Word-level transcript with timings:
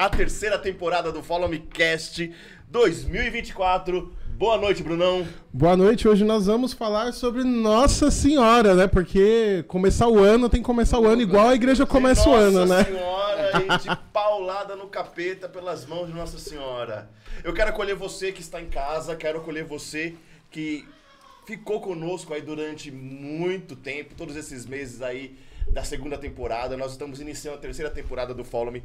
a 0.00 0.08
terceira 0.08 0.58
temporada 0.58 1.12
do 1.12 1.22
Follow 1.22 1.46
Me 1.46 1.58
Cast 1.58 2.32
2024. 2.70 4.10
Boa 4.30 4.56
noite, 4.56 4.82
Brunão. 4.82 5.28
Boa 5.52 5.76
noite. 5.76 6.08
Hoje 6.08 6.24
nós 6.24 6.46
vamos 6.46 6.72
falar 6.72 7.12
sobre 7.12 7.44
Nossa 7.44 8.10
Senhora, 8.10 8.74
né? 8.74 8.86
Porque 8.86 9.62
começar 9.68 10.08
o 10.08 10.18
ano 10.18 10.48
tem 10.48 10.62
que 10.62 10.66
começar 10.66 10.98
o 10.98 11.06
ano 11.06 11.20
igual 11.20 11.48
a 11.48 11.54
igreja 11.54 11.84
começa 11.84 12.26
o 12.30 12.34
ano, 12.34 12.64
né? 12.64 12.78
Nossa 12.78 12.84
Senhora 12.84 13.52
e 13.58 13.78
de 13.78 13.96
paulada 14.10 14.74
no 14.74 14.86
capeta 14.86 15.46
pelas 15.50 15.84
mãos 15.84 16.06
de 16.06 16.14
Nossa 16.14 16.38
Senhora. 16.38 17.10
Eu 17.44 17.52
quero 17.52 17.68
acolher 17.68 17.94
você 17.94 18.32
que 18.32 18.40
está 18.40 18.58
em 18.58 18.70
casa, 18.70 19.14
quero 19.14 19.40
acolher 19.40 19.64
você 19.64 20.14
que 20.50 20.88
ficou 21.44 21.78
conosco 21.78 22.32
aí 22.32 22.40
durante 22.40 22.90
muito 22.90 23.76
tempo, 23.76 24.14
todos 24.14 24.34
esses 24.34 24.64
meses 24.64 25.02
aí 25.02 25.36
da 25.72 25.84
segunda 25.84 26.18
temporada. 26.18 26.76
Nós 26.76 26.92
estamos 26.92 27.20
iniciando 27.20 27.58
a 27.58 27.60
terceira 27.60 27.90
temporada 27.90 28.34
do 28.34 28.44
Follow 28.44 28.72
Me. 28.72 28.82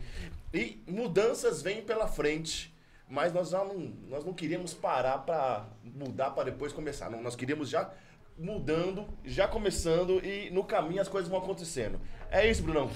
E 0.54 0.82
mudanças 0.88 1.62
vêm 1.62 1.82
pela 1.82 2.08
frente. 2.08 2.74
Mas 3.08 3.32
nós 3.32 3.52
não, 3.52 3.94
nós 4.10 4.26
não 4.26 4.34
queríamos 4.34 4.74
parar 4.74 5.20
para 5.20 5.68
mudar 5.84 6.32
para 6.32 6.46
depois 6.46 6.74
começar. 6.74 7.10
Não, 7.10 7.22
nós 7.22 7.36
queríamos 7.36 7.70
já 7.70 7.92
mudando, 8.38 9.06
já 9.24 9.48
começando 9.48 10.20
e 10.26 10.50
no 10.50 10.64
caminho 10.64 11.02
as 11.02 11.08
coisas 11.08 11.30
vão 11.30 11.40
acontecendo. 11.40 12.00
É 12.32 12.50
isso, 12.50 12.64
Brunão. 12.64 12.90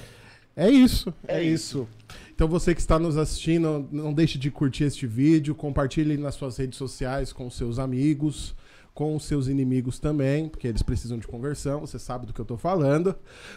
É 0.55 0.70
isso, 0.70 1.13
é, 1.27 1.37
É 1.37 1.43
isso. 1.43 1.87
Então 2.34 2.48
você 2.48 2.73
que 2.73 2.81
está 2.81 2.98
nos 2.98 3.17
assistindo, 3.17 3.87
não 3.91 4.13
deixe 4.13 4.37
de 4.37 4.49
curtir 4.49 4.85
este 4.85 5.05
vídeo, 5.05 5.53
compartilhe 5.53 6.17
nas 6.17 6.35
suas 6.35 6.57
redes 6.57 6.77
sociais 6.77 7.31
com 7.31 7.49
seus 7.49 7.79
amigos, 7.79 8.55
com 8.99 9.16
os 9.16 9.23
seus 9.23 9.48
inimigos 9.48 9.98
também, 9.98 10.49
porque 10.49 10.67
eles 10.67 10.81
precisam 10.81 11.17
de 11.17 11.26
conversão, 11.26 11.80
você 11.80 11.98
sabe 11.98 12.26
do 12.26 12.34
que 12.34 12.41
eu 12.41 12.44
estou 12.44 12.57
falando. 12.57 13.16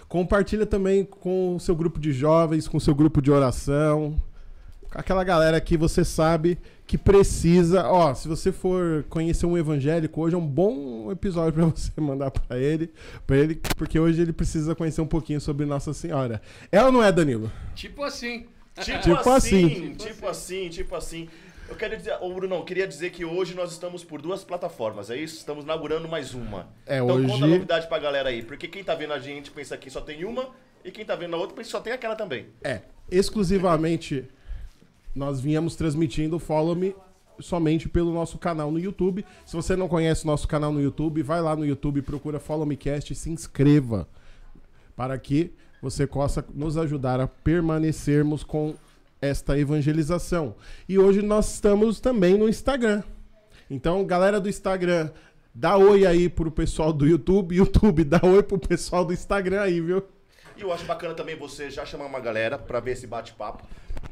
Compartilha 0.09 0.64
também 0.64 1.05
com 1.05 1.56
o 1.56 1.59
seu 1.59 1.74
grupo 1.74 1.98
de 1.98 2.12
jovens, 2.12 2.69
com 2.69 2.77
o 2.77 2.80
seu 2.80 2.95
grupo 2.95 3.20
de 3.20 3.28
oração, 3.28 4.23
com 4.88 5.00
aquela 5.00 5.24
galera 5.24 5.60
que 5.60 5.77
você 5.77 6.05
sabe 6.05 6.56
que 6.86 6.97
precisa. 6.97 7.88
Ó, 7.88 8.14
se 8.14 8.28
você 8.28 8.53
for 8.53 9.05
conhecer 9.08 9.44
um 9.44 9.58
evangélico, 9.58 10.20
hoje 10.20 10.36
é 10.36 10.39
um 10.39 10.47
bom 10.47 11.11
episódio 11.11 11.55
para 11.55 11.64
você 11.75 12.00
mandar 12.00 12.31
para 12.31 12.56
ele, 12.56 12.92
para 13.27 13.36
ele, 13.36 13.61
porque 13.77 13.98
hoje 13.98 14.22
ele 14.22 14.33
precisa 14.33 14.77
conhecer 14.77 15.00
um 15.00 15.09
pouquinho 15.09 15.41
sobre 15.41 15.66
Nossa 15.66 15.92
Senhora. 15.92 16.41
É 16.70 16.81
ou 16.84 16.92
não 16.92 17.03
é, 17.03 17.11
Danilo? 17.11 17.50
Tipo 17.75 18.05
assim. 18.05 18.47
Tipo, 18.81 19.00
Tipo 19.00 19.31
assim, 19.31 19.64
assim. 19.64 19.94
tipo 19.94 20.27
assim, 20.28 20.69
tipo 20.69 20.94
assim. 20.94 21.28
Eu 21.73 21.77
quero 21.78 21.97
dizer, 21.97 22.19
ô 22.20 22.33
Bruno, 22.34 22.56
eu 22.56 22.65
queria 22.65 22.87
dizer 22.87 23.11
que 23.11 23.25
hoje 23.25 23.55
nós 23.55 23.73
estamos 23.73 24.05
por 24.05 24.20
duas 24.20 24.45
plataformas, 24.45 25.09
é 25.11 25.17
isso? 25.17 25.37
Estamos 25.39 25.65
inaugurando 25.65 26.06
mais 26.06 26.34
uma. 26.34 26.69
É, 26.87 26.97
então 26.98 27.17
hoje- 27.17 27.27
conta 27.28 27.45
a 27.45 27.48
novidade 27.48 27.87
pra 27.89 27.98
galera 27.98 28.28
aí, 28.28 28.42
porque 28.42 28.69
quem 28.69 28.84
tá 28.84 28.95
vendo 28.95 29.15
a 29.15 29.19
gente 29.19 29.51
pensa 29.51 29.75
que 29.78 29.89
só 29.91 30.03
tem 30.03 30.23
uma, 30.27 30.50
e 30.84 30.91
quem 30.91 31.03
tá 31.03 31.17
vendo 31.17 31.34
a 31.34 31.39
outra 31.39 31.56
pensa 31.56 31.69
que 31.69 31.73
só 31.73 31.81
tem 31.81 31.93
aquela 31.95 32.15
também. 32.15 32.48
É, 32.62 32.83
exclusivamente 33.11 34.28
nós 35.15 35.41
viemos 35.41 35.75
transmitindo 35.75 36.37
o 36.37 36.39
Follow 36.39 36.77
Me 36.77 36.95
somente 37.41 37.89
pelo 37.89 38.12
nosso 38.12 38.37
canal 38.37 38.70
no 38.70 38.78
YouTube. 38.78 39.25
Se 39.47 39.56
você 39.56 39.75
não 39.75 39.89
conhece 39.89 40.25
o 40.25 40.27
nosso 40.27 40.47
canal 40.47 40.73
no 40.73 40.81
YouTube, 40.81 41.23
vai 41.23 41.41
lá 41.41 41.56
no 41.56 41.65
YouTube, 41.65 42.03
procura 42.03 42.39
Follow 42.39 42.67
Me 42.67 42.77
Cast 42.77 43.15
e 43.15 43.17
se 43.17 43.31
inscreva 43.31 44.06
para 44.95 45.19
que 45.19 45.53
você 45.81 46.06
possa 46.06 46.45
nos 46.55 46.77
ajudar 46.77 47.19
a 47.19 47.27
permanecermos 47.27 48.45
com 48.45 48.75
esta 49.23 49.56
evangelização. 49.56 50.56
E 50.89 50.98
hoje 50.98 51.23
nós 51.23 51.55
estamos 51.55 52.01
também 52.01 52.37
no 52.37 52.48
Instagram. 52.48 53.05
Então, 53.70 54.05
galera 54.05 54.41
do 54.41 54.48
Instagram, 54.48 55.11
dá 55.55 55.77
oi 55.77 56.05
aí 56.05 56.28
pro 56.28 56.51
pessoal 56.51 56.92
do 56.92 57.06
YouTube, 57.06 57.55
YouTube, 57.56 58.03
dá 58.03 58.20
oi 58.23 58.43
pro 58.43 58.59
pessoal 58.59 59.05
do 59.05 59.12
Instagram 59.12 59.62
aí, 59.62 59.81
viu? 59.81 60.03
E 60.56 60.61
eu 60.61 60.73
acho 60.73 60.84
bacana 60.84 61.15
também 61.15 61.37
você 61.37 61.70
já 61.70 61.87
chamar 61.87 62.06
uma 62.06 62.20
galera 62.20 62.59
pra 62.59 62.81
ver 62.81 62.93
esse 62.93 63.06
bate-papo, 63.06 63.65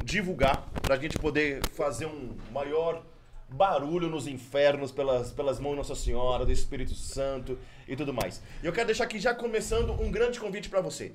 divulgar, 0.02 0.66
pra 0.80 0.96
gente 0.96 1.18
poder 1.18 1.60
fazer 1.74 2.06
um 2.06 2.30
maior 2.52 3.04
barulho 3.52 4.08
nos 4.08 4.26
infernos 4.26 4.92
pelas, 4.92 5.32
pelas 5.32 5.58
mãos 5.58 5.72
de 5.72 5.76
Nossa 5.78 5.94
Senhora, 5.94 6.46
do 6.46 6.52
Espírito 6.52 6.94
Santo 6.94 7.58
e 7.86 7.96
tudo 7.96 8.14
mais. 8.14 8.40
E 8.62 8.66
eu 8.66 8.72
quero 8.72 8.86
deixar 8.86 9.04
aqui 9.04 9.18
já 9.18 9.34
começando 9.34 9.92
um 10.00 10.10
grande 10.10 10.38
convite 10.38 10.68
pra 10.68 10.80
você. 10.80 11.12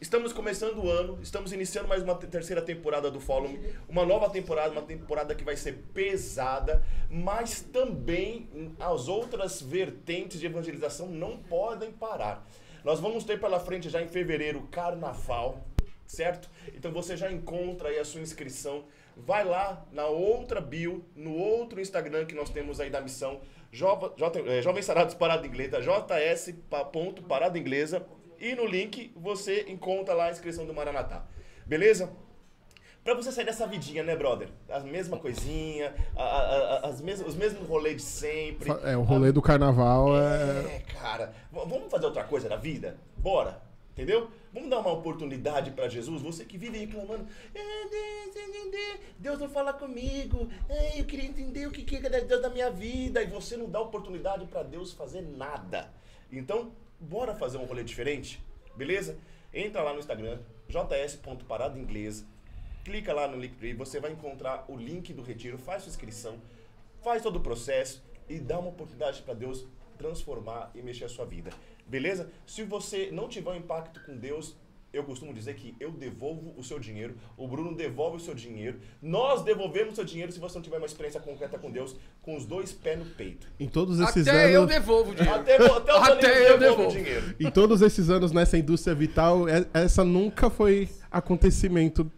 Estamos 0.00 0.32
começando 0.32 0.78
o 0.78 0.88
ano, 0.88 1.18
estamos 1.20 1.52
iniciando 1.52 1.88
mais 1.88 2.04
uma 2.04 2.14
te- 2.14 2.28
terceira 2.28 2.62
temporada 2.62 3.10
do 3.10 3.18
Follow 3.18 3.50
uma 3.88 4.06
nova 4.06 4.30
temporada, 4.30 4.70
uma 4.70 4.82
temporada 4.82 5.34
que 5.34 5.42
vai 5.42 5.56
ser 5.56 5.72
pesada, 5.92 6.84
mas 7.10 7.60
também 7.60 8.48
as 8.78 9.08
outras 9.08 9.60
vertentes 9.60 10.38
de 10.38 10.46
evangelização 10.46 11.08
não 11.08 11.38
podem 11.38 11.90
parar. 11.90 12.46
Nós 12.84 13.00
vamos 13.00 13.24
ter 13.24 13.40
pela 13.40 13.58
frente 13.58 13.88
já 13.90 14.00
em 14.00 14.06
fevereiro 14.06 14.62
Carnaval, 14.70 15.66
certo? 16.06 16.48
Então 16.76 16.92
você 16.92 17.16
já 17.16 17.30
encontra 17.32 17.88
aí 17.88 17.98
a 17.98 18.04
sua 18.04 18.20
inscrição. 18.20 18.84
Vai 19.16 19.44
lá 19.44 19.84
na 19.90 20.06
outra 20.06 20.60
bio, 20.60 21.04
no 21.16 21.34
outro 21.34 21.80
Instagram 21.80 22.24
que 22.24 22.36
nós 22.36 22.50
temos 22.50 22.78
aí 22.78 22.88
da 22.88 23.00
missão, 23.00 23.40
é, 24.46 24.62
Jovem 24.62 24.82
Sarados 24.82 25.14
Parada 25.16 25.44
Inglesa, 25.44 25.80
JS 25.82 26.54
pa- 26.70 26.84
ponto 26.84 27.20
Parada 27.24 27.58
Inglesa. 27.58 28.06
E 28.40 28.54
no 28.54 28.66
link 28.66 29.12
você 29.16 29.64
encontra 29.68 30.14
lá 30.14 30.26
a 30.26 30.30
inscrição 30.30 30.64
do 30.66 30.72
Maranatá. 30.74 31.24
Beleza? 31.66 32.10
Pra 33.04 33.14
você 33.14 33.32
sair 33.32 33.44
dessa 33.46 33.66
vidinha, 33.66 34.02
né, 34.02 34.14
brother? 34.14 34.48
A 34.68 34.80
mesma 34.80 35.16
coisinha, 35.18 35.94
a- 36.14 36.22
a- 36.22 36.58
a- 36.84 36.88
as 36.88 37.00
mes 37.00 37.20
os 37.20 37.34
mesmos 37.34 37.66
rolês 37.66 37.96
de 37.96 38.02
sempre. 38.02 38.70
É, 38.84 38.96
o 38.96 39.02
rolê 39.02 39.32
do 39.32 39.40
carnaval 39.40 40.14
é. 40.16 40.76
É, 40.76 40.82
cara. 40.92 41.32
V- 41.50 41.60
vamos 41.66 41.90
fazer 41.90 42.04
outra 42.06 42.24
coisa 42.24 42.48
na 42.48 42.56
vida? 42.56 42.98
Bora. 43.16 43.62
Entendeu? 43.92 44.30
Vamos 44.52 44.70
dar 44.70 44.78
uma 44.78 44.92
oportunidade 44.92 45.72
pra 45.72 45.88
Jesus. 45.88 46.22
Você 46.22 46.44
que 46.44 46.56
vive 46.56 46.78
reclamando. 46.78 47.26
"Ah, 47.56 47.88
Deus, 47.90 48.34
Deus, 48.70 49.00
Deus 49.18 49.38
não 49.40 49.48
fala 49.48 49.72
comigo. 49.72 50.48
Eu 50.96 51.04
queria 51.04 51.24
entender 51.28 51.66
o 51.66 51.70
que 51.72 51.82
que 51.82 51.96
é 51.96 52.20
Deus 52.20 52.40
da 52.42 52.48
minha 52.50 52.70
vida. 52.70 53.22
E 53.22 53.26
você 53.26 53.56
não 53.56 53.68
dá 53.68 53.80
oportunidade 53.80 54.46
pra 54.46 54.62
Deus 54.62 54.92
fazer 54.92 55.22
nada. 55.22 55.90
Então, 56.30 56.70
bora 57.00 57.34
fazer 57.34 57.58
um 57.58 57.64
rolê 57.64 57.84
diferente? 57.84 58.42
Beleza? 58.76 59.18
Entra 59.52 59.82
lá 59.82 59.92
no 59.92 59.98
Instagram, 59.98 60.38
js.parada 60.68 61.78
inglesa. 61.78 62.26
Clica 62.84 63.12
lá 63.12 63.26
no 63.28 63.38
Linktree, 63.38 63.74
você 63.74 64.00
vai 64.00 64.12
encontrar 64.12 64.64
o 64.68 64.76
link 64.76 65.12
do 65.12 65.22
retiro, 65.22 65.58
faz 65.58 65.82
sua 65.82 65.90
inscrição, 65.90 66.40
faz 67.02 67.22
todo 67.22 67.36
o 67.36 67.40
processo 67.40 68.02
e 68.28 68.38
dá 68.38 68.58
uma 68.58 68.70
oportunidade 68.70 69.22
para 69.22 69.34
Deus 69.34 69.66
transformar 69.96 70.70
e 70.74 70.80
mexer 70.80 71.04
a 71.04 71.08
sua 71.08 71.26
vida. 71.26 71.50
Beleza? 71.86 72.30
Se 72.46 72.62
você 72.62 73.10
não 73.10 73.28
tiver 73.28 73.50
um 73.50 73.56
impacto 73.56 74.00
com 74.04 74.16
Deus, 74.16 74.56
eu 74.92 75.04
costumo 75.04 75.32
dizer 75.34 75.54
que 75.54 75.74
eu 75.78 75.90
devolvo 75.90 76.54
o 76.56 76.64
seu 76.64 76.78
dinheiro, 76.78 77.14
o 77.36 77.46
Bruno 77.46 77.74
devolve 77.74 78.16
o 78.16 78.20
seu 78.20 78.34
dinheiro, 78.34 78.80
nós 79.02 79.42
devolvemos 79.42 79.92
o 79.92 79.96
seu 79.96 80.04
dinheiro 80.04 80.32
se 80.32 80.38
você 80.40 80.56
não 80.56 80.62
tiver 80.62 80.78
uma 80.78 80.86
experiência 80.86 81.20
concreta 81.20 81.58
com 81.58 81.70
Deus, 81.70 81.94
com 82.22 82.36
os 82.36 82.46
dois 82.46 82.72
pés 82.72 82.98
no 82.98 83.04
peito. 83.04 83.46
Em 83.60 83.68
todos 83.68 84.00
esses 84.00 84.26
Até 84.26 84.54
eu 84.54 84.62
anos. 84.62 84.74
devolvo 84.74 85.10
o 85.10 85.14
dinheiro. 85.14 85.38
Até, 85.40 85.56
até 85.56 85.92
o 85.92 85.96
Até 85.96 86.50
eu 86.50 86.58
devolve 86.58 86.58
o 86.58 86.58
devolvo. 86.58 86.90
dinheiro. 86.92 87.34
Em 87.38 87.50
todos 87.50 87.82
esses 87.82 88.08
anos 88.10 88.32
nessa 88.32 88.56
indústria 88.56 88.94
vital, 88.94 89.44
essa 89.74 90.04
nunca 90.04 90.48
foi 90.48 90.88
acontecimento. 91.10 92.10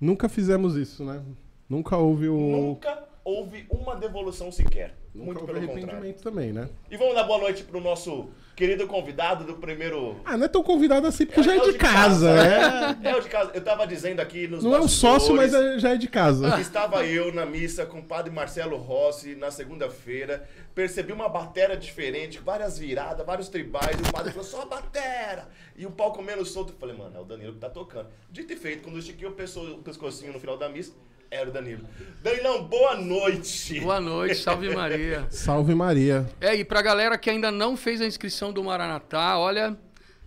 Nunca 0.00 0.28
fizemos 0.28 0.76
isso, 0.76 1.04
né? 1.04 1.22
Nunca 1.68 1.96
houve 1.96 2.28
o. 2.28 2.36
Nunca 2.36 3.04
houve 3.24 3.66
uma 3.70 3.94
devolução 3.96 4.50
sequer. 4.50 4.96
Nunca 5.14 5.26
Muito 5.26 5.44
pelo 5.44 5.60
contrário. 5.60 5.78
arrependimento 5.82 6.22
também, 6.22 6.52
né? 6.54 6.70
E 6.90 6.96
vamos 6.96 7.14
dar 7.14 7.24
boa 7.24 7.38
noite 7.38 7.62
pro 7.64 7.78
nosso 7.82 8.30
querido 8.56 8.86
convidado 8.86 9.44
do 9.44 9.56
primeiro. 9.56 10.18
Ah, 10.24 10.38
não 10.38 10.46
é 10.46 10.48
tão 10.48 10.62
convidado 10.62 11.06
assim, 11.06 11.26
porque 11.26 11.42
já 11.42 11.54
é 11.54 11.60
o 11.60 11.70
de 11.70 11.76
casa, 11.76 12.34
né? 12.34 12.98
É 13.10 13.14
o 13.14 13.20
de 13.20 13.28
casa. 13.28 13.50
Eu 13.52 13.62
tava 13.62 13.86
dizendo 13.86 14.20
aqui 14.20 14.48
nos 14.48 14.64
Não 14.64 14.74
é 14.74 14.80
um 14.80 14.88
sócio, 14.88 15.34
mas 15.34 15.52
é- 15.52 15.78
já 15.78 15.90
é 15.90 15.96
de 15.98 16.08
casa. 16.08 16.58
Estava 16.58 17.04
eu 17.04 17.30
na 17.30 17.44
missa 17.44 17.84
com 17.84 17.98
o 17.98 18.02
padre 18.02 18.30
Marcelo 18.32 18.78
Rossi 18.78 19.34
na 19.34 19.50
segunda-feira. 19.50 20.48
Percebi 20.74 21.12
uma 21.12 21.28
batera 21.28 21.76
diferente, 21.76 22.38
várias 22.38 22.78
viradas, 22.78 23.26
vários 23.26 23.50
tribais. 23.50 23.98
E 23.98 24.08
o 24.08 24.12
padre 24.12 24.32
falou, 24.32 24.46
só 24.46 24.62
a 24.62 24.66
batera! 24.66 25.46
E 25.76 25.84
o 25.84 25.90
pau 25.90 26.14
comendo 26.14 26.42
solto. 26.46 26.72
Eu 26.72 26.78
falei, 26.78 26.96
mano, 26.96 27.18
é 27.18 27.20
o 27.20 27.24
Danilo 27.24 27.52
que 27.52 27.58
tá 27.60 27.68
tocando. 27.68 28.08
Dito 28.30 28.50
e 28.54 28.56
feito, 28.56 28.82
quando 28.82 28.94
eu 28.94 29.00
estiquei 29.00 29.28
o, 29.28 29.30
o 29.32 29.82
pescocinho 29.82 30.32
no 30.32 30.40
final 30.40 30.56
da 30.56 30.70
missa, 30.70 30.92
era 31.32 31.48
o 31.48 31.52
Danilo. 31.52 31.88
Danilão, 32.22 32.64
boa 32.64 32.94
noite! 32.94 33.80
Boa 33.80 34.00
noite, 34.00 34.34
salve 34.34 34.68
Maria. 34.68 35.26
Salve 35.32 35.74
Maria. 35.74 36.28
É, 36.38 36.54
e 36.54 36.62
pra 36.62 36.82
galera 36.82 37.16
que 37.16 37.30
ainda 37.30 37.50
não 37.50 37.74
fez 37.74 38.02
a 38.02 38.06
inscrição 38.06 38.52
do 38.52 38.62
Maranatá, 38.62 39.38
olha, 39.38 39.76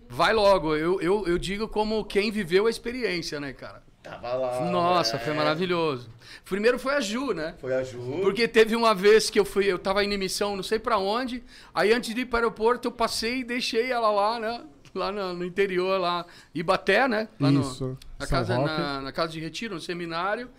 vai 0.10 0.34
logo. 0.34 0.76
Eu, 0.76 1.00
eu, 1.00 1.28
eu 1.28 1.38
digo 1.38 1.68
como 1.68 2.04
quem 2.04 2.32
viveu 2.32 2.66
a 2.66 2.72
experiência, 2.72 3.40
né, 3.40 3.54
cara? 3.54 3.84
Tava 4.02 4.34
lá. 4.34 4.66
Nossa, 4.72 5.18
né? 5.18 5.24
foi 5.24 5.34
maravilhoso. 5.34 6.10
Primeiro 6.44 6.80
foi 6.80 6.96
a 6.96 7.00
Ju, 7.00 7.34
né? 7.34 7.54
Foi 7.60 7.74
a 7.74 7.84
Ju. 7.84 8.20
Porque 8.22 8.48
teve 8.48 8.76
uma 8.76 8.96
vez 8.96 9.30
que 9.30 9.40
eu 9.40 9.46
fui, 9.46 9.66
eu 9.66 9.78
tava 9.78 10.04
em 10.04 10.18
missão, 10.18 10.56
não 10.56 10.64
sei 10.64 10.80
pra 10.80 10.98
onde. 10.98 11.44
Aí 11.74 11.94
antes 11.94 12.16
de 12.16 12.22
ir 12.22 12.26
para 12.26 12.38
o 12.38 12.40
aeroporto, 12.46 12.88
eu 12.88 12.92
passei 12.92 13.40
e 13.40 13.44
deixei 13.44 13.92
ela 13.92 14.10
lá, 14.10 14.40
né? 14.40 14.64
Lá 14.94 15.12
no, 15.12 15.34
no 15.34 15.46
interior, 15.46 16.00
lá. 16.00 16.26
Ibaté, 16.54 17.08
né? 17.08 17.28
Lá 17.40 17.52
no- 17.52 17.62
Isso, 17.62 17.98
na, 18.20 18.26
São 18.26 18.38
casa, 18.38 18.58
na, 18.60 19.02
na 19.02 19.12
casa 19.12 19.32
de 19.32 19.40
retiro, 19.40 19.76
no 19.76 19.82
seminário. 19.82 20.50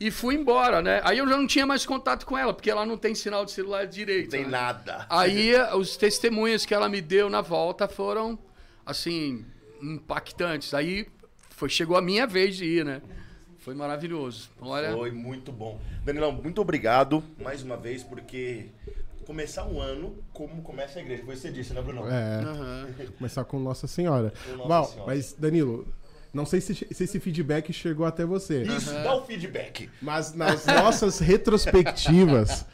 E 0.00 0.10
fui 0.10 0.34
embora, 0.34 0.80
né? 0.80 1.02
Aí 1.04 1.18
eu 1.18 1.28
já 1.28 1.36
não 1.36 1.46
tinha 1.46 1.66
mais 1.66 1.84
contato 1.84 2.24
com 2.24 2.36
ela, 2.36 2.54
porque 2.54 2.70
ela 2.70 2.86
não 2.86 2.96
tem 2.96 3.14
sinal 3.14 3.44
de 3.44 3.52
celular 3.52 3.86
direito. 3.86 4.24
Não 4.24 4.30
tem 4.30 4.44
né? 4.44 4.50
nada. 4.50 5.06
Aí 5.10 5.52
os 5.74 5.94
testemunhos 5.94 6.64
que 6.64 6.72
ela 6.72 6.88
me 6.88 7.02
deu 7.02 7.28
na 7.28 7.42
volta 7.42 7.86
foram, 7.86 8.38
assim, 8.86 9.44
impactantes. 9.82 10.72
Aí 10.72 11.06
foi, 11.50 11.68
chegou 11.68 11.98
a 11.98 12.00
minha 12.00 12.26
vez 12.26 12.56
de 12.56 12.64
ir, 12.64 12.82
né? 12.82 13.02
Foi 13.58 13.74
maravilhoso. 13.74 14.48
Olha, 14.58 14.90
Foi 14.92 15.10
muito 15.10 15.52
bom. 15.52 15.78
Danilão, 16.02 16.32
muito 16.32 16.62
obrigado 16.62 17.22
mais 17.38 17.62
uma 17.62 17.76
vez, 17.76 18.02
porque 18.02 18.68
começar 19.26 19.66
um 19.66 19.78
ano 19.78 20.16
como 20.32 20.62
começa 20.62 20.98
a 20.98 21.02
igreja. 21.02 21.22
Foi 21.24 21.36
você 21.36 21.52
disse, 21.52 21.74
né, 21.74 21.82
Bruno? 21.82 22.08
É, 22.08 22.42
aham. 22.42 22.88
começar 23.18 23.44
com 23.44 23.58
Nossa 23.58 23.86
Senhora. 23.86 24.32
Com 24.46 24.56
Nossa 24.56 24.68
Bom, 24.68 24.84
Senhora. 24.84 25.06
mas 25.06 25.34
Danilo, 25.34 25.86
não 26.32 26.46
sei 26.46 26.60
se, 26.60 26.74
se 26.74 26.86
esse 27.04 27.18
feedback 27.20 27.72
chegou 27.72 28.06
até 28.06 28.24
você. 28.24 28.62
Isso, 28.62 28.92
dá 28.92 29.14
o 29.16 29.22
feedback. 29.24 29.88
Mas 30.00 30.32
nas 30.34 30.64
nossas 30.66 31.18
retrospectivas, 31.18 32.64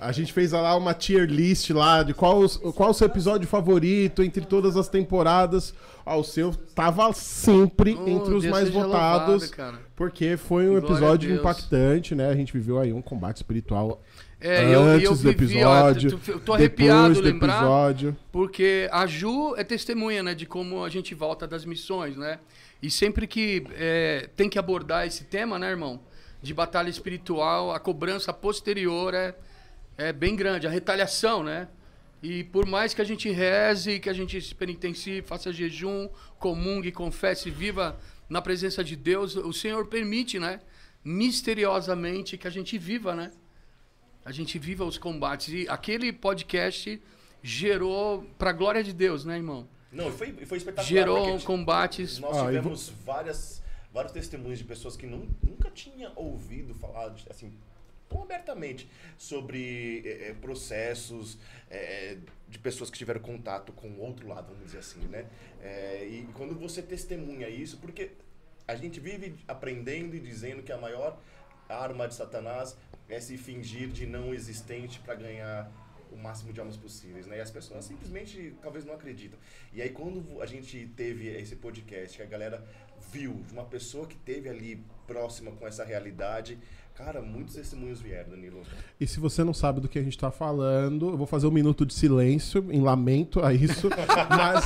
a 0.00 0.12
gente 0.12 0.32
fez 0.32 0.52
lá 0.52 0.74
uma 0.76 0.94
tier 0.94 1.26
list 1.28 1.70
lá 1.70 2.02
de 2.02 2.14
qual, 2.14 2.38
os- 2.38 2.56
qual 2.74 2.90
o 2.90 2.94
seu 2.94 3.06
episódio 3.06 3.46
favorito 3.48 4.22
entre 4.22 4.44
todas 4.44 4.76
as 4.76 4.88
temporadas. 4.88 5.74
Ah, 6.06 6.16
o 6.16 6.24
seu 6.24 6.54
tava 6.74 7.10
sempre 7.14 7.96
Oh, 7.98 8.06
entre 8.08 8.34
os 8.34 8.42
Deus 8.42 8.52
mais 8.52 8.68
votados, 8.68 9.50
louvado, 9.56 9.78
porque 9.96 10.36
foi 10.36 10.64
um 10.68 10.72
Glória 10.78 10.86
episódio 10.86 11.34
impactante, 11.34 12.14
né? 12.14 12.28
A 12.28 12.36
gente 12.36 12.52
viveu 12.52 12.78
aí 12.78 12.92
um 12.92 13.00
combate 13.00 13.36
espiritual 13.38 14.02
É, 14.46 14.74
eu, 14.74 14.82
antes 14.82 15.04
eu 15.06 15.12
do 15.12 15.16
vivi, 15.16 15.54
episódio, 15.54 16.20
ó, 16.22 16.30
eu 16.32 16.40
tô 16.40 16.52
arrepiado 16.52 17.14
depois 17.14 17.16
do 17.16 17.32
lembrar, 17.32 17.56
episódio. 17.56 18.16
porque 18.30 18.90
a 18.92 19.06
Ju 19.06 19.54
é 19.56 19.64
testemunha, 19.64 20.22
né, 20.22 20.34
de 20.34 20.44
como 20.44 20.84
a 20.84 20.90
gente 20.90 21.14
volta 21.14 21.46
das 21.46 21.64
missões, 21.64 22.14
né? 22.14 22.38
E 22.82 22.90
sempre 22.90 23.26
que 23.26 23.66
é, 23.72 24.28
tem 24.36 24.50
que 24.50 24.58
abordar 24.58 25.06
esse 25.06 25.24
tema, 25.24 25.58
né, 25.58 25.70
irmão, 25.70 25.98
de 26.42 26.52
batalha 26.52 26.90
espiritual, 26.90 27.72
a 27.72 27.80
cobrança 27.80 28.34
posterior 28.34 29.14
é, 29.14 29.34
é 29.96 30.12
bem 30.12 30.36
grande, 30.36 30.66
a 30.66 30.70
retaliação, 30.70 31.42
né? 31.42 31.66
E 32.22 32.44
por 32.44 32.66
mais 32.66 32.92
que 32.92 33.00
a 33.00 33.04
gente 33.04 33.30
reze, 33.30 33.98
que 33.98 34.10
a 34.10 34.12
gente 34.12 34.38
se 34.42 34.54
penitencie, 34.54 35.22
faça 35.22 35.54
jejum, 35.54 36.06
comungue, 36.38 36.92
confesse, 36.92 37.48
viva 37.48 37.98
na 38.28 38.42
presença 38.42 38.84
de 38.84 38.94
Deus, 38.94 39.36
o 39.36 39.54
Senhor 39.54 39.86
permite, 39.86 40.38
né? 40.38 40.60
Misteriosamente 41.02 42.36
que 42.36 42.46
a 42.46 42.50
gente 42.50 42.76
viva, 42.76 43.14
né? 43.14 43.30
A 44.24 44.32
gente 44.32 44.58
viva 44.58 44.84
os 44.84 44.96
combates. 44.98 45.48
E 45.52 45.68
aquele 45.68 46.12
podcast 46.12 47.00
gerou, 47.42 48.24
pra 48.38 48.52
glória 48.52 48.82
de 48.82 48.92
Deus, 48.92 49.24
né, 49.24 49.36
irmão? 49.36 49.68
Não, 49.92 50.10
foi, 50.10 50.32
foi 50.46 50.58
espetacular. 50.58 50.86
Gerou 50.88 51.38
combates. 51.40 52.18
Nós 52.18 52.36
Ah, 52.38 52.46
tivemos 52.46 52.88
várias, 53.04 53.62
vários 53.92 54.12
testemunhos 54.12 54.58
de 54.58 54.64
pessoas 54.64 54.96
que 54.96 55.06
nu- 55.06 55.28
nunca 55.42 55.70
tinham 55.70 56.10
ouvido 56.16 56.74
falar, 56.74 57.14
assim, 57.30 57.52
tão 58.08 58.22
abertamente 58.22 58.88
sobre 59.18 60.02
eh, 60.04 60.34
processos 60.40 61.38
eh, 61.70 62.16
de 62.48 62.58
pessoas 62.58 62.90
que 62.90 62.96
tiveram 62.98 63.20
contato 63.20 63.72
com 63.72 63.88
o 63.88 64.00
outro 64.00 64.26
lado, 64.28 64.48
vamos 64.48 64.64
dizer 64.64 64.78
assim, 64.78 65.00
né? 65.08 65.26
Eh, 65.62 66.08
e 66.10 66.28
quando 66.34 66.54
você 66.58 66.80
testemunha 66.82 67.48
isso, 67.48 67.76
porque 67.78 68.10
a 68.66 68.74
gente 68.74 68.98
vive 69.00 69.34
aprendendo 69.46 70.16
e 70.16 70.20
dizendo 70.20 70.62
que 70.62 70.72
a 70.72 70.78
maior 70.78 71.18
arma 71.68 72.08
de 72.08 72.14
Satanás 72.14 72.76
é 73.08 73.20
se 73.20 73.36
fingir 73.36 73.88
de 73.88 74.06
não 74.06 74.32
existente 74.34 74.98
para 75.00 75.14
ganhar 75.14 75.70
o 76.14 76.16
máximo 76.16 76.52
de 76.52 76.60
almas 76.60 76.76
possíveis, 76.76 77.26
né? 77.26 77.38
E 77.38 77.40
as 77.40 77.50
pessoas 77.50 77.84
simplesmente 77.84 78.54
talvez 78.62 78.84
não 78.84 78.94
acreditam. 78.94 79.38
E 79.72 79.82
aí 79.82 79.90
quando 79.90 80.40
a 80.40 80.46
gente 80.46 80.88
teve 80.96 81.28
esse 81.28 81.56
podcast, 81.56 82.16
que 82.16 82.22
a 82.22 82.26
galera 82.26 82.64
viu 83.12 83.42
de 83.46 83.52
uma 83.52 83.64
pessoa 83.64 84.06
que 84.06 84.16
teve 84.16 84.48
ali 84.48 84.82
próxima 85.06 85.50
com 85.50 85.66
essa 85.66 85.84
realidade, 85.84 86.58
cara, 86.94 87.20
muitos 87.20 87.54
testemunhos 87.54 88.00
vieram, 88.00 88.30
Danilo. 88.30 88.62
E 88.98 89.06
se 89.06 89.18
você 89.18 89.42
não 89.42 89.52
sabe 89.52 89.80
do 89.80 89.88
que 89.88 89.98
a 89.98 90.02
gente 90.02 90.16
tá 90.16 90.30
falando, 90.30 91.10
eu 91.10 91.16
vou 91.16 91.26
fazer 91.26 91.46
um 91.46 91.50
minuto 91.50 91.84
de 91.84 91.92
silêncio 91.92 92.66
em 92.70 92.80
lamento 92.80 93.44
a 93.44 93.52
isso. 93.52 93.88
mas 94.30 94.64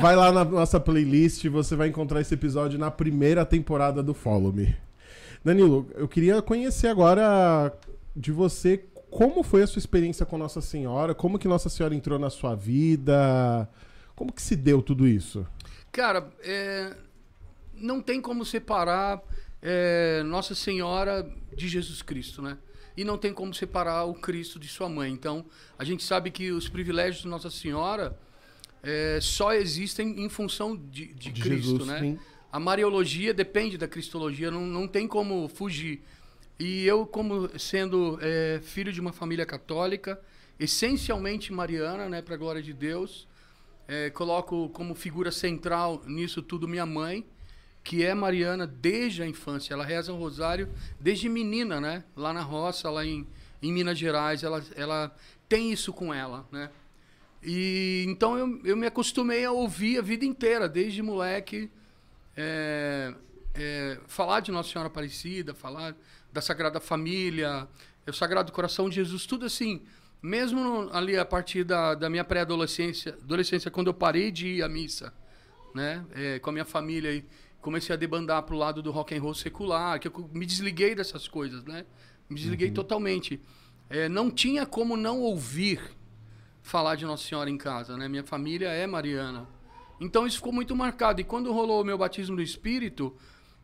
vai 0.00 0.14
lá 0.14 0.30
na 0.30 0.44
nossa 0.44 0.78
playlist 0.78 1.46
você 1.48 1.74
vai 1.74 1.88
encontrar 1.88 2.20
esse 2.20 2.34
episódio 2.34 2.78
na 2.78 2.90
primeira 2.90 3.44
temporada 3.44 4.02
do 4.02 4.12
Follow 4.14 4.52
Me. 4.52 4.76
Danilo, 5.44 5.90
eu 5.94 6.06
queria 6.06 6.40
conhecer 6.40 6.88
agora 6.88 7.72
de 8.14 8.30
você 8.30 8.84
como 9.10 9.42
foi 9.42 9.62
a 9.62 9.66
sua 9.66 9.78
experiência 9.78 10.24
com 10.24 10.38
Nossa 10.38 10.60
Senhora, 10.60 11.14
como 11.14 11.38
que 11.38 11.46
Nossa 11.46 11.68
Senhora 11.68 11.94
entrou 11.94 12.18
na 12.18 12.30
sua 12.30 12.54
vida, 12.54 13.68
como 14.14 14.32
que 14.32 14.40
se 14.40 14.56
deu 14.56 14.80
tudo 14.80 15.06
isso? 15.06 15.46
Cara, 15.90 16.32
é, 16.42 16.96
não 17.74 18.00
tem 18.00 18.20
como 18.20 18.44
separar 18.44 19.22
é, 19.60 20.22
Nossa 20.22 20.54
Senhora 20.54 21.28
de 21.54 21.68
Jesus 21.68 22.00
Cristo, 22.00 22.40
né? 22.40 22.56
E 22.96 23.04
não 23.04 23.18
tem 23.18 23.32
como 23.32 23.52
separar 23.52 24.04
o 24.04 24.14
Cristo 24.14 24.58
de 24.58 24.68
sua 24.68 24.88
mãe. 24.88 25.12
Então, 25.12 25.44
a 25.78 25.84
gente 25.84 26.02
sabe 26.02 26.30
que 26.30 26.50
os 26.50 26.68
privilégios 26.68 27.22
de 27.22 27.28
Nossa 27.28 27.50
Senhora 27.50 28.18
é, 28.82 29.18
só 29.20 29.52
existem 29.54 30.24
em 30.24 30.28
função 30.28 30.76
de, 30.76 31.06
de, 31.14 31.32
De 31.32 31.42
Cristo, 31.42 31.70
Jesus, 31.70 31.86
né? 31.86 32.00
sim. 32.00 32.18
A 32.52 32.60
Mariologia 32.60 33.32
depende 33.32 33.78
da 33.78 33.88
Cristologia, 33.88 34.50
não, 34.50 34.66
não 34.66 34.86
tem 34.86 35.08
como 35.08 35.48
fugir. 35.48 36.02
E 36.58 36.86
eu, 36.86 37.06
como 37.06 37.48
sendo 37.58 38.18
é, 38.20 38.60
filho 38.62 38.92
de 38.92 39.00
uma 39.00 39.10
família 39.10 39.46
católica, 39.46 40.20
essencialmente 40.60 41.50
mariana, 41.50 42.10
né, 42.10 42.20
para 42.20 42.34
a 42.34 42.38
glória 42.38 42.62
de 42.62 42.74
Deus, 42.74 43.26
é, 43.88 44.10
coloco 44.10 44.68
como 44.68 44.94
figura 44.94 45.32
central 45.32 46.02
nisso 46.06 46.42
tudo 46.42 46.68
minha 46.68 46.84
mãe, 46.84 47.26
que 47.82 48.04
é 48.04 48.14
mariana 48.14 48.66
desde 48.66 49.22
a 49.22 49.26
infância. 49.26 49.72
Ela 49.72 49.84
reza 49.84 50.12
o 50.12 50.16
rosário 50.18 50.68
desde 51.00 51.28
menina, 51.28 51.80
né? 51.80 52.04
Lá 52.14 52.32
na 52.32 52.42
roça, 52.42 52.90
lá 52.90 53.04
em, 53.04 53.26
em 53.62 53.72
Minas 53.72 53.98
Gerais, 53.98 54.44
ela, 54.44 54.62
ela 54.76 55.16
tem 55.48 55.72
isso 55.72 55.92
com 55.92 56.12
ela, 56.14 56.46
né? 56.52 56.70
E 57.42 58.04
então 58.06 58.38
eu, 58.38 58.60
eu 58.62 58.76
me 58.76 58.86
acostumei 58.86 59.44
a 59.44 59.50
ouvir 59.50 59.98
a 59.98 60.02
vida 60.02 60.24
inteira, 60.24 60.68
desde 60.68 61.02
moleque, 61.02 61.68
é, 62.36 63.14
é, 63.54 64.00
falar 64.06 64.40
de 64.40 64.50
Nossa 64.50 64.70
Senhora 64.70 64.88
Aparecida, 64.88 65.54
falar 65.54 65.94
da 66.32 66.40
Sagrada 66.40 66.80
Família, 66.80 67.68
o 68.06 68.12
Sagrado 68.12 68.50
Coração 68.52 68.88
de 68.88 68.96
Jesus, 68.96 69.26
tudo 69.26 69.46
assim. 69.46 69.82
Mesmo 70.22 70.60
no- 70.62 70.96
ali 70.96 71.16
a 71.16 71.24
partir 71.24 71.64
da, 71.64 71.94
da 71.94 72.08
minha 72.08 72.24
pré-adolescência, 72.24 73.14
adolescência, 73.22 73.70
quando 73.70 73.88
eu 73.88 73.94
parei 73.94 74.30
de 74.30 74.46
ir 74.46 74.62
à 74.62 74.68
missa, 74.68 75.12
né, 75.74 76.04
é, 76.14 76.38
com 76.38 76.50
a 76.50 76.52
minha 76.52 76.64
família 76.64 77.12
e 77.12 77.24
comecei 77.60 77.92
a 77.92 77.96
debandar 77.98 78.42
pro 78.44 78.56
lado 78.56 78.82
do 78.82 78.90
rock 78.90 79.14
and 79.16 79.20
roll 79.20 79.34
secular, 79.34 79.98
que 79.98 80.08
eu 80.08 80.30
me 80.32 80.46
desliguei 80.46 80.94
dessas 80.94 81.26
coisas, 81.28 81.64
né? 81.64 81.84
Me 82.28 82.36
desliguei 82.36 82.70
totalmente. 82.70 83.40
É, 83.90 84.08
não 84.08 84.30
tinha 84.30 84.64
como 84.66 84.96
não 84.96 85.20
ouvir 85.20 85.80
falar 86.62 86.96
de 86.96 87.04
Nossa 87.04 87.24
Senhora 87.28 87.50
em 87.50 87.58
casa, 87.58 87.96
né? 87.96 88.08
Minha 88.08 88.24
família 88.24 88.68
é 88.68 88.86
mariana. 88.86 89.46
Então 90.02 90.26
isso 90.26 90.38
ficou 90.38 90.52
muito 90.52 90.74
marcado. 90.74 91.20
E 91.20 91.24
quando 91.24 91.52
rolou 91.52 91.80
o 91.80 91.84
meu 91.84 91.96
batismo 91.96 92.34
do 92.34 92.42
Espírito, 92.42 93.16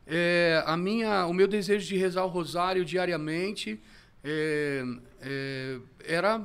é, 0.06 0.62
a 0.64 0.76
minha, 0.76 1.26
o 1.26 1.34
meu 1.34 1.48
desejo 1.48 1.86
de 1.86 1.96
rezar 1.96 2.24
o 2.24 2.28
rosário 2.28 2.84
diariamente 2.84 3.80
é, 4.22 4.84
é, 5.20 5.78
era 6.04 6.40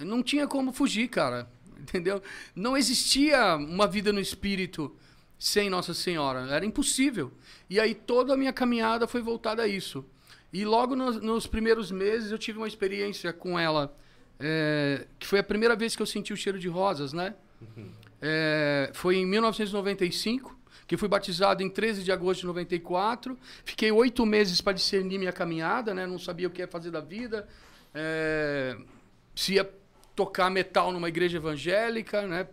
não 0.00 0.22
tinha 0.22 0.46
como 0.46 0.72
fugir, 0.72 1.08
cara. 1.08 1.46
Entendeu? 1.78 2.22
Não 2.54 2.76
existia 2.76 3.56
uma 3.56 3.86
vida 3.86 4.10
no 4.10 4.20
espírito 4.20 4.96
sem 5.38 5.68
Nossa 5.68 5.92
Senhora. 5.92 6.48
Era 6.50 6.64
impossível. 6.64 7.30
E 7.68 7.78
aí 7.78 7.94
toda 7.94 8.32
a 8.32 8.36
minha 8.38 8.54
caminhada 8.54 9.06
foi 9.06 9.20
voltada 9.20 9.62
a 9.62 9.68
isso. 9.68 10.02
E 10.50 10.64
logo 10.64 10.96
nos, 10.96 11.20
nos 11.20 11.46
primeiros 11.46 11.90
meses 11.90 12.32
eu 12.32 12.38
tive 12.38 12.56
uma 12.56 12.66
experiência 12.66 13.34
com 13.34 13.58
ela, 13.58 13.94
é, 14.40 15.06
que 15.18 15.26
foi 15.26 15.40
a 15.40 15.44
primeira 15.44 15.76
vez 15.76 15.94
que 15.94 16.00
eu 16.00 16.06
senti 16.06 16.32
o 16.32 16.36
cheiro 16.36 16.58
de 16.58 16.68
rosas, 16.68 17.12
né? 17.12 17.34
É, 18.20 18.90
foi 18.94 19.16
em 19.16 19.26
1995, 19.26 20.56
que 20.86 20.96
fui 20.96 21.08
batizado 21.08 21.62
em 21.62 21.68
13 21.68 22.02
de 22.02 22.12
agosto 22.12 22.40
de 22.40 22.46
94. 22.46 23.38
Fiquei 23.64 23.90
oito 23.90 24.24
meses 24.24 24.60
para 24.60 24.72
discernir 24.72 25.18
minha 25.18 25.32
caminhada, 25.32 25.94
né? 25.94 26.06
Não 26.06 26.18
sabia 26.18 26.46
o 26.46 26.50
que 26.50 26.62
ia 26.62 26.68
fazer 26.68 26.90
da 26.90 27.00
vida. 27.00 27.46
É, 27.94 28.76
se 29.34 29.54
ia 29.54 29.70
tocar 30.14 30.50
metal 30.50 30.92
numa 30.92 31.08
igreja 31.08 31.36
evangélica, 31.36 32.26
né? 32.26 32.48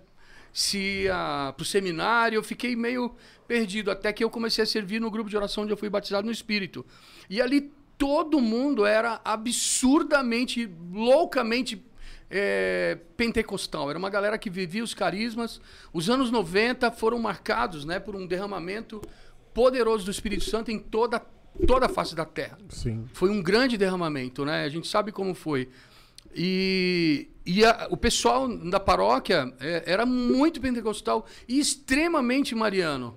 Se 0.51 1.03
ia 1.03 1.53
pro 1.55 1.65
seminário, 1.65 2.37
eu 2.37 2.43
fiquei 2.43 2.75
meio 2.75 3.15
perdido 3.47 3.89
até 3.89 4.11
que 4.13 4.23
eu 4.23 4.29
comecei 4.29 4.63
a 4.63 4.67
servir 4.67 4.99
no 4.99 5.09
grupo 5.09 5.29
de 5.29 5.37
oração 5.37 5.63
onde 5.63 5.73
eu 5.73 5.77
fui 5.77 5.89
batizado 5.89 6.25
no 6.25 6.31
Espírito. 6.31 6.85
E 7.29 7.41
ali 7.41 7.71
todo 7.97 8.39
mundo 8.39 8.85
era 8.85 9.21
absurdamente, 9.23 10.69
loucamente 10.91 11.83
é, 12.35 12.97
pentecostal. 13.15 13.91
Era 13.91 13.99
uma 13.99 14.09
galera 14.09 14.39
que 14.39 14.49
vivia 14.49 14.83
os 14.83 14.95
carismas. 14.95 15.61
Os 15.93 16.09
anos 16.09 16.31
90 16.31 16.89
foram 16.91 17.19
marcados 17.19 17.85
né, 17.85 17.99
por 17.99 18.15
um 18.15 18.25
derramamento 18.25 18.99
poderoso 19.53 20.03
do 20.05 20.09
Espírito 20.11 20.43
Santo 20.45 20.71
em 20.71 20.79
toda, 20.79 21.19
toda 21.67 21.85
a 21.85 21.89
face 21.89 22.15
da 22.15 22.25
terra. 22.25 22.57
Sim. 22.69 23.07
Foi 23.13 23.29
um 23.29 23.39
grande 23.41 23.77
derramamento, 23.77 24.43
né? 24.43 24.63
A 24.63 24.69
gente 24.69 24.87
sabe 24.87 25.11
como 25.11 25.35
foi. 25.35 25.69
E, 26.35 27.29
e 27.45 27.63
a- 27.63 27.87
o 27.91 27.97
pessoal 27.97 28.47
da 28.47 28.79
paróquia 28.79 29.53
é, 29.59 29.83
era 29.85 30.05
muito 30.05 30.59
pentecostal 30.59 31.27
e 31.47 31.59
extremamente 31.59 32.55
mariano. 32.55 33.15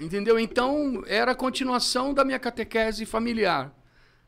Entendeu? 0.00 0.38
Então, 0.38 1.02
era 1.06 1.32
a 1.32 1.34
continuação 1.34 2.14
da 2.14 2.24
minha 2.24 2.38
catequese 2.38 3.04
familiar. 3.04 3.72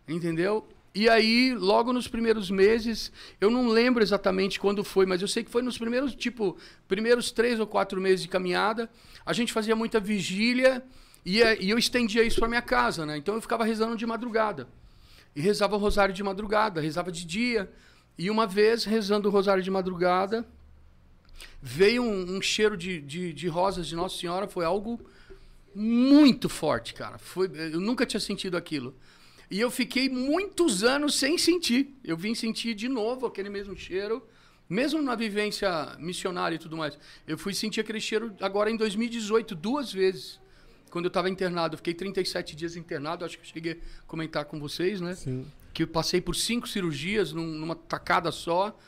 Entendeu? 0.09 0.67
E 0.95 1.09
aí, 1.09 1.53
logo 1.55 1.93
nos 1.93 2.07
primeiros 2.07 2.51
meses, 2.51 3.11
eu 3.41 3.51
não 3.51 3.67
lembro 3.67 4.01
exatamente 4.01 4.61
quando 4.61 4.85
foi, 4.85 5.05
mas 5.07 5.21
eu 5.21 5.27
sei 5.27 5.43
que 5.43 5.51
foi 5.51 5.61
nos 5.61 5.77
primeiros, 5.77 6.15
tipo, 6.15 6.57
primeiros 6.87 7.33
três 7.33 7.59
ou 7.59 7.67
quatro 7.67 8.01
meses 8.01 8.23
de 8.23 8.29
caminhada. 8.29 8.89
A 9.27 9.33
gente 9.33 9.53
fazia 9.53 9.75
muita 9.75 9.99
vigília 9.99 10.85
E, 11.25 11.43
é, 11.43 11.61
e 11.61 11.71
eu 11.71 11.79
estendia 11.79 12.23
isso 12.23 12.39
para 12.39 12.49
minha 12.49 12.63
casa, 12.63 13.07
né? 13.07 13.17
Então 13.17 13.35
eu 13.35 13.41
ficava 13.41 13.65
rezando 13.65 13.97
de 13.97 14.07
madrugada. 14.07 14.69
E 15.35 15.41
rezava 15.41 15.75
o 15.75 15.79
rosário 15.79 16.15
de 16.15 16.23
madrugada, 16.23 16.81
rezava 16.81 17.11
de 17.11 17.25
dia. 17.25 17.73
E 18.17 18.31
uma 18.31 18.47
vez, 18.47 18.85
rezando 18.85 19.29
o 19.29 19.33
rosário 19.33 19.63
de 19.63 19.71
madrugada, 19.71 20.47
veio 21.61 22.03
um, 22.03 22.37
um 22.37 22.43
cheiro 22.43 22.77
de, 22.77 23.01
de, 23.01 23.33
de, 23.33 23.49
rosas 23.49 23.87
de 23.89 23.97
Nossa 23.97 24.19
Senhora. 24.19 24.47
Foi 24.47 24.65
algo 24.65 25.01
muito 25.75 26.49
forte, 26.49 26.95
cara. 26.95 27.19
Foi, 27.19 27.51
eu 27.73 27.81
nunca 27.81 28.07
tinha 28.07 28.21
sentido 28.21 28.57
aquilo. 28.57 28.95
E 29.51 29.61
eu 29.61 29.71
fiquei 29.71 30.09
muitos 30.09 30.83
anos 30.83 31.15
sem 31.15 31.37
sentir. 31.39 31.95
Eu 32.03 32.17
vim 32.17 32.35
sentir 32.35 32.75
de 32.75 32.89
novo 32.89 33.27
aquele 33.27 33.51
mesmo 33.51 33.77
cheiro, 33.77 34.27
mesmo 34.69 35.01
na 35.03 35.15
vivência 35.15 35.97
missionária 35.99 36.57
e 36.57 36.59
tudo 36.59 36.77
mais. 36.77 36.99
Eu 37.27 37.37
fui 37.37 37.55
sentir 37.55 37.81
aquele 37.81 38.01
cheiro 38.01 38.35
agora 38.41 38.71
em 38.71 38.77
2018, 38.77 39.55
duas 39.55 39.93
vezes. 39.93 40.41
Quando 40.91 41.07
eu 41.07 41.09
estava 41.09 41.29
internado, 41.29 41.75
eu 41.75 41.79
fiquei 41.79 41.93
37 41.93 42.55
dias 42.55 42.77
internado, 42.77 43.25
acho 43.25 43.37
que 43.37 43.45
eu 43.45 43.53
cheguei 43.53 43.73
a 43.73 44.03
comentar 44.07 44.45
com 44.45 44.61
vocês, 44.61 45.01
né? 45.01 45.15
Sim. 45.15 45.47
Que 45.73 45.83
eu 45.83 45.89
passei 45.89 46.21
por 46.21 46.37
cinco 46.37 46.69
cirurgias 46.69 47.33
num, 47.33 47.47
numa 47.47 47.75
tacada 47.75 48.31
só. 48.31 48.79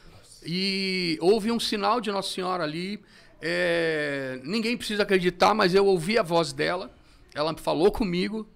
E 0.45 1.19
houve 1.21 1.51
um 1.51 1.59
sinal 1.59 2.01
de 2.01 2.13
Nossa 2.13 2.33
Senhora 2.33 2.63
ali. 2.63 3.03
É, 3.43 4.41
ninguém 4.45 4.77
precisa 4.77 5.03
acreditar, 5.03 5.53
mas 5.53 5.75
eu 5.75 5.85
ouvi 5.85 6.17
a 6.17 6.23
voz 6.23 6.53
dela. 6.53 6.95
Ela 7.35 7.57
falou 7.57 7.91
comigo. 7.91 8.49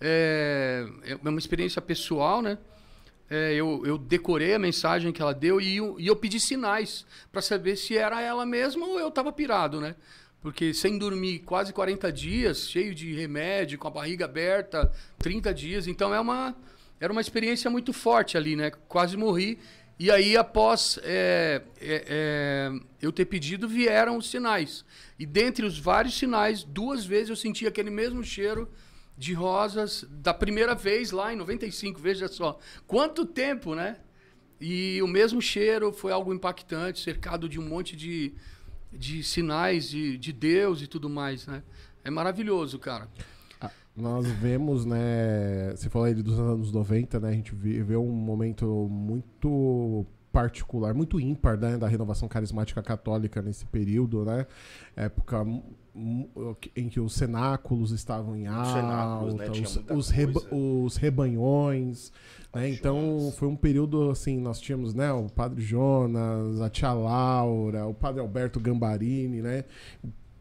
É, 0.00 0.86
é 1.04 1.28
uma 1.28 1.38
experiência 1.38 1.82
pessoal, 1.82 2.40
né? 2.40 2.58
É, 3.28 3.54
eu, 3.54 3.86
eu, 3.86 3.96
decorei 3.96 4.54
a 4.54 4.58
mensagem 4.58 5.12
que 5.12 5.22
ela 5.22 5.32
deu 5.32 5.60
e, 5.60 5.76
e 5.98 6.06
eu 6.06 6.16
pedi 6.16 6.40
sinais 6.40 7.06
para 7.30 7.40
saber 7.40 7.76
se 7.76 7.96
era 7.96 8.20
ela 8.20 8.44
mesma 8.44 8.84
ou 8.84 8.98
eu 8.98 9.06
estava 9.06 9.30
pirado, 9.30 9.80
né? 9.80 9.94
Porque 10.40 10.74
sem 10.74 10.98
dormir 10.98 11.40
quase 11.40 11.72
40 11.72 12.10
dias, 12.10 12.68
cheio 12.68 12.92
de 12.92 13.14
remédio, 13.14 13.78
com 13.78 13.86
a 13.86 13.90
barriga 13.90 14.24
aberta, 14.24 14.90
30 15.18 15.54
dias. 15.54 15.86
Então 15.86 16.12
é 16.12 16.18
uma, 16.18 16.56
era 16.98 17.12
uma 17.12 17.20
experiência 17.20 17.70
muito 17.70 17.92
forte 17.92 18.36
ali, 18.36 18.56
né? 18.56 18.70
Quase 18.88 19.16
morri. 19.16 19.58
E 19.98 20.10
aí, 20.10 20.34
após 20.34 20.98
é, 21.02 21.62
é, 21.78 22.04
é, 22.08 22.80
eu 23.02 23.12
ter 23.12 23.26
pedido, 23.26 23.68
vieram 23.68 24.16
os 24.16 24.30
sinais. 24.30 24.82
E 25.18 25.26
dentre 25.26 25.64
os 25.64 25.78
vários 25.78 26.14
sinais, 26.18 26.64
duas 26.64 27.04
vezes 27.04 27.28
eu 27.28 27.36
senti 27.36 27.66
aquele 27.66 27.90
mesmo 27.90 28.24
cheiro 28.24 28.66
de 29.20 29.34
rosas 29.34 30.06
da 30.08 30.32
primeira 30.32 30.74
vez 30.74 31.10
lá 31.10 31.30
em 31.30 31.36
95, 31.36 32.00
veja 32.00 32.26
só. 32.26 32.58
Quanto 32.86 33.26
tempo, 33.26 33.74
né? 33.74 33.98
E 34.58 35.02
o 35.02 35.06
mesmo 35.06 35.42
cheiro 35.42 35.92
foi 35.92 36.10
algo 36.10 36.32
impactante, 36.32 37.00
cercado 37.00 37.46
de 37.46 37.60
um 37.60 37.68
monte 37.68 37.94
de, 37.94 38.32
de 38.90 39.22
sinais 39.22 39.90
de, 39.90 40.16
de 40.16 40.32
Deus 40.32 40.80
e 40.80 40.86
tudo 40.86 41.10
mais, 41.10 41.46
né? 41.46 41.62
É 42.02 42.08
maravilhoso, 42.08 42.78
cara. 42.78 43.10
Ah, 43.60 43.70
nós 43.94 44.26
vemos, 44.26 44.86
né? 44.86 45.70
Você 45.76 45.90
falou 45.90 46.06
aí 46.06 46.14
dos 46.14 46.38
anos 46.38 46.72
90, 46.72 47.20
né? 47.20 47.28
A 47.28 47.32
gente 47.32 47.54
viveu 47.54 48.02
um 48.02 48.10
momento 48.10 48.64
muito 48.90 50.06
particular, 50.32 50.94
muito 50.94 51.20
ímpar 51.20 51.58
né, 51.58 51.76
da 51.76 51.88
renovação 51.88 52.28
carismática 52.28 52.82
católica 52.82 53.42
nesse 53.42 53.64
período, 53.66 54.24
né? 54.24 54.46
Época 54.96 55.44
em 56.76 56.88
que 56.88 57.00
os 57.00 57.14
cenáculos 57.14 57.90
estavam 57.90 58.36
em 58.36 58.46
alta, 58.46 59.32
né? 59.32 59.50
os, 59.50 59.76
os, 59.90 60.10
reba 60.10 60.40
os, 60.54 60.96
rebanhões. 60.96 62.12
Né? 62.54 62.70
Então 62.70 63.32
foi 63.36 63.48
um 63.48 63.56
período 63.56 64.10
assim, 64.10 64.40
nós 64.40 64.60
tínhamos 64.60 64.94
né, 64.94 65.12
o 65.12 65.28
Padre 65.28 65.62
Jonas, 65.62 66.60
a 66.60 66.70
tia 66.70 66.92
Laura, 66.92 67.86
o 67.86 67.94
Padre 67.94 68.20
Alberto 68.20 68.60
Gambarini, 68.60 69.42
né? 69.42 69.64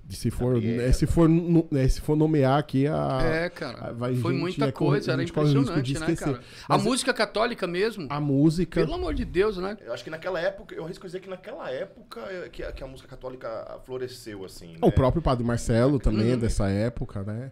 Se 0.10 0.32
for, 0.32 0.60
né, 0.60 0.92
se, 0.92 1.06
for, 1.06 1.30
né, 1.30 1.88
se 1.88 2.02
for 2.02 2.16
nomear 2.16 2.58
aqui 2.58 2.88
a. 2.88 3.20
É, 3.24 3.50
cara. 3.50 3.94
vai, 3.94 4.16
foi 4.16 4.34
gente, 4.34 4.42
muita 4.42 4.66
né, 4.66 4.72
coisa, 4.72 5.12
era 5.12 5.24
impressionante, 5.24 6.00
né, 6.00 6.16
cara? 6.16 6.42
Mas 6.68 6.82
a 6.82 6.84
música 6.84 7.14
católica 7.14 7.68
mesmo. 7.68 8.08
A 8.10 8.20
música. 8.20 8.82
Pelo 8.82 8.96
amor 8.96 9.14
de 9.14 9.24
Deus, 9.24 9.58
né? 9.58 9.78
Eu 9.86 9.94
acho 9.94 10.04
que 10.04 10.10
naquela 10.10 10.40
época, 10.40 10.74
eu 10.74 10.84
arrisco 10.84 11.06
dizer 11.06 11.20
que 11.20 11.30
naquela 11.30 11.70
época 11.70 12.22
é, 12.22 12.50
que, 12.50 12.64
que 12.72 12.84
a 12.84 12.88
música 12.88 13.08
católica 13.08 13.80
floresceu, 13.86 14.44
assim. 14.44 14.74
Né? 14.74 14.80
O 14.82 14.92
próprio 14.92 15.22
Padre 15.22 15.46
Marcelo 15.46 16.00
também 16.00 16.32
é 16.32 16.34
uhum. 16.34 16.40
dessa 16.40 16.68
época, 16.70 17.24
né? 17.24 17.52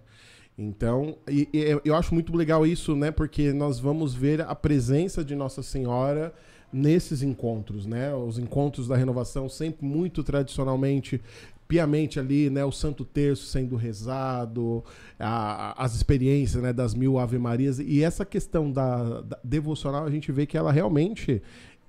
Então, 0.58 1.20
e, 1.30 1.48
e, 1.54 1.80
eu 1.86 1.96
acho 1.96 2.12
muito 2.16 2.36
legal 2.36 2.66
isso, 2.66 2.96
né? 2.96 3.12
Porque 3.12 3.54
nós 3.54 3.80
vamos 3.80 4.16
ver 4.16 4.42
a 4.42 4.56
presença 4.56 5.24
de 5.24 5.36
Nossa 5.36 5.62
Senhora 5.62 6.34
nesses 6.74 7.22
encontros, 7.22 7.86
né? 7.86 8.14
Os 8.16 8.40
encontros 8.40 8.88
da 8.88 8.96
renovação 8.96 9.48
sempre 9.48 9.86
muito 9.86 10.24
tradicionalmente 10.24 11.22
piamente 11.68 12.20
ali, 12.20 12.50
né, 12.50 12.64
o 12.64 12.72
Santo 12.72 13.04
Terço 13.04 13.46
sendo 13.46 13.76
rezado, 13.76 14.84
a, 15.20 15.84
as 15.84 15.96
experiências, 15.96 16.62
né, 16.62 16.72
das 16.72 16.94
mil 16.94 17.20
Ave 17.20 17.38
Marias 17.38 17.80
e 17.80 18.04
essa 18.04 18.26
questão 18.26 18.72
da, 18.72 19.22
da, 19.22 19.40
devocional 19.44 20.06
a 20.06 20.12
gente 20.12 20.32
vê 20.32 20.46
que 20.46 20.58
ela 20.58 20.72
realmente 20.72 21.42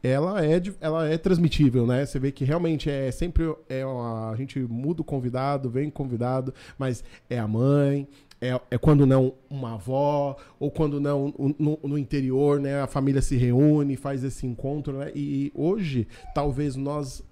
ela 0.02 0.44
é, 0.44 0.62
ela 0.80 1.08
é 1.08 1.18
transmitível, 1.18 1.84
né? 1.84 2.06
Você 2.06 2.20
vê 2.20 2.30
que 2.30 2.44
realmente 2.44 2.88
é 2.88 3.10
sempre 3.10 3.52
é 3.68 3.82
a 3.82 4.32
gente 4.36 4.60
muda 4.60 5.02
o 5.02 5.04
convidado, 5.04 5.68
vem 5.68 5.90
convidado, 5.90 6.54
mas 6.78 7.02
é 7.28 7.36
a 7.36 7.48
mãe, 7.48 8.06
é, 8.40 8.60
é, 8.70 8.78
quando 8.78 9.04
não 9.04 9.34
uma 9.50 9.74
avó, 9.74 10.36
ou 10.60 10.70
quando 10.70 11.00
não 11.00 11.34
no, 11.58 11.78
no, 11.82 11.98
interior, 11.98 12.60
né? 12.60 12.80
A 12.80 12.86
família 12.86 13.20
se 13.20 13.36
reúne, 13.36 13.96
faz 13.96 14.22
esse 14.22 14.46
encontro, 14.46 14.98
né? 14.98 15.10
E 15.14 15.50
hoje, 15.54 16.06
talvez 16.34 16.76
nós 16.76 17.22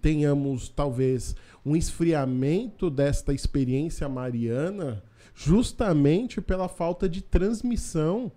tenhamos, 0.00 0.68
talvez, 0.68 1.34
um 1.64 1.76
esfriamento 1.76 2.90
desta 2.90 3.32
experiência 3.32 4.08
mariana 4.08 5.02
justamente 5.34 6.40
pela 6.40 6.68
falta 6.68 7.08
de 7.08 7.22
transmissão 7.22 8.30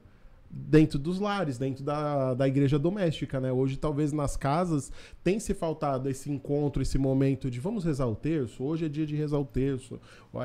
dentro 0.55 1.00
dos 1.00 1.19
lares, 1.19 1.57
dentro 1.57 1.83
da, 1.83 2.36
da 2.36 2.48
igreja 2.48 2.77
doméstica, 2.77 3.39
né? 3.39 3.51
Hoje, 3.51 3.75
talvez 3.75 4.13
nas 4.13 4.38
casas, 4.38 4.91
tem 5.24 5.39
se 5.39 5.53
faltado 5.53 6.07
esse 6.07 6.31
encontro, 6.31 6.81
esse 6.81 6.98
momento 6.98 7.50
de 7.50 7.60
vamos 7.60 7.83
rezar 7.83 8.05
o 8.05 8.15
terço, 8.15 8.63
hoje 8.63 8.86
é 8.86 8.89
dia 8.89 9.05
de 9.05 9.15
rezar 9.15 9.39
o 9.39 9.45
terço, 9.45 10.00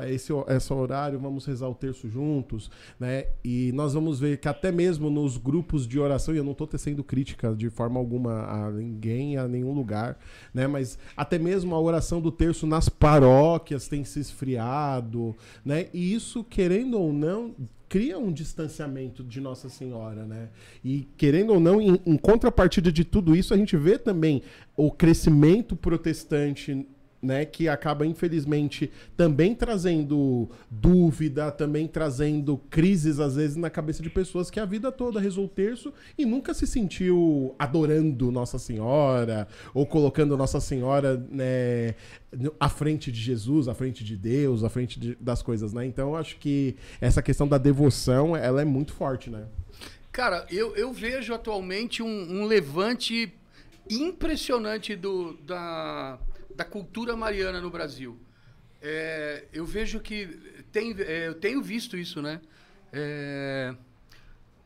esse, 0.07 0.31
esse 0.47 0.73
horário 0.73 1.19
vamos 1.19 1.45
rezar 1.45 1.67
o 1.69 1.75
terço 1.75 2.09
juntos, 2.09 2.71
né? 2.99 3.25
E 3.43 3.71
nós 3.73 3.93
vamos 3.93 4.19
ver 4.19 4.37
que 4.37 4.47
até 4.47 4.71
mesmo 4.71 5.11
nos 5.11 5.37
grupos 5.37 5.87
de 5.87 5.99
oração, 5.99 6.33
e 6.33 6.37
eu 6.37 6.43
não 6.43 6.53
estou 6.53 6.65
tecendo 6.65 7.03
crítica 7.03 7.53
de 7.55 7.69
forma 7.69 7.99
alguma 7.99 8.45
a 8.45 8.71
ninguém, 8.71 9.37
a 9.37 9.47
nenhum 9.47 9.73
lugar, 9.73 10.17
né? 10.53 10.65
Mas 10.65 10.97
até 11.15 11.37
mesmo 11.37 11.75
a 11.75 11.79
oração 11.79 12.19
do 12.19 12.31
terço 12.31 12.65
nas 12.65 12.89
paróquias 12.89 13.87
tem 13.87 14.03
se 14.03 14.19
esfriado, 14.19 15.35
né? 15.63 15.87
E 15.93 16.13
isso, 16.13 16.43
querendo 16.43 16.99
ou 16.99 17.13
não, 17.13 17.53
cria 17.89 18.19
um 18.19 18.31
distanciamento 18.31 19.23
de 19.23 19.41
Nossa 19.41 19.67
Senhora, 19.67 20.23
né? 20.23 20.49
E 20.85 21.07
querendo 21.17 21.53
ou 21.53 21.59
não, 21.59 21.81
em, 21.81 21.99
em 22.05 22.17
contrapartida 22.17 22.91
de 22.91 23.03
tudo 23.03 23.35
isso, 23.35 23.53
a 23.53 23.57
gente 23.57 23.75
vê 23.75 23.97
também 23.97 24.43
o 24.77 24.91
crescimento 24.91 25.75
protestante 25.75 26.87
né, 27.21 27.45
que 27.45 27.67
acaba 27.67 28.05
infelizmente 28.05 28.91
também 29.15 29.53
trazendo 29.53 30.49
dúvida, 30.69 31.51
também 31.51 31.87
trazendo 31.87 32.57
crises 32.69 33.19
às 33.19 33.35
vezes 33.35 33.57
na 33.57 33.69
cabeça 33.69 34.01
de 34.01 34.09
pessoas 34.09 34.49
que 34.49 34.59
a 34.59 34.65
vida 34.65 34.91
toda 34.91 35.19
rezou 35.19 35.47
terço 35.47 35.93
e 36.17 36.25
nunca 36.25 36.53
se 36.53 36.65
sentiu 36.65 37.53
adorando 37.59 38.31
Nossa 38.31 38.57
Senhora 38.57 39.47
ou 39.73 39.85
colocando 39.85 40.37
Nossa 40.37 40.59
Senhora 40.59 41.17
né, 41.29 41.95
à 42.59 42.69
frente 42.69 43.11
de 43.11 43.19
Jesus, 43.19 43.67
à 43.67 43.73
frente 43.73 44.03
de 44.03 44.15
Deus, 44.15 44.63
à 44.63 44.69
frente 44.69 44.99
de, 44.99 45.15
das 45.15 45.41
coisas, 45.41 45.73
né? 45.73 45.85
Então 45.85 46.09
eu 46.09 46.15
acho 46.15 46.37
que 46.37 46.75
essa 47.01 47.21
questão 47.21 47.47
da 47.47 47.57
devoção 47.57 48.35
ela 48.35 48.61
é 48.61 48.65
muito 48.65 48.93
forte, 48.93 49.29
né? 49.29 49.45
Cara, 50.11 50.45
eu, 50.49 50.75
eu 50.75 50.91
vejo 50.91 51.33
atualmente 51.33 52.01
um, 52.01 52.41
um 52.41 52.45
levante 52.45 53.33
impressionante 53.89 54.95
do, 54.95 55.33
da, 55.45 56.19
da 56.59 56.65
cultura 56.65 57.15
mariana 57.15 57.61
no 57.61 57.69
Brasil. 57.69 58.19
É, 58.81 59.45
eu 59.53 59.65
vejo 59.65 60.01
que 60.01 60.27
tem, 60.73 60.93
é, 60.99 61.29
eu 61.29 61.35
tenho 61.35 61.61
visto 61.61 61.95
isso, 61.95 62.21
né? 62.21 62.41
É, 62.91 63.73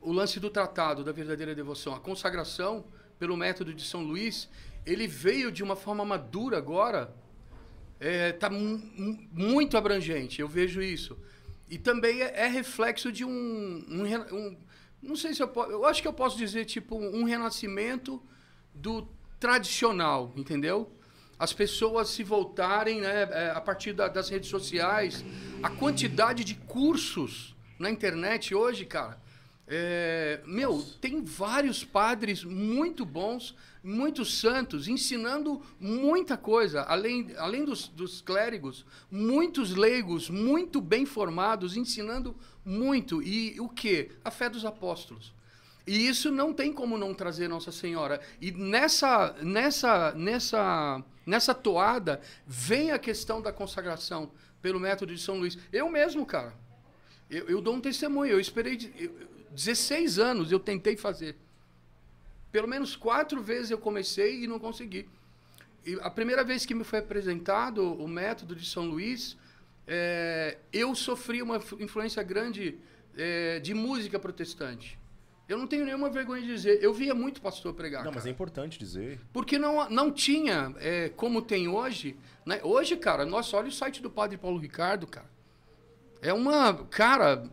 o 0.01 0.11
lance 0.11 0.39
do 0.39 0.49
tratado 0.49 1.03
da 1.03 1.11
verdadeira 1.11 1.53
devoção, 1.53 1.93
a 1.93 1.99
consagração 1.99 2.83
pelo 3.19 3.37
método 3.37 3.75
de 3.75 3.83
São 3.83 4.01
Luís, 4.01 4.49
ele 4.87 5.05
veio 5.05 5.51
de 5.51 5.61
uma 5.61 5.75
forma 5.75 6.03
madura 6.03 6.57
agora, 6.57 7.13
está 7.99 8.47
é, 8.47 8.49
muito 9.31 9.77
abrangente. 9.77 10.41
Eu 10.41 10.47
vejo 10.47 10.81
isso 10.81 11.15
e 11.69 11.77
também 11.77 12.23
é, 12.23 12.45
é 12.45 12.47
reflexo 12.47 13.11
de 13.11 13.23
um, 13.23 13.29
um, 13.29 14.35
um, 14.35 14.57
não 14.99 15.15
sei 15.15 15.35
se 15.35 15.43
eu 15.43 15.47
posso, 15.47 15.69
eu 15.69 15.85
acho 15.85 16.01
que 16.01 16.07
eu 16.07 16.13
posso 16.13 16.35
dizer 16.39 16.65
tipo 16.65 16.97
um 16.97 17.23
renascimento 17.23 18.19
do 18.73 19.07
tradicional, 19.39 20.33
entendeu? 20.35 20.91
As 21.37 21.53
pessoas 21.53 22.09
se 22.09 22.23
voltarem 22.23 23.01
né, 23.01 23.27
é, 23.31 23.51
a 23.51 23.61
partir 23.61 23.93
da, 23.93 24.07
das 24.07 24.29
redes 24.29 24.49
sociais. 24.49 25.23
A 25.61 25.69
quantidade 25.69 26.43
de 26.43 26.55
cursos 26.55 27.55
na 27.77 27.89
internet 27.89 28.53
hoje, 28.53 28.85
cara. 28.85 29.21
É, 29.67 30.41
meu, 30.45 30.83
tem 30.99 31.23
vários 31.23 31.83
padres 31.85 32.43
muito 32.43 33.05
bons, 33.05 33.55
muito 33.83 34.25
santos, 34.25 34.87
ensinando 34.87 35.61
muita 35.79 36.37
coisa, 36.37 36.81
além, 36.83 37.33
além 37.37 37.63
dos, 37.63 37.87
dos 37.87 38.21
clérigos, 38.21 38.85
muitos 39.09 39.73
leigos, 39.73 40.29
muito 40.29 40.81
bem 40.81 41.05
formados, 41.05 41.77
ensinando 41.77 42.35
muito. 42.65 43.21
E 43.21 43.59
o 43.59 43.69
que? 43.69 44.11
A 44.23 44.29
fé 44.29 44.49
dos 44.49 44.65
apóstolos. 44.65 45.33
E 45.85 46.07
isso 46.07 46.31
não 46.31 46.53
tem 46.53 46.71
como 46.71 46.97
não 46.97 47.13
trazer 47.13 47.47
Nossa 47.47 47.71
Senhora. 47.71 48.21
E 48.39 48.51
nessa, 48.51 49.35
nessa, 49.41 50.13
nessa, 50.13 51.03
nessa 51.25 51.53
toada 51.53 52.21
vem 52.45 52.91
a 52.91 52.99
questão 52.99 53.41
da 53.41 53.51
consagração 53.51 54.31
pelo 54.61 54.79
método 54.79 55.13
de 55.13 55.21
São 55.21 55.37
Luís. 55.37 55.57
Eu 55.71 55.89
mesmo, 55.89 56.25
cara, 56.25 56.53
eu, 57.29 57.49
eu 57.49 57.61
dou 57.61 57.75
um 57.75 57.81
testemunho. 57.81 58.31
Eu 58.31 58.39
esperei 58.39 58.77
de, 58.77 58.93
eu, 58.97 59.11
16 59.51 60.19
anos, 60.19 60.51
eu 60.51 60.59
tentei 60.59 60.95
fazer. 60.97 61.35
Pelo 62.51 62.67
menos 62.67 62.95
quatro 62.95 63.41
vezes 63.41 63.71
eu 63.71 63.77
comecei 63.77 64.43
e 64.43 64.47
não 64.47 64.59
consegui. 64.59 65.07
E 65.85 65.97
a 66.01 66.09
primeira 66.09 66.43
vez 66.43 66.65
que 66.65 66.73
me 66.73 66.83
foi 66.83 66.99
apresentado 66.99 67.93
o 67.93 68.07
método 68.07 68.55
de 68.55 68.65
São 68.65 68.85
Luís, 68.85 69.35
é, 69.87 70.57
eu 70.71 70.95
sofri 70.95 71.41
uma 71.41 71.57
influência 71.79 72.23
grande 72.23 72.77
é, 73.17 73.59
de 73.59 73.73
música 73.73 74.17
protestante. 74.17 74.97
Eu 75.47 75.57
não 75.57 75.67
tenho 75.67 75.85
nenhuma 75.85 76.09
vergonha 76.09 76.41
de 76.41 76.47
dizer. 76.47 76.81
Eu 76.81 76.93
via 76.93 77.13
muito 77.13 77.41
pastor 77.41 77.73
pregar. 77.73 77.99
Não, 77.99 78.11
cara. 78.11 78.15
mas 78.15 78.25
é 78.25 78.29
importante 78.29 78.79
dizer. 78.79 79.19
Porque 79.33 79.57
não, 79.59 79.89
não 79.89 80.11
tinha, 80.11 80.73
é, 80.79 81.09
como 81.09 81.41
tem 81.41 81.67
hoje. 81.67 82.15
Né? 82.45 82.61
Hoje, 82.63 82.95
cara, 82.95 83.25
nossa, 83.25 83.57
olha 83.57 83.67
o 83.67 83.71
site 83.71 84.01
do 84.01 84.09
Padre 84.09 84.37
Paulo 84.37 84.57
Ricardo, 84.57 85.05
cara. 85.05 85.31
É 86.21 86.33
uma. 86.33 86.73
Cara, 86.85 87.43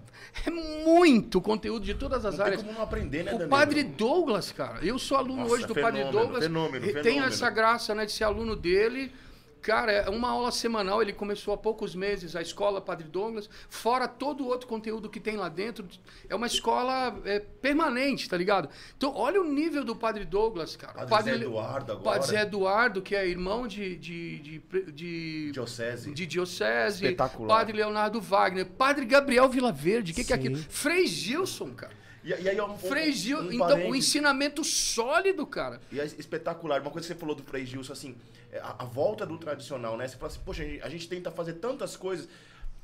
é 0.47 0.51
muito 0.51 1.41
conteúdo 1.41 1.85
de 1.85 1.95
todas 1.95 2.25
as 2.25 2.39
não 2.39 2.45
áreas. 2.45 2.61
Tem 2.61 2.67
como 2.69 2.79
não 2.79 2.85
aprender, 2.85 3.25
né, 3.25 3.31
O 3.33 3.39
Danilo? 3.39 3.51
Padre 3.51 3.83
Douglas, 3.83 4.53
cara. 4.53 4.79
Eu 4.85 4.99
sou 4.99 5.17
aluno 5.17 5.43
Nossa, 5.43 5.55
hoje 5.55 5.67
do 5.67 5.75
fenômeno, 5.75 6.05
Padre 6.05 6.13
Douglas. 6.19 6.43
fenômeno, 6.45 6.87
e 6.87 6.93
Tenho 6.93 7.03
fenômeno. 7.03 7.27
essa 7.27 7.51
graça, 7.51 7.95
né, 7.95 8.07
de 8.07 8.13
ser 8.13 8.25
aluno 8.25 8.55
dele. 8.55 9.13
Cara, 9.63 9.93
é 9.93 10.09
uma 10.09 10.31
aula 10.31 10.51
semanal, 10.51 11.03
ele 11.03 11.13
começou 11.13 11.53
há 11.53 11.57
poucos 11.57 11.95
meses, 11.95 12.35
a 12.35 12.41
escola 12.41 12.81
Padre 12.81 13.09
Douglas, 13.09 13.49
fora 13.69 14.09
todo 14.09 14.43
o 14.43 14.47
outro 14.47 14.67
conteúdo 14.67 15.09
que 15.09 15.21
tem 15.21 15.37
lá 15.37 15.49
dentro. 15.49 15.87
É 16.29 16.35
uma 16.35 16.47
escola 16.47 17.21
é, 17.25 17.41
permanente, 17.41 18.29
tá 18.29 18.37
ligado? 18.37 18.69
Então, 18.97 19.13
olha 19.15 19.41
o 19.41 19.45
nível 19.45 19.85
do 19.85 19.95
Padre 19.95 20.25
Douglas, 20.25 20.77
cara. 20.77 21.07
Padre 21.07 21.39
Zé 21.39 21.45
Eduardo 21.45 21.93
agora. 21.93 22.05
Padre 22.05 22.29
Zé 22.29 22.43
Eduardo, 22.43 23.03
que 23.03 23.15
é 23.15 23.27
irmão 23.27 23.67
de, 23.67 23.97
de, 23.97 24.39
de, 24.39 24.93
de, 24.93 25.53
Diocese. 25.53 26.13
de 26.13 26.27
Diocese. 26.27 27.05
Espetacular. 27.05 27.59
Padre 27.59 27.77
Leonardo 27.77 28.21
Wagner. 28.21 28.67
Padre 28.67 29.05
Gabriel 29.05 29.49
Vilaverde. 29.49 30.13
O 30.13 30.15
que, 30.15 30.25
que 30.25 30.33
é 30.33 30.37
aquilo? 30.37 30.57
Frei 30.57 31.07
Gilson, 31.07 31.71
cara. 31.75 32.01
E, 32.23 32.29
e 32.29 32.49
aí, 32.49 32.61
um, 32.61 32.77
Frei 32.77 33.11
um, 33.11 33.13
Gil, 33.13 33.39
um 33.39 33.53
então, 33.53 33.67
o 33.67 33.71
parênteses. 33.71 33.97
ensinamento 33.97 34.63
sólido, 34.63 35.47
cara. 35.47 35.81
E 35.91 35.99
é 35.99 36.05
espetacular. 36.05 36.81
Uma 36.81 36.91
coisa 36.91 37.07
que 37.09 37.15
você 37.15 37.19
falou 37.19 37.35
do 37.35 37.43
Frei 37.43 37.65
Gilson, 37.65 37.93
assim, 37.93 38.15
é 38.35 38.40
a, 38.59 38.83
a 38.83 38.85
volta 38.85 39.25
do 39.25 39.39
tradicional, 39.39 39.97
né? 39.97 40.09
Você 40.09 40.17
fala 40.17 40.33
assim, 40.33 40.41
poxa, 40.45 40.63
a 40.63 40.67
gente, 40.67 40.83
a 40.83 40.89
gente 40.89 41.09
tenta 41.09 41.31
fazer 41.31 41.55
tantas 41.55 41.97
coisas. 41.97 42.29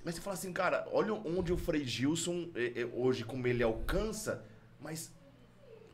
Mas 0.05 0.15
você 0.15 0.21
fala 0.21 0.35
assim, 0.35 0.53
cara, 0.53 0.87
olha 0.93 1.13
onde 1.13 1.53
o 1.53 1.57
Frei 1.57 1.85
Gilson, 1.85 2.51
é, 2.55 2.83
é, 2.83 2.87
hoje, 2.93 3.25
como 3.25 3.47
ele 3.47 3.63
alcança, 3.63 4.45
mas 4.81 5.13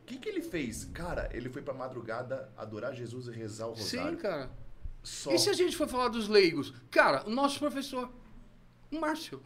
o 0.00 0.04
que, 0.04 0.18
que 0.18 0.28
ele 0.28 0.42
fez? 0.42 0.84
Cara, 0.84 1.30
ele 1.32 1.48
foi 1.48 1.62
pra 1.62 1.72
madrugada 1.72 2.52
adorar 2.56 2.94
Jesus 2.94 3.28
e 3.28 3.30
rezar 3.30 3.68
o 3.68 3.70
rosário. 3.70 4.10
Sim, 4.10 4.16
cara. 4.16 4.50
Só. 5.02 5.32
E 5.32 5.38
se 5.38 5.48
a 5.48 5.52
gente 5.52 5.76
for 5.76 5.88
falar 5.88 6.08
dos 6.08 6.28
leigos? 6.28 6.74
Cara, 6.90 7.26
o 7.26 7.30
nosso 7.30 7.58
professor, 7.58 8.12
o 8.90 9.00
Márcio. 9.00 9.42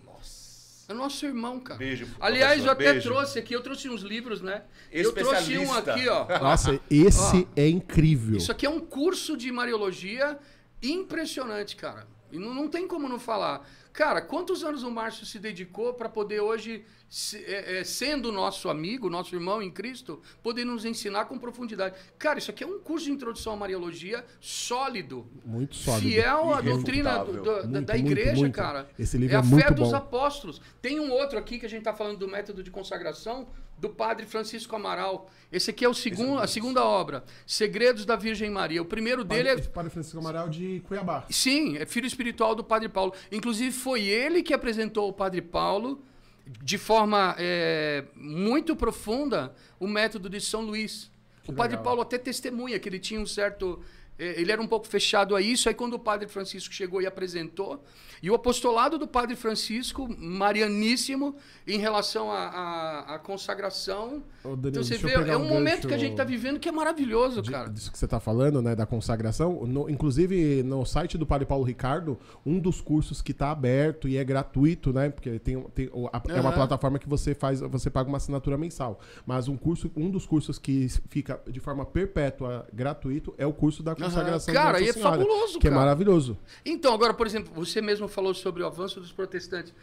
É 0.88 0.94
nosso 0.94 1.26
irmão, 1.26 1.58
cara. 1.58 1.78
Beijo, 1.78 2.06
Aliás, 2.20 2.64
eu 2.64 2.70
até 2.70 2.92
beijo. 2.92 3.08
trouxe 3.10 3.38
aqui, 3.38 3.54
eu 3.54 3.60
trouxe 3.60 3.88
uns 3.88 4.02
livros, 4.02 4.40
né? 4.40 4.62
Eu 4.92 5.12
trouxe 5.12 5.58
um 5.58 5.72
aqui, 5.72 6.08
ó. 6.08 6.26
Nossa, 6.38 6.80
esse 6.88 7.48
é 7.56 7.68
incrível. 7.68 8.36
Isso 8.36 8.52
aqui 8.52 8.64
é 8.64 8.70
um 8.70 8.78
curso 8.78 9.36
de 9.36 9.50
Mariologia 9.50 10.38
impressionante, 10.80 11.74
cara. 11.74 12.06
E 12.30 12.38
não, 12.38 12.54
não 12.54 12.68
tem 12.68 12.86
como 12.86 13.08
não 13.08 13.18
falar. 13.18 13.68
Cara, 13.96 14.20
quantos 14.20 14.62
anos 14.62 14.82
o 14.82 14.90
Márcio 14.90 15.24
se 15.24 15.38
dedicou 15.38 15.94
para 15.94 16.06
poder 16.06 16.38
hoje, 16.40 16.84
se- 17.08 17.42
é, 17.46 17.78
é, 17.78 17.82
sendo 17.84 18.30
nosso 18.30 18.68
amigo, 18.68 19.08
nosso 19.08 19.34
irmão 19.34 19.62
em 19.62 19.70
Cristo, 19.70 20.20
poder 20.42 20.66
nos 20.66 20.84
ensinar 20.84 21.24
com 21.24 21.38
profundidade? 21.38 21.94
Cara, 22.18 22.38
isso 22.38 22.50
aqui 22.50 22.62
é 22.62 22.66
um 22.66 22.78
curso 22.78 23.06
de 23.06 23.12
introdução 23.12 23.54
à 23.54 23.56
Mariologia 23.56 24.22
sólido. 24.38 25.26
Muito 25.46 25.76
sólido. 25.76 26.02
Fiel 26.10 26.52
à 26.52 26.60
doutrina 26.60 27.24
do- 27.24 27.32
do- 27.32 27.42
da- 27.42 27.52
Muito, 27.62 27.86
da 27.86 27.94
muito, 27.94 28.06
igreja, 28.12 28.34
muito. 28.36 28.54
cara. 28.54 28.86
Esse 28.98 29.16
livro 29.16 29.34
é 29.34 29.38
é 29.38 29.40
a 29.40 29.42
muito 29.42 29.64
fé 29.64 29.70
dos 29.72 29.88
bom. 29.90 29.96
apóstolos. 29.96 30.60
Tem 30.82 31.00
um 31.00 31.10
outro 31.10 31.38
aqui 31.38 31.58
que 31.58 31.64
a 31.64 31.68
gente 31.70 31.78
está 31.78 31.94
falando 31.94 32.18
do 32.18 32.28
método 32.28 32.62
de 32.62 32.70
consagração 32.70 33.48
do 33.78 33.88
padre 33.88 34.26
Francisco 34.26 34.74
Amaral. 34.74 35.30
Esse 35.52 35.70
aqui 35.70 35.84
é 35.84 35.88
o 35.88 35.94
segundo, 35.94 36.38
a 36.38 36.46
segunda 36.46 36.84
obra, 36.84 37.24
Segredos 37.46 38.04
da 38.04 38.16
Virgem 38.16 38.50
Maria. 38.50 38.82
O 38.82 38.84
primeiro 38.84 39.22
dele 39.22 39.48
é 39.48 39.56
Padre 39.58 39.90
Francisco 39.90 40.18
Amaral 40.18 40.48
de 40.48 40.80
Cuiabá. 40.86 41.24
Sim, 41.30 41.76
é 41.76 41.86
filho 41.86 42.06
espiritual 42.06 42.54
do 42.54 42.64
Padre 42.64 42.88
Paulo. 42.88 43.12
Inclusive, 43.30 43.72
foi 43.72 44.02
ele 44.02 44.42
que 44.42 44.52
apresentou 44.52 45.04
ao 45.04 45.12
Padre 45.12 45.40
Paulo, 45.40 46.02
de 46.62 46.78
forma 46.78 47.34
é, 47.38 48.04
muito 48.14 48.74
profunda, 48.74 49.54
o 49.78 49.86
método 49.86 50.28
de 50.28 50.40
São 50.40 50.62
Luís. 50.62 51.10
o 51.46 51.52
Padre 51.52 51.72
legal. 51.76 51.84
Paulo 51.84 52.02
até 52.02 52.18
testemunha 52.18 52.78
que 52.78 52.88
ele 52.88 52.98
tinha 52.98 53.20
um 53.20 53.26
certo. 53.26 53.80
é, 54.18 54.40
ele 54.40 54.50
era 54.50 54.60
um 54.60 54.66
pouco 54.66 54.86
fechado 54.86 55.36
a 55.36 55.40
isso. 55.40 55.68
Aí, 55.68 55.74
quando 55.74 55.94
o 55.94 55.98
Padre 55.98 56.28
Francisco 56.28 56.74
chegou 56.74 57.00
e 57.00 57.06
apresentou, 57.06 57.84
e 58.22 58.30
o 58.30 58.34
apostolado 58.34 58.98
do 58.98 59.06
Padre 59.06 59.36
Francisco, 59.36 60.08
marianíssimo, 60.18 61.36
em 61.66 61.78
relação 61.78 62.30
à 62.30 63.20
consagração. 63.22 64.22
Ô, 64.42 64.50
Danilo, 64.56 64.68
então, 64.68 64.82
você 64.84 64.96
vê, 64.98 65.12
é 65.30 65.36
um 65.36 65.42
um 65.46 65.48
momento 65.48 65.74
gancho- 65.76 65.88
que 65.88 65.94
a 65.94 65.98
gente 65.98 66.12
está 66.12 66.24
vivendo 66.24 66.58
que 66.58 66.68
é 66.68 66.72
maravilhoso, 66.72 67.42
de- 67.42 67.50
cara. 67.50 67.68
disso 67.68 67.90
que 67.92 67.98
você 67.98 68.04
está 68.04 68.18
falando, 68.20 68.60
né, 68.62 68.74
da 68.74 68.86
consagração. 68.86 69.64
No- 69.66 69.88
inclusive, 69.90 70.62
no 70.62 70.84
site 70.84 71.16
do 71.18 71.26
Padre 71.26 71.46
Paulo 71.46 71.64
Ricardo, 71.64 72.18
um 72.44 72.58
dos 72.58 72.80
cursos 72.80 73.20
que 73.22 73.32
está 73.32 73.50
aberto 73.50 74.08
e 74.08 74.16
é 74.16 74.24
gratuito, 74.24 74.92
né? 74.92 75.10
Porque 75.10 75.38
tem, 75.38 75.60
tem 75.74 75.90
a- 76.12 76.22
é 76.32 76.40
uma 76.40 76.52
plataforma 76.52 76.98
que 76.98 77.08
você 77.08 77.34
faz, 77.34 77.60
você 77.60 77.90
paga 77.90 78.08
uma 78.08 78.16
assinatura 78.18 78.56
mensal. 78.56 79.00
Mas 79.24 79.48
um 79.48 79.56
curso, 79.56 79.90
um 79.96 80.10
dos 80.10 80.26
cursos 80.26 80.58
que 80.58 80.88
fica 81.08 81.40
de 81.48 81.60
forma 81.60 81.84
perpétua 81.84 82.66
gratuito 82.72 83.34
é 83.38 83.46
o 83.46 83.52
curso 83.52 83.82
da 83.82 83.94
consagração 83.94 84.52
de 84.54 84.58
Cara, 84.58 84.80
e 84.80 84.88
é 84.88 84.92
fabuloso, 84.92 85.54
que 85.58 85.68
cara. 85.68 85.74
é 85.74 85.78
maravilhoso. 85.78 86.36
Então, 86.64 86.92
agora, 86.94 87.14
por 87.14 87.26
exemplo, 87.26 87.52
você 87.54 87.80
mesmo 87.80 88.05
falou 88.08 88.34
sobre 88.34 88.62
o 88.62 88.66
avanço 88.66 89.00
dos 89.00 89.12
protestantes. 89.12 89.74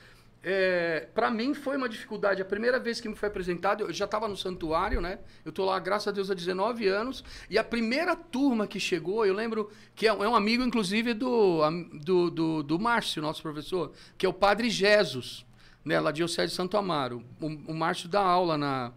É, 0.46 1.08
para 1.16 1.32
mim 1.32 1.54
foi 1.54 1.78
uma 1.78 1.88
dificuldade. 1.88 2.42
A 2.42 2.46
primeira 2.46 2.78
vez 2.78 3.00
que 3.00 3.08
me 3.08 3.16
foi 3.16 3.30
apresentado, 3.30 3.86
eu 3.86 3.94
já 3.94 4.04
estava 4.04 4.28
no 4.28 4.36
santuário, 4.36 5.00
né? 5.00 5.20
Eu 5.46 5.54
tô 5.54 5.64
lá, 5.64 5.80
graças 5.80 6.10
a 6.10 6.12
Deus, 6.12 6.30
há 6.30 6.34
19 6.34 6.86
anos. 6.86 7.24
E 7.50 7.58
a 7.58 7.64
primeira 7.64 8.14
turma 8.14 8.68
que 8.68 8.78
chegou, 8.78 9.26
eu 9.26 9.34
lembro 9.34 9.72
que 9.96 10.06
é 10.06 10.14
um 10.14 10.22
é 10.22 10.28
um 10.28 10.36
amigo, 10.36 10.62
inclusive, 10.62 11.14
do, 11.14 11.62
do, 11.94 12.30
do, 12.30 12.64
do 12.64 12.80
Márcio, 12.80 13.22
nosso 13.22 13.42
professor, 13.42 13.94
que 14.18 14.26
é 14.26 14.30
o 14.30 14.34
Padre 14.34 14.70
Jesus, 14.70 15.46
né? 15.86 15.98
Lá 15.98 16.12
de 16.12 16.18
Diocese 16.18 16.50
de 16.50 16.56
Santo 16.56 16.76
Amaro. 16.76 17.24
O, 17.40 17.48
o 17.72 17.74
Márcio 17.74 18.10
dá 18.10 18.22
aula 18.22 18.58
na, 18.58 18.92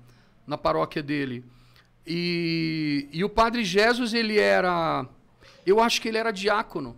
na 0.45 0.59
paróquia 0.59 1.03
dele. 1.03 1.45
E, 2.05 3.09
e 3.13 3.23
o 3.23 3.29
Padre 3.29 3.65
Jesus, 3.65 4.15
ele 4.15 4.37
era. 4.37 5.07
Eu 5.65 5.81
acho 5.81 6.03
que 6.03 6.09
ele 6.09 6.19
era 6.19 6.33
diácono. 6.33 6.97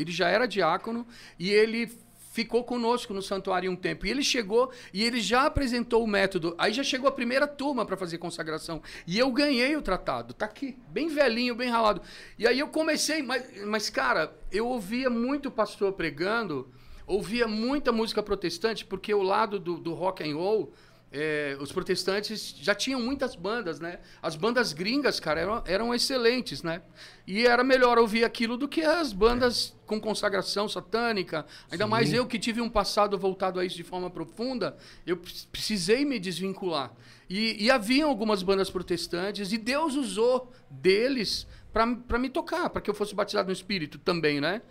Ele 0.00 0.12
já 0.12 0.28
era 0.28 0.46
diácono 0.46 1.06
e 1.38 1.50
ele 1.50 1.90
ficou 2.38 2.62
conosco 2.62 3.12
no 3.12 3.20
santuário 3.20 3.68
um 3.68 3.74
tempo. 3.74 4.06
E 4.06 4.10
ele 4.10 4.22
chegou 4.22 4.70
e 4.94 5.02
ele 5.02 5.20
já 5.20 5.46
apresentou 5.46 6.04
o 6.04 6.06
método. 6.06 6.54
Aí 6.56 6.72
já 6.72 6.84
chegou 6.84 7.08
a 7.08 7.12
primeira 7.12 7.48
turma 7.48 7.84
para 7.84 7.96
fazer 7.96 8.18
consagração. 8.18 8.80
E 9.06 9.18
eu 9.18 9.28
ganhei 9.32 9.74
o 9.74 9.82
tratado. 9.82 10.32
Tá 10.32 10.44
aqui, 10.46 10.78
bem 10.88 11.08
velhinho, 11.08 11.56
bem 11.56 11.68
ralado. 11.68 12.00
E 12.38 12.46
aí 12.46 12.60
eu 12.60 12.68
comecei, 12.68 13.22
mas, 13.22 13.64
mas 13.64 13.90
cara, 13.90 14.32
eu 14.52 14.68
ouvia 14.68 15.10
muito 15.10 15.50
pastor 15.50 15.94
pregando, 15.94 16.72
ouvia 17.08 17.48
muita 17.48 17.90
música 17.90 18.22
protestante, 18.22 18.84
porque 18.84 19.12
o 19.12 19.22
lado 19.22 19.58
do, 19.58 19.76
do 19.76 19.92
rock 19.92 20.22
and 20.22 20.36
roll 20.36 20.72
é, 21.10 21.56
os 21.60 21.72
protestantes 21.72 22.54
já 22.60 22.74
tinham 22.74 23.00
muitas 23.00 23.34
bandas, 23.34 23.80
né? 23.80 23.98
As 24.20 24.36
bandas 24.36 24.72
gringas, 24.72 25.18
cara, 25.18 25.40
eram, 25.40 25.62
eram 25.66 25.94
excelentes, 25.94 26.62
né? 26.62 26.82
E 27.26 27.46
era 27.46 27.64
melhor 27.64 27.98
ouvir 27.98 28.24
aquilo 28.24 28.56
do 28.56 28.68
que 28.68 28.82
as 28.82 29.12
bandas 29.12 29.74
com 29.86 30.00
consagração 30.00 30.68
satânica. 30.68 31.46
Ainda 31.70 31.86
mais 31.86 32.12
eu 32.12 32.26
que 32.26 32.38
tive 32.38 32.60
um 32.60 32.68
passado 32.68 33.18
voltado 33.18 33.58
a 33.58 33.64
isso 33.64 33.76
de 33.76 33.84
forma 33.84 34.10
profunda, 34.10 34.76
eu 35.06 35.16
pre- 35.16 35.32
precisei 35.50 36.04
me 36.04 36.18
desvincular. 36.18 36.92
E, 37.28 37.64
e 37.64 37.70
havia 37.70 38.04
algumas 38.04 38.42
bandas 38.42 38.70
protestantes, 38.70 39.52
e 39.52 39.58
Deus 39.58 39.94
usou 39.94 40.52
deles 40.70 41.46
para 41.72 42.18
me 42.18 42.28
tocar, 42.28 42.70
para 42.70 42.80
que 42.82 42.90
eu 42.90 42.94
fosse 42.94 43.14
batizado 43.14 43.46
no 43.46 43.52
Espírito 43.52 43.98
também, 43.98 44.40
né? 44.40 44.62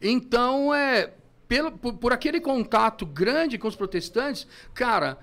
Então, 0.00 0.74
é, 0.74 1.14
pelo, 1.48 1.72
por, 1.72 1.94
por 1.94 2.12
aquele 2.12 2.40
contato 2.40 3.06
grande 3.06 3.56
com 3.56 3.66
os 3.68 3.76
protestantes, 3.76 4.46
cara, 4.74 5.18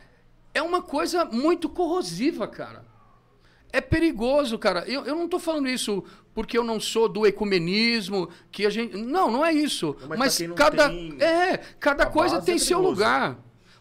é 0.53 0.61
uma 0.61 0.81
coisa 0.81 1.25
muito 1.25 1.69
corrosiva, 1.69 2.47
cara. 2.47 2.85
É 3.73 3.79
perigoso, 3.79 4.57
cara. 4.59 4.83
Eu, 4.87 5.05
eu 5.05 5.15
não 5.15 5.27
tô 5.29 5.39
falando 5.39 5.69
isso 5.69 6.03
porque 6.33 6.57
eu 6.57 6.63
não 6.63 6.79
sou 6.79 7.07
do 7.07 7.25
ecumenismo, 7.25 8.29
que 8.51 8.65
a 8.65 8.69
gente. 8.69 8.97
Não, 8.97 9.31
não 9.31 9.45
é 9.45 9.53
isso. 9.53 9.95
Mas 10.17 10.37
cada. 10.55 10.89
tem 10.89 11.17
É, 11.21 11.57
cada 11.79 12.03
a 12.03 12.07
coisa 12.07 12.35
base, 12.35 12.45
tem 12.45 12.55
é 12.55 12.59
seu 12.59 12.81
lugar. 12.81 13.37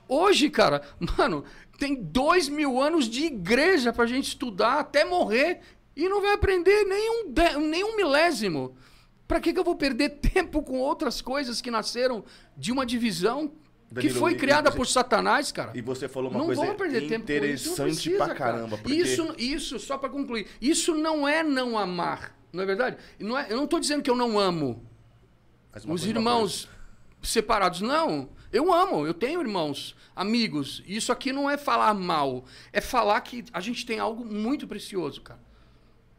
Hoje, 0.09 0.49
cara, 0.49 0.83
mano, 1.19 1.45
tem 1.79 1.95
dois 1.95 2.49
mil 2.49 2.81
anos 2.81 3.09
de 3.09 3.25
igreja 3.25 3.93
pra 3.93 4.07
gente 4.07 4.29
estudar 4.29 4.79
até 4.81 5.05
morrer 5.05 5.61
e 5.97 6.09
não 6.09 6.21
vai 6.21 6.35
aprender 6.35 6.85
nem 6.85 7.11
um, 7.25 7.33
de- 7.33 7.59
nem 7.59 7.83
um 7.85 7.97
milésimo. 7.97 8.77
Pra 9.27 9.41
que, 9.41 9.53
que 9.53 9.59
eu 9.59 9.65
vou 9.65 9.75
perder 9.77 10.19
tempo 10.23 10.63
com 10.63 10.79
outras 10.79 11.21
coisas 11.21 11.61
que 11.61 11.71
nasceram 11.71 12.25
de 12.57 12.71
uma 12.71 12.87
divisão 12.87 13.53
que 13.91 13.95
Danilo, 13.95 14.21
foi 14.21 14.33
e- 14.33 14.37
criada 14.37 14.71
você- 14.71 14.77
por 14.77 14.87
Satanás, 14.87 15.51
cara? 15.51 15.73
E 15.75 15.81
você 15.83 16.09
falou 16.09 16.31
uma 16.31 16.39
não 16.39 16.47
coisa 16.47 16.63
isso, 17.05 17.15
interessante 17.15 17.83
precisa, 17.83 18.17
pra 18.25 18.35
cara. 18.35 18.53
caramba. 18.53 18.79
Porque... 18.79 18.95
Isso, 18.95 19.35
isso, 19.37 19.79
só 19.81 19.99
pra 19.99 20.09
concluir, 20.09 20.47
isso 20.61 20.95
não 20.95 21.27
é 21.27 21.43
não 21.43 21.77
amar, 21.77 22.37
não 22.53 22.63
é 22.63 22.67
verdade? 22.67 22.97
Não 23.19 23.37
é- 23.37 23.47
eu 23.51 23.57
não 23.57 23.67
tô 23.67 23.81
dizendo 23.81 24.03
que 24.03 24.11
eu 24.11 24.15
não 24.17 24.39
amo 24.39 24.85
os 25.89 26.07
irmãos 26.07 26.69
separados, 27.23 27.81
não. 27.81 28.31
Eu 28.53 28.73
amo, 28.73 29.07
eu 29.07 29.15
tenho 29.15 29.41
irmãos, 29.41 29.95
amigos. 30.15 30.83
Isso 30.87 31.13
aqui 31.13 31.33
não 31.33 31.49
é 31.51 31.57
falar 31.57 31.93
mal, 31.95 32.45
é 32.73 32.81
falar 32.81 33.21
que 33.21 33.45
a 33.53 33.61
gente 33.61 33.85
tem 33.87 33.99
algo 33.99 34.25
muito 34.25 34.67
precioso, 34.67 35.21
cara. 35.21 35.41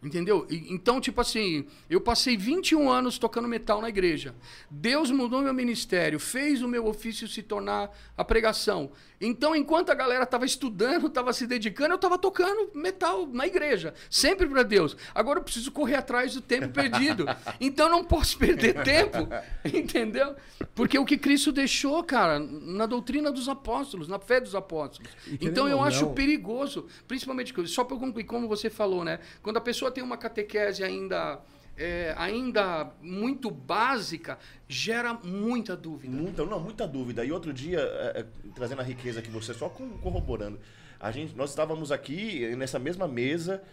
Entendeu? 0.03 0.47
E- 0.49 0.73
então, 0.73 0.99
tipo 0.99 1.21
assim, 1.21 1.65
eu 1.87 2.01
passei 2.01 2.35
21 2.35 2.89
anos 2.89 3.19
tocando 3.19 3.47
metal 3.47 3.79
na 3.81 3.89
igreja. 3.89 4.33
Deus 4.69 5.11
mudou 5.11 5.41
meu 5.41 5.53
ministério, 5.53 6.19
fez 6.19 6.61
o 6.63 6.67
meu 6.67 6.87
ofício 6.87 7.27
se 7.27 7.43
tornar 7.43 7.95
a 8.17 8.23
pregação. 8.25 8.91
Então, 9.23 9.55
enquanto 9.55 9.91
a 9.91 9.93
galera 9.93 10.23
estava 10.23 10.43
estudando, 10.45 11.05
estava 11.07 11.31
se 11.33 11.45
dedicando, 11.45 11.91
eu 11.91 11.95
estava 11.97 12.17
tocando 12.17 12.71
metal 12.73 13.27
na 13.27 13.45
igreja, 13.45 13.93
sempre 14.09 14.47
para 14.47 14.63
Deus. 14.63 14.97
Agora 15.13 15.37
eu 15.39 15.43
preciso 15.43 15.71
correr 15.71 15.95
atrás 15.95 16.33
do 16.33 16.41
tempo 16.41 16.69
perdido. 16.69 17.25
Então, 17.59 17.85
eu 17.87 17.91
não 17.91 18.03
posso 18.03 18.37
perder 18.37 18.81
tempo, 18.83 19.27
entendeu? 19.65 20.35
Porque 20.73 20.97
o 20.97 21.05
que 21.05 21.17
Cristo 21.17 21.51
deixou, 21.51 22.03
cara, 22.03 22.39
na 22.39 22.85
doutrina 22.87 23.31
dos 23.31 23.47
apóstolos, 23.47 24.07
na 24.07 24.17
fé 24.17 24.39
dos 24.41 24.55
apóstolos. 24.55 25.11
Então, 25.39 25.67
eu 25.67 25.81
acho 25.83 26.07
perigoso, 26.11 26.87
principalmente, 27.07 27.53
só 27.67 27.83
para 27.83 27.97
concluir, 27.97 28.23
como 28.23 28.47
você 28.47 28.69
falou, 28.69 29.03
né? 29.03 29.19
Quando 29.43 29.57
a 29.57 29.61
pessoa 29.61 29.90
tem 29.91 30.03
uma 30.03 30.17
catequese 30.17 30.83
ainda, 30.83 31.39
é, 31.77 32.13
ainda 32.17 32.91
muito 33.01 33.49
básica, 33.51 34.37
gera 34.67 35.13
muita 35.13 35.75
dúvida. 35.75 36.15
Muita, 36.15 36.45
não, 36.45 36.59
muita 36.59 36.87
dúvida. 36.87 37.23
E 37.25 37.31
outro 37.31 37.53
dia, 37.53 37.79
é, 37.79 38.21
é, 38.21 38.25
trazendo 38.55 38.81
a 38.81 38.83
riqueza 38.83 39.21
que 39.21 39.29
você, 39.29 39.53
só 39.53 39.69
corroborando, 39.69 40.59
a 40.99 41.11
gente, 41.11 41.35
nós 41.35 41.49
estávamos 41.49 41.91
aqui 41.91 42.55
nessa 42.55 42.77
mesma 42.77 43.07
mesa 43.07 43.63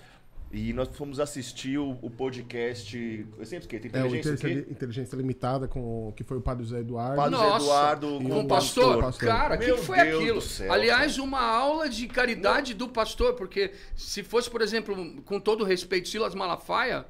e 0.50 0.72
nós 0.72 0.88
fomos 0.96 1.20
assistir 1.20 1.78
o, 1.78 1.98
o 2.00 2.08
podcast. 2.11 3.26
Eu 3.38 3.44
sempre 3.44 3.64
esqueço, 3.64 3.84
É, 3.84 3.88
inteligência, 3.88 4.30
o 4.30 4.34
inteligência, 4.34 4.72
inteligência 4.72 5.16
limitada, 5.16 5.68
com, 5.68 6.12
que 6.16 6.24
foi 6.24 6.38
o 6.38 6.40
padre 6.40 6.64
José 6.64 6.80
Eduardo. 6.80 7.16
Padre 7.16 7.32
Nossa, 7.32 7.64
Eduardo 7.64 8.06
com 8.18 8.28
com 8.28 8.40
o 8.40 8.48
pastor, 8.48 9.00
pastor. 9.00 9.28
cara, 9.28 9.56
o 9.56 9.58
que 9.58 9.72
que 9.72 9.76
foi 9.82 9.96
Deus 9.98 10.22
aquilo? 10.22 10.40
céu, 10.40 10.72
Aliás, 10.72 11.18
uma 11.18 11.40
aula 11.40 11.88
de 11.88 12.06
caridade 12.06 12.72
do 12.72 12.88
pastor, 12.88 13.34
porque 13.34 13.72
se 13.94 14.22
fosse, 14.22 14.48
por 14.48 14.62
exemplo, 14.62 15.22
com 15.22 15.38
todo 15.38 15.64
respeito, 15.64 16.08
Silas 16.08 16.34
Malafaia, 16.34 17.04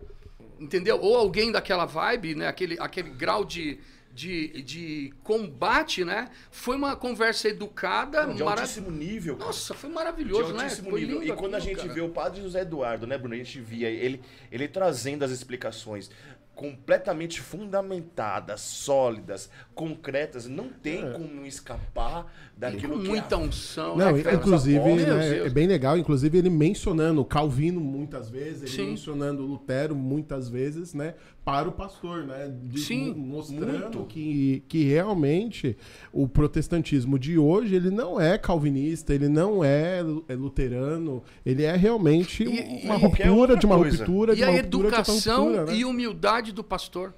entendeu? 0.58 0.98
Ou 1.00 1.16
alguém 1.16 1.52
daquela 1.52 1.84
vibe, 1.84 2.34
né? 2.34 2.48
Aquele, 2.48 2.76
aquele 2.80 3.10
grau 3.10 3.44
de, 3.44 3.78
de, 4.18 4.62
de 4.62 5.12
combate, 5.22 6.04
né? 6.04 6.28
Foi 6.50 6.74
uma 6.76 6.96
conversa 6.96 7.48
educada, 7.48 8.26
Não, 8.26 8.34
de 8.34 8.42
mara- 8.42 8.62
altíssimo 8.62 8.90
nível. 8.90 9.36
cara. 9.36 9.46
Nossa, 9.46 9.74
foi 9.74 9.88
De 9.88 9.94
maravilhoso, 9.94 10.52
né? 10.54 10.64
altíssimo 10.64 10.90
Foi 10.90 11.00
nível. 11.00 11.20
lindo 11.20 11.32
E 11.32 11.36
quando 11.36 11.54
a 11.54 11.58
aquilo, 11.58 11.70
gente 11.74 11.82
cara. 11.82 11.94
vê 11.94 12.00
o 12.00 12.08
padre 12.08 12.42
José 12.42 12.62
Eduardo, 12.62 13.06
né, 13.06 13.16
Bruno? 13.16 13.34
A 13.34 13.38
gente 13.38 13.60
via 13.60 13.88
ele, 13.88 14.20
ele 14.50 14.66
trazendo 14.66 15.24
as 15.24 15.30
explicações 15.30 16.10
completamente 16.52 17.40
fundamentadas, 17.40 18.60
sólidas, 18.62 19.48
concretas, 19.76 20.48
não 20.48 20.68
tem 20.68 21.12
como 21.12 21.46
escapar 21.46 22.26
daquilo 22.56 22.94
com 22.96 23.02
que 23.02 23.08
muita 23.08 23.36
é 23.36 23.38
a 23.38 23.40
unção, 23.40 23.96
Não, 23.96 24.10
né, 24.10 24.34
inclusive, 24.34 24.94
né, 24.96 25.46
é 25.46 25.48
bem 25.50 25.68
legal, 25.68 25.96
inclusive 25.96 26.36
ele 26.36 26.50
mencionando 26.50 27.24
Calvino 27.24 27.80
muitas 27.80 28.28
vezes, 28.28 28.62
ele 28.62 28.70
Sim. 28.72 28.86
mencionando 28.90 29.42
Lutero 29.46 29.94
muitas 29.94 30.48
vezes, 30.48 30.94
né, 30.94 31.14
para 31.48 31.66
o 31.66 31.72
pastor, 31.72 32.24
né, 32.26 32.52
de- 32.62 32.78
Sim, 32.80 33.14
mo- 33.14 33.36
mostrando 33.38 33.96
muito. 33.96 34.04
que, 34.04 34.62
que 34.68 34.84
realmente 34.84 35.78
o 36.12 36.28
protestantismo 36.28 37.18
de 37.18 37.38
hoje, 37.38 37.74
ele 37.74 37.88
não 37.90 38.20
é 38.20 38.36
calvinista, 38.36 39.14
ele 39.14 39.30
não 39.30 39.64
é, 39.64 40.00
é 40.28 40.34
luterano, 40.34 41.22
ele 41.46 41.62
é 41.64 41.74
realmente 41.74 42.42
E- 42.44 42.84
uma 42.84 42.96
e- 42.96 43.00
qualquer 43.00 43.28
ruptura 43.28 43.56
de 43.56 43.64
uma 43.64 43.78
coisa. 43.78 43.96
ruptura, 44.04 44.34
de 44.34 44.42
E 44.42 44.44
a 44.44 44.50
uma 44.50 44.62
de 44.62 44.76
outra 44.76 44.88
educação 44.98 45.44
ruptura, 45.44 45.64
né? 45.72 45.74
e 45.78 45.84
humildade 45.86 46.52
do 46.52 46.62
pastor, 46.62 47.14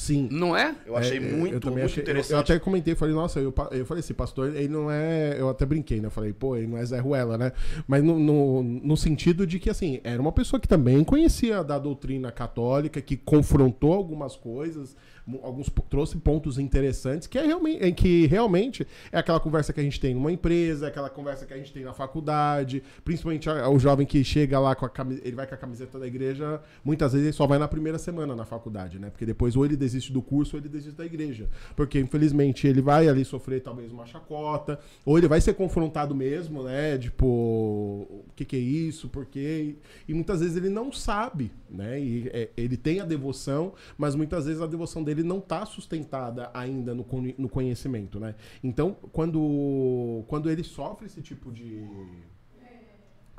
Sim. 0.00 0.28
não 0.32 0.56
é? 0.56 0.74
Eu 0.86 0.96
achei 0.96 1.18
É, 1.18 1.20
muito, 1.20 1.54
eu 1.54 1.60
também 1.60 1.80
muito 1.80 1.90
achei, 1.92 2.00
eu- 2.00 2.04
interessante. 2.04 2.32
Eu, 2.32 2.38
até 2.38 2.58
comentei, 2.58 2.94
falei, 2.94 3.14
nossa, 3.14 3.38
eu, 3.38 3.52
eu 3.70 3.84
falei, 3.84 4.00
esse 4.00 4.14
pastor, 4.14 4.54
ele 4.56 4.68
não 4.68 4.90
é. 4.90 5.36
Eu 5.38 5.48
até 5.50 5.66
brinquei, 5.66 6.00
né? 6.00 6.06
Eu 6.06 6.10
falei, 6.10 6.32
pô, 6.32 6.56
ele 6.56 6.66
não 6.66 6.78
é 6.78 6.84
Zé 6.86 6.98
Ruela, 6.98 7.36
né? 7.36 7.52
Mas 7.86 8.02
no, 8.02 8.18
no, 8.18 8.62
no 8.62 8.96
sentido 8.96 9.46
de 9.46 9.58
que, 9.58 9.68
assim, 9.68 10.00
era 10.02 10.20
uma 10.20 10.32
pessoa 10.32 10.58
que 10.58 10.66
também 10.66 11.04
conhecia 11.04 11.62
da 11.62 11.78
doutrina 11.78 12.32
católica, 12.32 13.00
que 13.02 13.14
confrontou 13.16 13.92
algumas 13.92 14.36
coisas, 14.36 14.96
alguns 15.42 15.70
trouxe 15.88 16.16
pontos 16.18 16.58
interessantes, 16.58 17.26
que 17.26 17.38
é 17.38 17.46
realmente, 17.46 17.84
em 17.84 17.94
que 17.94 18.26
realmente 18.26 18.86
é 19.12 19.18
aquela 19.18 19.40
conversa 19.40 19.72
que 19.72 19.80
a 19.80 19.82
gente 19.82 20.00
tem 20.00 20.14
numa 20.14 20.32
empresa, 20.32 20.86
é 20.86 20.88
aquela 20.88 21.10
conversa 21.10 21.46
que 21.46 21.54
a 21.54 21.56
gente 21.56 21.72
tem 21.72 21.84
na 21.84 21.92
faculdade, 21.92 22.82
principalmente 23.04 23.48
o 23.48 23.78
jovem 23.78 24.06
que 24.06 24.22
chega 24.24 24.58
lá 24.58 24.74
com 24.74 24.86
a 24.86 24.88
camiseta, 24.88 25.26
ele 25.26 25.36
vai 25.36 25.46
com 25.46 25.54
a 25.54 25.58
camiseta 25.58 25.98
da 25.98 26.06
igreja, 26.06 26.60
muitas 26.84 27.12
vezes 27.12 27.26
ele 27.26 27.32
só 27.32 27.46
vai 27.46 27.58
na 27.58 27.68
primeira 27.68 27.98
semana 27.98 28.34
na 28.34 28.44
faculdade, 28.44 28.98
né? 28.98 29.10
Porque 29.10 29.26
depois 29.26 29.56
ou 29.56 29.64
ele 29.64 29.76
desiste 29.76 30.12
do 30.12 30.22
curso 30.22 30.56
ou 30.56 30.60
ele 30.60 30.68
desiste 30.68 30.96
da 30.96 31.04
igreja. 31.04 31.48
Porque 31.76 31.98
infelizmente 31.98 32.66
ele 32.66 32.80
vai 32.80 33.08
ali 33.08 33.24
sofrer 33.24 33.60
talvez 33.60 33.92
uma 33.92 34.06
chacota, 34.06 34.78
ou 35.04 35.18
ele 35.18 35.28
vai 35.28 35.40
ser 35.40 35.54
confrontado 35.54 36.14
mesmo, 36.14 36.62
né? 36.62 36.98
Tipo, 36.98 37.26
o 37.26 38.24
que 38.34 38.44
que 38.44 38.56
é 38.56 38.58
isso? 38.58 39.08
Por 39.08 39.26
quê? 39.26 39.76
E 40.08 40.14
muitas 40.14 40.40
vezes 40.40 40.56
ele 40.56 40.68
não 40.68 40.92
sabe, 40.92 41.50
né? 41.68 42.00
E 42.00 42.28
é, 42.32 42.48
ele 42.56 42.76
tem 42.76 43.00
a 43.00 43.04
devoção, 43.04 43.72
mas 43.96 44.14
muitas 44.14 44.46
vezes 44.46 44.60
a 44.60 44.66
devoção 44.66 45.02
dele 45.02 45.19
não 45.22 45.38
está 45.38 45.64
sustentada 45.66 46.50
ainda 46.54 46.94
no, 46.94 47.06
no 47.38 47.48
conhecimento, 47.48 48.18
né? 48.18 48.34
Então, 48.62 48.96
quando, 49.12 50.24
quando 50.28 50.50
ele 50.50 50.64
sofre 50.64 51.06
esse 51.06 51.20
tipo 51.22 51.50
de 51.50 51.84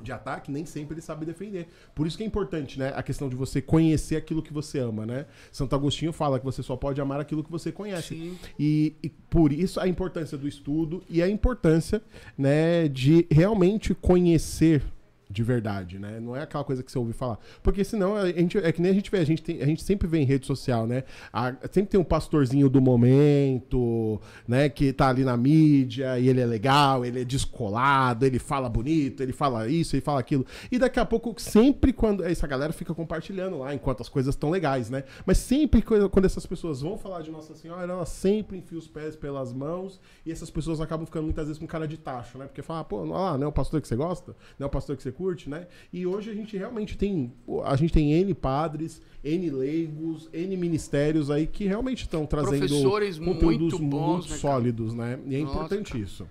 de 0.02 0.12
ataque, 0.12 0.52
nem 0.52 0.66
sempre 0.66 0.96
ele 0.96 1.02
sabe 1.02 1.26
defender. 1.26 1.68
Por 1.94 2.08
isso 2.08 2.18
que 2.18 2.24
é 2.24 2.26
importante, 2.26 2.80
né? 2.80 2.92
A 2.96 3.04
questão 3.04 3.30
de 3.30 3.36
você 3.36 3.62
conhecer 3.62 4.16
aquilo 4.16 4.42
que 4.42 4.52
você 4.52 4.80
ama, 4.80 5.06
né? 5.06 5.26
Santo 5.52 5.76
Agostinho 5.76 6.12
fala 6.12 6.40
que 6.40 6.46
você 6.46 6.64
só 6.64 6.76
pode 6.76 7.00
amar 7.00 7.20
aquilo 7.20 7.44
que 7.44 7.52
você 7.52 7.72
conhece. 7.72 8.38
E, 8.60 8.96
e 9.02 9.10
por 9.10 9.52
isso 9.52 9.80
a 9.80 9.88
importância 9.88 10.38
do 10.38 10.48
estudo 10.48 11.04
e 11.10 11.22
a 11.22 11.30
importância, 11.30 12.02
né, 12.38 12.88
de 12.88 13.28
realmente 13.30 13.94
conhecer 13.94 14.84
de 15.32 15.44
verdade, 15.44 15.98
né? 15.98 16.20
Não 16.20 16.36
é 16.36 16.42
aquela 16.44 16.64
coisa 16.64 16.84
que 16.84 16.92
você 16.92 17.00
ouve 17.00 17.14
falar. 17.14 17.40
Porque 17.64 17.84
senão 17.84 18.16
a 18.16 18.28
gente, 18.32 18.58
é 18.58 18.72
que 18.72 18.82
nem 18.82 18.92
a 18.92 18.94
gente 18.94 19.10
vê, 19.10 19.20
a 19.20 19.24
gente, 19.24 19.42
tem, 19.42 19.62
a 19.62 19.66
gente 19.66 19.82
sempre 19.82 20.08
vê 20.08 20.20
em 20.20 20.26
rede 20.26 20.46
social, 20.46 20.86
né? 20.86 21.04
A- 21.32 21.56
sempre 21.72 21.92
tem 21.92 22.00
um 22.00 22.04
pastorzinho 22.04 22.70
do 22.70 22.82
momento, 22.82 24.20
né? 24.48 24.70
Que 24.70 24.92
tá 24.94 25.10
ali 25.10 25.24
na 25.24 25.38
mídia 25.38 26.20
e 26.20 26.28
ele 26.28 26.42
é 26.42 26.46
legal, 26.46 27.06
ele 27.06 27.22
é 27.22 27.24
descolado, 27.26 28.26
ele 28.26 28.40
fala 28.40 28.70
bonito, 28.70 29.22
ele 29.24 29.34
fala 29.34 29.68
isso, 29.68 29.96
ele 29.96 30.02
fala 30.02 30.20
aquilo. 30.20 30.46
E 30.72 30.78
daqui 30.78 31.00
a 31.00 31.06
pouco, 31.06 31.34
sempre 31.40 31.94
quando. 31.94 32.24
Essa 32.24 32.48
galera 32.48 32.74
fica 32.74 32.94
compartilhando 32.94 33.58
lá 33.60 33.74
enquanto 33.74 34.02
as 34.02 34.10
coisas 34.10 34.36
estão 34.36 34.50
legais, 34.50 34.90
né? 34.90 35.04
Mas 35.26 35.38
sempre 35.38 35.82
quando 35.82 36.26
essas 36.26 36.46
pessoas 36.46 36.82
vão 36.82 36.98
falar 36.98 37.22
de 37.22 37.32
Nossa 37.32 37.56
Senhora, 37.56 37.92
elas 37.92 38.10
sempre 38.10 38.58
enfiam 38.58 38.80
os 38.80 38.88
pés 38.88 39.16
pelas 39.16 39.54
mãos 39.54 40.00
e 40.26 40.32
essas 40.32 40.50
pessoas 40.50 40.82
acabam 40.82 41.06
ficando 41.06 41.24
muitas 41.24 41.46
vezes 41.48 41.60
com 41.60 41.68
cara 41.68 41.88
de 41.88 41.98
tacho, 41.98 42.38
né? 42.38 42.46
Porque 42.46 42.62
fala, 42.62 42.84
pô, 42.84 42.98
olha 43.02 43.12
lá, 43.12 43.38
não 43.38 43.46
é 43.46 43.50
o 43.50 43.52
pastor 43.52 43.82
que 43.82 43.88
você 43.88 43.96
gosta? 43.96 44.36
Não 44.58 44.66
é 44.66 44.68
o 44.68 44.70
pastor 44.70 44.96
que 44.96 45.04
você 45.04 45.12
curte, 45.22 45.50
né? 45.50 45.68
E 45.94 46.06
hoje 46.08 46.32
a 46.32 46.34
gente 46.34 46.58
realmente 46.58 46.98
tem. 46.98 47.32
A 47.64 47.76
gente 47.76 47.94
tem 47.94 48.12
N 48.14 48.34
padres, 48.34 49.02
N 49.24 49.50
leigos, 49.52 50.28
N 50.34 50.58
ministérios 50.58 51.30
aí 51.30 51.46
que 51.46 51.66
realmente 51.66 52.02
estão 52.04 52.26
trazendo 52.26 52.60
Professores 52.68 53.20
conteúdos 53.20 53.74
muito 53.74 53.80
bons, 53.80 54.12
muito 54.20 54.30
né, 54.32 54.38
sólidos, 54.38 54.94
né? 54.96 55.20
E 55.28 55.36
é 55.36 55.40
Nossa, 55.42 55.54
importante 55.54 55.92
cara. 55.92 56.04
isso. 56.04 56.28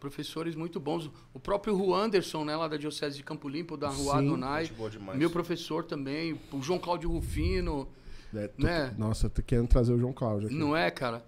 Professores 0.00 0.54
muito 0.54 0.78
bons. 0.78 1.10
O 1.34 1.40
próprio 1.40 1.74
Ru 1.76 1.92
Anderson, 1.94 2.44
né, 2.44 2.54
lá 2.56 2.68
da 2.68 2.76
Diocese 2.76 3.16
de 3.16 3.22
Campo 3.24 3.48
Limpo, 3.48 3.76
da 3.76 3.88
Rua 3.88 4.12
Sim. 4.20 4.26
Adonai. 4.28 4.70
Meu 5.16 5.28
professor 5.28 5.84
também. 5.84 6.38
O 6.52 6.62
João 6.62 6.78
Cláudio 6.78 7.10
Rufino. 7.10 7.88
É, 8.32 8.46
tô- 8.46 8.62
Né? 8.62 8.94
Nossa, 8.96 9.28
tô 9.28 9.42
querendo 9.42 9.66
trazer 9.66 9.92
o 9.92 9.98
João 9.98 10.12
Cláudio 10.12 10.46
aqui. 10.46 10.56
Não 10.56 10.76
é, 10.76 10.90
cara? 10.90 11.24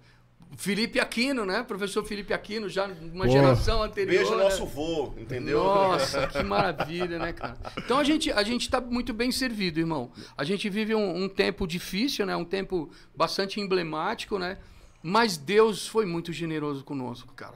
Felipe 0.57 0.99
Aquino, 0.99 1.47
né? 1.47 1.63
Professor 1.63 2.05
Felipe 2.05 2.33
Aquino, 2.33 2.69
já 2.69 2.89
numa 2.89 3.25
Pô. 3.27 3.31
geração 3.31 3.83
anterior. 3.83 4.17
Beijo 4.19 4.35
né? 4.37 4.45
nosso 4.45 4.67
vô, 4.67 5.15
entendeu? 5.17 5.63
Nossa, 5.63 6.27
que 6.29 6.43
maravilha, 6.43 7.19
né, 7.19 7.33
cara? 7.33 7.57
Então 7.79 7.99
a 7.99 8.05
gente, 8.05 8.31
a 8.33 8.43
gente 8.43 8.69
tá 8.69 8.81
muito 8.81 9.13
bem 9.15 9.31
servido, 9.31 9.79
irmão. 9.79 10.11
A 10.37 10.43
gente 10.45 10.69
vive 10.69 10.95
um, 10.95 11.25
um 11.25 11.29
tempo 11.29 11.67
difícil, 11.67 12.27
né? 12.27 12.35
Um 12.37 12.45
tempo 12.45 12.91
bastante 13.17 13.61
emblemático, 13.61 14.39
né? 14.39 14.59
Mas 15.03 15.37
Deus 15.37 15.87
foi 15.87 16.05
muito 16.05 16.33
generoso 16.33 16.85
conosco, 16.85 17.33
cara. 17.33 17.55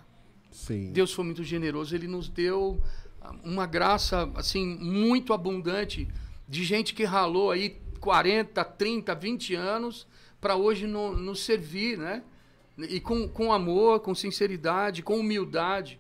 Sim. 0.50 0.92
Deus 0.92 1.12
foi 1.12 1.24
muito 1.24 1.42
generoso, 1.42 1.94
ele 1.94 2.06
nos 2.06 2.28
deu 2.28 2.80
ah, 3.20 3.34
uma 3.42 3.66
graça 3.66 4.30
assim 4.36 4.64
muito 4.80 5.34
abundante 5.34 6.08
de 6.48 6.62
gente 6.62 6.94
que 6.94 7.02
ralou 7.04 7.50
aí 7.50 7.76
40, 7.98 8.64
30, 8.64 9.14
20 9.14 9.54
anos 9.56 10.06
para 10.40 10.54
hoje 10.54 10.86
no- 10.86 11.16
nos 11.16 11.40
servir, 11.44 11.98
né? 11.98 12.22
E 12.78 12.98
com, 13.00 13.28
com 13.28 13.52
amor, 13.52 14.00
com 14.00 14.14
sinceridade, 14.14 15.02
com 15.02 15.18
humildade. 15.18 15.98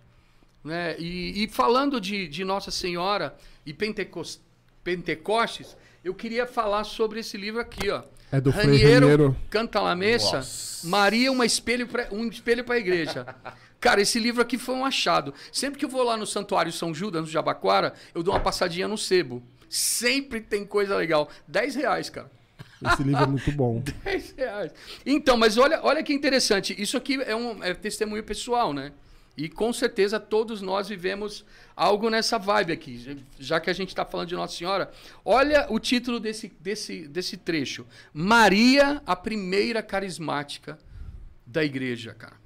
Né? 0.62 0.96
E, 0.98 1.44
e 1.44 1.48
falando 1.48 2.00
de, 2.00 2.26
de 2.26 2.44
Nossa 2.44 2.70
Senhora 2.70 3.36
e 3.64 3.72
Pentecos- 3.72 4.40
Pentecostes, 4.82 5.76
eu 6.04 6.14
queria 6.14 6.46
falar 6.46 6.84
sobre 6.84 7.20
esse 7.20 7.36
livro 7.36 7.60
aqui, 7.60 7.90
ó. 7.90 8.02
É 8.32 8.40
do 8.40 8.52
Frei 8.52 8.66
Raniero 8.66 9.06
Raniero. 9.06 9.36
Canta 9.48 9.80
la 9.80 9.94
Messa, 9.94 10.36
Nossa. 10.38 10.86
Maria 10.88 11.30
uma 11.30 11.46
espelho 11.46 11.86
pra, 11.86 12.08
um 12.10 12.26
espelho 12.28 12.64
para 12.64 12.74
a 12.74 12.78
igreja. 12.78 13.24
Cara, 13.78 14.00
esse 14.00 14.18
livro 14.18 14.42
aqui 14.42 14.58
foi 14.58 14.74
um 14.74 14.84
achado. 14.84 15.32
Sempre 15.52 15.78
que 15.78 15.84
eu 15.84 15.88
vou 15.88 16.02
lá 16.02 16.16
no 16.16 16.26
Santuário 16.26 16.72
São 16.72 16.92
Judas, 16.92 17.20
no 17.22 17.28
Jabaquara, 17.28 17.94
eu 18.14 18.22
dou 18.22 18.34
uma 18.34 18.40
passadinha 18.40 18.88
no 18.88 18.98
sebo. 18.98 19.42
Sempre 19.68 20.40
tem 20.40 20.64
coisa 20.64 20.96
legal. 20.96 21.28
10 21.46 21.74
reais, 21.76 22.10
cara. 22.10 22.30
Esse 22.92 23.02
livro 23.02 23.22
é 23.22 23.26
muito 23.26 23.50
bom. 23.52 23.82
10 24.04 24.34
reais. 24.36 24.72
Então, 25.06 25.36
mas 25.36 25.56
olha, 25.56 25.80
olha 25.82 26.02
que 26.02 26.12
interessante. 26.12 26.74
Isso 26.80 26.96
aqui 26.96 27.20
é 27.22 27.34
um 27.34 27.62
é 27.62 27.72
testemunho 27.74 28.22
pessoal, 28.22 28.72
né? 28.72 28.92
E 29.36 29.48
com 29.48 29.72
certeza 29.72 30.20
todos 30.20 30.62
nós 30.62 30.88
vivemos 30.88 31.44
algo 31.74 32.08
nessa 32.08 32.38
vibe 32.38 32.72
aqui. 32.72 33.24
Já 33.38 33.58
que 33.58 33.68
a 33.68 33.72
gente 33.72 33.88
está 33.88 34.04
falando 34.04 34.28
de 34.28 34.36
Nossa 34.36 34.56
Senhora, 34.56 34.92
olha 35.24 35.66
o 35.70 35.80
título 35.80 36.20
desse, 36.20 36.52
desse, 36.60 37.08
desse 37.08 37.36
trecho: 37.36 37.84
Maria, 38.12 39.02
a 39.04 39.16
primeira 39.16 39.82
carismática 39.82 40.78
da 41.44 41.64
igreja, 41.64 42.14
cara. 42.14 42.36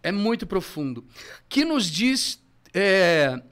É 0.00 0.12
muito 0.12 0.46
profundo. 0.46 1.04
Que 1.48 1.64
nos 1.64 1.90
diz 1.90 2.40
é, 2.72 3.42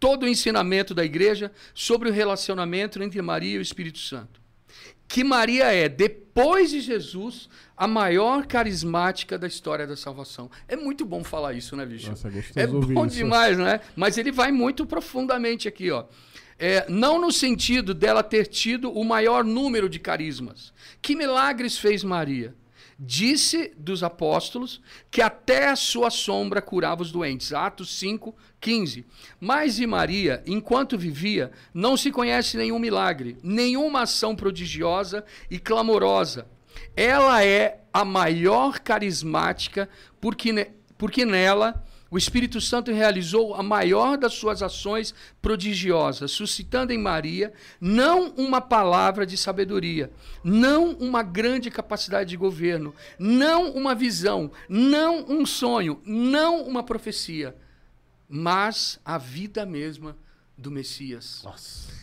todo 0.00 0.24
o 0.24 0.28
ensinamento 0.28 0.92
da 0.92 1.04
igreja 1.04 1.52
sobre 1.72 2.08
o 2.08 2.12
relacionamento 2.12 3.00
entre 3.00 3.22
Maria 3.22 3.54
e 3.54 3.58
o 3.58 3.62
Espírito 3.62 3.98
Santo 3.98 4.47
que 5.08 5.24
Maria 5.24 5.72
é, 5.72 5.88
depois 5.88 6.70
de 6.70 6.80
Jesus, 6.80 7.48
a 7.76 7.86
maior 7.88 8.46
carismática 8.46 9.38
da 9.38 9.46
história 9.46 9.86
da 9.86 9.96
salvação. 9.96 10.50
É 10.68 10.76
muito 10.76 11.04
bom 11.04 11.24
falar 11.24 11.54
isso, 11.54 11.74
né, 11.74 11.86
bicho? 11.86 12.10
Nossa, 12.10 12.28
é 12.28 12.62
É 12.62 12.66
bom 12.66 13.06
isso. 13.06 13.16
demais, 13.16 13.56
né? 13.56 13.80
Mas 13.96 14.18
ele 14.18 14.30
vai 14.30 14.52
muito 14.52 14.84
profundamente 14.84 15.66
aqui, 15.66 15.90
ó. 15.90 16.04
É, 16.58 16.84
não 16.88 17.20
no 17.20 17.32
sentido 17.32 17.94
dela 17.94 18.22
ter 18.22 18.46
tido 18.46 18.90
o 18.90 19.04
maior 19.04 19.44
número 19.44 19.88
de 19.88 19.98
carismas. 19.98 20.72
Que 21.00 21.14
milagres 21.16 21.78
fez 21.78 22.04
Maria? 22.04 22.54
Disse 22.98 23.72
dos 23.76 24.02
apóstolos 24.02 24.80
que 25.08 25.22
até 25.22 25.68
a 25.68 25.76
sua 25.76 26.10
sombra 26.10 26.60
curava 26.60 27.02
os 27.02 27.12
doentes. 27.12 27.52
Atos 27.52 27.96
5, 27.96 28.34
15. 28.60 29.06
Mas 29.40 29.76
de 29.76 29.86
Maria, 29.86 30.42
enquanto 30.44 30.98
vivia, 30.98 31.52
não 31.72 31.96
se 31.96 32.10
conhece 32.10 32.56
nenhum 32.56 32.78
milagre, 32.78 33.36
nenhuma 33.40 34.02
ação 34.02 34.34
prodigiosa 34.34 35.24
e 35.48 35.60
clamorosa. 35.60 36.48
Ela 36.96 37.44
é 37.44 37.80
a 37.92 38.04
maior 38.04 38.80
carismática, 38.80 39.88
porque, 40.20 40.52
ne- 40.52 40.70
porque 40.96 41.24
nela 41.24 41.84
o 42.10 42.16
Espírito 42.16 42.60
Santo 42.60 42.90
realizou 42.90 43.54
a 43.54 43.62
maior 43.62 44.16
das 44.16 44.32
suas 44.32 44.62
ações 44.62 45.14
prodigiosas, 45.42 46.30
suscitando 46.30 46.90
em 46.90 46.98
Maria 46.98 47.52
não 47.80 48.30
uma 48.30 48.60
palavra 48.60 49.26
de 49.26 49.36
sabedoria, 49.36 50.10
não 50.42 50.92
uma 50.92 51.22
grande 51.22 51.70
capacidade 51.70 52.30
de 52.30 52.36
governo, 52.36 52.94
não 53.18 53.70
uma 53.72 53.94
visão, 53.94 54.50
não 54.68 55.24
um 55.28 55.44
sonho, 55.44 56.00
não 56.04 56.62
uma 56.62 56.82
profecia, 56.82 57.54
mas 58.28 58.98
a 59.04 59.18
vida 59.18 59.66
mesma 59.66 60.16
do 60.56 60.70
Messias. 60.70 61.42
Nossa. 61.44 61.97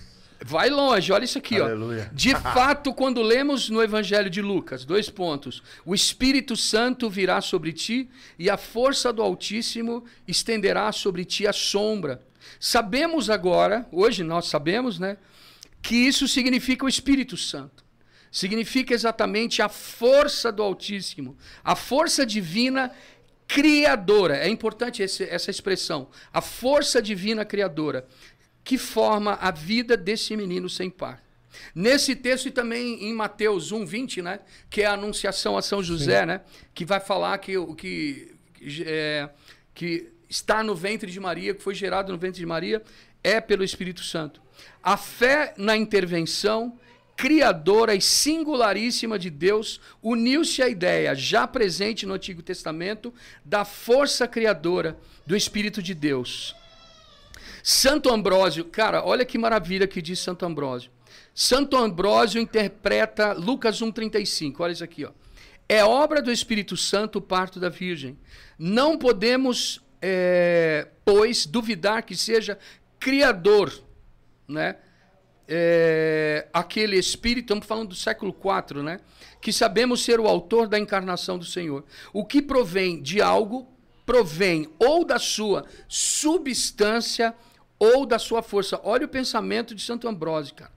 Vai 0.48 0.70
longe, 0.70 1.12
olha 1.12 1.26
isso 1.26 1.40
aqui, 1.40 1.60
ó. 1.60 1.66
Aleluia. 1.66 2.08
De 2.14 2.30
fato, 2.36 2.94
quando 2.94 3.20
lemos 3.24 3.68
no 3.68 3.82
Evangelho 3.82 4.30
de 4.30 4.44
Lucas, 4.44 4.86
dois 4.86 5.10
pontos. 5.10 5.64
O 5.84 5.96
Espírito 5.96 6.56
Santo 6.56 7.10
virá 7.10 7.42
sobre 7.42 7.74
ti 7.74 8.08
e 8.38 8.48
a 8.48 8.56
força 8.56 9.12
do 9.12 9.24
Altíssimo 9.24 10.06
estenderá 10.28 10.92
sobre 10.92 11.26
ti 11.26 11.48
a 11.48 11.52
sombra. 11.54 12.22
Sabemos 12.60 13.28
agora, 13.28 13.88
hoje 13.92 14.24
nós 14.24 14.46
sabemos, 14.46 15.00
né, 15.00 15.18
que 15.82 15.96
isso 15.96 16.28
significa 16.28 16.86
o 16.86 16.90
Espírito 16.90 17.36
Santo. 17.36 17.84
Significa 18.32 18.94
exatamente 18.94 19.64
a 19.64 19.70
força 19.70 20.52
do 20.52 20.62
Altíssimo, 20.62 21.36
a 21.64 21.76
força 21.76 22.24
divina 22.24 22.92
criadora. 23.48 24.38
É 24.38 24.48
importante 24.48 25.02
esse- 25.02 25.24
essa 25.24 25.50
expressão. 25.50 26.08
A 26.32 26.42
força 26.42 27.02
divina 27.02 27.44
criadora 27.46 28.06
que 28.66 28.80
forma 28.80 29.36
a 29.36 29.52
vida 29.52 29.96
desse 29.96 30.36
menino 30.36 30.68
sem 30.68 30.90
par. 30.90 31.24
Nesse 31.74 32.16
texto 32.16 32.48
e 32.48 32.52
também 32.52 33.06
em 33.06 33.14
Mateus 33.14 33.72
1, 33.72 33.86
20, 33.86 34.22
né? 34.24 34.40
Que 34.70 34.82
é 34.82 34.88
a 34.88 34.94
anunciação 34.94 35.56
a 35.56 35.62
São 35.62 35.82
José, 35.82 36.26
né? 36.26 36.42
Que 36.74 36.84
vai 36.84 37.00
falar 37.00 37.38
que 37.38 37.56
o 37.58 37.76
que, 37.76 38.36
é, 38.86 39.30
que 39.74 40.12
está 40.28 40.64
no 40.64 40.76
ventre 40.76 41.10
de 41.10 41.20
Maria, 41.20 41.54
que 41.54 41.62
foi 41.62 41.76
gerado 41.76 42.12
no 42.12 42.18
ventre 42.18 42.40
de 42.40 42.46
Maria, 42.46 42.82
é 43.24 43.40
pelo 43.40 43.64
Espírito 43.64 44.04
Santo. 44.04 44.42
A 44.84 44.98
fé 44.98 45.54
na 45.58 45.78
intervenção 45.78 46.78
criadora 47.16 47.96
e 47.96 48.02
singularíssima 48.02 49.18
de 49.18 49.30
Deus 49.30 49.80
uniu-se 50.02 50.62
à 50.62 50.68
ideia, 50.68 51.16
já 51.16 51.48
presente 51.48 52.06
no 52.06 52.16
Antigo 52.16 52.42
Testamento, 52.42 53.14
da 53.46 53.64
força 53.64 54.28
criadora 54.28 54.98
do 55.26 55.36
Espírito 55.36 55.82
de 55.82 55.94
Deus. 55.94 56.56
Santo 57.68 58.14
Ambrósio, 58.14 58.64
cara, 58.66 59.04
olha 59.04 59.26
que 59.26 59.40
maravilha 59.40 59.88
que 59.88 60.00
diz 60.00 60.20
Santo 60.20 60.46
Ambrósio. 60.46 60.92
Santo 61.34 61.76
Ambrósio 61.76 62.40
interpreta 62.40 63.34
Lucas 63.34 63.82
1,35, 63.82 64.58
olha 64.60 64.72
isso 64.72 64.84
aqui, 64.84 65.04
ó. 65.04 65.10
É 65.68 65.84
obra 65.84 66.22
do 66.22 66.32
Espírito 66.32 66.78
Santo 66.78 67.18
o 67.18 67.22
parto 67.24 67.60
da 67.60 67.68
Virgem. 67.68 68.20
Não 68.60 69.00
podemos, 69.00 69.82
é, 70.00 70.90
pois, 71.04 71.48
duvidar 71.48 72.04
que 72.04 72.16
seja 72.16 72.60
criador, 73.00 73.74
né? 74.48 74.76
É, 75.48 76.48
aquele 76.54 77.00
Espírito, 77.00 77.46
estamos 77.46 77.66
falando 77.66 77.90
do 77.90 77.96
século 77.96 78.30
IV, 78.30 78.84
né? 78.84 79.00
Que 79.42 79.52
sabemos 79.52 80.04
ser 80.04 80.20
o 80.20 80.28
autor 80.28 80.68
da 80.68 80.78
encarnação 80.78 81.36
do 81.40 81.46
Senhor. 81.46 81.84
O 82.14 82.24
que 82.24 82.44
provém 82.44 83.02
de 83.02 83.24
algo, 83.24 83.68
provém 84.06 84.70
ou 84.78 85.04
da 85.04 85.18
sua 85.18 85.66
substância 85.88 87.34
ou 87.78 88.06
da 88.06 88.18
sua 88.20 88.42
força. 88.42 88.80
Olha 88.84 89.06
o 89.06 89.10
pensamento 89.10 89.76
de 89.76 89.82
Santo 89.82 90.08
Ambrósio, 90.08 90.56
cara. 90.56 90.72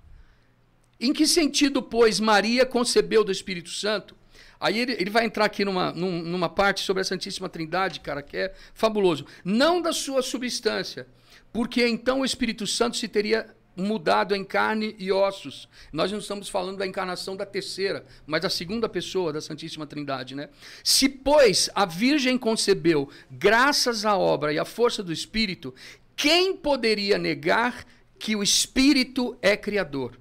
Em 1.00 1.12
que 1.12 1.26
sentido, 1.26 1.80
pois, 1.82 2.18
Maria 2.18 2.66
concebeu 2.66 3.22
do 3.22 3.30
Espírito 3.30 3.70
Santo? 3.70 4.16
Aí 4.60 4.78
ele, 4.78 4.92
ele 4.92 5.10
vai 5.10 5.24
entrar 5.24 5.44
aqui 5.44 5.64
numa, 5.64 5.92
num- 5.92 6.22
numa 6.22 6.48
parte 6.48 6.80
sobre 6.80 7.00
a 7.00 7.04
Santíssima 7.04 7.48
Trindade, 7.48 8.00
cara, 8.00 8.22
que 8.22 8.36
é 8.36 8.54
fabuloso. 8.74 9.24
Não 9.44 9.80
da 9.80 9.92
sua 9.92 10.22
substância, 10.22 11.06
porque 11.52 11.86
então 11.86 12.20
o 12.20 12.24
Espírito 12.24 12.66
Santo 12.66 12.96
se 12.96 13.06
teria 13.06 13.48
mudado 13.76 14.34
em 14.34 14.44
carne 14.44 14.96
e 14.98 15.12
ossos. 15.12 15.68
Nós 15.92 16.10
não 16.10 16.18
estamos 16.18 16.48
falando 16.48 16.78
da 16.78 16.86
encarnação 16.86 17.36
da 17.36 17.46
terceira, 17.46 18.04
mas 18.26 18.42
da 18.42 18.50
segunda 18.50 18.88
pessoa 18.88 19.32
da 19.32 19.40
Santíssima 19.40 19.86
Trindade, 19.86 20.34
né? 20.34 20.48
Se, 20.82 21.08
pois, 21.08 21.70
a 21.72 21.86
Virgem 21.86 22.36
concebeu 22.36 23.08
graças 23.30 24.04
à 24.04 24.18
obra 24.18 24.52
e 24.52 24.58
à 24.58 24.64
força 24.64 25.00
do 25.00 25.12
Espírito, 25.12 25.72
quem 26.18 26.56
poderia 26.56 27.16
negar 27.16 27.86
que 28.18 28.34
o 28.34 28.42
Espírito 28.42 29.38
é 29.40 29.56
criador? 29.56 30.18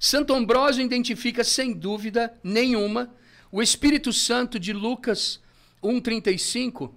Santo 0.00 0.32
Ambrósio 0.32 0.82
identifica 0.82 1.44
sem 1.44 1.74
dúvida 1.74 2.32
nenhuma 2.42 3.14
o 3.52 3.60
Espírito 3.60 4.10
Santo 4.10 4.58
de 4.58 4.72
Lucas 4.72 5.38
1:35 5.82 6.94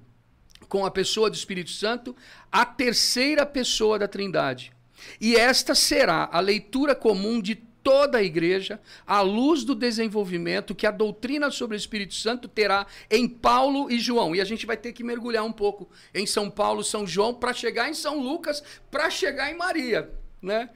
com 0.69 0.85
a 0.85 0.91
pessoa 0.91 1.29
do 1.29 1.35
Espírito 1.35 1.71
Santo, 1.71 2.15
a 2.49 2.65
terceira 2.65 3.45
pessoa 3.45 3.99
da 3.99 4.07
Trindade. 4.07 4.71
E 5.19 5.35
esta 5.35 5.75
será 5.75 6.29
a 6.31 6.39
leitura 6.39 6.95
comum 6.95 7.41
de 7.41 7.55
toda 7.87 8.17
a 8.17 8.21
igreja, 8.21 8.81
à 9.05 9.21
luz 9.21 9.63
do 9.63 9.73
desenvolvimento 9.73 10.75
que 10.75 10.85
a 10.85 10.91
doutrina 10.91 11.49
sobre 11.49 11.77
o 11.77 11.79
Espírito 11.79 12.15
Santo 12.15 12.45
terá 12.45 12.85
em 13.09 13.29
Paulo 13.29 13.89
e 13.89 13.97
João. 13.97 14.35
E 14.35 14.41
a 14.41 14.43
gente 14.43 14.65
vai 14.65 14.75
ter 14.75 14.91
que 14.91 15.05
mergulhar 15.05 15.45
um 15.45 15.53
pouco 15.53 15.89
em 16.13 16.25
São 16.25 16.49
Paulo, 16.49 16.83
São 16.83 17.07
João, 17.07 17.33
para 17.33 17.53
chegar 17.53 17.89
em 17.89 17.93
São 17.93 18.19
Lucas, 18.19 18.61
para 18.91 19.09
chegar 19.09 19.49
em 19.49 19.55
Maria, 19.55 20.11
né? 20.41 20.69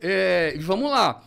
É, 0.00 0.52
e 0.54 0.60
vamos 0.60 0.88
lá. 0.88 1.24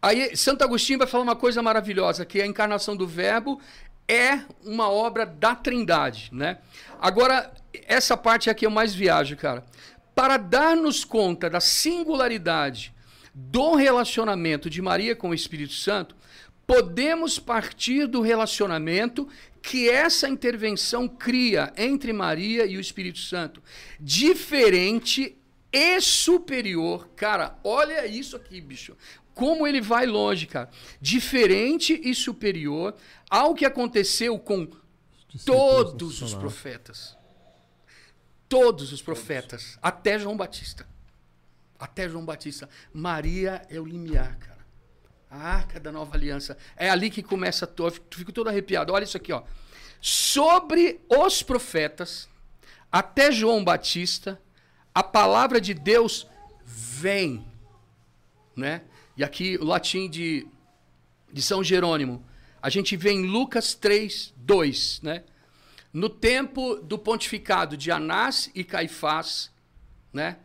Aí 0.00 0.36
Santo 0.36 0.62
Agostinho 0.62 1.00
vai 1.00 1.08
falar 1.08 1.24
uma 1.24 1.34
coisa 1.34 1.60
maravilhosa, 1.60 2.24
que 2.24 2.40
a 2.40 2.46
encarnação 2.46 2.94
do 2.94 3.08
Verbo 3.08 3.60
é 4.06 4.38
uma 4.64 4.88
obra 4.88 5.26
da 5.26 5.56
Trindade, 5.56 6.30
né? 6.32 6.58
Agora, 7.00 7.52
essa 7.88 8.16
parte 8.16 8.48
aqui 8.48 8.64
eu 8.64 8.70
mais 8.70 8.94
viajo, 8.94 9.36
cara. 9.36 9.64
Para 10.14 10.36
dar-nos 10.36 11.04
conta 11.04 11.50
da 11.50 11.58
singularidade 11.58 12.93
do 13.34 13.74
relacionamento 13.74 14.70
de 14.70 14.80
Maria 14.80 15.16
com 15.16 15.30
o 15.30 15.34
Espírito 15.34 15.72
Santo, 15.72 16.14
podemos 16.66 17.38
partir 17.38 18.06
do 18.06 18.20
relacionamento 18.20 19.28
que 19.60 19.88
essa 19.88 20.28
intervenção 20.28 21.08
cria 21.08 21.72
entre 21.76 22.12
Maria 22.12 22.66
e 22.66 22.76
o 22.76 22.80
Espírito 22.80 23.18
Santo, 23.18 23.62
diferente 23.98 25.36
e 25.72 26.00
superior. 26.00 27.08
Cara, 27.16 27.58
olha 27.64 28.06
isso 28.06 28.36
aqui, 28.36 28.60
bicho. 28.60 28.96
Como 29.34 29.66
ele 29.66 29.80
vai 29.80 30.06
longe, 30.06 30.46
cara. 30.46 30.70
Diferente 31.00 32.00
e 32.04 32.14
superior 32.14 32.94
ao 33.28 33.54
que 33.54 33.64
aconteceu 33.64 34.38
com 34.38 34.68
todos 35.44 36.22
os 36.22 36.34
profetas. 36.34 37.16
Todos 38.48 38.92
os 38.92 39.02
profetas, 39.02 39.76
até 39.82 40.18
João 40.18 40.36
Batista. 40.36 40.86
Até 41.78 42.08
João 42.08 42.24
Batista. 42.24 42.68
Maria 42.92 43.62
é 43.68 43.80
o 43.80 43.84
limiar, 43.84 44.36
cara. 44.38 44.64
A 45.30 45.38
arca 45.38 45.80
da 45.80 45.90
nova 45.90 46.14
aliança. 46.16 46.56
É 46.76 46.88
ali 46.88 47.10
que 47.10 47.22
começa 47.22 47.66
todo. 47.66 47.92
Fico, 47.92 48.06
fico 48.14 48.32
todo 48.32 48.48
arrepiado. 48.48 48.92
Olha 48.92 49.04
isso 49.04 49.16
aqui, 49.16 49.32
ó. 49.32 49.42
Sobre 50.00 51.00
os 51.08 51.42
profetas, 51.42 52.28
até 52.92 53.32
João 53.32 53.64
Batista, 53.64 54.40
a 54.94 55.02
palavra 55.02 55.60
de 55.60 55.74
Deus 55.74 56.26
vem. 56.64 57.44
Né? 58.54 58.82
E 59.16 59.24
aqui 59.24 59.56
o 59.56 59.64
latim 59.64 60.08
de, 60.08 60.46
de 61.32 61.42
São 61.42 61.64
Jerônimo. 61.64 62.24
A 62.62 62.70
gente 62.70 62.96
vê 62.96 63.10
em 63.10 63.26
Lucas 63.26 63.74
3, 63.74 64.32
2, 64.36 65.00
né? 65.02 65.24
No 65.92 66.08
tempo 66.08 66.76
do 66.76 66.98
pontificado 66.98 67.76
de 67.76 67.90
Anás 67.90 68.50
e 68.54 68.64
Caifás, 68.64 69.50
né? 70.12 70.38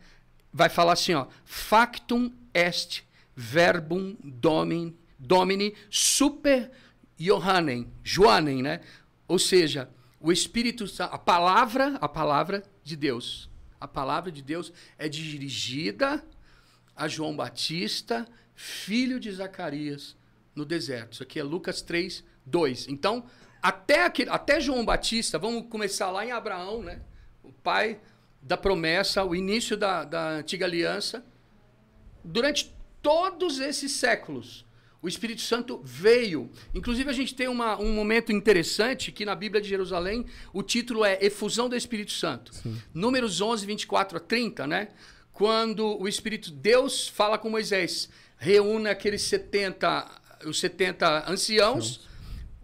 Vai 0.52 0.68
falar 0.68 0.94
assim, 0.94 1.14
ó, 1.14 1.26
factum 1.44 2.32
est 2.52 3.04
verbum 3.36 4.16
domini, 4.22 4.96
domini 5.18 5.74
super 5.88 6.70
Johannen, 7.16 7.92
Joanem, 8.02 8.62
né? 8.62 8.80
Ou 9.28 9.38
seja, 9.38 9.88
o 10.18 10.32
Espírito 10.32 10.84
a 10.98 11.18
palavra, 11.18 11.96
a 12.00 12.08
palavra 12.08 12.62
de 12.82 12.96
Deus. 12.96 13.48
A 13.80 13.88
palavra 13.88 14.30
de 14.30 14.42
Deus 14.42 14.72
é 14.98 15.08
dirigida 15.08 16.24
a 16.94 17.08
João 17.08 17.34
Batista, 17.34 18.28
filho 18.54 19.18
de 19.18 19.30
Zacarias, 19.32 20.16
no 20.54 20.64
deserto. 20.66 21.14
Isso 21.14 21.22
aqui 21.22 21.38
é 21.38 21.42
Lucas 21.42 21.80
3, 21.80 22.22
2. 22.44 22.88
Então, 22.88 23.24
até, 23.62 24.04
aquele, 24.04 24.30
até 24.30 24.60
João 24.60 24.84
Batista, 24.84 25.38
vamos 25.38 25.66
começar 25.68 26.10
lá 26.10 26.26
em 26.26 26.32
Abraão, 26.32 26.82
né? 26.82 27.00
O 27.42 27.52
pai 27.52 28.00
da 28.42 28.56
promessa, 28.56 29.24
o 29.24 29.34
início 29.34 29.76
da, 29.76 30.04
da 30.04 30.28
antiga 30.30 30.66
aliança. 30.66 31.24
Durante 32.24 32.74
todos 33.02 33.60
esses 33.60 33.92
séculos, 33.92 34.64
o 35.02 35.08
Espírito 35.08 35.40
Santo 35.40 35.80
veio. 35.82 36.50
Inclusive, 36.74 37.08
a 37.08 37.12
gente 37.12 37.34
tem 37.34 37.48
uma, 37.48 37.78
um 37.80 37.92
momento 37.92 38.32
interessante 38.32 39.10
que 39.10 39.24
na 39.24 39.34
Bíblia 39.34 39.60
de 39.60 39.68
Jerusalém 39.68 40.26
o 40.52 40.62
título 40.62 41.04
é 41.04 41.18
Efusão 41.20 41.68
do 41.68 41.76
Espírito 41.76 42.12
Santo. 42.12 42.54
Sim. 42.54 42.80
Números 42.92 43.40
11, 43.40 43.64
24 43.66 44.18
a 44.18 44.20
30, 44.20 44.66
né? 44.66 44.88
Quando 45.32 45.98
o 45.98 46.06
Espírito 46.06 46.50
Deus 46.50 47.08
fala 47.08 47.38
com 47.38 47.48
Moisés, 47.48 48.10
reúne 48.36 48.88
aqueles 48.90 49.22
70, 49.22 50.06
os 50.44 50.60
70 50.60 51.30
anciãos 51.30 52.08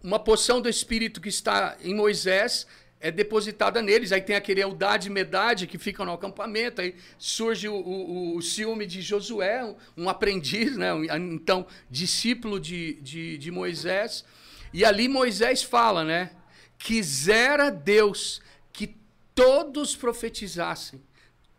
uma 0.07 0.19
porção 0.19 0.61
do 0.61 0.69
Espírito 0.69 1.19
que 1.19 1.29
está 1.29 1.75
em 1.81 1.93
Moisés 1.93 2.67
é 2.99 3.11
depositada 3.11 3.81
neles. 3.81 4.11
Aí 4.11 4.21
tem 4.21 4.35
aquele 4.35 4.61
Eldade 4.61 5.07
e 5.07 5.11
Medade 5.11 5.67
que 5.67 5.77
ficam 5.77 6.05
no 6.05 6.13
acampamento. 6.13 6.81
Aí 6.81 6.95
surge 7.17 7.67
o, 7.67 7.75
o, 7.75 8.35
o 8.37 8.41
ciúme 8.41 8.85
de 8.85 9.01
Josué, 9.01 9.75
um, 9.95 10.09
aprendiz, 10.09 10.75
né? 10.75 10.89
Então, 11.15 11.65
discípulo 11.89 12.59
de, 12.59 12.95
de, 12.95 13.37
de 13.37 13.51
Moisés. 13.51 14.25
E 14.73 14.83
ali 14.83 15.07
Moisés 15.07 15.63
fala, 15.63 16.03
né? 16.03 16.31
Quisera 16.77 17.69
Deus 17.69 18.41
que 18.71 18.95
todos 19.33 19.95
profetizassem, 19.95 21.01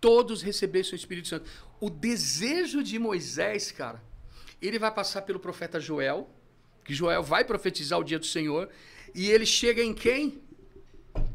todos 0.01 0.43
recebessem 0.43 0.95
o 0.95 0.97
Espírito 0.97 1.29
Santo. 1.29 1.49
O 1.81 1.89
desejo 1.89 2.83
de 2.83 2.99
Moisés, 2.99 3.71
cara, 3.71 4.03
ele 4.61 4.79
vai 4.79 4.91
passar 4.93 5.23
pelo 5.23 5.39
profeta 5.39 5.81
Joel, 5.81 6.29
que 6.85 6.95
Joel 6.95 7.23
vai 7.23 7.45
profetizar 7.45 7.99
o 7.99 8.05
dia 8.05 8.19
do 8.19 8.27
Senhor, 8.27 8.69
e 9.15 9.31
ele 9.31 9.47
chega 9.47 9.83
em 9.83 9.95
quem? 9.95 10.41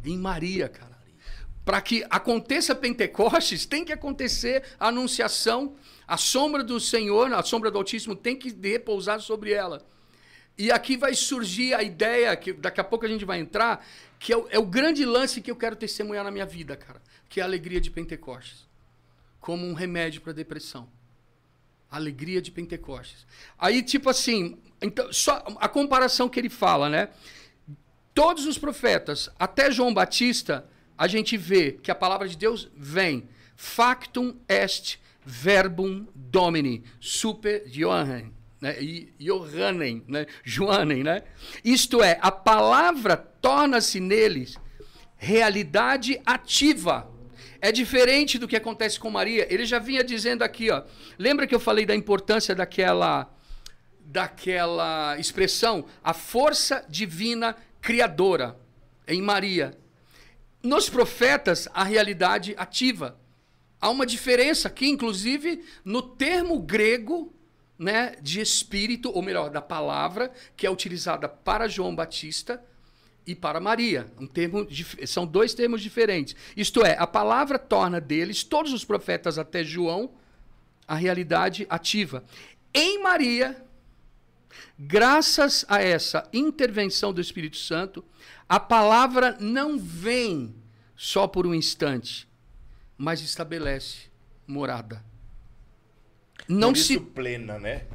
Em 0.06 0.18
Maria, 0.18 0.70
cara. 0.70 0.94
Para 1.66 1.82
que 1.82 2.06
aconteça 2.10 2.76
Pentecostes, 2.76 3.66
tem 3.66 3.86
que 3.86 3.94
acontecer 3.94 4.64
a 4.80 4.90
anunciação, 4.90 5.76
a 6.06 6.18
sombra 6.18 6.64
do 6.64 6.80
Senhor, 6.80 7.32
a 7.34 7.42
sombra 7.42 7.72
do 7.72 7.78
Altíssimo 7.78 8.16
tem 8.16 8.36
que 8.36 8.50
repousar 8.50 9.22
sobre 9.22 9.54
ela. 9.54 9.86
E 10.58 10.72
aqui 10.72 10.98
vai 10.98 11.16
surgir 11.16 11.74
a 11.74 11.82
ideia, 11.82 12.36
que 12.36 12.54
daqui 12.54 12.82
a 12.82 12.84
pouco 12.84 13.06
a 13.06 13.08
gente 13.08 13.26
vai 13.26 13.40
entrar, 13.40 13.86
que 14.20 14.32
é 14.32 14.38
o, 14.38 14.48
é 14.52 14.60
o 14.60 14.66
grande 14.66 15.06
lance 15.06 15.42
que 15.42 15.50
eu 15.50 15.56
quero 15.56 15.76
testemunhar 15.76 16.24
na 16.24 16.32
minha 16.32 16.46
vida, 16.46 16.76
cara, 16.76 17.02
que 17.28 17.40
é 17.40 17.44
a 17.44 17.46
alegria 17.46 17.82
de 17.82 17.90
Pentecostes, 17.90 18.68
como 19.40 19.66
um 19.66 19.74
remédio 19.74 20.22
para 20.22 20.34
depressão. 20.34 20.88
Alegria 21.90 22.42
de 22.42 22.52
Pentecostes. 22.52 23.26
Aí, 23.58 23.82
tipo 23.84 24.10
assim, 24.10 24.58
então, 24.82 25.12
só 25.14 25.44
a 25.60 25.70
comparação 25.70 26.28
que 26.28 26.40
ele 26.40 26.50
fala, 26.50 26.90
né? 26.90 27.10
Todos 28.14 28.46
os 28.46 28.58
profetas, 28.58 29.30
até 29.40 29.72
João 29.72 29.94
Batista, 29.94 30.68
a 30.98 31.08
gente 31.08 31.36
vê 31.36 31.72
que 31.72 31.90
a 31.90 31.96
palavra 31.96 32.28
de 32.28 32.38
Deus 32.38 32.70
vem. 32.76 33.28
Factum 33.56 34.36
est 34.48 35.00
verbum 35.26 36.06
domini, 36.14 36.84
super 37.00 37.68
Johannem, 37.68 38.34
né? 38.60 38.76
Johannem, 39.20 40.04
né? 40.08 40.26
Joanem, 40.44 41.04
né? 41.04 41.24
Isto 41.64 42.04
é, 42.04 42.20
a 42.22 42.32
palavra 42.32 43.16
torna-se 43.16 44.00
neles 44.00 44.58
realidade 45.24 46.20
ativa 46.26 47.10
é 47.62 47.72
diferente 47.72 48.38
do 48.38 48.46
que 48.46 48.58
acontece 48.58 49.00
com 49.00 49.10
Maria. 49.10 49.48
Ele 49.50 49.66
já 49.66 49.80
vinha 49.80 50.04
dizendo 50.04 50.44
aqui, 50.44 50.70
ó. 50.70 50.84
Lembra 51.18 51.48
que 51.48 51.56
eu 51.56 51.62
falei 51.62 51.86
da 51.86 51.96
importância 51.96 52.54
daquela 52.54 53.30
daquela 54.06 55.18
expressão, 55.18 55.86
a 56.04 56.14
força 56.14 56.86
divina 56.88 57.56
criadora 57.84 58.58
em 59.06 59.22
Maria. 59.22 59.78
Nos 60.64 60.90
profetas, 60.90 61.68
a 61.74 61.84
realidade 61.84 62.56
ativa. 62.58 63.20
Há 63.80 63.90
uma 63.90 64.06
diferença 64.06 64.70
aqui, 64.70 64.88
inclusive, 64.88 65.64
no 65.84 66.02
termo 66.02 66.58
grego 66.60 67.34
né, 67.78 68.16
de 68.22 68.40
espírito, 68.40 69.12
ou 69.14 69.22
melhor, 69.22 69.50
da 69.50 69.62
palavra, 69.62 70.32
que 70.56 70.66
é 70.66 70.72
utilizada 70.72 71.28
para 71.28 71.68
João 71.68 71.94
Batista, 71.94 72.64
e 73.26 73.36
para 73.36 73.60
Maria. 73.60 74.08
Um 74.20 74.28
termo, 74.28 74.68
são 75.06 75.26
dois 75.26 75.54
termos 75.54 75.82
diferentes. 75.82 76.36
Isto 76.56 76.86
é, 76.86 76.98
a 76.98 77.08
palavra 77.08 77.58
torna 77.58 78.00
deles, 78.00 78.44
todos 78.44 78.74
os 78.74 78.84
profetas 78.84 79.38
até 79.38 79.64
João, 79.64 80.12
a 80.88 80.96
realidade 80.96 81.66
ativa. 81.70 82.24
Em 82.74 83.02
Maria, 83.02 83.64
graças 84.78 85.66
a 85.68 85.82
essa 85.82 86.28
intervenção 86.34 87.14
do 87.14 87.22
Espírito 87.22 87.58
Santo, 87.58 88.04
a 88.48 88.60
palavra 88.60 89.38
não 89.40 89.78
vem 89.80 90.56
só 90.96 91.28
por 91.28 91.46
um 91.46 91.54
instante, 91.54 92.28
mas 92.98 93.22
estabelece 93.22 94.12
morada. 94.48 95.04
Não 96.48 96.74
por 96.74 96.80
se 96.80 97.00
plena, 97.00 97.58
né? 97.58 97.86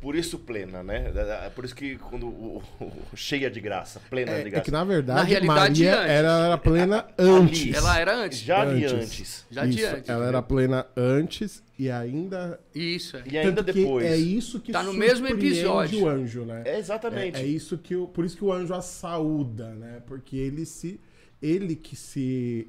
Por 0.00 0.14
isso 0.14 0.38
plena, 0.38 0.82
né? 0.82 1.12
É 1.44 1.50
por 1.50 1.64
isso 1.64 1.74
que 1.74 1.96
quando 1.96 2.26
o, 2.26 2.62
o, 2.80 3.16
cheia 3.16 3.50
de 3.50 3.60
graça, 3.60 4.00
plena 4.08 4.32
é, 4.32 4.44
de 4.44 4.50
graça. 4.50 4.62
É 4.62 4.64
que 4.64 4.70
na 4.70 4.84
verdade 4.84 5.18
na 5.18 5.24
realidade, 5.24 5.84
Maria 5.84 5.90
era, 5.90 6.46
era 6.46 6.58
plena 6.58 7.06
antes. 7.18 7.74
Ela 7.74 7.98
era 7.98 8.16
antes. 8.16 8.38
Já 8.38 8.64
de 8.64 8.84
antes. 8.84 9.46
Já 9.50 9.66
de 9.66 9.84
antes. 9.84 10.08
Ela 10.08 10.26
era 10.26 10.40
plena 10.40 10.86
antes 10.96 11.64
e 11.76 11.90
ainda 11.90 12.60
Isso. 12.72 13.16
É. 13.16 13.24
E 13.26 13.38
ainda 13.38 13.60
depois. 13.60 14.06
É 14.06 14.16
isso 14.16 14.60
que 14.60 14.70
tá 14.70 14.84
no 14.84 14.94
mesmo 14.94 15.26
episódio. 15.26 16.04
o 16.04 16.08
anjo, 16.08 16.44
né? 16.44 16.62
É 16.64 16.78
exatamente. 16.78 17.36
É, 17.36 17.42
é, 17.42 17.46
isso 17.46 17.76
que 17.76 17.96
o, 17.96 18.06
por 18.06 18.24
isso 18.24 18.36
que 18.36 18.44
o 18.44 18.52
anjo 18.52 18.74
a 18.74 18.80
saúda, 18.80 19.70
né? 19.70 20.00
Porque 20.06 20.36
ele 20.36 20.64
se 20.64 21.00
ele 21.42 21.74
que 21.74 21.96
se 21.96 22.68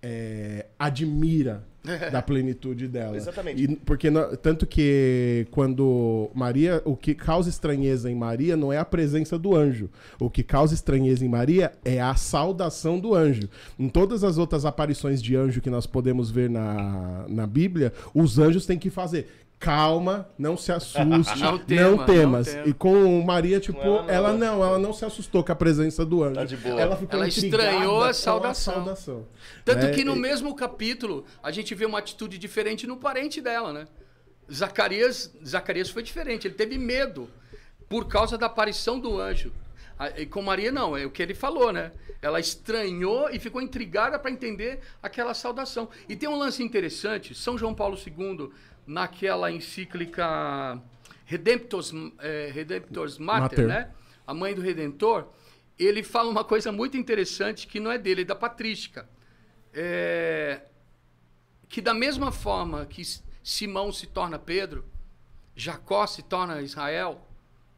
é, 0.00 0.66
admira 0.78 1.64
da 2.12 2.20
plenitude 2.20 2.88
dela. 2.88 3.16
Exatamente. 3.16 3.62
E, 3.62 3.76
porque 3.76 4.08
tanto 4.42 4.66
que 4.66 5.46
quando 5.50 6.30
Maria, 6.34 6.82
o 6.84 6.96
que 6.96 7.14
causa 7.14 7.48
estranheza 7.48 8.10
em 8.10 8.14
Maria 8.14 8.56
não 8.56 8.72
é 8.72 8.78
a 8.78 8.84
presença 8.84 9.38
do 9.38 9.54
anjo. 9.54 9.88
O 10.18 10.28
que 10.28 10.42
causa 10.42 10.74
estranheza 10.74 11.24
em 11.24 11.28
Maria 11.28 11.72
é 11.84 12.00
a 12.00 12.14
saudação 12.14 12.98
do 12.98 13.14
anjo. 13.14 13.48
Em 13.78 13.88
todas 13.88 14.24
as 14.24 14.38
outras 14.38 14.64
aparições 14.64 15.22
de 15.22 15.36
anjo 15.36 15.60
que 15.60 15.70
nós 15.70 15.86
podemos 15.86 16.30
ver 16.30 16.50
na, 16.50 17.24
na 17.28 17.46
Bíblia, 17.46 17.92
os 18.14 18.38
anjos 18.38 18.66
têm 18.66 18.78
que 18.78 18.90
fazer 18.90 19.45
calma, 19.58 20.28
não 20.38 20.56
se 20.56 20.70
assuste, 20.70 21.04
não, 21.40 21.58
tema, 21.58 21.90
não 21.90 22.06
temas. 22.06 22.54
Não 22.54 22.66
e 22.66 22.72
com 22.72 23.22
Maria, 23.22 23.58
tipo, 23.58 23.80
ela 23.80 24.02
não. 24.02 24.10
ela 24.10 24.32
não. 24.32 24.64
ela 24.64 24.78
não, 24.78 24.92
se 24.92 25.04
assustou 25.04 25.42
com 25.42 25.52
a 25.52 25.56
presença 25.56 26.04
do 26.04 26.22
anjo. 26.22 26.34
Tá 26.34 26.44
de 26.44 26.56
boa. 26.56 26.80
Ela 26.80 26.96
ficou 26.96 27.18
ela 27.18 27.28
estranhou 27.28 28.02
a 28.02 28.12
saudação. 28.12 28.74
a 28.74 28.76
saudação. 28.76 29.26
Tanto 29.64 29.86
né? 29.86 29.92
que 29.92 30.04
no 30.04 30.16
e... 30.16 30.18
mesmo 30.18 30.54
capítulo, 30.54 31.24
a 31.42 31.50
gente 31.50 31.74
vê 31.74 31.84
uma 31.84 31.98
atitude 31.98 32.38
diferente 32.38 32.86
no 32.86 32.96
parente 32.96 33.40
dela, 33.40 33.72
né? 33.72 33.86
Zacarias, 34.52 35.32
Zacarias 35.44 35.90
foi 35.90 36.02
diferente, 36.02 36.46
ele 36.46 36.54
teve 36.54 36.78
medo 36.78 37.28
por 37.88 38.06
causa 38.06 38.38
da 38.38 38.46
aparição 38.46 38.98
do 38.98 39.20
anjo. 39.20 39.52
E 40.16 40.26
com 40.26 40.42
Maria, 40.42 40.70
não, 40.70 40.96
é 40.96 41.06
o 41.06 41.10
que 41.10 41.22
ele 41.22 41.34
falou, 41.34 41.72
né? 41.72 41.92
Ela 42.20 42.38
estranhou 42.38 43.30
e 43.30 43.38
ficou 43.38 43.62
intrigada 43.62 44.18
para 44.18 44.30
entender 44.30 44.80
aquela 45.02 45.32
saudação. 45.32 45.88
E 46.08 46.16
tem 46.16 46.28
um 46.28 46.36
lance 46.36 46.62
interessante: 46.62 47.34
São 47.34 47.56
João 47.56 47.74
Paulo 47.74 47.96
II 47.96 48.50
naquela 48.86 49.50
encíclica 49.50 50.80
Redemptors, 51.24 51.92
é, 52.18 52.50
Redemptors 52.52 53.18
Mater, 53.18 53.66
Mater, 53.66 53.66
né? 53.66 53.90
A 54.26 54.34
mãe 54.34 54.54
do 54.54 54.60
Redentor, 54.60 55.28
ele 55.78 56.02
fala 56.02 56.30
uma 56.30 56.44
coisa 56.44 56.70
muito 56.70 56.96
interessante 56.96 57.66
que 57.66 57.80
não 57.80 57.90
é 57.90 57.98
dele, 57.98 58.22
é 58.22 58.24
da 58.24 58.34
patrística. 58.34 59.08
é, 59.72 60.62
que 61.68 61.80
da 61.80 61.92
mesma 61.92 62.32
forma 62.32 62.86
que 62.86 63.02
Simão 63.42 63.92
se 63.92 64.06
torna 64.06 64.38
Pedro, 64.38 64.84
Jacó 65.54 66.06
se 66.06 66.22
torna 66.22 66.62
Israel, 66.62 67.25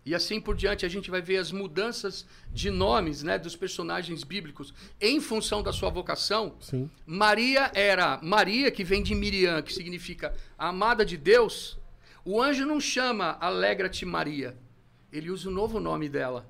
e 0.09 0.15
assim 0.15 0.41
por 0.41 0.57
diante 0.57 0.87
a 0.87 0.89
gente 0.89 1.11
vai 1.11 1.21
ver 1.21 1.37
as 1.37 1.53
mudanças 1.53 2.27
de 2.51 2.71
nomes 2.71 3.23
né, 3.23 3.39
dos 3.39 3.55
personagens 3.55 4.25
bíblicos 4.25 4.73
em 4.99 5.21
função 5.21 5.63
da 5.63 5.71
sua 5.71 5.91
vocação. 5.91 6.57
Sim. 6.61 6.91
Maria 7.05 7.71
era 7.75 8.19
Maria, 8.23 8.71
que 8.71 8.83
vem 8.83 9.03
de 9.03 9.15
Miriam, 9.15 9.61
que 9.61 9.71
significa 9.71 10.35
amada 10.57 11.05
de 11.05 11.19
Deus. 11.19 11.79
O 12.25 12.41
anjo 12.41 12.65
não 12.65 12.81
chama 12.81 13.37
Alegra-te 13.39 14.07
Maria. 14.07 14.57
Ele 15.13 15.31
usa 15.31 15.51
o 15.51 15.53
novo 15.53 15.79
nome 15.79 16.09
dela. 16.09 16.49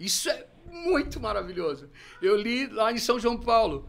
Isso 0.00 0.28
é 0.28 0.48
muito 0.68 1.20
maravilhoso. 1.20 1.88
Eu 2.20 2.36
li 2.36 2.66
lá 2.66 2.90
em 2.90 2.98
São 2.98 3.20
João 3.20 3.38
Paulo. 3.38 3.88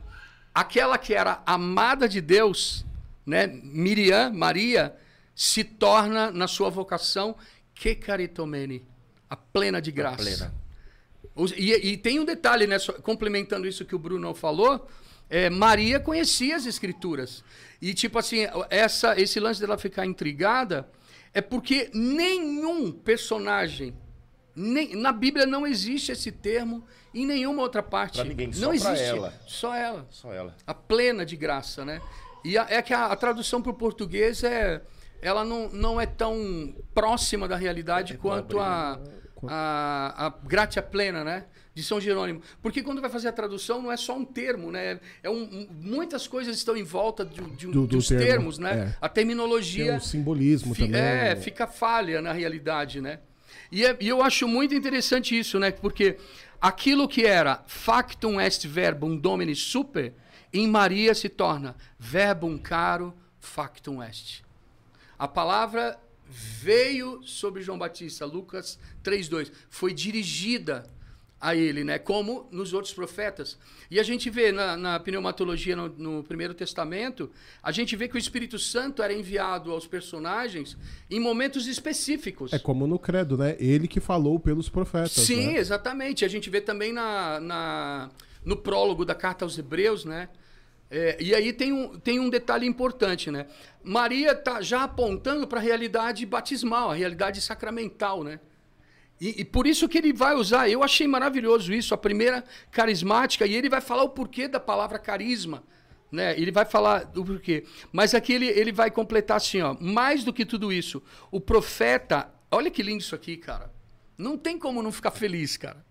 Aquela 0.54 1.00
que 1.00 1.16
era 1.16 1.42
amada 1.48 2.08
de 2.08 2.22
Deus, 2.22 2.86
né, 3.26 3.48
Miriam, 3.48 4.32
Maria, 4.32 4.96
se 5.34 5.64
torna 5.64 6.30
na 6.30 6.48
sua 6.48 6.70
vocação 6.70 7.36
que 7.74 7.96
caritomene, 7.96 8.86
a 9.30 9.36
plena 9.36 9.82
de 9.82 9.92
graça. 9.92 10.18
plena. 10.18 10.54
E, 11.56 11.72
e 11.92 11.98
tem 11.98 12.20
um 12.20 12.26
detalhe, 12.26 12.68
né, 12.68 12.78
só- 12.80 12.94
complementando 12.94 13.68
isso 13.68 13.86
que 13.86 13.96
o 13.96 14.00
Bruno 14.00 14.34
falou, 14.34 14.88
é, 15.30 15.50
Maria 15.50 16.00
conhecia 16.00 16.56
as 16.56 16.66
escrituras. 16.66 17.44
E 17.82 17.94
tipo 17.94 18.18
assim, 18.20 18.40
essa, 18.70 19.20
esse 19.20 19.40
lance 19.40 19.62
dela 19.62 19.78
ficar 19.78 20.06
intrigada 20.06 20.90
é 21.34 21.40
porque 21.42 21.90
nenhum 21.94 22.92
personagem, 22.92 23.96
nem, 24.56 24.96
na 24.96 25.12
Bíblia 25.14 25.46
não 25.46 25.66
existe 25.66 26.12
esse 26.12 26.32
termo 26.32 26.84
em 27.14 27.26
nenhuma 27.26 27.62
outra 27.62 27.82
parte. 27.84 28.16
Pra 28.16 28.26
ninguém, 28.26 28.52
só 28.52 28.66
não 28.66 28.74
existe. 28.74 29.04
ela. 29.06 29.34
Só 29.48 29.74
ela 29.76 30.08
Só 30.10 30.34
ela. 30.34 30.56
a 30.68 30.74
plena 30.74 31.26
de 31.26 31.36
graça, 31.38 31.86
né? 31.86 32.02
E 32.44 32.58
a- 32.58 32.68
é 32.70 32.82
que 32.82 32.94
a, 32.94 33.06
a 33.06 33.16
tradução 33.16 33.62
para 33.62 33.72
o 33.72 33.76
português 33.76 34.44
é, 34.44 34.82
ela 35.22 35.46
não, 35.46 35.70
não 35.70 36.02
é 36.02 36.06
tão 36.06 36.76
próxima 36.94 37.48
da 37.48 37.56
realidade 37.56 38.18
quanto 38.18 38.60
a, 38.60 39.00
a, 39.48 40.28
a 40.28 40.30
gratia 40.48 40.82
plena, 40.82 41.24
né? 41.24 41.46
De 41.74 41.84
São 41.84 42.02
Jerônimo. 42.02 42.42
Porque 42.62 42.84
quando 42.84 43.00
vai 43.00 43.10
fazer 43.10 43.30
a 43.30 43.32
tradução 43.32 43.82
não 43.82 43.92
é 43.92 43.96
só 43.96 44.18
um 44.18 44.26
termo, 44.26 44.72
né? 44.72 45.00
É 45.24 45.30
um, 45.30 45.68
muitas 45.72 46.28
coisas 46.28 46.58
estão 46.58 46.76
em 46.76 46.84
volta 46.84 47.24
de, 47.24 47.42
de, 47.52 47.68
Do- 47.68 47.82
do 47.82 47.88
dos 47.88 48.08
termo, 48.08 48.26
termos, 48.26 48.58
né? 48.58 48.74
é. 48.92 48.98
A 49.00 49.08
Tem 49.08 49.24
terminologia 49.24 49.94
um 49.94 50.00
simbolismo 50.00 50.74
Fi- 50.74 50.86
também. 50.88 51.00
É, 51.02 51.36
fica 51.36 51.68
falha 51.68 52.22
na 52.22 52.34
realidade, 52.34 53.00
né? 53.00 53.20
E, 53.72 53.86
é- 53.86 53.96
e 54.00 54.08
eu 54.10 54.22
acho 54.22 54.48
muito 54.48 54.74
interessante 54.76 55.38
isso, 55.38 55.58
né? 55.60 55.72
Porque 55.72 56.18
aquilo 56.60 57.08
que 57.08 57.26
era 57.26 57.64
factum 57.68 58.42
est 58.42 58.66
verbum 58.68 59.16
domini 59.16 59.56
super, 59.56 60.14
em 60.52 60.68
Maria 60.68 61.14
se 61.14 61.30
torna 61.30 61.76
verbum 61.98 62.58
caro 62.58 63.14
factum 63.40 64.02
est. 64.04 64.42
A 65.18 65.28
palavra 65.28 65.98
veio 66.30 67.22
sobre 67.24 67.62
João 67.62 67.78
Batista, 67.78 68.26
Lucas 68.26 68.78
3:2, 69.04 69.52
foi 69.70 69.94
dirigida 69.94 70.90
a 71.42 71.56
ele, 71.56 71.86
né? 71.86 71.98
Como 71.98 72.48
nos 72.52 72.74
outros 72.74 72.94
profetas. 72.94 73.58
E 73.90 73.98
a 73.98 74.04
gente 74.04 74.30
vê 74.30 74.52
na, 74.52 74.76
na 74.76 75.00
pneumatologia 75.00 75.74
no, 75.74 75.88
no 75.88 76.24
Primeiro 76.24 76.54
Testamento, 76.54 77.32
a 77.64 77.72
gente 77.72 77.96
vê 77.96 78.10
que 78.10 78.16
o 78.16 78.18
Espírito 78.18 78.60
Santo 78.60 79.02
era 79.02 79.14
enviado 79.14 79.72
aos 79.72 79.88
personagens 79.88 80.78
em 81.10 81.18
momentos 81.18 81.66
específicos. 81.66 82.52
É 82.52 82.60
como 82.60 82.86
no 82.86 83.00
credo, 83.00 83.38
né? 83.38 83.56
Ele 83.58 83.88
que 83.88 84.02
falou 84.02 84.38
pelos 84.38 84.68
profetas. 84.68 85.12
Sim, 85.14 85.54
né? 85.54 85.60
exatamente. 85.60 86.26
A 86.26 86.28
gente 86.28 86.50
vê 86.50 86.60
também 86.60 86.92
na, 86.92 87.40
na- 87.40 88.10
no 88.44 88.58
prólogo 88.58 89.06
da 89.06 89.16
carta 89.16 89.46
aos 89.46 89.58
Hebreus, 89.58 90.04
né? 90.04 90.28
É, 90.92 91.18
e 91.22 91.36
aí 91.36 91.54
tem 91.54 91.72
um, 91.72 92.00
tem 92.00 92.20
um 92.20 92.30
detalhe 92.30 92.66
importante, 92.66 93.30
né? 93.30 93.46
Maria 93.84 94.32
está 94.32 94.60
já 94.62 94.84
apontando 94.84 95.48
para 95.48 95.60
a 95.60 95.62
realidade 95.62 96.26
batismal, 96.26 96.90
a 96.90 96.96
realidade 96.96 97.42
sacramental, 97.42 98.24
né? 98.24 98.40
E, 99.22 99.42
e 99.42 99.46
por 99.46 99.68
isso 99.68 99.88
que 99.88 99.98
ele 99.98 100.12
vai 100.12 100.34
usar, 100.34 100.68
eu 100.68 100.82
achei 100.82 101.06
maravilhoso 101.08 101.74
isso, 101.74 101.94
a 101.94 101.98
primeira 101.98 102.44
carismática, 102.72 103.46
e 103.46 103.54
ele 103.54 103.70
vai 103.70 103.82
falar 103.82 104.04
o 104.04 104.10
porquê 104.10 104.48
da 104.48 104.60
palavra 104.60 104.98
carisma, 104.98 105.64
né? 106.12 106.40
Ele 106.40 106.52
vai 106.52 106.66
falar 106.66 107.04
do 107.04 107.24
porquê. 107.24 107.66
Mas 107.92 108.16
aqui 108.16 108.34
ele, 108.34 108.48
ele 108.48 108.72
vai 108.72 108.90
completar 108.90 109.38
assim, 109.38 109.62
ó, 109.62 109.76
mais 109.80 110.24
do 110.24 110.34
que 110.34 110.46
tudo 110.46 110.74
isso, 110.74 111.04
o 111.30 111.40
profeta, 111.40 112.34
olha 112.50 112.72
que 112.72 112.82
lindo 112.82 113.04
isso 113.04 113.14
aqui, 113.14 113.38
cara. 113.38 113.72
Não 114.18 114.38
tem 114.38 114.58
como 114.58 114.82
não 114.82 114.92
ficar 114.92 115.12
feliz, 115.12 115.56
cara. 115.56 115.86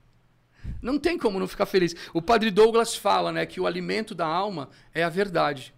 Não 0.81 0.99
tem 0.99 1.19
como 1.19 1.39
não 1.39 1.49
ficar 1.49 1.67
feliz. 1.67 1.95
O 2.13 2.23
padre 2.23 2.51
Douglas 2.51 2.95
fala, 2.95 3.33
né, 3.33 3.47
que 3.47 3.61
o 3.61 3.67
alimento 3.67 4.15
da 4.15 4.27
alma 4.27 4.69
é 4.95 5.03
a 5.03 5.09
verdade. 5.09 5.75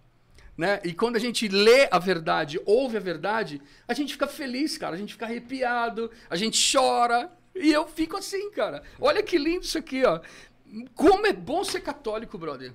Né? 0.57 0.79
E 0.83 0.93
quando 0.93 1.15
a 1.15 1.19
gente 1.19 1.47
lê 1.47 1.87
a 1.89 1.97
verdade, 1.97 2.59
ouve 2.65 2.97
a 2.97 2.99
verdade, 2.99 3.61
a 3.87 3.93
gente 3.93 4.13
fica 4.13 4.27
feliz, 4.27 4.77
cara. 4.77 4.95
A 4.95 4.97
gente 4.97 5.13
fica 5.13 5.25
arrepiado, 5.25 6.11
a 6.29 6.35
gente 6.35 6.59
chora. 6.71 7.31
E 7.55 7.71
eu 7.71 7.87
fico 7.87 8.17
assim, 8.17 8.51
cara. 8.51 8.83
Olha 8.99 9.23
que 9.23 9.37
lindo 9.37 9.65
isso 9.65 9.77
aqui, 9.77 10.03
ó. 10.05 10.19
Como 10.95 11.25
é 11.25 11.33
bom 11.33 11.63
ser 11.63 11.81
católico, 11.81 12.37
brother. 12.37 12.73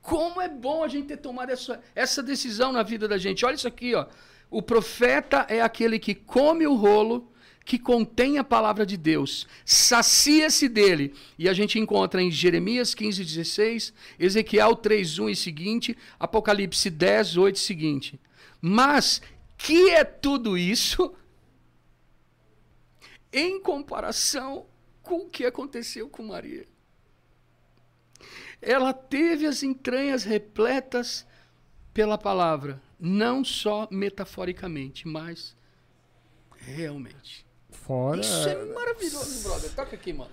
Como 0.00 0.40
é 0.40 0.48
bom 0.48 0.84
a 0.84 0.88
gente 0.88 1.08
ter 1.08 1.16
tomado 1.16 1.50
essa, 1.50 1.80
essa 1.94 2.22
decisão 2.22 2.72
na 2.72 2.82
vida 2.82 3.06
da 3.06 3.18
gente. 3.18 3.44
Olha 3.44 3.54
isso 3.54 3.68
aqui, 3.68 3.94
ó. 3.94 4.06
O 4.50 4.62
profeta 4.62 5.44
é 5.48 5.60
aquele 5.60 5.98
que 5.98 6.14
come 6.14 6.66
o 6.66 6.74
rolo 6.74 7.30
que 7.66 7.80
contém 7.80 8.38
a 8.38 8.44
palavra 8.44 8.86
de 8.86 8.96
Deus, 8.96 9.46
sacia-se 9.64 10.68
dele. 10.68 11.12
E 11.36 11.48
a 11.48 11.52
gente 11.52 11.80
encontra 11.80 12.22
em 12.22 12.30
Jeremias 12.30 12.94
15, 12.94 13.24
16, 13.24 13.92
Ezequiel 14.20 14.76
3, 14.76 15.18
1 15.18 15.28
e 15.28 15.36
seguinte, 15.36 15.98
Apocalipse 16.18 16.88
10, 16.88 17.36
8 17.36 17.56
e 17.56 17.58
seguinte. 17.58 18.20
Mas 18.60 19.20
que 19.58 19.90
é 19.90 20.04
tudo 20.04 20.56
isso 20.56 21.12
em 23.32 23.60
comparação 23.60 24.66
com 25.02 25.22
o 25.22 25.28
que 25.28 25.44
aconteceu 25.44 26.08
com 26.08 26.22
Maria? 26.22 26.68
Ela 28.62 28.92
teve 28.92 29.44
as 29.44 29.64
entranhas 29.64 30.22
repletas 30.22 31.26
pela 31.92 32.16
palavra, 32.16 32.80
não 32.98 33.44
só 33.44 33.88
metaforicamente, 33.90 35.08
mas 35.08 35.56
realmente. 36.56 37.45
Fora. 37.86 38.20
Isso 38.20 38.48
é 38.48 38.64
maravilhoso, 38.74 39.48
brother. 39.48 39.70
Toca 39.72 39.94
aqui, 39.94 40.12
mano. 40.12 40.30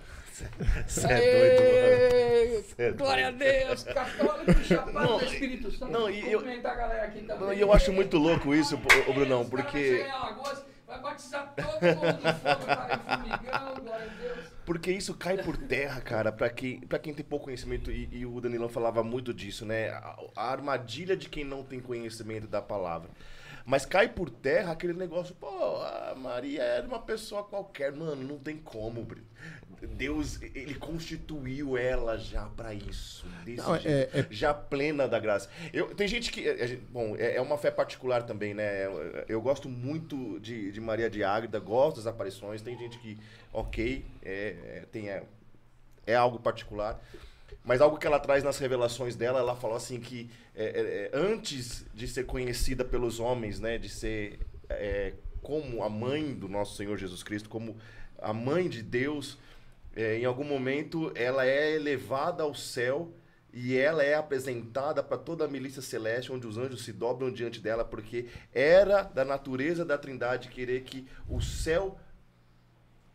Você 0.88 1.06
é 1.06 2.56
doido, 2.56 2.56
mano. 2.56 2.64
É 2.76 2.90
Glória 2.92 3.28
a 3.28 3.30
Deus, 3.30 3.84
católico 3.84 4.64
chapado 4.64 4.92
Não, 4.92 5.18
do 5.18 5.24
Espírito 5.24 5.70
Santo. 5.70 5.92
não, 5.92 6.10
e 6.10 6.32
eu- 6.32 6.40
Cumprimentar 6.40 6.72
a 6.72 6.74
galera 6.76 7.04
aqui 7.04 7.20
também. 7.22 7.46
Não, 7.46 7.52
e 7.52 7.60
eu 7.60 7.72
acho 7.72 7.92
muito 7.92 8.18
louco 8.18 8.52
isso, 8.54 8.74
ô, 9.08 9.12
Brunão, 9.12 9.44
porque. 9.48 10.04
Vai 10.86 11.00
batizar 11.00 11.52
todo 11.56 11.96
mundo 11.96 12.12
do 12.12 12.34
fogo, 12.34 12.66
cara, 12.66 12.94
em 12.94 13.28
formigão, 13.28 13.74
glória 13.84 14.04
a 14.04 14.22
Deus. 14.22 14.38
Porque 14.66 14.90
isso 14.92 15.14
cai 15.14 15.38
por 15.38 15.56
terra, 15.56 16.00
cara, 16.00 16.30
pra 16.30 16.50
quem, 16.50 16.80
pra 16.80 16.98
quem 16.98 17.14
tem 17.14 17.24
pouco 17.24 17.46
conhecimento, 17.46 17.90
e, 17.90 18.08
e 18.12 18.26
o 18.26 18.40
Danilão 18.40 18.68
falava 18.68 19.02
muito 19.02 19.32
disso, 19.32 19.64
né? 19.64 19.88
A, 19.90 20.16
a 20.36 20.50
armadilha 20.52 21.16
de 21.16 21.28
quem 21.28 21.42
não 21.44 21.62
tem 21.64 21.80
conhecimento 21.80 22.46
da 22.46 22.60
palavra. 22.60 23.08
Mas 23.64 23.86
cai 23.86 24.08
por 24.08 24.28
terra 24.28 24.72
aquele 24.72 24.92
negócio, 24.92 25.34
pô, 25.36 25.46
a 25.48 26.14
Maria 26.16 26.62
era 26.62 26.86
uma 26.86 26.98
pessoa 27.00 27.42
qualquer. 27.44 27.92
Mano, 27.92 28.22
não 28.22 28.38
tem 28.38 28.58
como, 28.58 29.02
Brito. 29.02 29.26
Deus, 29.96 30.40
ele 30.54 30.74
constituiu 30.74 31.76
ela 31.76 32.16
já 32.16 32.46
pra 32.46 32.72
isso. 32.72 33.26
Não, 33.46 33.74
é- 33.74 33.80
jeito, 33.80 34.16
é- 34.16 34.26
Já 34.30 34.54
plena 34.54 35.06
da 35.06 35.18
graça. 35.18 35.50
Eu, 35.72 35.94
tem 35.94 36.08
gente 36.08 36.30
que. 36.32 36.42
gente- 36.66 36.82
Bom, 36.90 37.14
é, 37.16 37.36
é 37.36 37.40
uma 37.40 37.58
fé 37.58 37.70
particular 37.70 38.22
também, 38.22 38.54
né? 38.54 38.86
Eu, 38.86 39.24
eu 39.28 39.42
gosto 39.42 39.68
muito 39.68 40.38
de, 40.40 40.70
de 40.72 40.80
Maria 40.80 41.10
de 41.10 41.22
Águeda, 41.22 41.58
gosto 41.58 41.96
das 41.96 42.06
aparições. 42.06 42.62
Tem 42.62 42.78
gente 42.78 42.98
que, 42.98 43.18
ok, 43.52 44.04
é, 44.22 44.32
é, 44.32 44.84
tem, 44.90 45.10
é, 45.10 45.22
é 46.06 46.14
algo 46.14 46.38
particular. 46.38 46.98
Mas 47.64 47.80
algo 47.80 47.96
que 47.96 48.06
ela 48.06 48.20
traz 48.20 48.44
nas 48.44 48.58
revelações 48.58 49.16
dela, 49.16 49.40
ela 49.40 49.56
falou 49.56 49.76
assim 49.76 49.98
que 49.98 50.30
é, 50.54 50.64
é, 50.64 50.70
é, 50.70 51.10
antes 51.14 51.86
de 51.94 52.06
ser 52.06 52.26
conhecida 52.26 52.84
pelos 52.84 53.18
homens, 53.18 53.58
né, 53.58 53.78
de 53.78 53.88
ser 53.88 54.38
é, 54.68 55.14
como 55.40 55.82
a 55.82 55.88
mãe 55.88 56.34
do 56.34 56.46
nosso 56.46 56.76
Senhor 56.76 56.98
Jesus 56.98 57.22
Cristo, 57.22 57.48
como 57.48 57.78
a 58.18 58.34
mãe 58.34 58.68
de 58.68 58.82
Deus, 58.82 59.38
é, 59.96 60.18
em 60.18 60.26
algum 60.26 60.44
momento 60.44 61.10
ela 61.14 61.46
é 61.46 61.74
elevada 61.74 62.42
ao 62.42 62.54
céu 62.54 63.14
e 63.50 63.76
ela 63.76 64.02
é 64.02 64.14
apresentada 64.14 65.02
para 65.02 65.16
toda 65.16 65.46
a 65.46 65.48
milícia 65.48 65.80
celeste, 65.80 66.32
onde 66.32 66.46
os 66.46 66.58
anjos 66.58 66.84
se 66.84 66.92
dobram 66.92 67.32
diante 67.32 67.60
dela, 67.60 67.84
porque 67.84 68.26
era 68.52 69.04
da 69.04 69.24
natureza 69.24 69.84
da 69.84 69.96
Trindade 69.96 70.48
querer 70.48 70.82
que 70.82 71.06
o 71.28 71.40
céu 71.40 71.98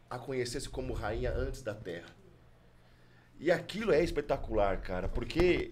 a 0.10 0.18
conhecesse 0.18 0.68
como 0.68 0.94
rainha 0.94 1.32
antes 1.32 1.62
da 1.62 1.76
terra. 1.76 2.19
E 3.40 3.52
aquilo 3.52 3.92
é 3.94 4.04
espetacular, 4.04 4.78
cara, 4.82 5.08
porque 5.08 5.72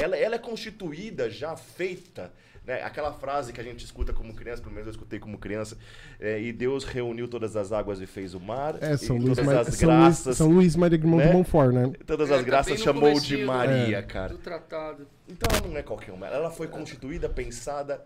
ela, 0.00 0.16
ela 0.16 0.34
é 0.36 0.38
constituída, 0.38 1.28
já 1.28 1.56
feita. 1.56 2.32
Né? 2.66 2.82
Aquela 2.82 3.12
frase 3.12 3.52
que 3.52 3.60
a 3.60 3.64
gente 3.64 3.84
escuta 3.84 4.14
como 4.14 4.32
criança, 4.34 4.62
pelo 4.62 4.72
menos 4.72 4.86
eu 4.86 4.92
escutei 4.92 5.18
como 5.18 5.36
criança, 5.36 5.76
é, 6.18 6.40
e 6.40 6.50
Deus 6.50 6.84
reuniu 6.84 7.28
todas 7.28 7.54
as 7.56 7.72
águas 7.72 8.00
e 8.00 8.06
fez 8.06 8.32
o 8.32 8.40
mar. 8.40 8.76
É, 8.82 8.96
São 8.96 9.16
e 9.16 9.18
Luís, 9.18 9.36
todas 9.36 9.44
Mar... 9.44 9.56
as 9.60 9.66
São 9.74 9.88
Luís, 9.90 10.00
graças. 10.00 10.36
São 10.38 10.48
Luís 10.48 10.76
Maria 10.76 10.96
Irmão 10.98 11.18
né? 11.18 11.26
de 11.26 11.32
Montfort, 11.34 11.74
né? 11.74 11.92
Todas 12.06 12.30
É, 12.30 12.34
as 12.34 12.40
tá 12.40 12.46
graças 12.46 12.80
chamou 12.80 13.20
de 13.20 13.36
do- 13.36 13.46
Maria, 13.46 13.98
É. 13.98 14.02
cara. 14.02 14.32
Do 14.32 14.38
tratado. 14.38 15.06
Então 15.28 15.48
ela 15.54 15.68
não 15.68 15.76
é 15.76 15.82
qualquer 15.82 16.12
uma. 16.12 16.26
Ela 16.26 16.50
foi 16.50 16.66
constituída, 16.68 17.28
pensada 17.28 18.02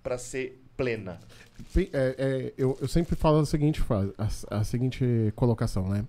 para 0.00 0.16
ser 0.16 0.62
plena. 0.76 1.18
É, 1.76 1.82
é, 1.92 2.52
eu, 2.56 2.78
eu 2.80 2.86
sempre 2.86 3.16
falo 3.16 3.40
a 3.40 3.46
seguinte 3.46 3.80
frase, 3.80 4.12
a, 4.16 4.58
a 4.58 4.64
seguinte 4.64 5.32
colocação, 5.34 5.88
né? 5.88 6.04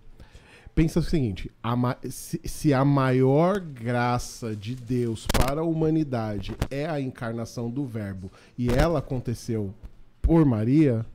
Pensa 0.75 0.99
o 0.99 1.03
seguinte: 1.03 1.51
a 1.61 1.75
ma- 1.75 1.97
se, 2.09 2.41
se 2.45 2.73
a 2.73 2.83
maior 2.83 3.59
graça 3.59 4.55
de 4.55 4.75
Deus 4.75 5.27
para 5.27 5.61
a 5.61 5.63
humanidade 5.63 6.55
é 6.69 6.87
a 6.87 6.99
encarnação 6.99 7.69
do 7.69 7.85
Verbo 7.85 8.31
e 8.57 8.69
ela 8.69 8.99
aconteceu 8.99 9.73
por 10.21 10.43
Maria, 10.45 11.05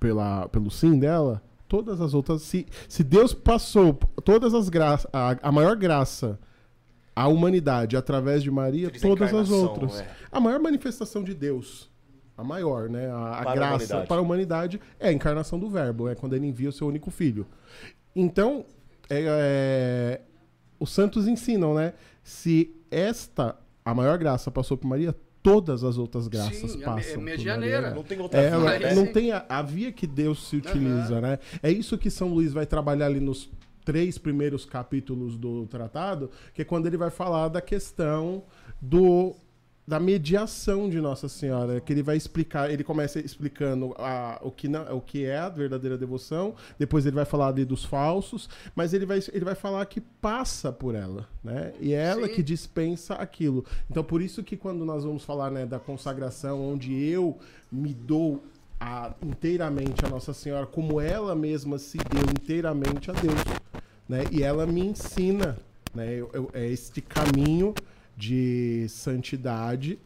pela, 0.00 0.48
pelo 0.48 0.70
sim 0.70 0.98
dela, 0.98 1.42
todas 1.68 2.00
as 2.00 2.14
outras. 2.14 2.42
Se, 2.42 2.66
se 2.88 3.02
Deus 3.04 3.32
passou 3.32 3.94
todas 4.24 4.54
as 4.54 4.68
graças, 4.68 5.06
a, 5.12 5.36
a 5.42 5.52
maior 5.52 5.76
graça 5.76 6.38
à 7.14 7.28
humanidade 7.28 7.96
através 7.96 8.42
de 8.42 8.50
Maria, 8.50 8.90
todas 8.90 9.32
as 9.34 9.50
outras. 9.50 10.00
é. 10.00 10.10
A 10.32 10.40
maior 10.40 10.58
manifestação 10.60 11.22
de 11.22 11.32
Deus, 11.34 11.88
a 12.36 12.42
maior, 12.44 12.88
né? 12.88 13.08
A, 13.10 13.38
a 13.38 13.42
Para 13.42 13.50
a 13.50 13.54
graça 13.54 13.74
humanidade. 13.76 14.06
para 14.08 14.16
a 14.16 14.20
humanidade 14.22 14.80
é 14.98 15.08
a 15.08 15.12
encarnação 15.12 15.58
do 15.58 15.68
Verbo, 15.70 16.08
é 16.08 16.14
quando 16.14 16.34
ele 16.34 16.46
envia 16.46 16.68
o 16.68 16.72
seu 16.72 16.86
único 16.88 17.10
filho. 17.10 17.46
Então, 18.14 18.64
é, 19.10 19.24
é, 19.26 20.20
os 20.78 20.90
santos 20.90 21.26
ensinam, 21.28 21.74
né? 21.74 21.92
Se 22.22 22.74
esta, 22.90 23.56
a 23.84 23.94
maior 23.94 24.18
graça, 24.18 24.50
passou 24.50 24.76
por 24.76 24.86
Maria, 24.88 25.14
todas 25.42 25.84
as 25.84 25.98
outras 25.98 26.26
graças 26.26 26.72
Sim, 26.72 26.80
é 26.82 26.84
passam. 26.84 26.96
me- 26.96 27.10
é 27.10 27.14
por 27.14 27.22
medianeira. 27.22 27.80
Maria. 27.82 27.94
Não 27.96 28.02
tem 28.02 28.18
outra 28.20 28.40
É, 28.40 28.48
via, 28.50 28.56
ela- 28.56 28.78
né? 28.78 28.94
não 28.94 29.06
tem 29.12 29.30
a, 29.32 29.44
a 29.48 29.62
via 29.62 29.92
que 29.92 30.06
Deus 30.06 30.48
se 30.48 30.56
utiliza, 30.56 31.20
né? 31.20 31.38
É 31.62 31.70
isso 31.70 31.98
que 31.98 32.10
São 32.10 32.28
Luís 32.28 32.52
vai 32.52 32.64
trabalhar 32.66 33.06
ali 33.06 33.20
nos 33.20 33.50
três 33.84 34.16
primeiros 34.16 34.64
capítulos 34.64 35.36
do 35.36 35.66
tratado, 35.66 36.30
que 36.54 36.62
é 36.62 36.64
quando 36.64 36.86
ele 36.86 36.96
vai 36.96 37.10
falar 37.10 37.48
da 37.48 37.60
questão 37.60 38.42
do 38.80 39.34
da 39.86 40.00
mediação 40.00 40.88
de 40.88 40.98
Nossa 40.98 41.28
Senhora, 41.28 41.78
que 41.78 41.92
ele 41.92 42.02
vai 42.02 42.16
explicar, 42.16 42.70
ele 42.70 42.82
começa 42.82 43.20
explicando 43.20 43.94
a, 43.98 44.40
o, 44.42 44.50
que 44.50 44.66
não, 44.66 44.96
o 44.96 45.00
que 45.00 45.26
é 45.26 45.36
a 45.38 45.48
verdadeira 45.50 45.98
devoção, 45.98 46.54
depois 46.78 47.04
ele 47.04 47.14
vai 47.16 47.26
falar 47.26 47.48
ali 47.48 47.66
dos 47.66 47.84
falsos, 47.84 48.48
mas 48.74 48.94
ele 48.94 49.04
vai, 49.04 49.20
ele 49.32 49.44
vai 49.44 49.54
falar 49.54 49.84
que 49.84 50.00
passa 50.00 50.72
por 50.72 50.94
ela, 50.94 51.28
né? 51.42 51.74
E 51.80 51.92
é 51.92 52.02
ela 52.02 52.26
Sim. 52.28 52.32
que 52.34 52.42
dispensa 52.42 53.14
aquilo. 53.14 53.62
Então 53.90 54.02
por 54.02 54.22
isso 54.22 54.42
que 54.42 54.56
quando 54.56 54.86
nós 54.86 55.04
vamos 55.04 55.22
falar, 55.22 55.50
né, 55.50 55.66
da 55.66 55.78
consagração, 55.78 56.62
onde 56.72 56.94
eu 57.06 57.38
me 57.70 57.92
dou 57.92 58.42
a- 58.80 59.12
inteiramente 59.22 60.04
a 60.04 60.08
Nossa 60.08 60.32
Senhora, 60.32 60.64
como 60.66 60.98
ela 60.98 61.34
mesma 61.34 61.78
se 61.78 61.98
deu 61.98 62.22
inteiramente 62.30 63.10
a 63.10 63.14
Deus, 63.14 63.34
né? 64.08 64.24
E 64.30 64.42
ela 64.42 64.64
me 64.66 64.80
ensina, 64.80 65.58
né? 65.94 66.14
Eu- 66.14 66.30
eu- 66.32 66.50
é 66.54 66.66
este 66.66 67.02
caminho 67.02 67.74
de 68.16 68.86
santidade 68.88 69.98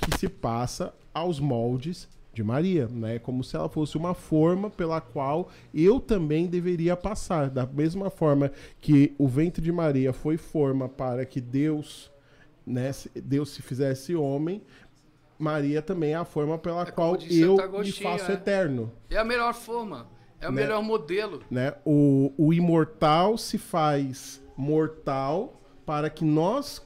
que 0.00 0.18
se 0.18 0.28
passa 0.28 0.94
aos 1.12 1.38
moldes 1.40 2.08
de 2.32 2.42
Maria, 2.42 2.88
né? 2.88 3.18
Como 3.20 3.44
se 3.44 3.54
ela 3.54 3.68
fosse 3.68 3.96
uma 3.96 4.12
forma 4.12 4.68
pela 4.68 5.00
qual 5.00 5.48
eu 5.72 6.00
também 6.00 6.46
deveria 6.46 6.96
passar, 6.96 7.48
da 7.48 7.64
mesma 7.64 8.10
forma 8.10 8.50
que 8.80 9.14
o 9.18 9.28
ventre 9.28 9.62
de 9.62 9.70
Maria 9.70 10.12
foi 10.12 10.36
forma 10.36 10.88
para 10.88 11.24
que 11.24 11.40
Deus, 11.40 12.10
né, 12.66 12.90
Deus 13.14 13.50
se 13.50 13.62
fizesse 13.62 14.16
homem, 14.16 14.62
Maria 15.38 15.80
também 15.80 16.12
é 16.12 16.16
a 16.16 16.24
forma 16.24 16.58
pela 16.58 16.82
É 16.82 16.90
qual 16.90 17.16
eu 17.16 17.80
me 17.80 17.92
faço 17.92 18.30
é. 18.30 18.34
eterno 18.34 18.92
É 19.10 19.16
a 19.18 19.24
melhor 19.24 19.54
forma. 19.54 20.08
É 20.40 20.48
o 20.48 20.52
Né? 20.52 20.62
melhor 20.62 20.82
modelo. 20.82 21.40
né? 21.50 21.74
O, 21.84 22.32
o 22.36 22.52
imortal 22.52 23.38
se 23.38 23.58
faz 23.58 24.42
mortal 24.56 25.60
para 25.86 26.10
que 26.10 26.24
nós, 26.24 26.84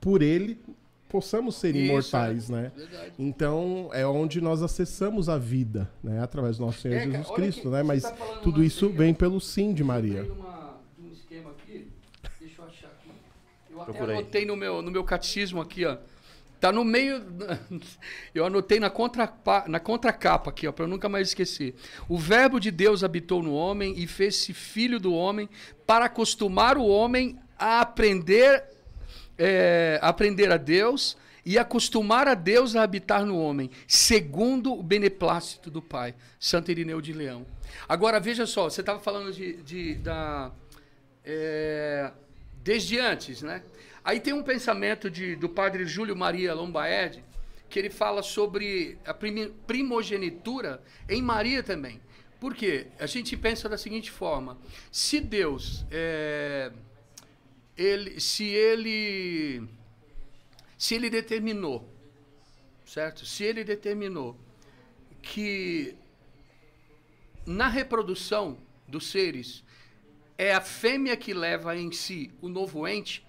por 0.00 0.22
ele, 0.22 0.58
possamos 1.08 1.56
ser 1.56 1.74
Isso, 1.74 1.92
imortais, 1.92 2.48
é. 2.48 2.52
né? 2.52 2.72
Verdade. 2.74 3.12
Então 3.18 3.90
é 3.92 4.06
onde 4.06 4.40
nós 4.40 4.62
acessamos 4.62 5.28
a 5.28 5.36
vida, 5.36 5.90
né? 6.02 6.22
Através 6.22 6.56
do 6.56 6.64
nosso 6.64 6.80
Senhor 6.80 6.96
É, 6.96 7.00
cara, 7.00 7.10
Jesus 7.10 7.34
Cristo, 7.34 7.70
né? 7.70 7.82
Mas 7.82 8.04
tá 8.04 8.12
tudo 8.42 8.62
isso 8.62 8.88
vem 8.88 9.12
pelo 9.12 9.40
sim 9.40 9.74
de 9.74 9.82
Maria. 9.82 10.22
Uma, 10.22 10.78
um 11.02 11.12
esquema 11.12 11.50
aqui. 11.50 11.88
Deixa 12.40 12.62
eu 12.62 12.66
achar 12.66 12.86
aqui. 12.86 13.10
Eu 13.70 13.80
até 13.80 13.98
anotei 13.98 14.46
no 14.46 14.56
meu, 14.56 14.80
no 14.80 14.90
meu 14.90 15.04
catecismo 15.04 15.60
aqui, 15.60 15.84
ó. 15.84 15.96
Tá 16.60 16.70
no 16.70 16.84
meio. 16.84 17.22
Eu 18.34 18.44
anotei 18.44 18.78
na, 18.78 18.90
contra, 18.90 19.32
na 19.66 19.80
contracapa 19.80 20.50
aqui, 20.50 20.68
ó, 20.68 20.72
para 20.72 20.84
eu 20.84 20.88
nunca 20.88 21.08
mais 21.08 21.28
esquecer. 21.28 21.74
O 22.06 22.18
Verbo 22.18 22.60
de 22.60 22.70
Deus 22.70 23.02
habitou 23.02 23.42
no 23.42 23.54
homem 23.54 23.94
e 23.96 24.06
fez-se 24.06 24.52
filho 24.52 25.00
do 25.00 25.12
homem 25.14 25.48
para 25.86 26.04
acostumar 26.04 26.76
o 26.76 26.86
homem 26.86 27.38
a 27.58 27.80
aprender, 27.80 28.62
é, 29.40 29.98
aprender 30.02 30.52
a 30.52 30.58
Deus 30.58 31.16
e 31.46 31.58
acostumar 31.58 32.28
a 32.28 32.34
Deus 32.34 32.76
a 32.76 32.82
habitar 32.82 33.24
no 33.24 33.38
homem, 33.38 33.70
segundo 33.88 34.74
o 34.74 34.82
beneplácito 34.82 35.70
do 35.70 35.80
Pai. 35.80 36.14
Santo 36.38 36.70
Irineu 36.70 37.00
de 37.00 37.14
Leão. 37.14 37.46
Agora, 37.88 38.20
veja 38.20 38.46
só, 38.46 38.68
você 38.68 38.82
estava 38.82 39.00
falando 39.00 39.32
de, 39.32 39.54
de- 39.62 39.94
da. 39.94 40.52
é, 41.24 42.12
desde 42.62 42.98
antes, 42.98 43.40
né? 43.40 43.62
Aí 44.04 44.20
tem 44.20 44.34
um 44.34 44.42
pensamento 44.42 45.10
de, 45.10 45.34
do 45.36 45.48
padre 45.48 45.86
Júlio 45.86 46.14
Maria 46.14 46.52
Lombaerd, 46.52 47.24
que 47.70 47.78
ele 47.78 47.90
fala 47.90 48.22
sobre 48.22 48.98
a 49.06 49.14
primogenitura 49.14 50.82
em 51.08 51.22
Maria 51.22 51.62
também. 51.62 52.00
Por 52.38 52.54
quê? 52.54 52.86
A 52.98 53.06
gente 53.06 53.36
pensa 53.36 53.68
da 53.68 53.78
seguinte 53.78 54.10
forma: 54.10 54.58
se 54.90 55.20
Deus, 55.20 55.86
é, 55.90 56.70
ele, 57.80 58.20
se 58.20 58.44
ele, 58.44 59.66
se 60.76 60.94
ele 60.94 61.08
determinou, 61.08 61.90
certo? 62.84 63.24
Se 63.24 63.42
ele 63.42 63.64
determinou 63.64 64.38
que 65.22 65.96
na 67.46 67.68
reprodução 67.68 68.58
dos 68.86 69.10
seres 69.10 69.64
é 70.36 70.52
a 70.52 70.60
fêmea 70.60 71.16
que 71.16 71.32
leva 71.32 71.74
em 71.74 71.90
si 71.90 72.30
o 72.42 72.50
novo 72.50 72.86
ente, 72.86 73.26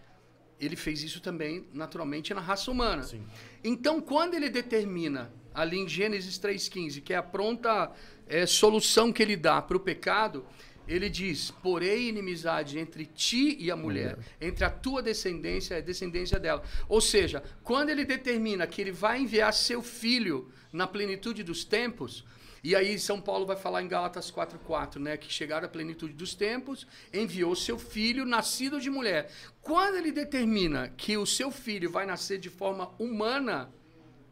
ele 0.60 0.76
fez 0.76 1.02
isso 1.02 1.22
também, 1.22 1.66
naturalmente, 1.74 2.34
na 2.34 2.42
raça 2.42 2.70
humana. 2.70 3.04
Sim. 3.04 3.26
Então, 3.64 4.02
quando 4.02 4.34
ele 4.34 4.50
determina, 4.50 5.32
ali 5.54 5.80
em 5.80 5.88
Gênesis 5.88 6.38
3,15, 6.38 7.02
que 7.02 7.14
é 7.14 7.18
a 7.18 7.24
pronta 7.24 7.92
eh, 8.28 8.46
solução 8.46 9.14
que 9.14 9.24
ele 9.24 9.38
dá 9.38 9.62
para 9.62 9.78
o 9.78 9.80
pecado, 9.80 10.46
ele 10.92 11.10
diz: 11.10 11.52
Porém, 11.52 12.10
inimizade 12.10 12.78
entre 12.78 13.06
ti 13.06 13.56
e 13.60 13.72
a 13.72 13.76
mulher, 13.76 14.18
entre 14.40 14.66
a 14.66 14.70
tua 14.70 15.02
descendência 15.02 15.76
e 15.76 15.78
a 15.78 15.82
descendência 15.82 16.38
dela. 16.38 16.64
Ou 16.90 17.00
seja, 17.00 17.42
quando 17.64 17.90
ele 17.90 18.04
determina 18.04 18.68
que 18.68 18.82
ele 18.82 18.92
vai 18.92 19.22
enviar 19.22 19.54
seu 19.54 19.82
filho 19.82 20.52
na 20.72 20.86
plenitude 20.86 21.44
dos 21.44 21.64
tempos, 21.64 22.26
e 22.64 22.76
aí 22.76 23.00
São 23.00 23.20
Paulo 23.20 23.46
vai 23.46 23.56
falar 23.56 23.82
em 23.82 23.88
Gálatas 23.88 24.30
4:4, 24.30 25.00
né, 25.00 25.16
que 25.16 25.32
chegaram 25.32 25.66
à 25.66 25.70
plenitude 25.70 26.14
dos 26.14 26.36
tempos, 26.36 26.86
enviou 27.14 27.56
seu 27.56 27.80
filho 27.80 28.26
nascido 28.26 28.80
de 28.80 28.90
mulher. 28.90 29.32
Quando 29.62 29.96
ele 29.96 30.12
determina 30.12 30.90
que 30.90 31.18
o 31.18 31.26
seu 31.26 31.52
filho 31.52 31.90
vai 31.90 32.06
nascer 32.06 32.38
de 32.38 32.50
forma 32.50 32.92
humana, 33.00 33.72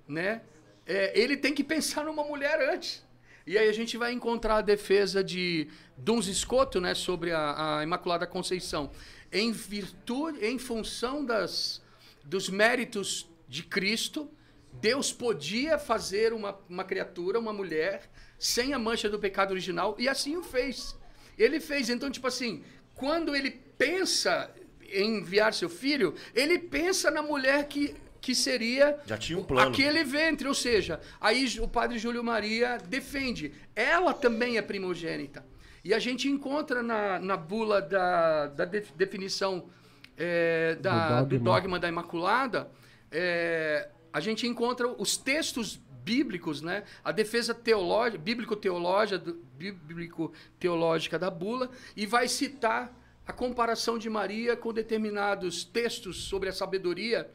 né, 0.08 0.42
é, 0.86 1.18
ele 1.20 1.38
tem 1.38 1.54
que 1.54 1.64
pensar 1.64 2.04
numa 2.04 2.24
mulher 2.24 2.74
antes. 2.74 3.08
E 3.50 3.58
aí 3.58 3.68
a 3.68 3.74
gente 3.74 3.98
vai 3.98 4.14
encontrar 4.14 4.58
a 4.58 4.62
defesa 4.62 5.24
de 5.24 5.68
Duns 5.98 6.28
Escoto, 6.28 6.80
né, 6.80 6.94
sobre 6.94 7.32
a, 7.32 7.80
a 7.80 7.84
Imaculada 7.84 8.28
Conceição, 8.28 8.92
em 9.32 9.52
virtude, 9.52 10.46
em 10.46 10.60
função 10.60 11.26
das, 11.26 11.82
dos 12.24 12.48
méritos 12.48 13.28
de 13.48 13.64
Cristo, 13.64 14.30
Deus 14.74 15.12
podia 15.12 15.80
fazer 15.80 16.32
uma, 16.32 16.60
uma 16.70 16.84
criatura, 16.84 17.40
uma 17.40 17.52
mulher, 17.52 18.08
sem 18.38 18.72
a 18.72 18.78
mancha 18.78 19.10
do 19.10 19.18
pecado 19.18 19.50
original, 19.50 19.96
e 19.98 20.08
assim 20.08 20.38
o 20.38 20.44
fez. 20.44 20.96
Ele 21.36 21.60
fez. 21.60 21.90
Então, 21.90 22.12
tipo 22.12 22.28
assim, 22.28 22.64
quando 22.94 23.36
ele 23.36 23.50
pensa 23.50 24.54
em 24.92 25.18
enviar 25.18 25.56
seu 25.56 25.70
filho, 25.70 26.14
ele 26.36 26.60
pensa 26.60 27.10
na 27.10 27.24
mulher 27.24 27.68
que, 27.68 27.96
que 28.22 28.36
seria 28.36 28.98
Já 29.06 29.18
tinha 29.18 29.38
um 29.40 29.44
plano. 29.44 29.72
aquele 29.72 30.04
ventre. 30.04 30.48
Ou 30.48 30.54
seja, 30.54 31.00
aí 31.22 31.46
o 31.60 31.68
padre 31.68 31.98
Júlio 31.98 32.24
Maria 32.24 32.78
defende. 32.88 33.54
Ela 33.76 34.14
também 34.14 34.58
é 34.58 34.62
primogênita. 34.62 35.46
E 35.84 35.94
a 35.94 36.00
gente 36.00 36.28
encontra 36.28 36.84
na, 36.84 37.18
na 37.20 37.38
bula 37.38 37.82
da, 37.82 38.48
da 38.48 38.66
de- 38.66 38.92
definição 38.96 39.70
é, 40.18 40.76
da- 40.82 41.22
Do 41.22 41.30
do, 41.30 41.36
dogma. 41.40 41.54
dogma. 41.62 41.80
da 41.80 41.88
Imaculada, 41.88 42.70
é, 43.12 43.88
a 44.12 44.20
gente 44.20 44.46
encontra 44.46 44.88
os 44.88 45.16
textos 45.16 45.80
bíblicos, 46.04 46.62
né? 46.62 46.84
A 47.04 47.12
defesa 47.14 47.54
teológica, 47.54 48.18
bíblico-teológica, 48.22 49.24
bíblico-teológica 49.58 51.18
da 51.20 51.30
bula, 51.30 51.70
e 51.96 52.06
vai 52.06 52.28
citar 52.28 52.94
a 53.26 53.32
comparação 53.32 53.98
de 53.98 54.10
Maria 54.10 54.56
com 54.58 54.74
determinados 54.74 55.64
textos 55.64 56.24
sobre 56.24 56.50
a 56.50 56.54
sabedoria 56.54 57.30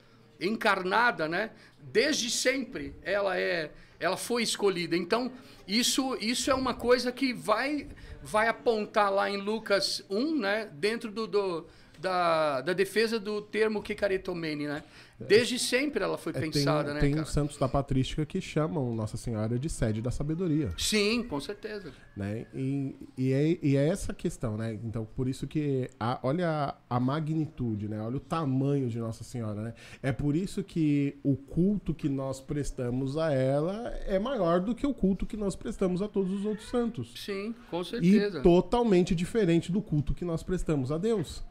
encarnada, 0.47 1.29
né? 1.29 1.51
Desde 1.81 2.31
sempre 2.31 2.95
ela 3.03 3.39
é, 3.39 3.71
ela 3.99 4.17
foi 4.17 4.43
escolhida. 4.43 4.97
Então 4.97 5.33
isso, 5.67 6.17
isso 6.21 6.51
é 6.51 6.55
uma 6.55 6.75
coisa 6.75 7.11
que 7.11 7.33
vai, 7.33 7.89
vai 8.23 8.49
apontar 8.49 9.13
lá 9.13 9.31
em 9.31 9.37
Lucas 9.37 10.05
1, 10.11 10.39
né? 10.39 10.69
Dentro 10.73 11.11
do, 11.11 11.27
do 11.27 11.67
da, 11.99 12.61
da 12.61 12.73
defesa 12.73 13.19
do 13.19 13.41
termo 13.41 13.83
Kekaretomene, 13.83 14.67
né? 14.67 14.85
Desde 15.21 15.59
sempre 15.59 16.03
ela 16.03 16.19
foi 16.19 16.33
É, 16.35 16.41
pensada, 16.41 16.85
tem, 16.87 16.95
né, 16.95 17.01
Tem 17.01 17.11
cara? 17.13 17.23
os 17.23 17.31
santos 17.33 17.57
da 17.57 17.69
patrística 17.69 18.27
que 18.27 18.41
chamam 18.41 18.95
Nossa 18.95 19.17
Senhora 19.17 19.59
de 19.59 19.69
sede 19.71 20.03
da 20.03 20.11
sabedoria. 20.11 20.73
Sim, 20.77 21.23
com 21.23 21.39
certeza. 21.41 21.93
né? 22.17 22.47
E, 22.55 22.95
e, 23.17 23.33
é, 23.33 23.59
e 23.63 23.77
é 23.77 23.89
essa 23.89 24.13
questão, 24.13 24.57
né? 24.57 24.75
Então, 24.85 25.05
por 25.17 25.29
isso 25.29 25.47
que 25.47 25.89
a- 25.99 26.19
olha 26.23 26.75
a, 26.91 27.01
magnitude, 27.01 27.89
né? 27.89 28.01
Olha 28.01 28.17
o 28.17 28.21
tamanho 28.21 28.89
de 28.89 28.99
Nossa 28.99 29.25
Senhora, 29.25 29.61
né? 29.63 29.75
É 30.03 30.13
por 30.13 30.35
isso 30.37 30.63
que 30.63 31.17
o 31.23 31.37
culto 31.37 31.95
que 31.95 32.09
nós 32.09 32.41
prestamos 32.41 33.17
a 33.17 33.33
ela 33.33 33.89
é 34.07 34.19
maior 34.19 34.61
do 34.61 34.75
que 34.75 34.87
o 34.87 34.95
culto 34.95 35.27
que 35.27 35.37
nós 35.37 35.55
prestamos 35.57 36.03
a 36.03 36.09
todos 36.09 36.33
os 36.33 36.45
outros 36.45 36.69
santos. 36.69 37.13
Sim, 37.17 37.55
com 37.71 37.81
E 37.81 37.85
certeza. 37.85 38.41
totalmente 38.43 39.15
diferente 39.15 39.71
do 39.73 39.81
culto 39.83 40.13
que 40.15 40.25
nós 40.25 40.43
prestamos 40.43 40.91
a 40.93 40.99
Deus. 40.99 41.43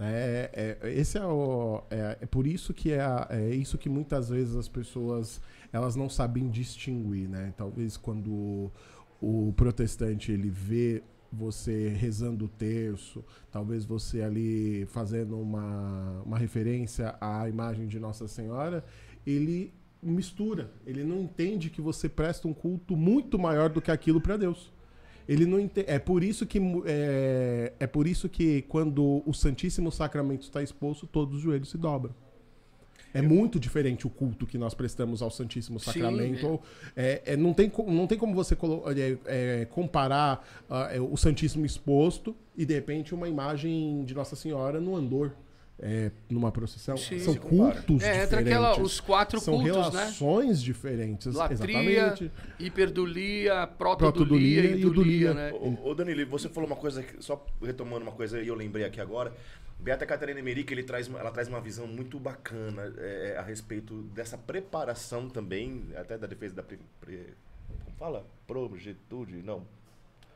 Né? 0.00 0.12
É, 0.14 0.78
é- 0.82 0.92
esse 0.94 1.18
é, 1.18 1.24
o, 1.26 1.82
é, 1.90 2.16
é 2.22 2.26
por 2.26 2.46
isso 2.46 2.72
que 2.72 2.90
é, 2.90 3.00
é 3.28 3.54
isso 3.54 3.76
que 3.76 3.90
muitas 3.90 4.30
vezes 4.30 4.56
as 4.56 4.66
pessoas 4.66 5.42
elas 5.70 5.94
não 5.94 6.08
sabem 6.08 6.48
distinguir, 6.48 7.28
né? 7.28 7.52
Talvez 7.54 7.98
quando 7.98 8.72
o 9.20 9.52
protestante 9.54 10.32
ele 10.32 10.48
vê 10.48 11.02
você 11.30 11.90
rezando 11.90 12.46
o 12.46 12.48
terço, 12.48 13.22
talvez 13.52 13.84
você 13.84 14.22
ali 14.22 14.86
fazendo 14.86 15.38
uma, 15.38 16.22
uma 16.24 16.38
referência 16.38 17.14
à 17.20 17.46
imagem 17.46 17.86
de 17.86 18.00
Nossa 18.00 18.26
Senhora, 18.26 18.82
ele 19.26 19.72
mistura, 20.02 20.72
ele 20.86 21.04
não 21.04 21.20
entende 21.20 21.68
que 21.68 21.82
você 21.82 22.08
presta 22.08 22.48
um 22.48 22.54
culto 22.54 22.96
muito 22.96 23.38
maior 23.38 23.68
do 23.68 23.82
que 23.82 23.90
aquilo 23.90 24.18
para 24.18 24.38
Deus. 24.38 24.72
Ele 25.30 25.46
não 25.46 25.60
ente... 25.60 25.84
é 25.86 25.96
por 25.98 26.24
isso 26.24 26.44
que 26.44 26.58
é... 26.86 27.72
é 27.78 27.86
por 27.86 28.08
isso 28.08 28.28
que 28.28 28.62
quando 28.62 29.22
o 29.24 29.32
Santíssimo 29.32 29.92
Sacramento 29.92 30.42
está 30.42 30.60
exposto, 30.60 31.06
todos 31.06 31.36
os 31.36 31.40
joelhos 31.40 31.70
se 31.70 31.78
dobram. 31.78 32.12
É 33.14 33.22
muito 33.22 33.58
diferente 33.58 34.06
o 34.06 34.10
culto 34.10 34.44
que 34.46 34.56
nós 34.58 34.74
prestamos 34.74 35.22
ao 35.22 35.30
Santíssimo 35.30 35.78
Sim, 35.78 35.84
Sacramento. 35.86 36.46
é. 36.46 36.48
ou- 36.48 36.62
É, 36.96 37.22
é, 37.26 37.36
não, 37.36 37.52
tem, 37.52 37.70
não 37.86 38.06
tem 38.08 38.18
como 38.18 38.34
você 38.34 38.54
é, 38.54 39.18
é, 39.60 39.64
comparar 39.66 40.44
é, 40.92 41.00
o 41.00 41.16
Santíssimo 41.16 41.64
exposto 41.64 42.34
e, 42.56 42.64
de 42.64 42.74
repente, 42.74 43.14
uma 43.14 43.28
imagem 43.28 44.04
de 44.04 44.14
Nossa 44.14 44.34
Senhora 44.36 44.80
no 44.80 44.96
andor, 44.96 45.32
é, 45.82 46.10
numa 46.28 46.52
procissão. 46.52 46.96
Sim. 46.96 47.18
São 47.20 47.34
cultos 47.34 48.02
É, 48.02 48.24
entra 48.24 48.42
diferentes. 48.42 48.52
aquela, 48.52 48.80
os 48.80 49.00
quatro 49.00 49.40
São 49.40 49.54
cultos, 49.54 49.92
né? 49.94 50.00
relações 50.00 50.62
diferentes. 50.62 51.34
Latria, 51.34 51.90
Exatamente. 51.90 52.30
hiperdulia, 52.58 53.66
protodulia 53.66 54.12
Protodulia 54.12 54.76
e 54.76 54.80
dulia, 54.90 55.34
né? 55.34 55.52
Ô, 55.52 55.88
ô, 55.90 55.94
Danilo, 55.94 56.26
você 56.26 56.48
falou 56.48 56.68
uma 56.68 56.76
coisa, 56.76 57.02
que- 57.02 57.22
só 57.22 57.44
retomando 57.62 58.02
uma 58.02 58.12
coisa 58.12 58.40
e 58.40 58.48
eu 58.48 58.54
lembrei 58.54 58.84
aqui 58.84 59.00
agora. 59.00 59.32
Beata 59.78 60.04
Catarina 60.04 60.38
Emerick, 60.38 60.70
ele 60.72 60.82
traz, 60.82 61.08
uma- 61.08 61.18
ela 61.18 61.30
traz 61.30 61.48
uma 61.48 61.60
visão 61.60 61.86
muito 61.86 62.18
bacana 62.20 62.92
é, 62.98 63.36
a 63.38 63.42
respeito 63.42 63.94
dessa 64.14 64.36
preparação 64.36 65.28
também, 65.28 65.82
até 65.96 66.18
da 66.18 66.26
defesa 66.26 66.54
da... 66.56 66.62
Pre, 66.62 66.78
pre- 67.00 67.34
como 67.84 67.96
fala? 67.98 68.26
Progetude? 68.46 69.42
Não. 69.42 69.64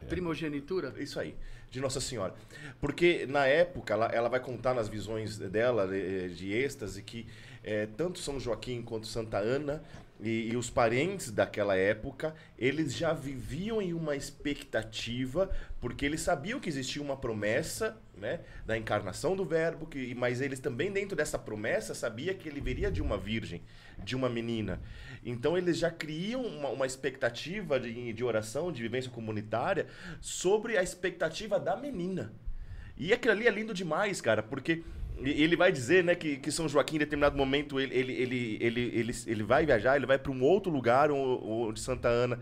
Primogenitura? 0.08 0.94
Isso 0.98 1.18
aí, 1.18 1.34
de 1.70 1.80
Nossa 1.80 2.00
Senhora. 2.00 2.34
Porque 2.80 3.26
na 3.26 3.46
época, 3.46 3.94
ela, 3.94 4.06
ela 4.06 4.28
vai 4.28 4.40
contar 4.40 4.74
nas 4.74 4.88
visões 4.88 5.38
dela, 5.38 5.86
de 5.86 6.52
êxtase, 6.52 7.02
que 7.02 7.26
eh, 7.62 7.88
tanto 7.96 8.18
São 8.18 8.38
Joaquim 8.38 8.82
quanto 8.82 9.06
Santa 9.06 9.38
Ana 9.38 9.82
e, 10.20 10.50
e 10.50 10.56
os 10.56 10.70
parentes 10.70 11.30
daquela 11.30 11.76
época, 11.76 12.34
eles 12.58 12.94
já 12.94 13.12
viviam 13.12 13.82
em 13.82 13.92
uma 13.92 14.14
expectativa, 14.14 15.50
porque 15.80 16.06
eles 16.06 16.20
sabiam 16.20 16.60
que 16.60 16.68
existia 16.68 17.02
uma 17.02 17.16
promessa 17.16 17.96
né, 18.16 18.40
da 18.66 18.76
encarnação 18.76 19.34
do 19.36 19.44
Verbo, 19.44 19.86
que, 19.86 20.14
mas 20.14 20.40
eles 20.40 20.60
também, 20.60 20.92
dentro 20.92 21.16
dessa 21.16 21.38
promessa, 21.38 21.94
sabia 21.94 22.34
que 22.34 22.48
ele 22.48 22.60
viria 22.60 22.90
de 22.90 23.02
uma 23.02 23.18
virgem, 23.18 23.62
de 24.02 24.14
uma 24.14 24.28
menina. 24.28 24.80
Então 25.24 25.56
eles 25.56 25.78
já 25.78 25.90
criam 25.90 26.42
uma, 26.42 26.68
uma 26.70 26.86
expectativa 26.86 27.78
de, 27.80 28.12
de 28.12 28.24
oração, 28.24 28.70
de 28.70 28.82
vivência 28.82 29.10
comunitária, 29.10 29.86
sobre 30.20 30.76
a 30.76 30.82
expectativa 30.82 31.58
da 31.58 31.76
menina. 31.76 32.32
E 32.96 33.12
aquilo 33.12 33.32
ali 33.32 33.46
é 33.46 33.50
lindo 33.50 33.74
demais, 33.74 34.20
cara, 34.20 34.42
porque 34.42 34.82
ele 35.18 35.56
vai 35.56 35.70
dizer, 35.70 36.02
né, 36.02 36.14
que, 36.14 36.36
que 36.36 36.50
São 36.50 36.68
Joaquim, 36.68 36.96
em 36.96 37.00
determinado 37.00 37.36
momento, 37.36 37.78
ele, 37.78 37.94
ele, 37.94 38.12
ele, 38.12 38.58
ele, 38.60 38.80
ele, 38.80 39.12
ele 39.26 39.42
vai 39.42 39.64
viajar, 39.64 39.96
ele 39.96 40.06
vai 40.06 40.18
para 40.18 40.32
um 40.32 40.42
outro 40.42 40.72
lugar 40.72 41.10
onde 41.10 41.80
Santa 41.80 42.08
Ana 42.08 42.40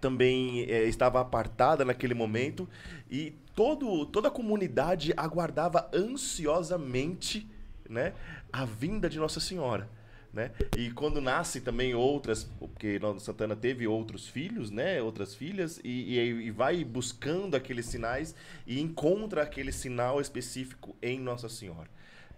também 0.00 0.62
eh, 0.68 0.84
estava 0.84 1.20
apartada 1.20 1.84
naquele 1.84 2.14
momento 2.14 2.68
e 3.10 3.34
todo, 3.56 4.04
toda 4.04 4.28
a 4.28 4.30
comunidade 4.30 5.14
aguardava 5.16 5.90
ansiosamente 5.92 7.50
né, 7.88 8.12
a 8.52 8.66
vinda 8.66 9.08
de 9.08 9.18
Nossa 9.18 9.40
Senhora. 9.40 9.88
Né? 10.32 10.52
E 10.76 10.90
quando 10.90 11.18
nasce 11.18 11.62
também 11.62 11.94
outras, 11.94 12.44
porque 12.44 13.00
Santana 13.18 13.56
teve 13.56 13.86
outros 13.86 14.28
filhos, 14.28 14.70
né? 14.70 15.00
Outras 15.00 15.34
filhas, 15.34 15.80
e, 15.82 16.18
e, 16.18 16.18
e 16.18 16.50
vai 16.50 16.84
buscando 16.84 17.54
aqueles 17.54 17.86
sinais 17.86 18.34
e 18.66 18.78
encontra 18.78 19.42
aquele 19.42 19.72
sinal 19.72 20.20
específico 20.20 20.94
em 21.00 21.18
Nossa 21.18 21.48
Senhora, 21.48 21.88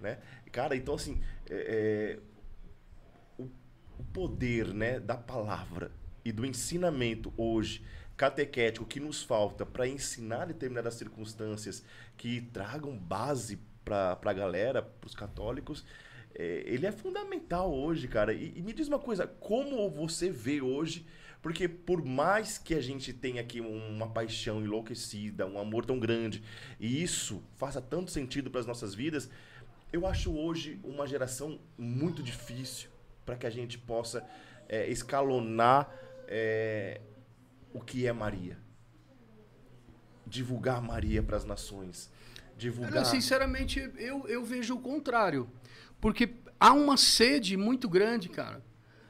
né? 0.01 0.19
Cara, 0.53 0.77
então 0.77 0.95
assim, 0.95 1.21
é, 1.51 2.19
é, 2.19 2.19
o, 3.37 3.49
o 3.99 4.05
poder, 4.13 4.73
né, 4.73 5.01
da 5.01 5.17
palavra 5.17 5.91
e 6.25 6.31
do 6.31 6.47
ensinamento 6.47 7.33
hoje 7.37 7.83
catequético 8.19 8.85
que 8.85 8.99
nos 8.99 9.23
falta 9.23 9.65
para 9.65 9.87
ensinar 9.87 10.47
determinadas 10.47 10.95
circunstâncias 10.95 11.85
que 12.17 12.41
tragam 12.53 12.99
base 12.99 13.61
para 13.85 14.19
a 14.21 14.33
galera, 14.33 14.83
para 14.83 15.07
os 15.07 15.15
católicos, 15.15 15.85
é, 16.35 16.65
ele 16.67 16.85
é 16.85 16.91
fundamental 16.93 17.73
hoje, 17.73 18.09
cara. 18.09 18.35
E, 18.35 18.53
e 18.57 18.61
me 18.61 18.73
diz 18.73 18.89
uma 18.89 18.99
coisa, 18.99 19.25
como 19.25 19.89
você 19.89 20.31
vê 20.31 20.61
hoje? 20.61 21.07
Porque 21.41 21.69
por 21.69 22.05
mais 22.05 22.59
que 22.59 22.75
a 22.75 22.81
gente 22.81 23.13
tenha 23.13 23.41
aqui 23.41 23.61
uma 23.61 24.09
paixão 24.09 24.61
enlouquecida, 24.61 25.47
um 25.47 25.57
amor 25.57 25.87
tão 25.87 26.01
grande, 26.01 26.43
e 26.81 27.01
isso 27.01 27.41
faça 27.57 27.81
tanto 27.81 28.11
sentido 28.11 28.51
para 28.51 28.61
as 28.61 28.67
nossas 28.67 28.97
vidas, 28.97 29.31
eu 29.93 30.05
acho 30.09 30.37
hoje 30.37 30.81
uma 30.83 31.07
geração 31.07 31.61
muito 31.79 32.21
difícil 32.21 32.91
para 33.25 33.37
que 33.37 33.47
a 33.47 33.51
gente 33.51 33.79
possa 33.79 34.29
é, 34.69 34.89
escalonar 34.89 35.89
é, 36.27 37.01
o 37.73 37.81
que 37.81 38.07
é 38.07 38.13
Maria. 38.13 38.59
Divulgar 40.27 40.83
Maria 40.83 41.23
para 41.23 41.37
as 41.37 41.45
nações. 41.45 42.11
Divulgar. 42.57 43.05
Sinceramente, 43.07 43.79
eu, 43.97 44.27
eu 44.29 44.45
vejo 44.45 44.75
o 44.75 44.81
contrário. 44.81 45.49
Porque 46.01 46.29
há 46.61 46.73
uma 46.73 46.97
sede 46.97 47.57
muito 47.57 47.89
grande, 47.89 48.29
cara. 48.29 48.63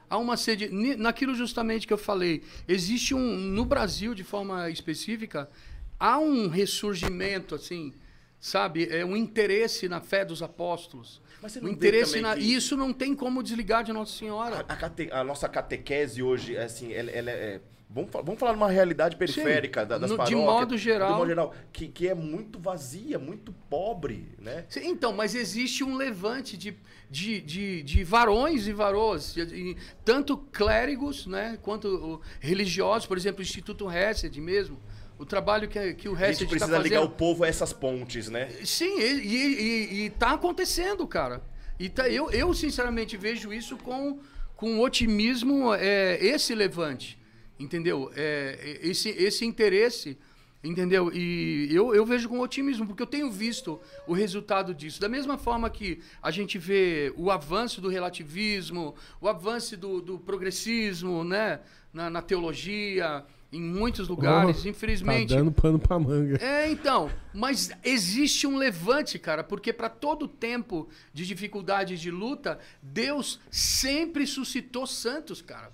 Há 0.08 0.16
uma 0.18 0.36
sede. 0.36 0.68
Naquilo 0.96 1.34
justamente 1.34 1.86
que 1.86 1.92
eu 1.92 1.98
falei, 1.98 2.42
existe 2.68 3.14
um. 3.14 3.36
No 3.36 3.64
Brasil, 3.64 4.14
de 4.14 4.22
forma 4.24 4.70
específica, 4.70 5.50
há 5.98 6.18
um 6.18 6.48
ressurgimento, 6.48 7.54
assim, 7.54 7.92
sabe? 8.40 8.88
É 8.88 9.04
um 9.04 9.16
interesse 9.16 9.88
na 9.88 10.00
fé 10.00 10.24
dos 10.24 10.42
apóstolos. 10.42 11.20
Mas 11.42 11.52
você 11.52 11.60
não 11.60 11.68
vê 11.68 11.74
interesse 11.74 12.20
na. 12.20 12.34
que- 12.36 12.40
E 12.42 12.54
isso 12.54 12.76
não 12.76 12.92
tem 12.92 13.14
como 13.14 13.42
desligar 13.42 13.82
de 13.84 13.92
Nossa 13.92 14.12
A, 14.14 14.18
Senhora. 14.18 14.60
a 14.60 14.76
cate- 14.76 15.10
a 15.10 15.24
nossa 15.24 15.48
catequese 15.48 16.22
hoje, 16.22 16.54
é 16.56 16.64
assim, 16.64 16.92
ela, 16.92 17.10
ela 17.10 17.30
é. 17.30 17.60
Vamos, 17.90 18.10
vamos 18.12 18.38
falar 18.38 18.52
de 18.52 18.58
uma 18.58 18.70
realidade 18.70 19.16
periférica 19.16 19.84
da- 19.86 19.96
das 19.96 20.10
no- 20.10 20.16
de 20.16 20.18
paróquias. 20.18 20.40
modo 20.44 20.76
geral. 20.76 21.08
De 21.12 21.18
modo 21.18 21.28
geral. 21.28 21.54
Que, 21.72 21.88
que 21.88 22.06
é 22.06 22.14
muito 22.14 22.58
vazia, 22.58 23.18
muito 23.18 23.50
pobre, 23.70 24.28
né? 24.38 24.66
Sim, 24.68 24.88
Então, 24.88 25.12
mas 25.12 25.34
existe 25.34 25.82
um 25.82 25.96
levante 25.96 26.56
de, 26.56 26.76
de, 27.10 27.40
de, 27.40 27.82
de 27.82 28.04
varões 28.04 28.66
e 28.66 28.72
varoas, 28.72 29.32
de- 29.32 29.46
de- 29.46 29.76
tanto 30.04 30.36
clérigos 30.36 31.26
né, 31.26 31.58
quanto 31.62 32.20
religiosos, 32.40 33.06
por 33.06 33.16
exemplo, 33.16 33.40
o 33.40 33.42
Instituto 33.42 33.90
Hesed 33.90 34.38
mesmo, 34.38 34.78
o 35.18 35.24
trabalho 35.24 35.66
que, 35.66 35.94
que 35.94 36.08
o 36.10 36.12
A 36.12 36.18
gente 36.18 36.24
Hesed 36.24 36.42
está 36.44 36.50
precisa 36.50 36.66
fazendo. 36.76 36.82
ligar 36.84 37.00
o 37.02 37.08
povo 37.08 37.42
a 37.42 37.48
essas 37.48 37.72
pontes, 37.72 38.28
né? 38.28 38.50
Sim, 38.64 39.00
e, 39.00 39.04
e, 39.14 39.60
e- 39.60 40.04
e 40.04 40.10
tá 40.10 40.32
acontecendo, 40.32 41.06
cara. 41.06 41.42
E 41.80 41.88
tá, 41.88 42.06
eu, 42.08 42.30
eu, 42.32 42.52
sinceramente, 42.52 43.16
vejo 43.16 43.50
isso 43.50 43.78
com, 43.78 44.18
com 44.54 44.78
otimismo, 44.80 45.72
é, 45.74 46.18
esse 46.22 46.54
levante, 46.54 47.16
entendeu? 47.58 48.10
É, 48.14 48.78
esse, 48.82 49.08
esse 49.10 49.44
interesse, 49.44 50.18
entendeu? 50.62 51.10
E 51.12 51.68
eu, 51.70 51.94
eu 51.94 52.04
vejo 52.04 52.28
com 52.28 52.40
otimismo, 52.40 52.86
porque 52.86 53.02
eu 53.02 53.06
tenho 53.06 53.30
visto 53.30 53.80
o 54.06 54.12
resultado 54.12 54.74
disso. 54.74 55.00
Da 55.00 55.08
mesma 55.08 55.38
forma 55.38 55.68
que 55.70 56.00
a 56.22 56.30
gente 56.30 56.58
vê 56.58 57.12
o 57.16 57.30
avanço 57.30 57.80
do 57.80 57.88
relativismo, 57.88 58.94
o 59.20 59.28
avanço 59.28 59.76
do, 59.76 60.00
do 60.00 60.18
progressismo, 60.18 61.24
né? 61.24 61.60
Na, 61.92 62.10
na 62.10 62.20
teologia, 62.20 63.24
em 63.50 63.60
muitos 63.60 64.08
lugares, 64.08 64.64
Oh, 64.64 64.68
infelizmente. 64.68 65.30
Tá 65.30 65.36
dando 65.36 65.50
pano 65.52 65.78
pra 65.78 65.98
manga. 65.98 66.36
É, 66.42 66.70
então, 66.70 67.10
mas 67.32 67.70
existe 67.82 68.46
um 68.46 68.58
levante, 68.58 69.18
cara, 69.18 69.42
porque 69.42 69.72
para 69.72 69.88
todo 69.88 70.28
tempo 70.28 70.88
de 71.14 71.26
dificuldade 71.26 71.96
de 71.98 72.10
luta, 72.10 72.58
Deus 72.82 73.40
sempre 73.50 74.26
suscitou 74.26 74.86
santos, 74.86 75.40
cara. 75.40 75.72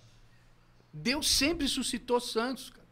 Deus 0.94 1.28
sempre 1.28 1.66
suscitou 1.66 2.20
santos, 2.20 2.70
cara. 2.70 2.84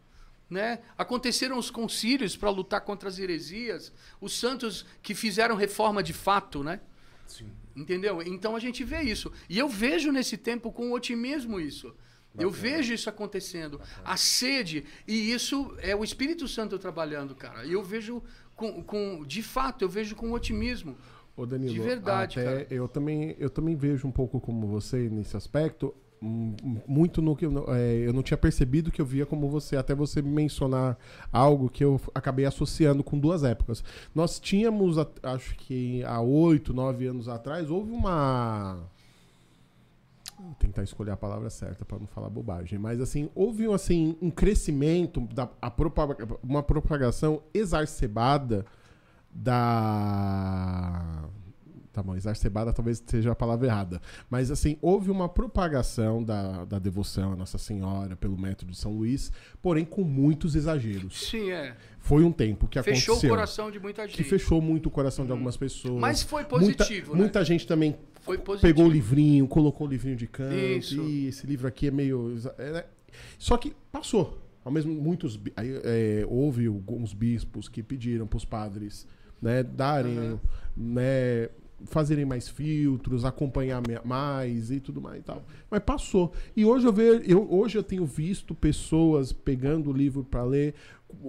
Né? 0.51 0.81
Aconteceram 0.99 1.57
os 1.57 1.71
concílios 1.71 2.37
para 2.37 2.51
lutar 2.51 2.83
contra 2.83 3.09
as 3.09 3.19
heresias, 3.19 3.91
os 4.21 4.39
santos 4.39 4.85
que 5.03 5.15
fizeram 5.15 5.57
reforma 5.57 6.03
de 6.03 6.13
fato, 6.13 6.63
né? 6.63 6.81
Sim. 7.27 7.51
Entendeu? 7.75 8.21
Então 8.21 8.55
a 8.55 8.61
gente 8.61 8.85
vê 8.85 9.01
isso. 9.01 9.33
E 9.49 9.59
eu 9.59 9.67
vejo 9.67 10.13
nesse 10.13 10.37
tempo 10.37 10.71
com 10.71 10.93
otimismo 10.93 11.59
isso. 11.59 11.95
Eu 12.39 12.51
vejo 12.51 12.93
isso 12.93 13.09
acontecendo. 13.09 13.81
A 14.05 14.17
sede, 14.17 14.85
e 15.07 15.33
isso 15.33 15.75
é 15.79 15.95
o 15.95 16.03
Espírito 16.03 16.49
Santo 16.49 16.79
trabalhando, 16.79 17.35
cara. 17.35 17.65
E 17.65 17.73
eu 17.73 17.83
vejo 17.83 18.23
com, 18.55 18.83
com. 18.83 19.25
De 19.25 19.43
fato, 19.43 19.83
eu 19.83 19.89
vejo 19.89 20.15
com 20.17 20.33
otimismo. 20.33 20.97
Ô 21.37 21.47
Danilo, 21.47 21.73
De 21.73 21.81
verdade, 21.81 22.41
até 22.41 22.65
cara. 22.65 22.75
eu 22.75 22.87
também 22.87 23.35
eu 23.39 23.49
também 23.49 23.75
vejo 23.75 24.07
um 24.07 24.11
pouco 24.13 24.39
como 24.39 24.67
você 24.67 25.09
nesse 25.09 25.37
aspecto, 25.37 25.95
muito 26.23 27.21
no 27.21 27.35
que 27.35 27.45
é, 27.45 28.07
eu 28.07 28.13
não 28.13 28.23
tinha 28.23 28.39
percebido 28.39 28.93
que 28.93 29.01
eu 29.01 29.07
via 29.07 29.27
como 29.27 29.49
você, 29.49 29.77
até 29.77 29.95
você 29.95 30.23
mencionar 30.23 30.97
algo 31.33 31.69
que 31.69 31.83
eu 31.83 32.01
acabei 32.15 32.45
associando 32.45 33.03
com 33.03 33.19
duas 33.19 33.43
épocas. 33.43 33.83
Nós 34.15 34.39
tínhamos, 34.39 34.97
acho 35.23 35.57
que 35.57 36.05
há 36.05 36.21
oito, 36.21 36.73
nove 36.73 37.07
anos 37.07 37.29
atrás, 37.29 37.71
houve 37.71 37.91
uma 37.91 38.79
Vou 40.39 40.55
tentar 40.55 40.83
escolher 40.83 41.13
a 41.13 41.17
palavra 41.17 41.49
certa 41.51 41.85
para 41.85 41.99
não 42.01 42.07
falar 42.07 42.29
bobagem, 42.29 42.77
mas 42.77 43.01
assim 43.01 43.31
houve 43.33 43.73
assim 43.73 44.17
um 44.21 44.29
crescimento 44.29 45.21
da 45.21 45.49
a 45.61 45.71
propaga- 45.71 46.27
uma 46.43 46.63
propagação 46.65 47.43
exacerbada 47.55 48.67
da 49.33 51.25
tá 51.93 52.03
bom, 52.03 52.17
exacerbada 52.17 52.73
talvez 52.73 53.03
seja 53.07 53.33
a 53.33 53.35
palavra 53.35 53.67
errada, 53.67 54.01
mas 54.31 54.51
assim 54.51 54.77
houve 54.81 55.11
uma 55.11 55.29
propagação 55.29 56.23
da, 56.25 56.65
da 56.65 56.79
devoção 56.79 57.33
à 57.33 57.37
Nossa 57.37 57.59
Senhora 57.59 58.17
pelo 58.17 58.37
método 58.39 58.73
de 58.73 58.79
São 58.79 58.93
Luís, 58.97 59.31
porém 59.61 59.85
com 59.85 60.03
muitos 60.03 60.55
exageros. 60.55 61.29
Sim, 61.29 61.51
é. 61.51 61.77
Foi 61.99 62.25
um 62.25 62.33
tempo 62.33 62.67
que 62.67 62.83
Fechou 62.83 63.15
aconteceu 63.15 63.31
o 63.31 63.37
coração 63.37 63.71
de 63.71 63.79
muita 63.79 64.07
gente. 64.07 64.17
que 64.17 64.25
fechou 64.25 64.61
muito 64.61 64.87
o 64.87 64.91
coração 64.91 65.25
de 65.25 65.31
algumas 65.33 65.57
pessoas. 65.57 66.01
Mas 66.01 66.23
foi 66.23 66.43
Muita- 66.43 66.59
positivo, 66.59 67.13
né? 67.13 67.19
Muita 67.21 67.45
gente 67.45 67.67
também 67.67 67.97
Foi 68.23 68.39
positivo. 68.39 68.73
pegou 68.75 68.87
o 68.87 68.91
livrinho, 68.91 69.47
colocou 69.47 69.87
o 69.87 69.91
livrinho 69.91 70.17
de 70.17 70.27
canto. 70.27 70.55
Isso. 70.55 71.01
E 71.01 71.27
esse 71.29 71.47
livro 71.47 71.69
aqui 71.69 71.87
é 71.89 71.91
meio. 71.91 72.35
é, 72.59 72.73
né? 72.73 72.85
Só 73.39 73.57
que 73.57 73.75
passou. 73.93 74.39
Ao 74.65 74.71
mesmo 74.73 74.93
muitos 74.95 75.39
é, 75.57 76.25
houve 76.29 76.67
alguns 76.67 77.13
bispos 77.13 77.69
que 77.69 77.83
pediram 77.83 78.27
para 78.27 78.37
os 78.37 78.45
padres, 78.45 79.07
né, 79.41 79.63
darem, 79.63 80.17
Aham. 80.19 80.41
né, 80.77 81.49
fazerem 81.87 82.25
mais 82.25 82.49
filtros, 82.49 83.25
acompanhar 83.25 83.83
mais 84.05 84.71
e 84.71 84.81
tudo 84.81 85.01
mais 85.01 85.21
e 85.21 85.23
tal. 85.23 85.43
Mas 85.71 85.81
passou. 85.81 86.33
E 86.57 86.65
hoje 86.65 86.87
eu 86.87 86.93
vejo, 86.93 87.23
eu, 87.27 87.47
hoje 87.53 87.79
eu 87.79 87.83
tenho 87.83 88.05
visto 88.07 88.55
pessoas 88.55 89.33
pegando 89.33 89.91
o 89.91 89.93
livro 89.93 90.25
para 90.25 90.43
ler 90.45 90.75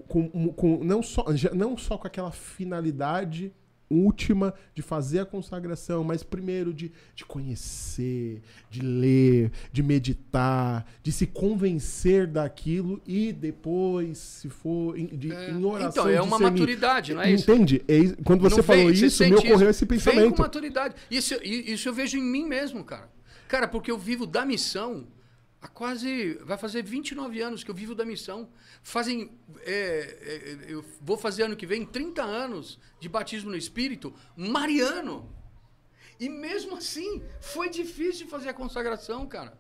com, 0.08 0.30
com- 0.54 0.84
não 0.84 1.04
só 1.04 1.26
não 1.54 1.78
só 1.78 1.98
com 1.98 2.08
aquela 2.08 2.32
finalidade 2.32 3.52
última 3.94 4.54
de 4.74 4.82
fazer 4.82 5.20
a 5.20 5.26
consagração, 5.26 6.04
mas 6.04 6.24
primeiro 6.24 6.74
de, 6.74 6.92
de 7.16 7.24
conhecer, 7.26 8.42
de 8.70 8.82
ler, 8.82 9.52
de 9.72 9.84
meditar, 9.84 10.86
de 11.02 11.12
se 11.12 11.28
convencer 11.28 12.28
daquilo 12.28 13.02
e 13.08 13.32
depois, 13.32 14.18
se 14.18 14.50
for 14.50 14.96
de, 14.98 15.32
É, 15.32 15.52
em 15.52 15.64
oração. 15.64 15.90
então, 15.90 16.10
é 16.10 16.22
uma 16.22 16.40
maturidade, 16.40 17.14
não 17.14 17.22
é 17.22 17.32
isso? 17.32 17.50
Entende? 17.52 17.84
É 17.88 18.00
Quando 18.24 18.42
você 18.42 18.58
Não 18.58 18.64
falou 18.64 18.86
vem, 18.88 18.94
isso, 19.06 19.24
me 19.24 19.34
ocorreu 19.36 19.56
isso. 19.56 19.70
esse 19.70 19.86
Vem 19.86 19.98
pensamento. 19.98 20.36
com 20.36 20.42
maturidade. 20.42 20.96
Isso, 21.10 21.36
isso 21.44 21.88
eu 21.90 21.94
vejo 21.94 22.18
em 22.18 22.24
mim 22.24 22.46
mesmo, 22.46 22.84
cara. 22.84 23.10
Cara, 23.48 23.68
porque 23.68 23.92
eu 23.92 23.98
vivo 23.98 24.26
da 24.26 24.46
missão 24.46 25.06
há 25.64 25.68
quase. 25.70 26.34
Vai 26.44 26.58
fazer 26.58 26.84
29 26.84 27.42
anos 27.42 27.64
que 27.64 27.72
eu 27.72 27.76
vivo 27.76 27.96
da 27.96 28.06
missão. 28.06 28.50
Fazem. 28.84 29.32
é, 29.62 30.60
é, 30.66 30.74
eu 30.74 30.84
vou 31.02 31.18
fazer 31.18 31.44
ano 31.44 31.56
que 31.56 31.66
vem 31.66 31.86
30 31.86 32.22
anos 32.22 32.78
de 33.00 33.08
batismo 33.08 33.50
no 33.50 33.58
Espírito, 33.58 34.14
mariano. 34.36 35.34
E 36.20 36.30
mesmo 36.30 36.76
assim, 36.76 37.24
foi 37.42 37.70
difícil 37.70 38.28
fazer 38.28 38.50
a 38.50 38.54
consagração, 38.54 39.26
cara. 39.26 39.58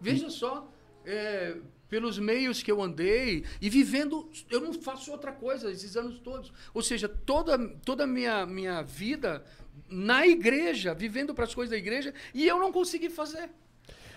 Veja 0.00 0.28
só, 0.28 0.70
é, 1.04 1.56
pelos 1.88 2.18
meios 2.18 2.62
que 2.62 2.70
eu 2.70 2.82
andei 2.82 3.44
e 3.60 3.70
vivendo, 3.70 4.28
eu 4.50 4.60
não 4.60 4.72
faço 4.74 5.10
outra 5.10 5.32
coisa 5.32 5.70
esses 5.70 5.96
anos 5.96 6.18
todos. 6.18 6.52
Ou 6.74 6.82
seja, 6.82 7.08
toda 7.08 7.56
toda 7.84 8.04
a 8.04 8.06
minha 8.06 8.44
minha 8.44 8.82
vida 8.82 9.44
na 9.88 10.26
igreja, 10.26 10.94
vivendo 10.94 11.34
para 11.34 11.44
as 11.44 11.54
coisas 11.54 11.70
da 11.70 11.76
igreja, 11.76 12.12
e 12.32 12.46
eu 12.46 12.58
não 12.58 12.72
consegui 12.72 13.08
fazer. 13.08 13.50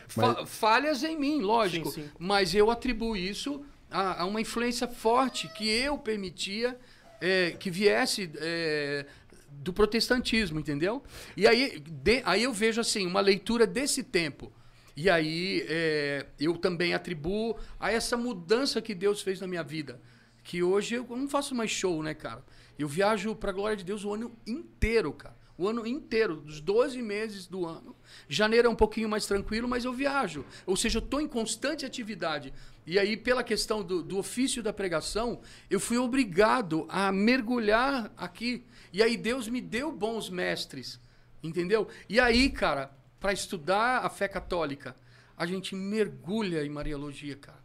Fa- 0.07 0.45
falhas 0.45 1.03
em 1.03 1.17
mim, 1.19 1.41
lógico, 1.41 1.89
Sim, 1.91 2.03
sim. 2.03 2.09
mas 2.17 2.53
eu 2.55 2.71
atribuo 2.71 3.15
isso 3.15 3.63
a, 3.91 4.21
a 4.21 4.25
uma 4.25 4.39
influência 4.41 4.87
forte 4.87 5.47
que 5.49 5.67
eu 5.69 5.97
permitia 5.97 6.77
é, 7.19 7.51
que 7.51 7.69
viesse 7.69 8.29
é, 8.37 9.05
do 9.51 9.73
protestantismo, 9.73 10.59
entendeu? 10.59 11.03
E 11.35 11.45
aí, 11.47 11.79
de- 11.79 12.21
aí 12.25 12.43
eu 12.43 12.53
vejo 12.53 12.79
assim 12.81 13.05
uma 13.05 13.19
leitura 13.21 13.65
desse 13.67 14.03
tempo. 14.03 14.51
E 14.95 15.09
aí 15.09 15.63
é, 15.67 16.25
eu 16.39 16.57
também 16.57 16.93
atribuo 16.93 17.55
a 17.79 17.91
essa 17.91 18.17
mudança 18.17 18.81
que 18.81 18.95
Deus 18.95 19.21
fez 19.21 19.39
na 19.39 19.45
minha 19.47 19.63
vida. 19.63 20.01
Que 20.43 20.63
hoje 20.63 20.95
eu 20.95 21.05
não 21.09 21.27
faço 21.27 21.53
mais 21.53 21.69
show, 21.69 22.01
né, 22.01 22.13
cara? 22.15 22.43
Eu 22.79 22.87
viajo 22.87 23.35
para 23.35 23.51
a 23.51 23.53
glória 23.53 23.77
de 23.77 23.83
Deus 23.83 24.03
o 24.03 24.13
ano 24.13 24.31
inteiro, 24.47 25.11
cara. 25.13 25.36
O 25.57 25.67
ano 25.67 25.87
inteiro, 25.87 26.35
dos 26.35 26.61
12 26.61 27.01
meses 27.01 27.47
do 27.47 27.65
ano. 27.65 27.95
Janeiro 28.29 28.67
é 28.67 28.71
um 28.71 28.75
pouquinho 28.75 29.09
mais 29.09 29.25
tranquilo, 29.25 29.67
mas 29.67 29.85
eu 29.85 29.93
viajo. 29.93 30.45
Ou 30.65 30.75
seja, 30.75 30.99
eu 30.99 31.03
estou 31.03 31.19
em 31.19 31.27
constante 31.27 31.85
atividade. 31.85 32.53
E 32.85 32.99
aí, 32.99 33.17
pela 33.17 33.43
questão 33.43 33.81
do, 33.83 34.03
do 34.03 34.17
ofício 34.17 34.61
da 34.61 34.71
pregação, 34.71 35.41
eu 35.69 35.79
fui 35.79 35.97
obrigado 35.97 36.85
a 36.89 37.11
mergulhar 37.11 38.13
aqui. 38.15 38.63
E 38.93 39.01
aí, 39.01 39.17
Deus 39.17 39.47
me 39.47 39.59
deu 39.59 39.91
bons 39.91 40.29
mestres. 40.29 40.99
Entendeu? 41.41 41.87
E 42.07 42.19
aí, 42.19 42.49
cara, 42.49 42.91
para 43.19 43.33
estudar 43.33 44.05
a 44.05 44.09
fé 44.09 44.27
católica, 44.27 44.95
a 45.35 45.45
gente 45.45 45.75
mergulha 45.75 46.63
em 46.63 46.69
Mariologia, 46.69 47.35
cara. 47.35 47.63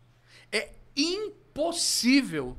É 0.50 0.70
impossível 0.96 2.56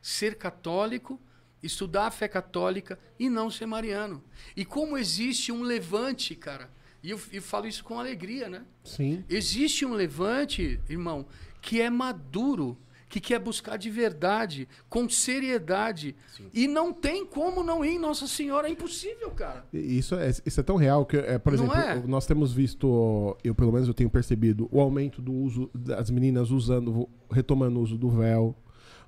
ser 0.00 0.36
católico, 0.36 1.20
estudar 1.64 2.06
a 2.06 2.10
fé 2.10 2.28
católica 2.28 2.98
e 3.18 3.28
não 3.28 3.50
ser 3.50 3.66
mariano. 3.66 4.22
E 4.56 4.64
como 4.64 4.96
existe 4.98 5.50
um 5.50 5.62
levante, 5.62 6.34
cara, 6.34 6.70
e 7.02 7.10
eu, 7.10 7.20
eu 7.32 7.42
falo 7.42 7.66
isso 7.66 7.84
com 7.84 7.98
alegria, 7.98 8.48
né? 8.48 8.62
Sim. 8.82 9.24
Existe 9.28 9.84
um 9.84 9.92
levante, 9.92 10.80
irmão, 10.88 11.26
que 11.60 11.80
é 11.80 11.90
maduro, 11.90 12.78
que 13.14 13.20
quer 13.20 13.38
buscar 13.38 13.76
de 13.76 13.90
verdade, 13.90 14.66
com 14.88 15.08
seriedade. 15.08 16.16
E 16.52 16.66
não 16.66 16.92
tem 16.92 17.24
como 17.24 17.62
não 17.62 17.84
ir 17.84 17.90
em 17.90 17.98
Nossa 17.98 18.26
Senhora, 18.26 18.68
é 18.68 18.70
impossível, 18.72 19.30
cara. 19.30 19.64
Isso 19.72 20.14
é, 20.16 20.30
isso 20.30 20.58
é 20.58 20.62
tão 20.62 20.76
real 20.76 21.06
que, 21.06 21.16
é, 21.16 21.38
por 21.38 21.52
Não 21.52 21.64
exemplo, 21.64 21.80
é? 21.80 22.02
nós 22.08 22.26
temos 22.26 22.52
visto, 22.52 23.36
eu 23.44 23.54
pelo 23.54 23.70
menos 23.70 23.86
eu 23.86 23.94
tenho 23.94 24.10
percebido, 24.10 24.68
o 24.72 24.80
aumento 24.80 25.22
do 25.22 25.32
uso 25.32 25.70
das 25.74 26.10
meninas 26.10 26.50
usando, 26.50 27.08
retomando 27.30 27.78
o 27.78 27.82
uso 27.82 27.96
do 27.96 28.08
véu. 28.10 28.56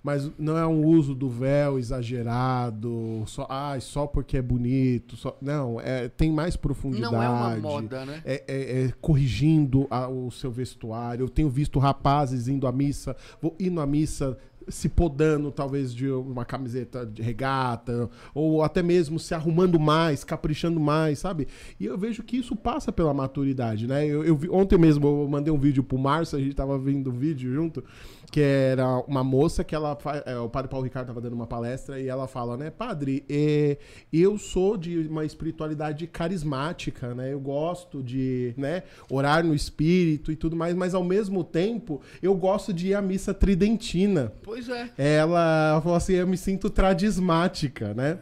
Mas 0.07 0.31
não 0.39 0.57
é 0.57 0.65
um 0.65 0.87
uso 0.87 1.17
do 1.17 1.29
véu 1.29 1.81
exagerado, 1.81 3.25
só, 3.27 3.45
ah, 3.51 3.77
só 3.81 4.07
porque 4.07 4.37
é 4.37 4.43
bonito. 4.43 5.17
Só, 5.17 5.37
não, 5.43 5.81
é, 5.81 6.09
tem 6.09 6.31
mais 6.31 6.55
profundidade. 6.57 7.13
Não 7.13 7.21
é 7.21 7.29
uma 7.29 7.57
moda, 7.57 8.05
né? 8.07 8.23
É, 8.25 8.45
é- 8.47 8.85
é 8.85 8.93
corrigindo 9.01 9.87
a- 9.91 10.07
o 10.09 10.31
seu 10.31 10.51
vestuário. 10.53 11.25
Eu 11.25 11.29
tenho 11.29 11.49
visto 11.51 11.81
rapazes 11.81 12.47
indo 12.47 12.69
à 12.69 12.73
missa, 12.73 13.17
vou 13.43 13.57
indo 13.59 13.81
à 13.81 13.87
missa 13.87 14.39
se 14.69 14.89
podando, 14.89 15.51
talvez, 15.51 15.95
de 15.95 16.11
uma 16.11 16.45
camiseta 16.45 17.07
de 17.07 17.23
regata, 17.23 18.09
ou 18.35 18.63
até 18.63 18.83
mesmo 18.83 19.19
se 19.19 19.35
arrumando 19.35 19.79
mais, 19.79 20.25
caprichando 20.25 20.81
mais, 20.81 21.19
sabe? 21.19 21.47
E 21.79 21.87
eu 21.87 21.97
vejo 21.97 22.23
que 22.23 22.37
isso 22.37 22.57
passa 22.57 22.91
pela 22.91 23.15
maturidade, 23.15 23.87
né? 23.87 24.07
Eu, 24.07 24.25
eu 24.25 24.37
vi- 24.37 24.49
ontem 24.51 24.79
mesmo 24.79 25.07
eu 25.07 25.29
mandei 25.29 25.53
um 25.53 25.59
vídeo 25.59 25.83
pro 25.85 25.99
Márcio, 25.99 26.39
a 26.39 26.41
gente 26.41 26.55
tava 26.55 26.79
vendo 26.79 27.11
um 27.11 27.13
vídeo 27.13 27.53
junto, 27.53 27.85
que 28.31 28.41
era 28.41 28.99
uma 29.07 29.23
moça 29.23 29.63
que 29.63 29.75
ela. 29.75 29.97
é, 30.25 30.37
o 30.39 30.49
padre 30.49 30.69
Paulo 30.69 30.85
Ricardo 30.85 31.07
tava 31.07 31.21
dando 31.21 31.35
uma 31.35 31.47
palestra 31.47 32.01
e 32.01 32.09
ela 32.09 32.27
fala, 32.27 32.57
né, 32.57 32.71
padre, 32.71 33.25
é, 33.29 33.79
eu 34.13 34.37
sou 34.37 34.77
de 34.77 35.07
uma 35.07 35.25
espiritualidade 35.25 36.07
carismática, 36.07 37.15
né? 37.15 37.33
Eu 37.33 37.41
gosto 37.41 38.03
de, 38.03 38.53
né, 38.57 38.83
orar 39.11 39.45
no 39.45 39.55
espírito 39.55 40.33
e 40.33 40.37
tudo 40.37 40.57
mais, 40.57 40.75
mas 40.75 40.95
ao 40.95 41.05
mesmo 41.05 41.45
tempo 41.45 42.01
eu 42.21 42.35
gosto 42.35 42.73
de 42.73 42.89
ir 42.89 42.95
à 42.95 43.03
missa 43.03 43.33
tridentina. 43.33 44.33
Pois 44.57 44.69
é. 44.71 44.91
Ela, 44.97 45.81
falou 45.83 45.97
assim, 45.97 46.15
eu 46.15 46.27
me 46.27 46.37
sinto 46.39 46.71
tradismática, 46.71 47.93
né? 47.93 48.19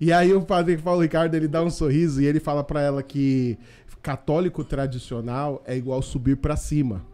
e 0.00 0.12
aí 0.12 0.32
o 0.34 0.42
padre 0.42 0.76
Paulo 0.76 1.02
Ricardo, 1.02 1.34
ele 1.36 1.46
dá 1.46 1.62
um 1.62 1.70
sorriso 1.70 2.20
e 2.20 2.26
ele 2.26 2.40
fala 2.40 2.64
pra 2.64 2.80
ela 2.82 3.00
que 3.02 3.56
católico 4.02 4.64
tradicional 4.64 5.62
é 5.66 5.76
igual 5.76 6.02
subir 6.02 6.36
pra 6.36 6.56
cima. 6.56 7.04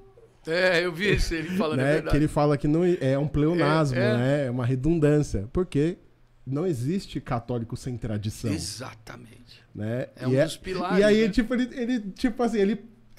É, 0.46 0.84
eu 0.84 0.92
vi 0.92 1.14
isso, 1.14 1.34
ele 1.34 1.56
falando 1.56 1.80
é 1.80 1.82
né? 1.84 1.92
verdade. 1.94 2.10
Que 2.10 2.16
ele 2.16 2.28
fala 2.28 2.56
que 2.56 2.68
não 2.68 2.82
é 2.84 3.18
um 3.18 3.26
pleonasmo, 3.28 3.98
É, 3.98 4.02
é. 4.02 4.16
né? 4.16 4.46
É 4.46 4.50
uma 4.50 4.64
redundância. 4.64 5.48
Porque 5.52 5.98
não 6.46 6.66
existe 6.66 7.20
católico 7.20 7.76
sem 7.76 7.96
tradição. 7.96 8.50
Exatamente. 8.52 9.62
né? 9.74 10.08
É 10.16 10.24
e 10.24 10.26
um 10.26 10.44
dos 10.44 10.56
pilares, 10.56 10.98
E 10.98 11.02
aí, 11.02 11.20
né? 11.22 11.24
É. 11.24 11.28
tipo, 11.28 11.54
ele, 11.54 11.68
ele, 11.72 12.00
tipo 12.12 12.42
assim, 12.42 12.58
ele 12.58 12.76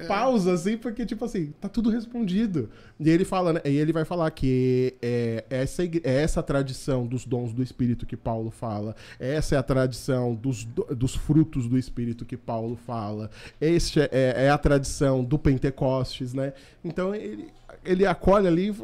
pausa, 0.08 0.54
assim, 0.54 0.78
porque, 0.78 1.06
tipo 1.06 1.24
assim, 1.24 1.54
tá 1.62 1.70
tudo 1.70 1.89
respondido. 1.89 2.70
E 3.00 3.10
ele 3.10 3.24
fala, 3.24 3.54
né? 3.54 3.62
E 3.66 3.78
ele 3.78 3.93
vai 3.93 4.04
falar 4.06 4.30
que 4.32 4.93
é, 5.02 5.46
essa, 5.50 5.84
é 5.84 5.91
essa 6.04 6.43
tradição 6.43 7.06
dos 7.06 7.26
dons 7.26 7.54
do 7.54 7.64
Espírito 7.64 8.06
que 8.06 8.18
Paulo 8.18 8.52
fala. 8.52 8.96
Essa 9.20 9.56
é 9.56 9.58
a 9.58 9.64
tradição 9.64 10.36
dos, 10.36 10.66
do- 10.66 10.88
dos 10.96 11.16
frutos 11.16 11.68
do 11.68 11.78
Espírito 11.78 12.26
que 12.26 12.36
Paulo 12.38 12.76
fala. 12.76 13.30
Este 13.60 14.02
é, 14.02 14.10
é 14.46 14.50
a 14.50 14.58
tradição 14.58 15.24
do 15.24 15.38
Pentecostes, 15.39 16.34
né? 16.34 16.54
Então, 16.84 17.14
ele, 17.16 17.48
ele 17.84 18.06
acolhe 18.06 18.48
ali... 18.48 18.68
e 18.70 18.76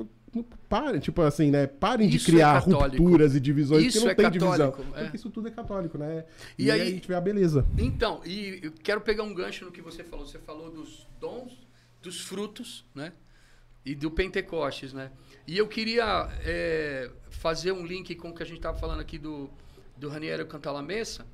Parem, 0.70 1.00
tipo 1.02 1.22
assim, 1.22 1.52
né? 1.52 1.68
Parem 1.68 2.08
de 2.08 2.16
Isso 2.18 2.30
é 2.30 2.34
criar 2.34 2.64
católico. 2.64 3.04
rupturas 3.04 3.36
e 3.36 3.40
divisões, 3.40 3.86
Isso 3.88 3.98
que 4.00 4.04
não 4.06 4.12
é 4.12 4.16
tem 4.16 4.32
católico, 4.32 4.78
divisão. 4.78 4.98
é. 4.98 5.02
Porque 5.04 5.18
isso 5.18 5.30
tudo 5.30 5.48
é 5.50 5.52
católico, 5.52 5.98
né? 5.98 6.24
E 6.58 6.66
E, 6.66 6.72
aí- 6.72 6.82
aí 6.82 6.88
a 6.88 6.92
gente 6.92 7.08
vê 7.08 7.16
a 7.16 7.22
beleza. 7.22 7.66
Então, 7.78 8.22
e 8.26 8.60
eu 8.64 8.72
quero 8.82 9.02
pegar 9.02 9.24
um 9.24 9.34
gancho 9.34 9.66
no 9.66 9.72
que 9.72 9.82
você 9.82 10.04
falou. 10.06 10.26
Você 10.26 10.40
falou 10.40 10.72
dos 10.72 11.06
dons, 11.20 11.68
dos 12.02 12.22
frutos, 12.22 12.86
né? 12.96 13.12
E 13.86 13.94
do 13.94 14.10
Pentecostes, 14.10 14.94
né? 14.94 15.12
E 15.46 15.58
eu 15.58 15.68
queria 15.68 16.30
é, 16.46 17.10
fazer 17.30 17.74
um 17.74 17.86
link 17.86 18.16
com 18.16 18.30
o 18.30 18.34
que 18.34 18.44
a 18.44 18.46
gente 18.46 18.58
estava 18.58 18.78
falando 18.78 19.02
aqui 19.02 19.18
do, 19.18 19.50
do 19.98 20.08
Raniero 20.08 20.46
Cantalamessa 20.46 21.26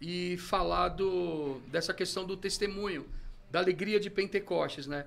e 0.00 0.36
falar 0.36 0.88
do, 0.90 1.60
dessa 1.72 1.94
questão 1.94 2.26
do 2.26 2.36
testemunho, 2.36 3.06
da 3.50 3.60
alegria 3.60 3.98
de 3.98 4.10
Pentecostes, 4.10 4.86
né? 4.86 5.06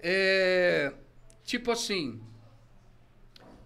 É, 0.00 0.92
tipo 1.44 1.70
assim, 1.70 2.20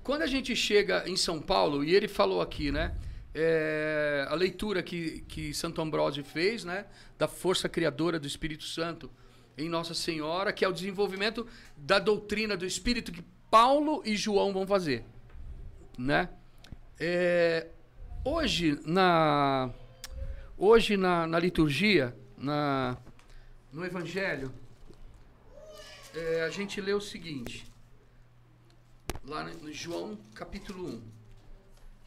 quando 0.03 0.23
a 0.23 0.27
gente 0.27 0.55
chega 0.57 1.09
em 1.09 1.17
São 1.17 1.41
Paulo, 1.41 1.85
e 1.85 1.95
ele 1.95 2.09
falou 2.09 2.41
aqui, 2.41 2.71
né? 2.73 2.95
é, 3.35 4.27
a 4.29 4.35
leitura 4.35 4.83
que, 4.83 5.23
que 5.23 5.55
Santo 5.55 5.81
Ambrósio 5.81 6.25
fez, 6.25 6.65
né? 6.65 6.87
Da 7.19 7.27
força 7.27 7.69
criadora 7.69 8.19
do 8.19 8.27
Espírito 8.27 8.65
Santo 8.65 9.11
em 9.57 9.69
Nossa 9.69 9.95
Senhora, 9.95 10.53
que 10.53 10.65
é 10.65 10.69
o 10.69 10.73
desenvolvimento 10.73 11.47
da 11.77 11.99
doutrina 11.99 12.57
do 12.57 12.67
Espírito 12.67 13.13
que 13.13 13.23
Paulo 13.51 14.03
e 14.05 14.17
João 14.17 14.53
vão 14.53 14.67
fazer, 14.67 15.05
né? 15.99 16.29
É, 16.99 17.69
hoje, 18.25 18.79
na, 18.85 19.71
hoje 20.57 20.97
na, 20.97 21.27
na 21.27 21.39
liturgia, 21.39 22.17
na, 22.37 22.97
no 23.73 23.85
Evangelho, 23.85 24.53
é, 26.15 26.43
a 26.43 26.51
gente 26.51 26.81
lê 26.81 26.93
o 26.93 27.01
seguinte 27.01 27.72
lá 29.25 29.45
no 29.45 29.73
João 29.73 30.19
capítulo 30.35 30.89
1. 30.89 31.03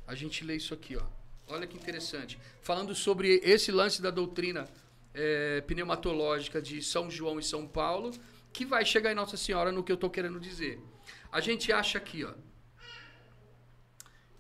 A 0.08 0.16
gente 0.16 0.44
lê 0.44 0.56
isso 0.56 0.74
aqui, 0.74 0.96
ó. 0.96 1.04
Olha 1.48 1.68
que 1.68 1.78
interessante. 1.78 2.40
Falando 2.62 2.94
sobre 2.96 3.40
esse 3.44 3.72
lance 3.72 4.02
da 4.02 4.10
doutrina 4.10 4.68
eh, 5.14 5.62
pneumatológica 5.68 6.62
de 6.62 6.82
São 6.82 7.10
João 7.10 7.40
e 7.40 7.44
São 7.44 7.68
Paulo, 7.68 8.12
que 8.52 8.66
vai 8.66 8.86
chegar 8.86 9.12
em 9.12 9.16
Nossa 9.16 9.38
Senhora 9.38 9.72
no 9.72 9.84
que 9.84 9.92
eu 9.92 9.96
estou 9.96 10.10
querendo 10.10 10.40
dizer. 10.40 10.80
A 11.32 11.40
gente 11.40 11.72
acha 11.72 11.98
aqui, 11.98 12.24
ó. 12.24 12.34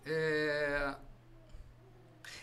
É, 0.05 0.95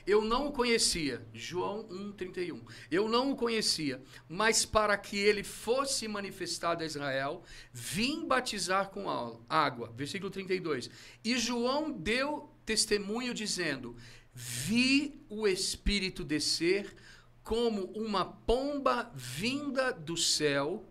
eu 0.07 0.21
não 0.23 0.49
o 0.49 0.53
conhecia, 0.53 1.25
João 1.33 1.85
1,31. 1.85 2.61
Eu 2.91 3.09
não 3.09 3.33
o 3.33 3.37
conhecia, 3.37 4.03
mas 4.29 4.65
para 4.65 4.97
que 4.97 5.17
ele 5.17 5.45
fosse 5.45 6.09
manifestado 6.09 6.83
a 6.83 6.87
Israel, 6.87 7.43
vim 7.73 8.27
batizar 8.27 8.91
com 8.91 9.09
água. 9.49 9.93
Versículo 9.97 10.31
32. 10.31 10.91
E 11.25 11.39
João 11.39 11.91
deu 11.91 12.51
testemunho 12.65 13.33
dizendo: 13.33 13.97
Vi 14.35 15.25
o 15.29 15.47
Espírito 15.47 16.25
descer 16.25 16.95
como 17.43 17.87
uma 17.93 18.25
pomba 18.25 19.11
vinda 19.15 19.93
do 19.93 20.17
céu 20.17 20.85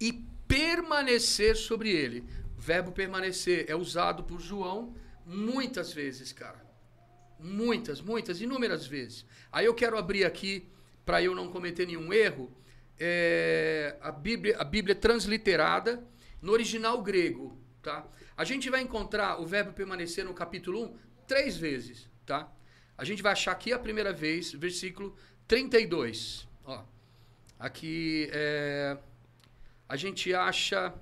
e 0.00 0.12
permanecer 0.46 1.56
sobre 1.56 1.90
ele. 1.90 2.24
O 2.56 2.60
verbo 2.60 2.92
permanecer 2.92 3.66
é 3.68 3.74
usado 3.74 4.24
por 4.24 4.40
João 4.40 4.94
muitas 5.24 5.92
vezes, 5.92 6.32
cara. 6.32 6.65
Muitas, 7.38 8.00
muitas, 8.00 8.40
inúmeras 8.40 8.86
vezes. 8.86 9.26
Aí 9.52 9.66
eu 9.66 9.74
quero 9.74 9.98
abrir 9.98 10.24
aqui, 10.24 10.66
para 11.04 11.22
eu 11.22 11.34
não 11.34 11.50
cometer 11.50 11.86
nenhum 11.86 12.12
erro, 12.12 12.50
é, 12.98 13.96
a, 14.00 14.10
Bíblia, 14.10 14.56
a 14.58 14.64
Bíblia 14.64 14.94
transliterada 14.94 16.02
no 16.40 16.52
original 16.52 17.02
grego. 17.02 17.58
Tá? 17.82 18.06
A 18.36 18.44
gente 18.44 18.70
vai 18.70 18.80
encontrar 18.80 19.40
o 19.40 19.46
verbo 19.46 19.72
permanecer 19.72 20.24
no 20.24 20.34
capítulo 20.34 20.84
1 20.84 20.98
três 21.26 21.56
vezes. 21.56 22.08
Tá? 22.24 22.50
A 22.96 23.04
gente 23.04 23.22
vai 23.22 23.32
achar 23.32 23.52
aqui 23.52 23.72
a 23.72 23.78
primeira 23.78 24.12
vez, 24.12 24.52
versículo 24.52 25.14
32. 25.46 26.48
Ó, 26.64 26.84
aqui 27.58 28.28
é, 28.32 28.96
a 29.88 29.96
gente 29.96 30.34
acha. 30.34 30.92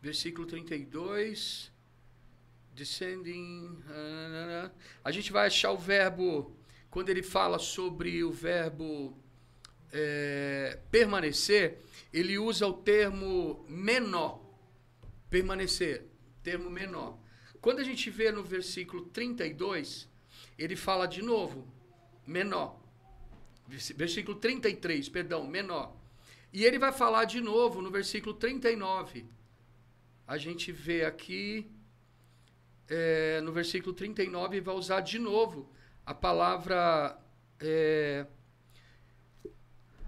Versículo 0.00 0.46
32 0.46 1.75
descending. 2.76 3.82
ah, 3.88 4.70
A 5.02 5.10
gente 5.10 5.32
vai 5.32 5.46
achar 5.46 5.72
o 5.72 5.78
verbo, 5.78 6.54
quando 6.90 7.08
ele 7.08 7.22
fala 7.22 7.58
sobre 7.58 8.22
o 8.22 8.30
verbo 8.30 9.16
é, 9.92 10.78
permanecer, 10.90 11.78
ele 12.12 12.38
usa 12.38 12.66
o 12.66 12.72
termo 12.72 13.64
menor. 13.68 14.40
Permanecer, 15.30 16.06
termo 16.42 16.70
menor. 16.70 17.18
Quando 17.60 17.80
a 17.80 17.84
gente 17.84 18.10
vê 18.10 18.30
no 18.30 18.42
versículo 18.44 19.06
32, 19.06 20.08
ele 20.58 20.76
fala 20.76 21.06
de 21.06 21.22
novo, 21.22 21.66
menor. 22.26 22.78
Vers- 23.66 23.92
Versículo 23.96 24.38
33, 24.38 25.08
perdão, 25.08 25.46
menor. 25.46 25.96
E 26.52 26.64
ele 26.64 26.78
vai 26.78 26.92
falar 26.92 27.24
de 27.24 27.40
novo 27.40 27.82
no 27.82 27.90
versículo 27.90 28.34
39. 28.34 29.26
A 30.26 30.38
gente 30.38 30.70
vê 30.72 31.04
aqui 31.04 31.70
é, 32.88 33.40
no 33.42 33.52
versículo 33.52 33.92
39, 33.94 34.60
vai 34.60 34.74
usar 34.74 35.00
de 35.00 35.18
novo 35.18 35.70
a 36.04 36.14
palavra. 36.14 37.18
é, 37.60 38.26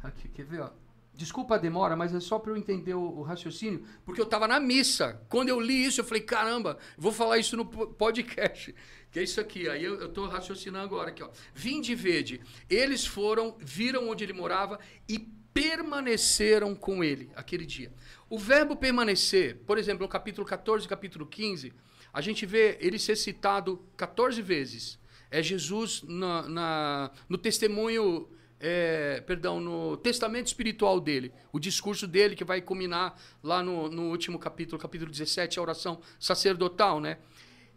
aqui, 0.02 0.28
quer 0.28 0.44
ver? 0.44 0.60
Ó? 0.60 0.70
Desculpa 1.14 1.56
a 1.56 1.58
demora, 1.58 1.96
mas 1.96 2.14
é 2.14 2.20
só 2.20 2.38
para 2.38 2.52
eu 2.52 2.56
entender 2.56 2.94
o, 2.94 3.00
o 3.00 3.22
raciocínio, 3.22 3.84
porque 4.04 4.20
eu 4.20 4.24
estava 4.24 4.46
na 4.46 4.60
missa. 4.60 5.20
Quando 5.28 5.48
eu 5.48 5.60
li 5.60 5.84
isso, 5.84 6.00
eu 6.00 6.04
falei: 6.04 6.22
caramba, 6.22 6.78
vou 6.96 7.10
falar 7.10 7.38
isso 7.38 7.56
no 7.56 7.66
po- 7.66 7.88
podcast. 7.88 8.72
Que 9.10 9.18
é 9.18 9.22
isso 9.24 9.40
aqui. 9.40 9.68
Aí 9.68 9.82
eu 9.82 10.06
estou 10.06 10.28
raciocinando 10.28 10.84
agora. 10.84 11.08
Aqui, 11.10 11.22
ó. 11.22 11.30
Vinde 11.54 11.92
e 11.92 11.94
vede. 11.96 12.40
Eles 12.70 13.04
foram, 13.04 13.56
viram 13.58 14.08
onde 14.08 14.22
ele 14.22 14.32
morava 14.32 14.78
e 15.08 15.18
permaneceram 15.52 16.72
com 16.74 17.02
ele 17.02 17.32
aquele 17.34 17.66
dia. 17.66 17.92
O 18.30 18.38
verbo 18.38 18.76
permanecer, 18.76 19.56
por 19.66 19.76
exemplo, 19.76 20.02
no 20.02 20.08
capítulo 20.08 20.46
14 20.46 20.84
e 20.84 20.88
capítulo 20.88 21.26
15, 21.26 21.72
a 22.18 22.20
gente 22.20 22.44
vê 22.44 22.76
ele 22.80 22.98
ser 22.98 23.14
citado 23.14 23.80
14 23.96 24.42
vezes. 24.42 24.98
É 25.30 25.40
Jesus 25.40 26.02
na, 26.02 26.48
na- 26.48 27.10
no 27.28 27.38
testemunho, 27.38 28.28
é, 28.58 29.20
perdão, 29.20 29.60
no 29.60 29.96
testamento 29.96 30.48
espiritual 30.48 30.98
dele, 30.98 31.32
o 31.52 31.60
discurso 31.60 32.08
dele 32.08 32.34
que 32.34 32.42
vai 32.42 32.60
culminar 32.60 33.14
lá 33.40 33.62
no, 33.62 33.88
no 33.88 34.10
último 34.10 34.36
capítulo, 34.36 34.82
capítulo 34.82 35.12
17, 35.12 35.60
a 35.60 35.62
oração 35.62 36.00
sacerdotal, 36.18 36.98
né? 37.00 37.18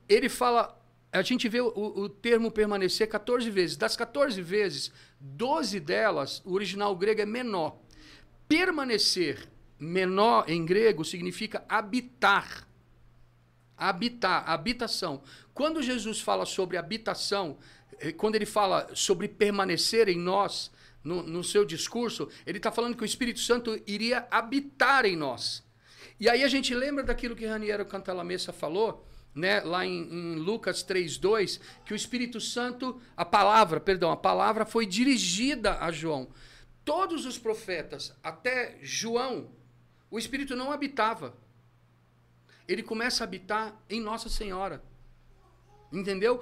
Ele 0.09 0.27
fala, 0.27 0.75
a 1.11 1.21
gente 1.21 1.47
vê 1.47 1.61
o, 1.61 1.67
o 1.75 2.09
termo 2.09 2.49
permanecer 2.49 3.07
14 3.07 3.47
vezes. 3.51 3.77
Das 3.77 3.95
14 3.95 4.41
vezes, 4.41 4.91
12 5.19 5.79
delas, 5.79 6.41
o 6.43 6.53
original 6.53 6.95
grego 6.95 7.21
é 7.21 7.27
menor. 7.27 7.77
Permanecer, 8.47 9.47
menor 9.79 10.45
em 10.47 10.65
grego, 10.65 11.05
significa 11.05 11.63
habitar. 11.69 12.67
Habitar, 13.81 14.49
habitação. 14.49 15.23
Quando 15.53 15.81
Jesus 15.81 16.21
fala 16.21 16.45
sobre 16.45 16.77
habitação, 16.77 17.57
eh, 17.99 18.11
quando 18.11 18.35
ele 18.35 18.45
fala 18.45 18.89
sobre 18.93 19.27
permanecer 19.27 20.07
em 20.07 20.17
nós, 20.17 20.71
no, 21.03 21.23
no 21.23 21.43
seu 21.43 21.65
discurso, 21.65 22.29
ele 22.45 22.57
está 22.57 22.71
falando 22.71 22.95
que 22.95 23.03
o 23.03 23.05
Espírito 23.05 23.39
Santo 23.39 23.81
iria 23.87 24.27
habitar 24.29 25.05
em 25.05 25.15
nós. 25.15 25.63
E 26.19 26.29
aí 26.29 26.43
a 26.43 26.47
gente 26.47 26.73
lembra 26.75 27.03
daquilo 27.03 27.35
que 27.35 27.45
Raniero 27.45 27.85
Cantalamessa 27.85 28.53
falou, 28.53 29.07
né, 29.33 29.61
lá 29.61 29.85
em, 29.85 30.03
em 30.03 30.35
Lucas 30.35 30.83
3:2, 30.83 31.59
que 31.85 31.93
o 31.93 31.95
Espírito 31.95 32.39
Santo, 32.39 33.01
a 33.15 33.25
palavra, 33.25 33.79
perdão, 33.79 34.11
a 34.11 34.17
palavra 34.17 34.65
foi 34.65 34.85
dirigida 34.85 35.79
a 35.79 35.91
João. 35.91 36.29
Todos 36.83 37.25
os 37.25 37.37
profetas, 37.37 38.13
até 38.23 38.77
João, 38.81 39.49
o 40.09 40.19
Espírito 40.19 40.55
não 40.55 40.71
habitava. 40.71 41.35
Ele 42.71 42.83
começa 42.83 43.23
a 43.23 43.25
habitar 43.25 43.75
em 43.89 43.99
Nossa 44.01 44.29
Senhora. 44.29 44.83
Entendeu? 45.91 46.41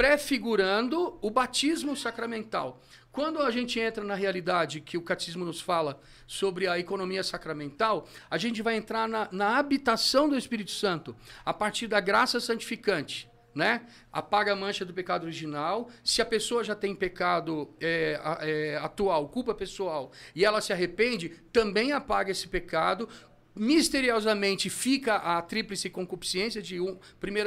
prefigurando 0.00 1.18
o 1.20 1.28
batismo 1.30 1.94
sacramental. 1.94 2.80
Quando 3.12 3.42
a 3.42 3.50
gente 3.50 3.78
entra 3.78 4.02
na 4.02 4.14
realidade 4.14 4.80
que 4.80 4.96
o 4.96 5.02
catecismo 5.02 5.44
nos 5.44 5.60
fala 5.60 6.00
sobre 6.26 6.66
a 6.66 6.78
economia 6.78 7.22
sacramental, 7.22 8.08
a 8.30 8.38
gente 8.38 8.62
vai 8.62 8.76
entrar 8.76 9.06
na, 9.06 9.28
na 9.30 9.58
habitação 9.58 10.26
do 10.26 10.38
Espírito 10.38 10.70
Santo 10.70 11.14
a 11.44 11.52
partir 11.52 11.86
da 11.86 12.00
graça 12.00 12.40
santificante. 12.40 13.28
Né? 13.54 13.82
Apaga 14.10 14.54
a 14.54 14.56
mancha 14.56 14.86
do 14.86 14.94
pecado 14.94 15.24
original. 15.24 15.90
Se 16.02 16.22
a 16.22 16.24
pessoa 16.24 16.64
já 16.64 16.74
tem 16.74 16.94
pecado 16.94 17.68
é, 17.78 18.18
é, 18.40 18.76
atual, 18.78 19.28
culpa 19.28 19.54
pessoal, 19.54 20.12
e 20.34 20.46
ela 20.46 20.62
se 20.62 20.72
arrepende, 20.72 21.28
também 21.52 21.92
apaga 21.92 22.30
esse 22.30 22.48
pecado. 22.48 23.06
Misteriosamente 23.54 24.70
fica 24.70 25.16
a 25.16 25.42
tríplice 25.42 25.90
concupiscência 25.90 26.62
de 26.62 26.80
1 26.80 26.98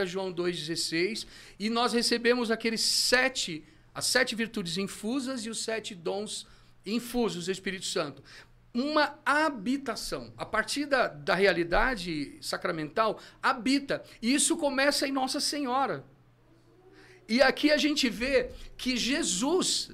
João 0.05 0.33
2,16, 0.33 1.25
e 1.59 1.69
nós 1.69 1.93
recebemos 1.93 2.51
aqueles 2.51 2.81
sete 2.81 3.63
as 3.93 4.05
sete 4.07 4.35
virtudes 4.35 4.77
infusas 4.77 5.45
e 5.45 5.49
os 5.49 5.63
sete 5.63 5.93
dons 5.93 6.47
infusos 6.85 7.45
do 7.45 7.51
Espírito 7.51 7.85
Santo. 7.85 8.23
Uma 8.73 9.19
habitação. 9.23 10.33
A 10.35 10.45
partir 10.45 10.85
da, 10.85 11.07
da 11.07 11.35
realidade 11.35 12.37
sacramental, 12.41 13.19
habita. 13.41 14.03
E 14.21 14.33
isso 14.33 14.57
começa 14.57 15.07
em 15.07 15.11
Nossa 15.11 15.39
Senhora. 15.39 16.03
E 17.29 17.41
aqui 17.41 17.71
a 17.71 17.77
gente 17.77 18.09
vê 18.09 18.49
que 18.75 18.97
Jesus, 18.97 19.91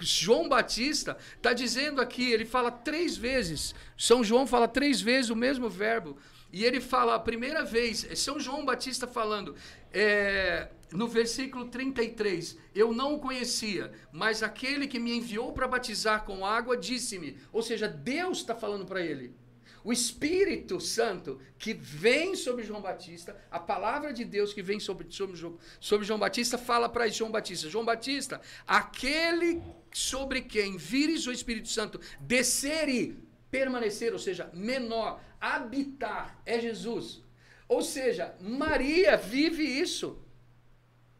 João 0.00 0.48
Batista, 0.48 1.16
está 1.36 1.52
dizendo 1.52 2.00
aqui, 2.00 2.30
ele 2.30 2.44
fala 2.44 2.70
três 2.70 3.16
vezes. 3.16 3.74
São 3.96 4.22
João 4.22 4.46
fala 4.46 4.68
três 4.68 5.00
vezes 5.00 5.30
o 5.30 5.36
mesmo 5.36 5.68
verbo. 5.68 6.16
E 6.52 6.64
ele 6.64 6.80
fala 6.80 7.14
a 7.14 7.18
primeira 7.18 7.64
vez, 7.64 8.06
é 8.10 8.14
São 8.14 8.38
João 8.38 8.64
Batista 8.64 9.06
falando, 9.06 9.56
é, 9.90 10.68
no 10.92 11.08
versículo 11.08 11.66
33, 11.68 12.58
eu 12.74 12.92
não 12.92 13.14
o 13.14 13.18
conhecia, 13.18 13.90
mas 14.12 14.42
aquele 14.42 14.86
que 14.86 14.98
me 14.98 15.16
enviou 15.16 15.52
para 15.52 15.66
batizar 15.66 16.24
com 16.24 16.44
água 16.44 16.76
disse-me, 16.76 17.38
ou 17.50 17.62
seja, 17.62 17.88
Deus 17.88 18.38
está 18.38 18.54
falando 18.54 18.84
para 18.84 19.00
ele. 19.00 19.34
O 19.84 19.92
Espírito 19.92 20.80
Santo 20.80 21.40
que 21.58 21.74
vem 21.74 22.36
sobre 22.36 22.64
João 22.64 22.80
Batista, 22.80 23.36
a 23.50 23.58
palavra 23.58 24.12
de 24.12 24.24
Deus 24.24 24.52
que 24.52 24.62
vem 24.62 24.78
sobre, 24.78 25.10
sobre, 25.10 25.36
sobre 25.80 26.06
João 26.06 26.18
Batista, 26.18 26.56
fala 26.56 26.88
para 26.88 27.08
João 27.08 27.30
Batista: 27.30 27.68
João 27.68 27.84
Batista, 27.84 28.40
aquele 28.66 29.60
sobre 29.92 30.42
quem 30.42 30.76
vires 30.76 31.26
o 31.26 31.32
Espírito 31.32 31.68
Santo 31.68 32.00
descer 32.20 32.88
e 32.88 33.16
permanecer, 33.50 34.12
ou 34.12 34.18
seja, 34.18 34.50
menor, 34.54 35.20
habitar, 35.40 36.40
é 36.46 36.58
Jesus. 36.58 37.22
Ou 37.68 37.82
seja, 37.82 38.34
Maria 38.40 39.16
vive 39.16 39.62
isso. 39.62 40.18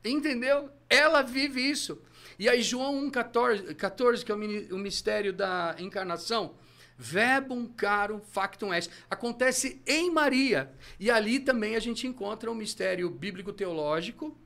Entendeu? 0.04 0.70
Ela 0.88 1.22
vive 1.22 1.60
isso. 1.60 2.02
E 2.38 2.48
aí, 2.48 2.62
João 2.62 3.08
1,14, 3.10 3.74
14, 3.74 4.24
que 4.24 4.32
é 4.32 4.34
o 4.34 4.78
mistério 4.78 5.32
da 5.32 5.76
encarnação, 5.78 6.54
verbum 7.02 7.66
caro 7.66 8.22
factum 8.30 8.72
est, 8.72 8.88
acontece 9.10 9.82
em 9.84 10.10
Maria. 10.10 10.72
E 11.00 11.10
ali 11.10 11.40
também 11.40 11.74
a 11.74 11.80
gente 11.80 12.06
encontra 12.06 12.50
o 12.50 12.54
mistério 12.54 13.10
bíblico-teológico 13.10 14.38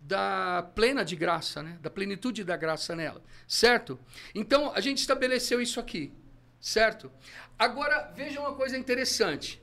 da 0.00 0.68
plena 0.74 1.04
de 1.04 1.14
graça, 1.14 1.62
né? 1.62 1.78
da 1.80 1.88
plenitude 1.88 2.42
da 2.42 2.56
graça 2.56 2.96
nela. 2.96 3.22
Certo? 3.46 3.98
Então, 4.34 4.72
a 4.74 4.80
gente 4.80 4.98
estabeleceu 4.98 5.62
isso 5.62 5.78
aqui. 5.78 6.12
Certo? 6.60 7.10
Agora, 7.58 8.12
veja 8.14 8.40
uma 8.40 8.54
coisa 8.54 8.76
interessante. 8.76 9.62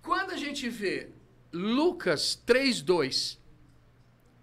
Quando 0.00 0.30
a 0.30 0.36
gente 0.36 0.68
vê 0.68 1.08
Lucas 1.52 2.40
3,2 2.46 3.38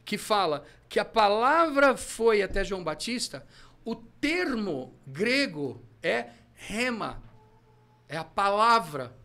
que 0.04 0.18
fala 0.18 0.66
que 0.90 1.00
a 1.00 1.06
palavra 1.06 1.96
foi 1.96 2.42
até 2.42 2.64
João 2.64 2.84
Batista, 2.84 3.46
o 3.86 3.96
termo 3.96 4.94
grego 5.06 5.84
é 6.02 6.30
rema, 6.60 7.22
é 8.08 8.18
a 8.18 8.24
palavra. 8.24 9.16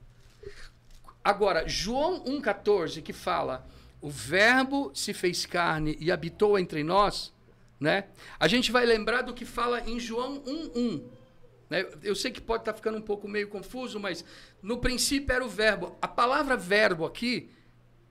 Agora, 1.22 1.68
João 1.68 2.24
1,14, 2.24 3.02
que 3.02 3.12
fala, 3.12 3.66
o 4.00 4.10
verbo 4.10 4.90
se 4.94 5.12
fez 5.12 5.44
carne 5.44 5.96
e 6.00 6.12
habitou 6.12 6.58
entre 6.58 6.84
nós, 6.84 7.32
né? 7.80 8.04
A 8.38 8.46
gente 8.46 8.70
vai 8.70 8.86
lembrar 8.86 9.22
do 9.22 9.34
que 9.34 9.44
fala 9.44 9.80
em 9.80 9.98
João 9.98 10.40
1,1. 10.42 11.02
Né? 11.68 11.86
Eu 12.02 12.14
sei 12.14 12.30
que 12.30 12.40
pode 12.40 12.62
estar 12.62 12.74
ficando 12.74 12.98
um 12.98 13.02
pouco 13.02 13.26
meio 13.26 13.48
confuso, 13.48 13.98
mas 13.98 14.24
no 14.62 14.78
princípio 14.78 15.34
era 15.34 15.44
o 15.44 15.48
verbo. 15.48 15.96
A 16.00 16.08
palavra 16.08 16.56
verbo 16.56 17.04
aqui 17.04 17.50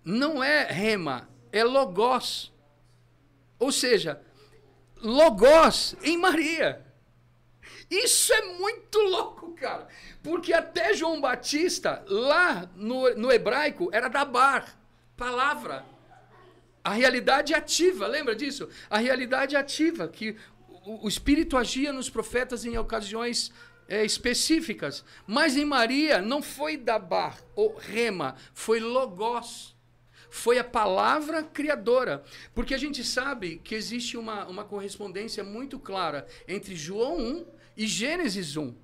não 0.04 0.44
é 0.44 0.66
rema, 0.66 1.30
é 1.52 1.64
logos. 1.64 2.52
Ou 3.60 3.72
seja, 3.72 4.20
Logos 5.04 5.96
em 6.02 6.18
Maria. 6.18 6.82
Isso 7.94 8.34
é 8.34 8.42
muito 8.58 9.00
louco, 9.00 9.52
cara. 9.54 9.88
Porque 10.24 10.52
até 10.52 10.94
João 10.96 11.22
Batista, 11.22 12.04
lá 12.08 12.68
no, 12.76 13.14
no 13.16 13.32
hebraico, 13.32 13.90
era 13.94 14.08
dabar, 14.08 14.80
palavra. 15.16 15.86
A 16.84 16.92
realidade 16.92 17.54
ativa, 17.54 18.08
lembra 18.08 18.36
disso? 18.36 18.68
A 18.90 18.98
realidade 18.98 19.56
ativa, 19.56 20.08
que 20.08 20.36
o, 20.86 21.06
o 21.06 21.08
Espírito 21.08 21.56
agia 21.56 21.94
nos 21.94 22.10
profetas 22.10 22.66
em 22.66 22.78
ocasiões 22.78 23.54
é, 23.88 24.04
específicas. 24.04 25.06
Mas 25.28 25.56
em 25.56 25.66
Maria 25.66 26.22
não 26.22 26.42
foi 26.42 26.76
dabar 26.78 27.38
ou 27.56 27.76
rema, 27.78 28.36
foi 28.54 28.80
logos 28.80 29.74
foi 30.34 30.58
a 30.58 30.64
palavra 30.64 31.44
criadora. 31.44 32.24
Porque 32.56 32.74
a 32.74 32.78
gente 32.78 33.04
sabe 33.04 33.62
que 33.64 33.76
existe 33.76 34.18
uma, 34.18 34.48
uma 34.48 34.64
correspondência 34.64 35.44
muito 35.44 35.78
clara 35.78 36.26
entre 36.48 36.76
João 36.76 37.20
1 37.20 37.46
e 37.76 37.88
Gênesis 37.88 38.56
1. 38.58 38.76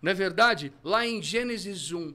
Não 0.00 0.12
é 0.12 0.14
verdade? 0.14 0.72
Lá 0.82 1.06
em 1.06 1.22
Gênesis 1.22 1.92
1, 1.92 2.14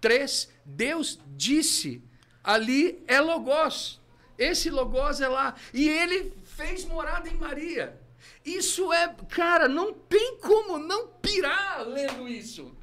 3, 0.00 0.48
Deus 0.64 1.18
disse: 1.28 2.02
ali 2.42 3.02
é 3.06 3.20
Logos. 3.20 4.00
Esse 4.38 4.70
Logos 4.70 5.20
é 5.20 5.28
lá. 5.28 5.54
E 5.72 5.88
ele 5.88 6.32
fez 6.44 6.84
morada 6.84 7.28
em 7.28 7.36
Maria. 7.36 8.00
Isso 8.44 8.92
é, 8.92 9.14
cara, 9.28 9.68
não 9.68 9.92
tem 9.92 10.38
como 10.38 10.78
não 10.78 11.08
pirar 11.08 11.86
lendo 11.86 12.28
isso. 12.28 12.74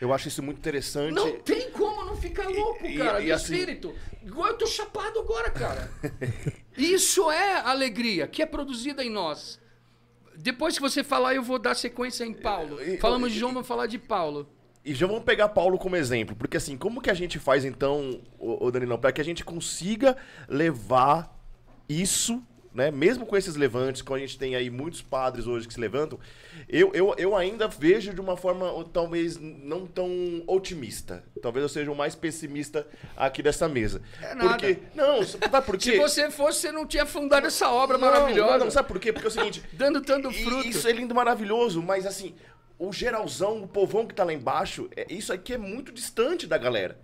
Eu 0.00 0.14
acho 0.14 0.28
isso 0.28 0.42
muito 0.42 0.58
interessante. 0.58 1.12
Não 1.12 1.38
tem 1.40 1.70
como 1.70 2.04
não 2.04 2.16
ficar 2.16 2.48
louco, 2.48 2.82
cara, 2.96 3.20
e, 3.20 3.24
e, 3.24 3.26
de 3.26 3.32
assim... 3.32 3.52
espírito. 3.52 3.94
Igual 4.22 4.48
eu 4.48 4.58
tô 4.58 4.66
chapado 4.66 5.18
agora, 5.18 5.50
cara. 5.50 5.90
isso 6.76 7.30
é 7.30 7.60
alegria 7.60 8.26
que 8.26 8.42
é 8.42 8.46
produzida 8.46 9.04
em 9.04 9.10
nós. 9.10 9.59
Depois 10.40 10.74
que 10.74 10.80
você 10.80 11.04
falar, 11.04 11.34
eu 11.34 11.42
vou 11.42 11.58
dar 11.58 11.74
sequência 11.74 12.24
em 12.24 12.32
Paulo. 12.32 12.78
Falamos 13.00 13.32
de 13.32 13.38
João, 13.38 13.52
vamos 13.52 13.68
falar 13.68 13.86
de 13.86 13.98
Paulo. 13.98 14.48
E 14.82 14.94
já 14.94 15.06
vamos 15.06 15.24
pegar 15.24 15.50
Paulo 15.50 15.78
como 15.78 15.94
exemplo, 15.94 16.34
porque 16.34 16.56
assim, 16.56 16.76
como 16.78 17.02
que 17.02 17.10
a 17.10 17.14
gente 17.14 17.38
faz 17.38 17.66
então, 17.66 18.22
o 18.38 18.70
Danilão, 18.70 18.98
para 18.98 19.12
que 19.12 19.20
a 19.20 19.24
gente 19.24 19.44
consiga 19.44 20.16
levar 20.48 21.38
isso 21.86 22.42
né? 22.72 22.90
Mesmo 22.90 23.26
com 23.26 23.36
esses 23.36 23.56
levantes, 23.56 24.02
como 24.02 24.16
a 24.16 24.20
gente 24.20 24.38
tem 24.38 24.54
aí 24.54 24.70
muitos 24.70 25.02
padres 25.02 25.46
hoje 25.46 25.66
que 25.66 25.74
se 25.74 25.80
levantam, 25.80 26.18
eu, 26.68 26.92
eu, 26.94 27.14
eu 27.18 27.36
ainda 27.36 27.66
vejo 27.66 28.14
de 28.14 28.20
uma 28.20 28.36
forma 28.36 28.66
talvez 28.92 29.38
não 29.38 29.86
tão 29.86 30.08
otimista. 30.46 31.24
Talvez 31.42 31.62
eu 31.62 31.68
seja 31.68 31.90
o 31.90 31.96
mais 31.96 32.14
pessimista 32.14 32.86
aqui 33.16 33.42
dessa 33.42 33.68
mesa. 33.68 34.00
É 34.22 34.34
nada. 34.34 34.50
Porque, 34.50 34.78
não, 34.94 35.22
sabe 35.24 35.66
por 35.66 35.76
quê? 35.76 35.92
Se 35.92 35.98
você 35.98 36.30
fosse, 36.30 36.60
você 36.60 36.72
não 36.72 36.86
tinha 36.86 37.06
fundado 37.06 37.46
essa 37.46 37.70
obra 37.70 37.98
não, 37.98 38.08
maravilhosa. 38.08 38.58
Não, 38.58 38.64
não, 38.66 38.70
sabe 38.70 38.88
por 38.88 39.00
quê? 39.00 39.12
Porque 39.12 39.26
é 39.26 39.30
o 39.30 39.32
seguinte... 39.32 39.62
Dando 39.72 40.00
tanto 40.00 40.30
fruto. 40.30 40.68
Isso 40.68 40.86
é 40.86 40.92
lindo, 40.92 41.14
maravilhoso, 41.14 41.82
mas 41.82 42.06
assim, 42.06 42.34
o 42.78 42.92
geralzão, 42.92 43.62
o 43.62 43.68
povão 43.68 44.06
que 44.06 44.14
tá 44.14 44.24
lá 44.24 44.32
embaixo, 44.32 44.88
é, 44.96 45.06
isso 45.12 45.32
aqui 45.32 45.54
é 45.54 45.58
muito 45.58 45.92
distante 45.92 46.46
da 46.46 46.56
galera. 46.56 46.98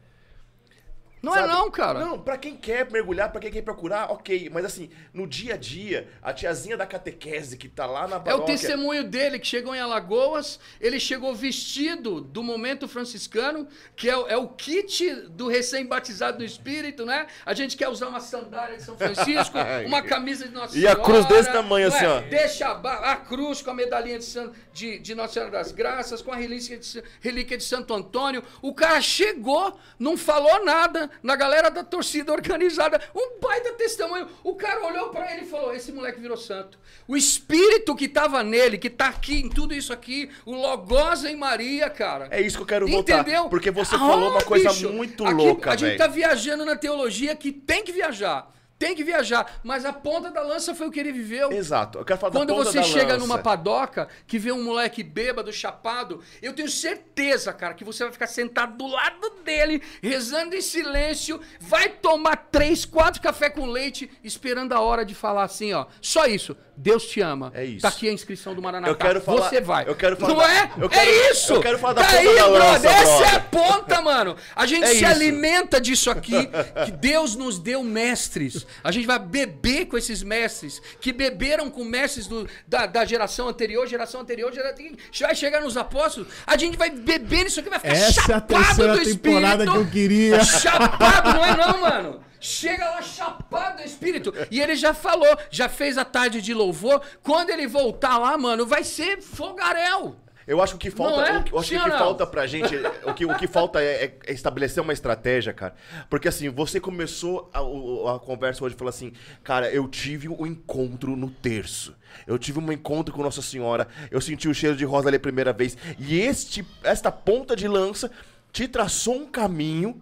Não 1.23 1.35
é 1.35 1.39
sabe? 1.39 1.49
é 1.49 1.53
não, 1.53 1.71
cara. 1.71 2.01
Não, 2.01 2.19
pra 2.19 2.37
quem 2.37 2.57
quer 2.57 2.91
mergulhar, 2.91 3.31
pra 3.33 3.41
quem 3.41 3.51
quer 3.51 3.62
procurar, 3.62 4.11
ok. 4.12 4.51
Mas 4.53 4.64
assim, 4.64 4.91
no 5.12 5.27
dia 5.27 5.55
a 5.55 5.57
dia, 5.57 6.09
a 6.23 6.33
tiazinha 6.33 6.77
da 6.77 6.87
catequese 6.87 7.57
que 7.57 7.69
tá 7.69 7.87
lá 7.87 8.07
na 8.07 8.21
paróquia... 8.21 8.33
É 8.33 8.35
o 8.35 8.45
testemunho 8.45 9.05
dele, 9.05 9.39
que 9.39 9.47
chegou 9.47 9.75
em 9.75 9.81
Alagoas, 9.81 10.61
ele 10.81 11.01
chegou 11.01 11.35
vestido 11.35 12.21
do 12.21 12.43
momento 12.43 12.87
franciscano, 12.87 13.67
que 13.97 14.09
é, 14.09 14.12
é 14.12 14.37
o 14.37 14.49
kit 14.49 15.11
do 15.31 15.49
recém-batizado 15.49 16.39
no 16.39 16.45
Espírito, 16.45 17.07
né? 17.07 17.27
A 17.45 17.55
gente 17.55 17.77
quer 17.77 17.89
usar 17.89 18.09
uma 18.09 18.21
sandália 18.21 18.77
de 18.77 18.83
São 18.83 18.97
Francisco, 18.97 19.57
uma 19.87 20.03
camisa 20.03 20.47
de 20.47 20.55
Nossa 20.55 20.75
Senhora... 20.75 20.99
E 20.99 21.01
a 21.01 21.03
cruz 21.03 21.25
desse 21.27 21.51
tamanho, 21.51 21.89
assim, 21.89 22.05
é? 22.05 22.09
ó. 22.09 22.21
Deixa 22.21 22.69
a, 22.69 23.12
a, 23.12 23.17
cruz 23.17 23.62
com 23.62 23.71
a 23.71 23.75
medalhinha 23.75 24.19
de, 24.19 24.51
de, 24.73 24.99
de, 24.99 25.14
Nossa 25.14 25.33
Senhora 25.35 25.51
das 25.51 25.73
Graças, 25.73 26.21
com 26.21 26.31
a 26.31 26.37
relíquia 26.37 26.79
de, 26.79 27.03
relíquia 27.21 27.57
de 27.57 27.64
Santo 27.64 27.95
Antônio. 27.95 28.43
O 28.61 28.75
cara 28.75 29.01
chegou, 29.01 29.79
não 29.99 30.17
falou 30.17 30.64
nada 30.64 31.06
na 31.23 31.37
galera 31.37 31.71
da 31.71 31.85
torcida 31.85 32.33
organizada. 32.33 33.01
Um 33.15 33.41
baita 33.41 33.73
testemunho. 33.73 34.29
O 34.43 34.55
cara 34.55 34.85
olhou 34.87 35.11
para 35.11 35.33
ele 35.33 35.43
e 35.43 35.49
falou: 35.49 35.75
Esse 35.75 35.93
moleque 35.93 36.21
virou 36.21 36.37
santo. 36.37 36.79
O 37.09 37.17
espírito 37.17 37.95
que 37.95 38.09
tava 38.09 38.43
nele, 38.43 38.79
que 38.79 38.91
tá 38.91 39.07
aqui 39.07 39.41
em 39.41 39.49
tudo 39.49 39.75
isso 39.75 39.93
aqui, 39.93 40.31
o 40.45 40.53
Logos 40.53 41.25
em 41.25 41.37
Maria, 41.37 41.89
cara. 41.89 42.29
É 42.31 42.41
isso 42.41 42.57
que 42.57 42.63
eu 42.63 42.67
quero 42.67 42.87
voltar. 42.87 43.21
Entendeu? 43.21 43.49
Porque 43.49 43.71
você 43.71 43.95
ah, 43.95 43.99
falou 43.99 44.31
uma 44.31 44.43
coisa 44.43 44.71
bicho, 44.71 44.91
muito 44.91 45.25
aqui, 45.25 45.35
louca, 45.35 45.71
A 45.71 45.77
gente 45.77 45.97
tá 45.97 46.07
viajando 46.07 46.65
na 46.65 46.77
teologia 46.77 47.35
que 47.37 47.53
tem 47.53 47.85
que 47.85 47.93
viajar. 47.93 48.51
Tem 48.79 48.95
que 48.95 49.03
viajar. 49.03 49.61
Mas 49.64 49.85
a 49.85 49.93
ponta 49.93 50.31
da 50.31 50.43
lança 50.43 50.74
foi 50.74 50.87
o 50.87 50.91
que 50.91 51.01
ele 51.01 51.12
viveu. 51.12 51.51
Exato. 51.51 51.99
Eu 51.99 52.05
quero 52.05 52.20
falar 52.20 52.33
Quando 52.33 52.49
da 52.49 52.55
ponta 52.55 52.70
você 52.70 52.79
da 52.79 52.85
chega 52.85 53.14
lança. 53.14 53.18
numa 53.18 53.39
padoca 53.39 54.09
que 54.27 54.39
vê 54.39 54.53
um 54.53 54.62
moleque 54.62 55.03
bêbado, 55.03 55.53
chapado, 55.53 56.22
eu 56.43 56.53
tenho 56.53 56.68
certeza, 56.68 57.53
cara, 57.53 57.74
que 57.74 57.85
você 57.85 58.05
vai 58.05 58.12
ficar 58.12 58.27
sentado 58.27 58.77
do 58.77 58.87
lado 58.87 59.31
dele, 59.45 59.83
rezando 60.03 60.55
em 60.55 60.61
silêncio, 60.61 61.41
vai 61.61 61.89
tomar 61.89 62.37
três, 62.37 62.85
quatro 62.85 63.22
café 63.22 63.49
com 63.49 63.66
leite, 63.66 64.11
esperando 64.22 64.72
a 64.72 64.81
hora 64.81 65.05
de 65.05 65.14
falar 65.14 65.45
assim, 65.45 65.72
ó. 65.72 65.87
Só 66.01 66.27
isso. 66.27 66.57
Deus 66.77 67.07
te 67.07 67.20
ama. 67.20 67.51
É 67.55 67.64
isso. 67.64 67.83
Tá 67.83 67.89
aqui 67.89 68.09
a 68.09 68.12
inscrição 68.12 68.55
do 68.55 68.61
Maranatá. 68.61 68.91
Eu 68.93 68.97
quero 68.97 69.20
falar- 69.20 69.49
Você 69.49 69.61
vai. 69.61 69.89
eu 69.89 69.95
quero 69.95 70.16
falar 70.16 70.33
Não 70.35 70.41
da- 70.41 70.53
é? 70.53 70.70
eu 70.79 70.89
quero- 70.89 71.11
é 71.11 71.31
isso. 71.31 71.53
eu 71.55 71.61
quero 71.61 71.79
falar 71.79 71.93
da 71.95 72.03
tá 72.03 72.09
ponta 72.09 72.18
aí, 72.20 72.37
da 72.37 72.47
lança, 72.47 72.79
brother. 72.81 72.91
Essa 72.91 73.11
é 73.11 73.14
a 73.35 73.39
brother. 73.39 73.43
ponta, 73.51 74.03
mano. 74.03 74.37
A 74.55 74.66
gente 74.66 74.85
É 74.85 74.89
se 74.89 74.97
isso. 74.97 75.07
alimenta 75.07 75.81
disso 75.81 76.11
aqui, 76.11 76.33
que 76.85 76.91
Deus 76.93 77.35
nos 77.35 77.59
deu 77.59 77.83
mestres. 77.83 78.66
A 78.85 78.91
gente 78.93 79.07
vai 79.07 79.18
beber 79.18 79.87
com 79.87 79.97
esses 79.97 80.22
mestres, 80.22 80.81
que 81.01 81.12
beberam 81.12 81.70
com 81.70 81.85
mestres 81.85 82.27
do- 82.27 82.49
da, 82.66 82.87
da 82.87 83.05
geração 83.05 83.49
anterior, 83.49 83.87
geração 83.87 84.20
anterior, 84.20 84.53
geração, 84.53 84.87
vai 85.20 85.35
chegar 85.35 85.61
nos 85.61 85.77
apóstolos, 85.77 86.29
a 86.47 86.57
gente 86.57 86.77
vai 86.77 86.91
beber 86.91 87.45
nisso 87.45 87.61
aqui, 87.61 87.70
vai 87.70 87.79
ficar 87.79 87.93
Essa 87.93 88.20
é 88.20 88.22
a 88.35 88.39
chapado 88.39 88.77
do 88.77 89.05
temporada 89.05 89.64
espírito. 89.64 89.72
que 89.72 89.79
eu 89.79 89.87
queria. 89.91 90.45
Chapado, 90.45 91.33
não 91.35 91.45
é 91.45 91.57
não, 91.57 91.81
mano? 91.81 92.26
Chega 92.41 92.84
lá 92.91 93.03
chapado 93.03 93.78
do 93.78 93.82
espírito. 93.87 94.32
E 94.51 94.61
ele 94.61 94.76
já 94.76 94.93
falou, 94.95 95.37
já 95.51 95.68
fez 95.68 95.97
a 95.99 96.05
tarde 96.05 96.41
de 96.41 96.53
louvor. 96.55 97.01
Quando 97.22 97.51
ele 97.51 97.66
voltar 97.66 98.18
lá, 98.18 98.37
mano, 98.37 98.66
vai 98.66 98.84
ser 98.84 99.20
fogaréu. 99.22 100.16
Eu 100.47 100.62
acho 100.62 100.78
que 100.78 100.93
falta, 100.93 101.22
é? 101.22 101.39
o 101.39 101.43
que- 101.43 101.53
eu 101.53 101.59
acho 101.59 101.68
que 101.70 101.74
Sim 101.76 101.82
que 101.82 101.89
não? 101.89 101.99
falta 101.99 102.24
pra 102.24 102.47
gente, 102.47 102.72
o 103.05 103.12
que, 103.14 103.26
o 103.26 103.34
que 103.37 103.49
falta 103.49 103.82
é, 103.82 104.14
é- 104.26 104.32
estabelecer 104.32 104.80
uma 104.80 104.93
estratégia, 104.93 105.53
cara. 105.53 105.74
Porque 106.09 106.28
assim, 106.28 106.49
você 106.49 106.78
começou 106.78 107.51
a, 107.53 108.14
a 108.14 108.18
conversa 108.20 108.64
hoje 108.64 108.76
falando 108.76 108.95
assim, 108.95 109.12
cara, 109.43 109.68
eu 109.72 109.89
tive 109.89 110.28
um 110.28 110.47
encontro 110.47 111.16
no 111.16 111.28
terço. 111.30 111.97
Eu 112.28 112.39
tive 112.39 112.61
um 112.61 112.70
encontro 112.70 113.12
com 113.12 113.24
Nossa 113.24 113.43
Senhora, 113.43 113.89
eu 114.09 114.20
senti 114.20 114.49
o 114.49 114.55
cheiro 114.55 114.76
de 114.76 114.84
rosa 114.84 115.09
ali 115.09 115.16
a 115.16 115.20
primeira 115.20 115.53
vez. 115.53 115.76
E 115.99 116.20
este, 116.20 116.64
esta 116.84 117.11
ponta 117.11 117.57
de 117.57 117.66
lança 117.66 118.09
te 118.53 118.68
traçou 118.68 119.16
um 119.16 119.26
caminho 119.26 120.01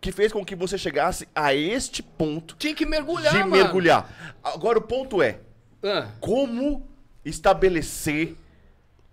que 0.00 0.10
fez 0.12 0.32
com 0.32 0.44
que 0.44 0.54
você 0.56 0.78
chegasse 0.78 1.28
a 1.34 1.54
este 1.54 2.02
ponto 2.02 2.56
Tinha 2.58 2.74
que 2.74 2.86
mergulhar, 2.86 3.32
de 3.32 3.38
mano. 3.40 3.50
mergulhar. 3.50 4.38
Agora 4.42 4.78
o 4.78 4.82
ponto 4.82 5.20
é, 5.22 5.40
Ah. 5.82 6.08
como 6.20 6.88
estabelecer 7.24 8.34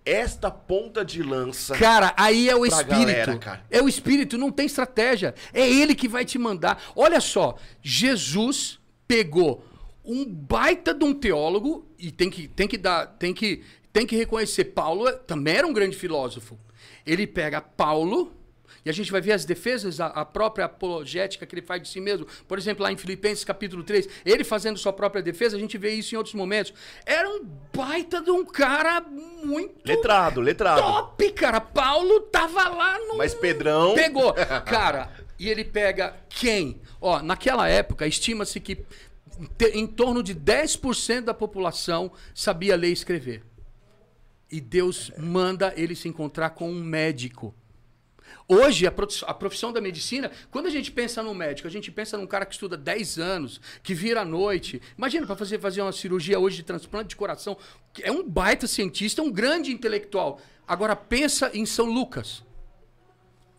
esta 0.04 0.50
ponta 0.50 1.04
de 1.04 1.22
lança 1.22 1.76
Cara, 1.76 2.14
aí 2.16 2.48
é 2.48 2.56
o 2.56 2.60
Pra 2.60 2.68
espírito. 2.68 2.98
galera, 3.00 3.38
cara. 3.38 3.64
É 3.70 3.82
o 3.82 3.88
espírito, 3.88 4.38
não 4.38 4.50
tem 4.50 4.64
estratégia. 4.66 5.34
É 5.52 5.68
ele 5.68 5.94
que 5.94 6.08
vai 6.08 6.24
te 6.24 6.38
mandar. 6.38 6.82
Olha 6.96 7.20
só, 7.20 7.56
Jesus 7.82 8.78
pegou 9.06 9.64
um 10.04 10.24
baita 10.24 10.94
de 10.94 11.04
um 11.04 11.12
teólogo 11.12 11.86
e 11.98 12.10
tem 12.10 12.30
que 12.30 12.48
tem 12.48 12.66
que 12.66 12.78
dar, 12.78 13.06
tem 13.18 13.34
que 13.34 13.62
tem 13.92 14.06
que 14.06 14.16
reconhecer 14.16 14.64
Paulo 14.66 15.10
também 15.26 15.56
era 15.56 15.66
um 15.66 15.72
grande 15.72 15.96
filósofo. 15.96 16.58
Ele 17.04 17.26
pega 17.26 17.60
Paulo 17.60 18.32
e 18.88 18.90
a 18.90 18.94
gente 18.94 19.12
vai 19.12 19.20
ver 19.20 19.32
as 19.32 19.44
defesas, 19.44 20.00
a, 20.00 20.24
própria 20.24 20.64
apologética 20.64 21.44
que 21.44 21.54
ele 21.54 21.60
faz 21.60 21.82
de 21.82 21.88
si 21.88 22.00
mesmo. 22.00 22.26
Por 22.48 22.56
exemplo, 22.56 22.82
lá 22.82 22.90
em 22.90 22.96
Filipenses 22.96 23.44
capítulo 23.44 23.84
3, 23.84 24.08
ele 24.24 24.42
fazendo 24.44 24.78
sua 24.78 24.94
própria 24.94 25.22
defesa, 25.22 25.58
a 25.58 25.60
gente 25.60 25.76
vê 25.76 25.90
isso 25.90 26.14
em 26.14 26.16
outros 26.16 26.34
momentos. 26.34 26.72
Era 27.04 27.28
um 27.28 27.44
baita 27.76 28.22
de 28.22 28.30
um 28.30 28.46
cara 28.46 29.02
muito 29.02 29.74
Letrado, 29.84 30.40
letrado. 30.40 30.80
top, 30.80 31.32
cara. 31.32 31.60
Paulo 31.60 32.22
tava 32.22 32.66
lá 32.66 32.98
no. 33.00 33.18
Mas 33.18 33.34
Pedrão- 33.34 33.94
Pegou. 33.94 34.32
Cara, 34.64 35.12
e 35.38 35.50
ele 35.50 35.64
pega 35.64 36.16
quem? 36.30 36.80
Ó, 36.98 37.20
naquela 37.20 37.68
época, 37.68 38.06
estima-se 38.06 38.58
que 38.58 38.86
em 39.74 39.86
torno 39.86 40.22
de 40.22 40.34
10% 40.34 41.24
da 41.24 41.34
população 41.34 42.10
sabia 42.34 42.74
ler 42.74 42.88
e 42.88 42.92
escrever. 42.94 43.44
E 44.50 44.62
Deus 44.62 45.12
manda 45.18 45.74
ele 45.76 45.94
se 45.94 46.08
encontrar 46.08 46.50
com 46.50 46.70
um 46.70 46.82
médico. 46.82 47.54
Hoje, 48.50 48.86
a 48.86 48.90
prof- 48.90 49.24
a 49.26 49.34
profissão 49.34 49.70
da 49.72 49.80
medicina, 49.80 50.30
quando 50.50 50.66
a 50.66 50.70
gente 50.70 50.90
pensa 50.90 51.22
num 51.22 51.34
médico, 51.34 51.68
a 51.68 51.70
gente 51.70 51.90
pensa 51.92 52.16
num 52.16 52.26
cara 52.26 52.46
que 52.46 52.54
estuda 52.54 52.78
10 52.78 53.18
anos, 53.18 53.60
que 53.82 53.92
vira 53.92 54.22
à 54.22 54.24
noite. 54.24 54.80
Imagina 54.96 55.26
para 55.26 55.36
fazer, 55.36 55.60
fazer 55.60 55.82
uma 55.82 55.92
cirurgia 55.92 56.38
hoje 56.38 56.56
de 56.56 56.62
transplante 56.62 57.10
de 57.10 57.16
coração. 57.16 57.58
É 58.00 58.10
um 58.10 58.26
baita 58.26 58.66
cientista, 58.66 59.20
um 59.22 59.30
grande 59.30 59.70
intelectual. 59.70 60.40
Agora 60.66 60.96
pensa 60.96 61.50
em 61.52 61.66
São 61.66 61.86
Lucas. 61.86 62.42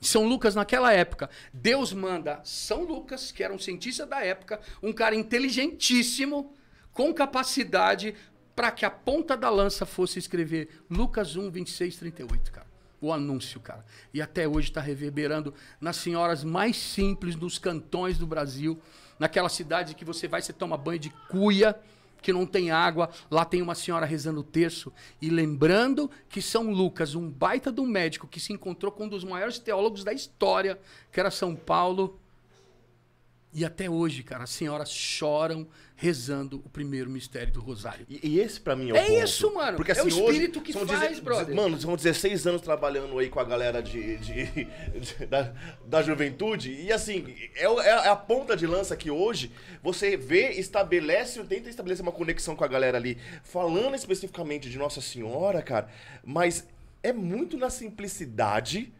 São 0.01 0.25
Lucas, 0.27 0.55
naquela 0.55 0.91
época, 0.93 1.29
Deus 1.53 1.93
manda 1.93 2.39
São 2.43 2.83
Lucas, 2.83 3.31
que 3.31 3.43
era 3.43 3.53
um 3.53 3.59
cientista 3.59 4.05
da 4.07 4.23
época, 4.23 4.59
um 4.81 4.93
cara 4.93 5.13
inteligentíssimo, 5.13 6.53
com 6.93 7.13
capacidade, 7.13 8.15
para 8.55 8.71
que 8.71 8.85
a 8.85 8.89
ponta 8.89 9.37
da 9.37 9.49
lança 9.49 9.85
fosse 9.85 10.17
escrever 10.17 10.69
Lucas 10.89 11.35
1, 11.35 11.51
26, 11.51 11.97
38, 11.97 12.51
cara. 12.51 12.68
O 13.01 13.13
anúncio, 13.13 13.59
cara. 13.59 13.85
E 14.13 14.21
até 14.21 14.47
hoje 14.47 14.69
está 14.69 14.81
reverberando 14.81 15.53
nas 15.79 15.95
senhoras 15.95 16.43
mais 16.43 16.75
simples, 16.75 17.35
nos 17.35 17.57
cantões 17.57 18.17
do 18.17 18.27
Brasil, 18.27 18.79
naquela 19.17 19.49
cidade 19.49 19.95
que 19.95 20.03
você 20.03 20.27
vai, 20.27 20.41
você 20.41 20.51
toma 20.51 20.77
banho 20.77 20.99
de 20.99 21.09
cuia, 21.29 21.79
que 22.21 22.33
não 22.33 22.45
tem 22.45 22.71
água, 22.71 23.09
lá 23.29 23.45
tem 23.45 23.61
uma 23.61 23.75
senhora 23.75 24.05
rezando 24.05 24.41
o 24.41 24.43
terço. 24.43 24.91
E 25.21 25.29
lembrando 25.29 26.09
que 26.27 26.41
São 26.41 26.71
Lucas, 26.71 27.15
um 27.15 27.29
baita 27.29 27.73
um 27.79 27.87
médico 27.87 28.27
que 28.27 28.39
se 28.39 28.53
encontrou 28.53 28.91
com 28.91 29.05
um 29.05 29.09
dos 29.09 29.23
maiores 29.23 29.59
teólogos 29.59 30.03
da 30.03 30.13
história, 30.13 30.79
que 31.11 31.19
era 31.19 31.31
São 31.31 31.55
Paulo. 31.55 32.19
E 33.53 33.65
até 33.65 33.89
hoje, 33.89 34.23
cara, 34.23 34.43
as 34.43 34.51
senhoras 34.51 34.91
choram 34.91 35.67
rezando 36.01 36.61
o 36.65 36.69
primeiro 36.69 37.09
mistério 37.09 37.51
do 37.51 37.59
Rosário. 37.59 38.05
E, 38.09 38.19
e 38.25 38.39
esse 38.39 38.57
pra 38.57 38.73
mim 38.73 38.89
é 38.89 38.93
o 38.93 38.95
É 38.95 39.05
ponto. 39.05 39.23
isso, 39.25 39.53
mano. 39.53 39.75
Porque, 39.75 39.91
É 39.91 39.95
o 39.95 40.07
assim, 40.07 40.07
espírito 40.25 40.59
hoje, 40.59 40.65
que 40.65 40.71
são 40.71 40.87
faz, 40.87 40.99
deze- 41.09 41.21
brother. 41.21 41.53
Mano, 41.53 41.77
são 41.79 41.93
16 41.93 42.47
anos 42.47 42.61
trabalhando 42.61 43.19
aí 43.19 43.27
com 43.27 43.37
a 43.39 43.43
galera 43.43 43.83
de, 43.83 44.15
de- 44.17 44.45
de- 44.45 45.25
da, 45.27 45.53
da 45.85 46.01
juventude. 46.01 46.71
E 46.71 46.89
assim, 46.93 47.35
é, 47.53 47.67
o- 47.67 47.81
é 47.81 48.07
a 48.07 48.15
ponta 48.15 48.55
de 48.55 48.65
lança 48.65 48.95
que 48.95 49.11
hoje 49.11 49.51
você 49.83 50.15
vê, 50.15 50.51
estabelece, 50.51 51.43
tenta 51.43 51.69
estabelecer 51.69 52.01
uma 52.01 52.13
conexão 52.13 52.55
com 52.55 52.63
a 52.63 52.67
galera 52.67 52.97
ali. 52.97 53.17
Falando 53.43 53.93
especificamente 53.95 54.69
de 54.69 54.77
Nossa 54.77 55.01
Senhora, 55.01 55.61
cara, 55.61 55.89
mas 56.23 56.65
é 57.03 57.11
muito 57.11 57.57
na 57.57 57.69
simplicidade 57.69 58.93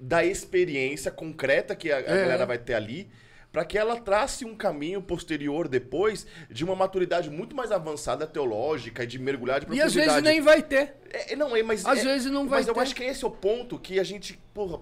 da 0.00 0.24
experiência 0.24 1.10
concreta 1.10 1.76
que 1.76 1.92
a, 1.92 1.96
a 1.96 2.00
É. 2.00 2.02
galera 2.02 2.46
vai 2.46 2.56
ter 2.56 2.72
ali, 2.72 3.08
para 3.52 3.64
que 3.64 3.76
ela 3.76 4.00
trace 4.00 4.44
um 4.44 4.54
caminho 4.54 5.02
posterior 5.02 5.66
depois 5.66 6.26
de 6.48 6.64
uma 6.64 6.76
maturidade 6.76 7.28
muito 7.28 7.54
mais 7.56 7.72
avançada 7.72 8.26
teológica 8.26 9.02
e 9.02 9.06
de 9.06 9.18
mergulhar 9.18 9.58
de 9.60 9.64
E 9.64 9.66
profundidade. 9.66 9.98
às 9.98 10.06
vezes 10.06 10.22
nem 10.22 10.40
vai 10.40 10.62
ter. 10.62 10.94
É, 11.12 11.32
é, 11.32 11.36
não, 11.36 11.56
é, 11.56 11.62
mas 11.62 11.84
Às 11.84 11.98
é- 11.98 12.04
vezes 12.04 12.30
não 12.30 12.48
vai 12.48 12.60
Mas 12.60 12.68
eu 12.68 12.74
ter. 12.74 12.80
acho 12.80 12.94
que 12.94 13.02
esse 13.02 13.24
é 13.24 13.26
o 13.26 13.30
ponto 13.30 13.78
que 13.78 13.98
a 13.98 14.04
gente, 14.04 14.40
porra, 14.54 14.78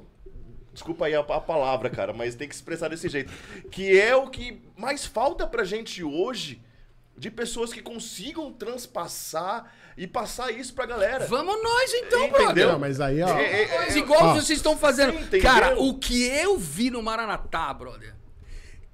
desculpa 0.73 1.07
aí 1.07 1.15
a, 1.15 1.21
a 1.21 1.41
palavra, 1.41 1.89
cara, 1.89 2.13
mas 2.13 2.35
tem 2.35 2.47
que 2.47 2.55
expressar 2.55 2.89
desse 2.89 3.09
jeito, 3.09 3.33
que 3.71 3.99
é 3.99 4.15
o 4.15 4.29
que 4.29 4.61
mais 4.77 5.05
falta 5.07 5.47
pra 5.47 5.65
gente 5.65 6.05
hoje 6.05 6.63
de 7.17 7.31
pessoas 7.31 7.73
que 7.73 7.81
consigam 7.83 8.53
transpassar 8.53 9.73
e 9.97 10.07
passar 10.07 10.53
isso 10.53 10.73
pra 10.75 10.87
galera. 10.87 11.27
Vamos 11.27 11.61
nós 11.63 11.93
então, 11.95 12.21
Entendeu? 12.27 12.45
brother. 12.45 12.67
Não, 12.69 12.79
mas 12.79 13.01
aí, 13.01 13.21
ó. 13.23 13.29
É, 13.37 13.43
é, 13.43 13.63
é, 13.63 13.79
Mas 13.81 13.97
igual 13.97 14.23
ó, 14.27 14.35
vocês 14.35 14.59
estão 14.59 14.77
fazendo. 14.77 15.15
Cara, 15.43 15.81
o 15.81 15.99
que 15.99 16.25
eu 16.29 16.57
vi 16.59 16.91
no 16.91 17.03
Maranatá, 17.03 17.73
brother. 17.75 18.15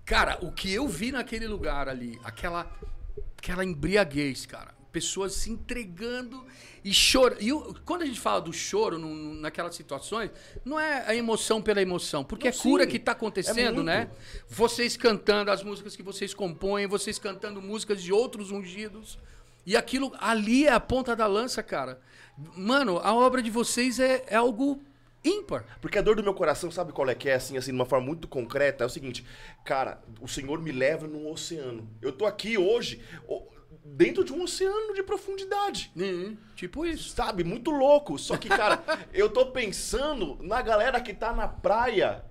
Cara, 0.05 0.39
o 0.43 0.53
que 0.53 0.73
eu 0.73 0.87
vi 0.87 1.11
naquele 1.13 1.47
lugar 1.47 1.89
ali, 1.89 2.19
aquela 2.25 2.71
aquela 3.39 3.65
embriaguez, 3.65 4.47
cara. 4.47 4.75
Pessoas 4.91 5.35
se 5.35 5.51
entregando 5.51 6.47
e 6.85 6.95
chorando. 6.95 7.43
E 7.43 7.53
o- 7.53 7.75
quando 7.85 8.03
a 8.03 8.07
gente 8.07 8.19
fala 8.21 8.41
do 8.41 8.53
choro 8.53 8.99
num- 8.99 9.15
num- 9.15 9.35
naquelas 9.35 9.75
situações, 9.75 10.31
não 10.65 10.79
é 10.81 11.05
a 11.07 11.15
emoção 11.15 11.61
pela 11.61 11.83
emoção, 11.83 12.25
porque 12.25 12.49
Não, 12.51 12.57
é 12.57 12.59
cura 12.63 12.85
sim. 12.85 12.91
que 12.91 12.99
tá 12.99 13.13
acontecendo, 13.13 13.81
É 13.81 13.85
né? 13.85 14.11
Vocês 14.49 14.97
cantando 14.97 15.51
as 15.51 15.63
músicas 15.63 15.95
que 15.97 16.03
vocês 16.03 16.33
compõem, 16.33 16.87
vocês 16.87 17.19
cantando 17.19 17.61
músicas 17.61 18.03
de 18.03 18.13
outros 18.13 18.51
ungidos. 18.51 19.19
E 19.67 19.77
aquilo 19.77 20.13
ali 20.19 20.67
é 20.67 20.73
a 20.73 20.81
ponta 20.81 21.15
da 21.17 21.27
lança, 21.27 21.63
cara. 21.63 22.01
Mano, 22.57 22.99
a 22.99 23.13
obra 23.15 23.43
de 23.43 23.51
vocês 23.51 23.99
é, 23.99 24.25
é 24.29 24.37
algo 24.37 24.81
ímpar. 25.25 25.65
Porque 25.81 25.99
a 25.99 26.03
dor 26.03 26.17
do 26.17 26.23
meu 26.23 26.35
coração, 26.35 26.71
sabe 26.71 26.93
qual 26.93 27.09
é 27.09 27.15
que 27.15 27.29
é, 27.29 27.35
assim, 27.35 27.57
assim, 27.57 27.71
de 27.71 27.77
uma 27.77 27.87
forma 27.87 28.07
muito 28.07 28.29
concreta? 28.29 28.85
É 28.85 28.87
o 28.87 28.91
seguinte, 28.91 29.25
cara, 29.65 30.03
o 30.21 30.29
Senhor 30.29 30.61
me 30.61 30.71
leva 30.71 31.07
num 31.07 31.31
oceano. 31.31 31.89
Eu 32.03 32.13
tô 32.13 32.27
aqui 32.27 32.59
hoje 32.59 33.01
dentro 33.85 34.25
de 34.25 34.33
um 34.33 34.43
oceano 34.43 34.95
de 34.95 35.03
profundidade. 35.03 35.91
Uhum, 35.97 36.37
tipo 36.55 36.87
isso. 36.87 37.11
Sabe? 37.11 37.45
Muito 37.45 37.71
louco. 37.71 38.19
Só 38.19 38.37
que, 38.37 38.49
cara, 38.49 38.83
eu 39.13 39.29
tô 39.29 39.47
pensando 39.47 40.39
na 40.43 40.63
galera 40.63 41.01
que 41.01 41.13
tá 41.13 41.33
na 41.33 41.49
praia, 41.49 42.25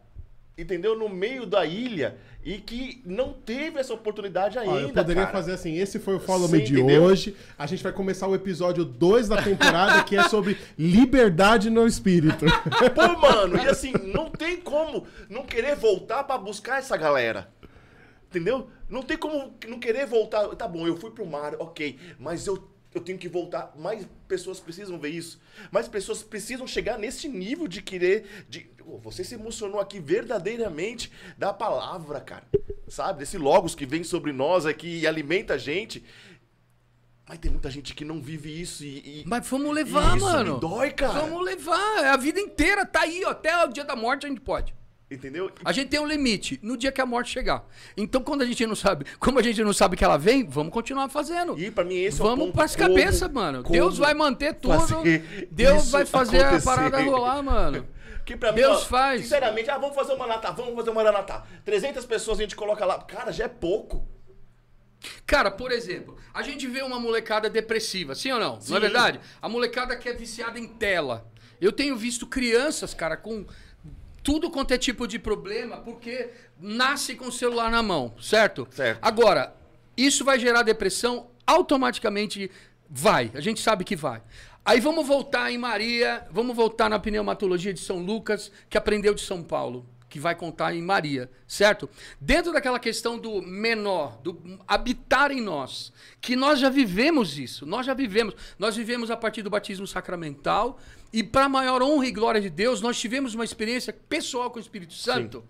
entendeu? 0.58 0.98
No 0.98 1.10
meio 1.10 1.46
da 1.46 1.66
ilha 1.66 2.20
e 2.46 2.58
que 2.58 3.02
não 3.06 3.34
teve 3.34 3.80
essa 3.80 3.94
oportunidade 3.94 4.60
ainda. 4.60 4.74
Ó, 4.74 4.80
eu 4.80 4.90
poderia 4.90 5.24
cara. 5.24 5.32
fazer 5.32 5.54
assim, 5.54 5.78
esse 5.78 5.98
foi 5.98 6.16
o 6.16 6.20
Follow 6.20 6.50
Me 6.50 6.62
de 6.62 6.74
entendeu? 6.74 7.04
hoje. 7.04 7.36
A 7.58 7.66
gente 7.66 7.82
vai 7.82 7.94
começar 7.94 8.28
o 8.28 8.36
episódio 8.36 8.84
2 8.84 9.30
da 9.30 9.42
temporada, 9.42 10.04
que 10.04 10.16
é 10.16 10.24
sobre 10.24 10.58
liberdade 10.78 11.70
no 11.70 11.88
espírito. 11.88 12.46
Pô, 12.94 13.20
mano, 13.20 13.58
e 13.58 13.68
assim, 13.68 13.94
não 14.04 14.30
tem 14.30 14.58
como 14.58 15.08
não 15.30 15.44
querer 15.44 15.76
voltar 15.76 16.24
pra 16.24 16.38
buscar 16.38 16.80
essa 16.80 16.98
galera. 16.98 17.50
Entendeu? 18.30 18.68
Não 18.90 19.04
tem 19.04 19.18
como 19.18 19.56
não 19.68 19.80
querer 19.80 20.06
voltar. 20.06 20.48
Tá 20.56 20.68
bom, 20.68 20.88
eu 20.88 20.98
fui 20.98 21.12
pro 21.12 21.26
mar, 21.26 21.56
ok. 21.60 21.98
Mas 22.20 22.48
eu, 22.48 22.68
eu 22.94 23.02
tenho 23.02 23.18
que 23.18 23.28
voltar. 23.28 23.74
Mais 23.78 24.06
pessoas 24.28 24.60
precisam 24.60 25.00
ver 25.00 25.10
isso. 25.10 25.40
Mais 25.72 25.88
pessoas 25.88 26.24
precisam 26.24 26.68
chegar 26.68 26.98
nesse 26.98 27.28
nível 27.28 27.68
de 27.68 27.82
querer. 27.82 28.46
De, 28.50 28.70
você 29.02 29.24
se 29.24 29.36
emocionou 29.36 29.80
aqui 29.80 30.00
verdadeiramente 30.00 31.12
da 31.38 31.54
palavra, 31.54 32.20
cara. 32.20 32.46
Sabe? 32.88 33.20
Desse 33.20 33.38
logos 33.38 33.76
que 33.76 33.86
vem 33.86 34.04
sobre 34.04 34.32
nós 34.32 34.66
aqui 34.66 35.00
e 35.00 35.08
alimenta 35.08 35.56
a 35.56 35.58
gente. 35.58 36.04
Mas 37.28 37.40
tem 37.40 37.50
muita 37.50 37.72
gente 37.72 37.96
que 37.96 38.04
não 38.04 38.22
vive 38.22 38.62
isso 38.62 38.84
e. 38.84 39.22
e 39.22 39.24
Mas 39.26 39.48
vamos 39.48 39.74
levar, 39.74 40.14
e 40.14 40.18
isso 40.18 40.26
mano. 40.26 40.54
Me 40.56 40.60
dói, 40.60 40.92
cara. 40.92 41.22
Vamos 41.22 41.44
levar. 41.44 42.04
É 42.04 42.10
A 42.10 42.18
vida 42.18 42.40
inteira 42.40 42.86
tá 42.86 43.02
aí, 43.02 43.24
ó. 43.26 43.30
Até 43.30 43.66
o 43.66 43.70
dia 43.70 43.86
da 43.86 43.96
morte 43.96 44.26
a 44.26 44.30
gente 44.30 44.42
pode. 44.42 44.74
Entendeu? 45.14 45.52
A 45.64 45.72
gente 45.72 45.90
tem 45.90 46.00
um 46.00 46.08
limite 46.08 46.60
no 46.64 46.76
dia 46.76 46.92
que 46.92 47.00
a 47.02 47.06
morte 47.06 47.30
chegar. 47.32 47.66
Então, 47.96 48.22
quando 48.24 48.42
a 48.42 48.46
gente 48.46 48.66
não 48.66 48.76
sabe, 48.76 49.06
como 49.20 49.40
a 49.40 49.44
gente 49.44 49.64
não 49.64 49.74
sabe 49.74 49.96
que 49.96 50.04
ela 50.04 50.18
vem, 50.18 50.46
vamos 50.46 50.74
continuar 50.74 51.10
fazendo. 51.10 51.58
E 51.60 51.70
pra 51.72 51.84
mim 51.84 51.96
esse 51.98 52.20
é 52.20 52.24
Vamos 52.24 52.46
ponto. 52.46 52.56
pras 52.56 52.76
como- 52.76 52.90
cabeças, 52.90 53.32
mano. 53.32 53.64
Deus 53.64 53.98
vai 53.98 54.14
manter 54.14 54.54
tudo. 54.56 54.74
Deus 55.52 55.90
vai 55.92 56.06
fazer 56.06 56.42
acontecer. 56.44 56.70
a 56.70 56.76
parada 56.76 57.02
rolar, 57.04 57.42
mano. 57.44 57.88
Que 58.26 58.38
pra 58.38 58.54
mim, 58.54 58.62
Deus 58.62 58.84
ó, 58.84 58.86
faz. 58.86 59.24
Sinceramente, 59.24 59.70
ah, 59.70 59.78
vamos 59.78 59.94
fazer 59.98 60.14
uma 60.14 60.20
Maranatá, 60.20 60.50
vamos 60.52 60.74
fazer 60.76 60.92
uma 60.92 61.04
Maranatá. 61.04 61.44
300 61.66 62.06
pessoas 62.06 62.40
a 62.40 62.42
gente 62.44 62.56
coloca 62.56 62.86
lá. 62.86 63.00
Cara, 63.00 63.34
já 63.34 63.44
é 63.44 63.48
pouco. 63.50 64.08
Cara, 65.26 65.52
por 65.52 65.74
exemplo, 65.74 66.16
a 66.34 66.42
gente 66.42 66.66
vê 66.68 66.82
uma 66.82 66.98
molecada 67.00 67.50
depressiva, 67.50 68.16
sim 68.16 68.32
ou 68.32 68.40
não? 68.40 68.54
Não 68.54 68.62
Sim. 68.62 68.76
é 68.78 68.80
verdade? 68.80 69.20
A 69.42 69.50
molecada 69.50 69.98
que 69.98 70.08
é 70.08 70.14
viciada 70.14 70.58
em 70.58 70.66
tela. 70.68 71.30
Eu 71.60 71.74
tenho 71.74 71.98
visto 71.98 72.26
crianças, 72.26 72.94
cara, 72.94 73.18
com 73.18 73.46
tudo 74.24 74.50
quanto 74.50 74.74
é 74.74 74.78
tipo 74.78 75.06
de 75.06 75.20
problema, 75.20 75.78
porque 75.78 76.30
nasce 76.60 77.14
com 77.16 77.28
o 77.28 77.32
celular 77.32 77.70
na 77.70 77.84
mão, 77.84 78.14
certo? 78.20 78.66
Certo. 78.72 79.00
Agora, 79.02 79.54
isso 79.98 80.24
vai 80.24 80.40
gerar 80.40 80.64
depressão? 80.64 81.28
Automaticamente 81.46 82.50
vai. 82.90 83.30
A 83.34 83.42
gente 83.42 83.62
sabe 83.62 83.84
que 83.84 83.96
vai. 83.96 84.22
Aí 84.66 84.80
vamos 84.80 85.06
voltar 85.06 85.52
em 85.52 85.58
Maria, 85.58 86.26
vamos 86.32 86.56
voltar 86.56 86.90
na 86.90 86.98
pneumatologia 86.98 87.74
de 87.74 87.82
São 87.82 88.00
Lucas, 88.00 88.50
que 88.70 88.78
aprendeu 88.78 89.14
de 89.14 89.22
São 89.22 89.44
Paulo, 89.44 89.86
que 90.10 90.20
vai 90.20 90.36
contar 90.36 90.74
em 90.74 90.82
Maria, 90.82 91.30
certo? 91.46 91.90
Dentro 92.22 92.54
daquela 92.54 92.80
questão 92.80 93.18
do 93.18 93.42
menor, 93.42 94.22
do 94.22 94.42
habitar 94.66 95.32
em 95.32 95.42
nós, 95.42 95.92
que 96.22 96.36
nós 96.36 96.60
já 96.60 96.70
vivemos 96.70 97.38
isso, 97.38 97.66
nós 97.66 97.86
já 97.86 97.94
vivemos, 97.94 98.36
nós 98.58 98.76
vivemos 98.76 99.12
a 99.12 99.18
partir 99.18 99.42
do 99.42 99.50
batismo 99.50 99.86
sacramental 99.86 100.80
e 101.14 101.24
para 101.24 101.48
maior 101.48 101.82
honra 101.84 102.08
e 102.08 102.12
glória 102.12 102.42
de 102.42 102.50
Deus, 102.50 102.82
nós 102.82 103.00
tivemos 103.00 103.34
uma 103.36 103.44
experiência 103.46 103.94
pessoal 103.94 104.50
com 104.52 104.58
o 104.58 104.62
Espírito 104.62 104.94
Santo. 104.94 105.46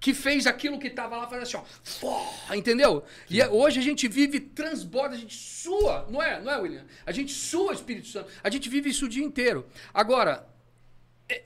Que 0.00 0.12
fez 0.12 0.46
aquilo 0.46 0.78
que 0.78 0.88
estava 0.88 1.16
lá, 1.16 1.26
fazendo 1.26 1.44
assim, 1.44 1.56
ó. 1.56 1.62
fó, 1.82 2.34
Entendeu? 2.54 3.04
E 3.30 3.40
é- 3.40 3.48
hoje 3.48 3.80
a 3.80 3.82
gente 3.82 4.06
vive, 4.06 4.38
transborda, 4.38 5.14
a 5.14 5.18
gente 5.18 5.34
sua, 5.34 6.06
não 6.10 6.22
é, 6.22 6.42
não 6.42 6.52
é, 6.52 6.56
William? 6.58 6.84
A 7.06 7.12
gente 7.12 7.32
sua 7.32 7.70
o 7.70 7.72
Espírito 7.72 8.08
Santo. 8.08 8.28
A 8.42 8.50
gente 8.50 8.68
vive 8.68 8.90
isso 8.90 9.06
o 9.06 9.08
dia 9.08 9.24
inteiro. 9.24 9.64
Agora, 9.94 10.46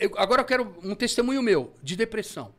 eu- 0.01 0.13
agora 0.17 0.41
eu 0.41 0.45
quero 0.45 0.77
um 0.83 0.95
testemunho 0.95 1.41
meu 1.41 1.73
de 1.83 1.95
depressão. 1.95 2.53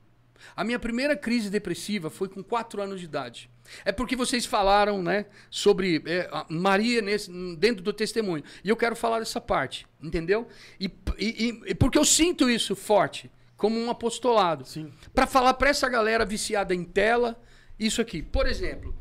A 0.55 0.63
minha 0.63 0.79
primeira 0.79 1.17
crise 1.17 1.49
depressiva 1.49 2.09
foi 2.09 2.29
com 2.29 2.41
4 2.41 2.81
anos 2.81 2.99
de 2.99 3.05
idade. 3.05 3.49
É 3.85 3.91
porque 3.91 4.15
vocês 4.15 4.45
falaram, 4.45 5.01
né, 5.01 5.25
sobre 5.49 6.01
é, 6.05 6.29
Maria 6.49 7.01
nesse, 7.01 7.31
dentro 7.55 7.83
do 7.83 7.93
testemunho. 7.93 8.43
E 8.63 8.69
eu 8.69 8.75
quero 8.77 8.95
falar 8.95 9.19
dessa 9.19 9.39
parte, 9.41 9.85
entendeu? 10.01 10.47
E, 10.79 10.85
e- 11.17 11.49
e- 11.49 11.61
e 11.71 11.75
porque 11.75 11.97
eu 11.97 12.05
sinto 12.05 12.49
isso 12.49 12.75
forte, 12.75 13.29
como 13.57 13.79
um 13.79 13.89
apostolado. 13.89 14.65
Sim. 14.65 14.91
Para 15.13 15.27
falar 15.27 15.53
para 15.55 15.69
essa 15.69 15.87
galera 15.89 16.25
viciada 16.25 16.73
em 16.73 16.83
tela, 16.83 17.41
isso 17.79 18.01
aqui. 18.01 18.21
Por 18.21 18.47
exemplo, 18.47 18.95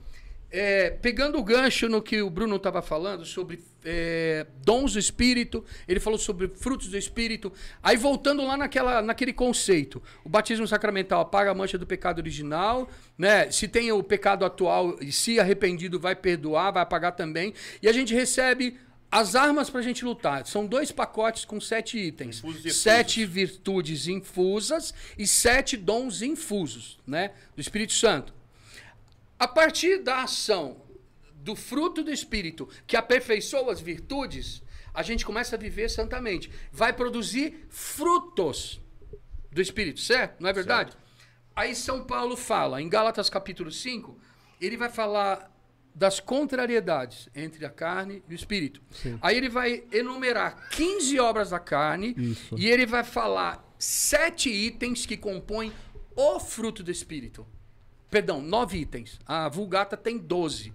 é, 0.51 0.91
pegando 0.91 1.39
o 1.39 1.45
gancho 1.45 1.89
no 1.89 2.01
que 2.01 2.23
o 2.23 2.31
Bruno 2.31 2.57
estava 2.57 2.81
falando 2.81 3.25
sobre 3.25 3.63
é, 3.85 4.47
dons 4.65 4.95
do 4.95 4.99
Espírito, 4.99 5.65
ele 5.87 6.01
falou 6.01 6.19
sobre 6.19 6.49
frutos 6.49 6.89
do 6.89 6.97
Espírito. 6.97 7.53
Aí 7.83 7.97
voltando 7.97 8.45
lá 8.45 8.57
naquela, 8.57 9.03
naquele 9.03 9.33
conceito, 9.33 10.03
o 10.25 10.29
batismo 10.29 10.67
sacramental 10.67 11.21
apaga 11.21 11.51
a 11.51 11.55
mancha 11.55 11.77
do 11.77 11.87
pecado 11.87 12.19
original, 12.19 12.89
né? 13.17 13.51
Se 13.51 13.69
tem 13.69 13.93
o 13.93 14.03
pecado 14.03 14.45
atual 14.45 14.97
e 15.01 15.13
se 15.13 15.39
arrependido 15.39 16.01
vai 16.01 16.17
perdoar, 16.17 16.73
vai 16.73 16.83
apagar 16.83 17.15
também. 17.15 17.53
E 17.83 17.89
a 17.89 17.93
gente 17.93 18.15
recebe 18.15 18.79
as 19.11 19.35
armas 19.35 19.71
para 19.71 19.81
a 19.81 19.83
gente 19.83 20.05
lutar. 20.05 20.47
São 20.47 20.67
dois 20.67 20.91
pacotes 20.91 21.45
com 21.45 21.61
sete 21.61 21.99
itens, 21.99 22.43
sete 22.71 23.25
virtudes 23.25 24.07
infusas 24.07 24.95
e 25.17 25.27
sete 25.27 25.77
dons 25.77 26.23
infusos, 26.23 26.99
né? 27.07 27.33
Do 27.55 27.61
Espírito 27.61 27.93
Santo. 27.93 28.38
A 29.39 29.47
partir 29.47 30.03
da 30.03 30.23
ação 30.23 30.83
do 31.35 31.55
fruto 31.55 32.03
do 32.03 32.11
Espírito 32.11 32.69
que 32.87 32.97
aperfeiçoa 32.97 33.73
as 33.73 33.81
virtudes, 33.81 34.63
a 34.93 35.03
gente 35.03 35.25
começa 35.25 35.57
a 35.57 35.59
viver 35.59 35.89
santamente. 35.89 36.51
Vai 36.73 36.93
produzir 36.93 37.67
frutos 37.69 38.81
do 39.53 39.61
Espírito, 39.61 40.01
certo? 40.01 40.41
Não 40.41 40.51
é 40.51 40.53
verdade? 40.53 40.97
Aí 41.55 41.75
São 41.75 42.05
Paulo 42.05 42.37
fala, 42.37 42.81
em 42.83 42.89
Gálatas 42.89 43.31
capítulo 43.31 43.71
5, 43.71 44.19
ele 44.61 44.77
vai 44.77 44.89
falar 44.89 45.51
das 45.95 46.21
contrariedades 46.21 47.29
entre 47.35 47.67
a 47.67 47.71
carne 47.71 48.23
e 48.29 48.33
o 48.33 48.35
espírito. 48.35 48.81
Aí 49.21 49.37
ele 49.37 49.49
vai 49.49 49.83
enumerar 49.91 50.69
15 50.71 51.19
obras 51.19 51.51
da 51.51 51.59
carne 51.59 52.15
Isso. 52.17 52.55
e 52.57 52.69
ele 52.69 52.87
vai 52.87 53.03
falar 53.03 53.69
sete 53.77 54.49
itens 54.49 55.05
que 55.05 55.17
compõem 55.17 55.73
o 56.15 56.39
fruto 56.39 56.85
do 56.85 56.91
espírito. 56.93 57.45
Perdão, 58.11 58.41
nove 58.41 58.79
itens. 58.79 59.19
A 59.27 59.49
Vulgata 59.49 59.97
tem 59.97 60.19
12. 60.19 60.73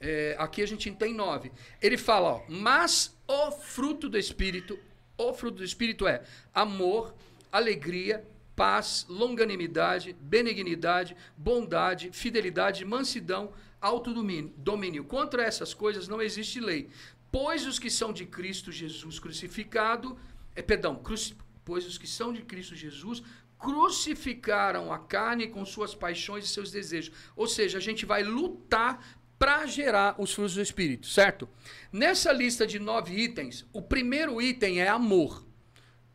É, 0.00 0.36
aqui 0.38 0.62
a 0.62 0.66
gente 0.66 0.90
tem 0.92 1.14
nove. 1.14 1.52
Ele 1.80 1.96
fala, 1.96 2.34
ó, 2.34 2.42
mas 2.48 3.16
o 3.26 3.50
fruto 3.50 4.08
do 4.08 4.18
Espírito, 4.18 4.78
o 5.18 5.32
fruto 5.32 5.58
do 5.58 5.64
Espírito 5.64 6.06
é 6.06 6.22
amor, 6.54 7.14
alegria, 7.50 8.24
paz, 8.54 9.04
longanimidade, 9.08 10.16
benignidade, 10.20 11.14
bondade, 11.36 12.10
fidelidade, 12.12 12.84
mansidão, 12.84 13.52
autodomínio. 13.80 14.52
Domínio. 14.56 15.04
Contra 15.04 15.42
essas 15.42 15.74
coisas 15.74 16.08
não 16.08 16.22
existe 16.22 16.58
lei. 16.58 16.88
Pois 17.30 17.66
os 17.66 17.78
que 17.78 17.90
são 17.90 18.12
de 18.12 18.24
Cristo 18.24 18.72
Jesus 18.72 19.18
crucificado, 19.18 20.18
é, 20.54 20.62
perdão, 20.62 20.96
cruci, 20.96 21.36
pois 21.64 21.86
os 21.86 21.98
que 21.98 22.06
são 22.06 22.32
de 22.32 22.42
Cristo 22.42 22.74
Jesus 22.74 23.22
crucificaram 23.58 24.92
a 24.92 24.98
carne 24.98 25.48
com 25.48 25.64
suas 25.64 25.94
paixões 25.94 26.44
e 26.44 26.48
seus 26.48 26.70
desejos. 26.70 27.14
Ou 27.34 27.46
seja, 27.46 27.78
a 27.78 27.80
gente 27.80 28.04
vai 28.04 28.22
lutar 28.22 29.04
para 29.38 29.66
gerar 29.66 30.14
os 30.18 30.32
frutos 30.32 30.54
do 30.54 30.62
Espírito, 30.62 31.06
certo? 31.06 31.48
Nessa 31.92 32.32
lista 32.32 32.66
de 32.66 32.78
nove 32.78 33.14
itens, 33.14 33.66
o 33.72 33.82
primeiro 33.82 34.40
item 34.40 34.80
é 34.80 34.88
amor. 34.88 35.44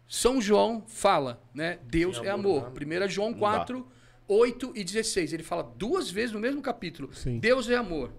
São 0.07 0.41
João 0.41 0.83
fala, 0.87 1.41
né? 1.53 1.79
Deus 1.83 2.17
Sem 2.17 2.25
é 2.25 2.29
amor, 2.29 2.65
amor. 2.65 2.79
nada. 2.79 3.05
1 3.05 3.09
João 3.09 3.31
Não 3.31 3.39
dá. 3.39 3.39
4, 3.39 3.87
8 4.27 4.73
e 4.75 4.83
16. 4.83 5.33
Ele 5.33 5.43
fala 5.43 5.63
duas 5.63 6.09
vezes 6.09 6.33
no 6.33 6.39
mesmo 6.39 6.61
capítulo. 6.61 7.13
Sim. 7.13 7.39
Deus 7.39 7.69
é 7.69 7.75
amor. 7.75 8.11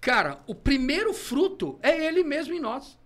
Cara, 0.00 0.42
o 0.46 0.54
primeiro 0.54 1.12
fruto 1.12 1.78
é 1.82 2.06
ele 2.06 2.22
mesmo 2.22 2.54
em 2.54 2.60
nós. 2.60 2.98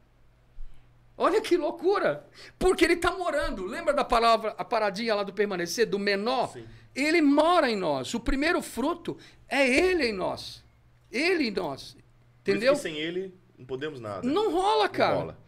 Olha 1.16 1.40
que 1.40 1.56
loucura! 1.56 2.26
Porque 2.58 2.84
ele 2.84 2.94
está 2.94 3.12
morando. 3.12 3.64
Lembra 3.64 3.92
da 3.92 4.04
palavra, 4.04 4.54
a 4.56 4.64
paradinha 4.64 5.14
lá 5.14 5.22
do 5.22 5.32
permanecer, 5.32 5.86
do 5.86 5.98
menor? 5.98 6.52
Sim. 6.52 6.64
Ele 6.94 7.20
mora 7.20 7.70
em 7.70 7.76
nós. 7.76 8.12
O 8.14 8.20
primeiro 8.20 8.60
fruto 8.60 9.16
é 9.48 9.68
ele 9.68 10.06
em 10.06 10.12
nós. 10.12 10.64
Ele 11.10 11.48
em 11.48 11.50
nós. 11.50 11.96
Entendeu? 12.40 12.74
sem 12.74 12.96
ele 12.96 13.32
não 13.56 13.64
podemos 13.64 14.00
nada. 14.00 14.28
Não 14.28 14.50
rola, 14.52 14.88
cara. 14.88 15.14
rola. 15.14 15.38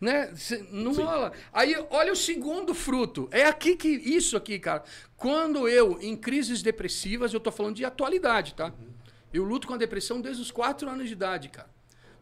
Né? 0.00 0.32
Não 0.70 0.94
Sim. 0.94 1.02
rola. 1.02 1.32
Aí, 1.52 1.74
olha 1.90 2.12
o 2.12 2.16
segundo 2.16 2.74
fruto. 2.74 3.28
É 3.32 3.46
aqui 3.46 3.74
que. 3.74 3.88
Isso 3.88 4.36
aqui, 4.36 4.58
cara. 4.58 4.84
Quando 5.16 5.68
eu, 5.68 5.98
em 6.00 6.16
crises 6.16 6.62
depressivas, 6.62 7.32
eu 7.32 7.40
tô 7.40 7.50
falando 7.50 7.76
de 7.76 7.84
atualidade, 7.84 8.54
tá? 8.54 8.72
Eu 9.32 9.42
luto 9.42 9.66
com 9.66 9.74
a 9.74 9.78
depressão 9.78 10.20
desde 10.20 10.40
os 10.40 10.50
4 10.50 10.88
anos 10.88 11.08
de 11.08 11.12
idade, 11.12 11.48
cara. 11.48 11.73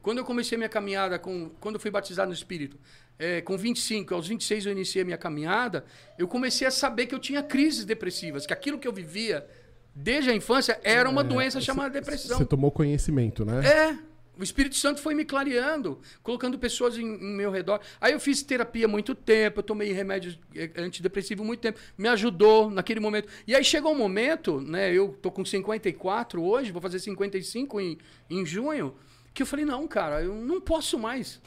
Quando 0.02 0.18
eu 0.18 0.24
comecei 0.24 0.58
minha 0.58 0.68
caminhada, 0.68 1.18
com, 1.18 1.50
quando 1.60 1.76
eu 1.76 1.80
fui 1.80 1.90
batizado 1.90 2.28
no 2.28 2.34
Espírito, 2.34 2.76
é, 3.18 3.40
com 3.40 3.56
25, 3.56 4.14
aos 4.14 4.26
26 4.26 4.66
eu 4.66 4.72
iniciei 4.72 5.02
a 5.02 5.04
minha 5.04 5.18
caminhada, 5.18 5.84
eu 6.18 6.26
comecei 6.26 6.66
a 6.66 6.70
saber 6.70 7.06
que 7.06 7.14
eu 7.14 7.20
tinha 7.20 7.42
crises 7.42 7.84
depressivas, 7.84 8.44
que 8.44 8.52
aquilo 8.52 8.78
que 8.78 8.88
eu 8.88 8.92
vivia 8.92 9.46
desde 9.94 10.30
a 10.30 10.34
infância 10.34 10.80
era 10.82 11.08
uma 11.08 11.22
doença 11.22 11.60
chamada 11.60 11.90
depressão. 11.90 12.36
Você 12.36 12.44
tomou 12.44 12.70
conhecimento, 12.70 13.44
né? 13.44 13.64
É. 13.66 14.12
O 14.38 14.42
Espírito 14.42 14.74
Santo 14.76 15.00
foi 15.00 15.14
me 15.14 15.26
clareando, 15.26 16.00
colocando 16.22 16.58
pessoas 16.58 16.96
em, 16.96 17.02
em 17.02 17.36
meu 17.36 17.50
redor. 17.50 17.80
Aí 18.00 18.14
eu 18.14 18.18
fiz 18.18 18.42
terapia 18.42 18.88
muito 18.88 19.14
tempo, 19.14 19.60
eu 19.60 19.62
tomei 19.62 19.92
remédios 19.92 20.38
eh, 20.56 20.70
antidepressivos 20.78 21.44
há 21.44 21.46
muito 21.46 21.60
tempo. 21.60 21.78
Me 21.98 22.08
ajudou 22.08 22.70
naquele 22.70 22.98
momento. 22.98 23.28
E 23.46 23.54
aí 23.54 23.62
chegou 23.62 23.92
um 23.92 23.98
momento, 23.98 24.58
né? 24.60 24.90
Eu 24.90 25.16
tô 25.20 25.30
com 25.30 25.44
54 25.44 26.42
hoje, 26.42 26.72
vou 26.72 26.80
fazer 26.80 26.98
55 26.98 27.78
em, 27.78 27.98
em 28.30 28.46
junho, 28.46 28.94
que 29.34 29.42
eu 29.42 29.46
falei, 29.46 29.64
não, 29.64 29.86
cara, 29.88 30.22
eu 30.22 30.34
não 30.34 30.60
posso 30.60 30.98
mais. 30.98 31.40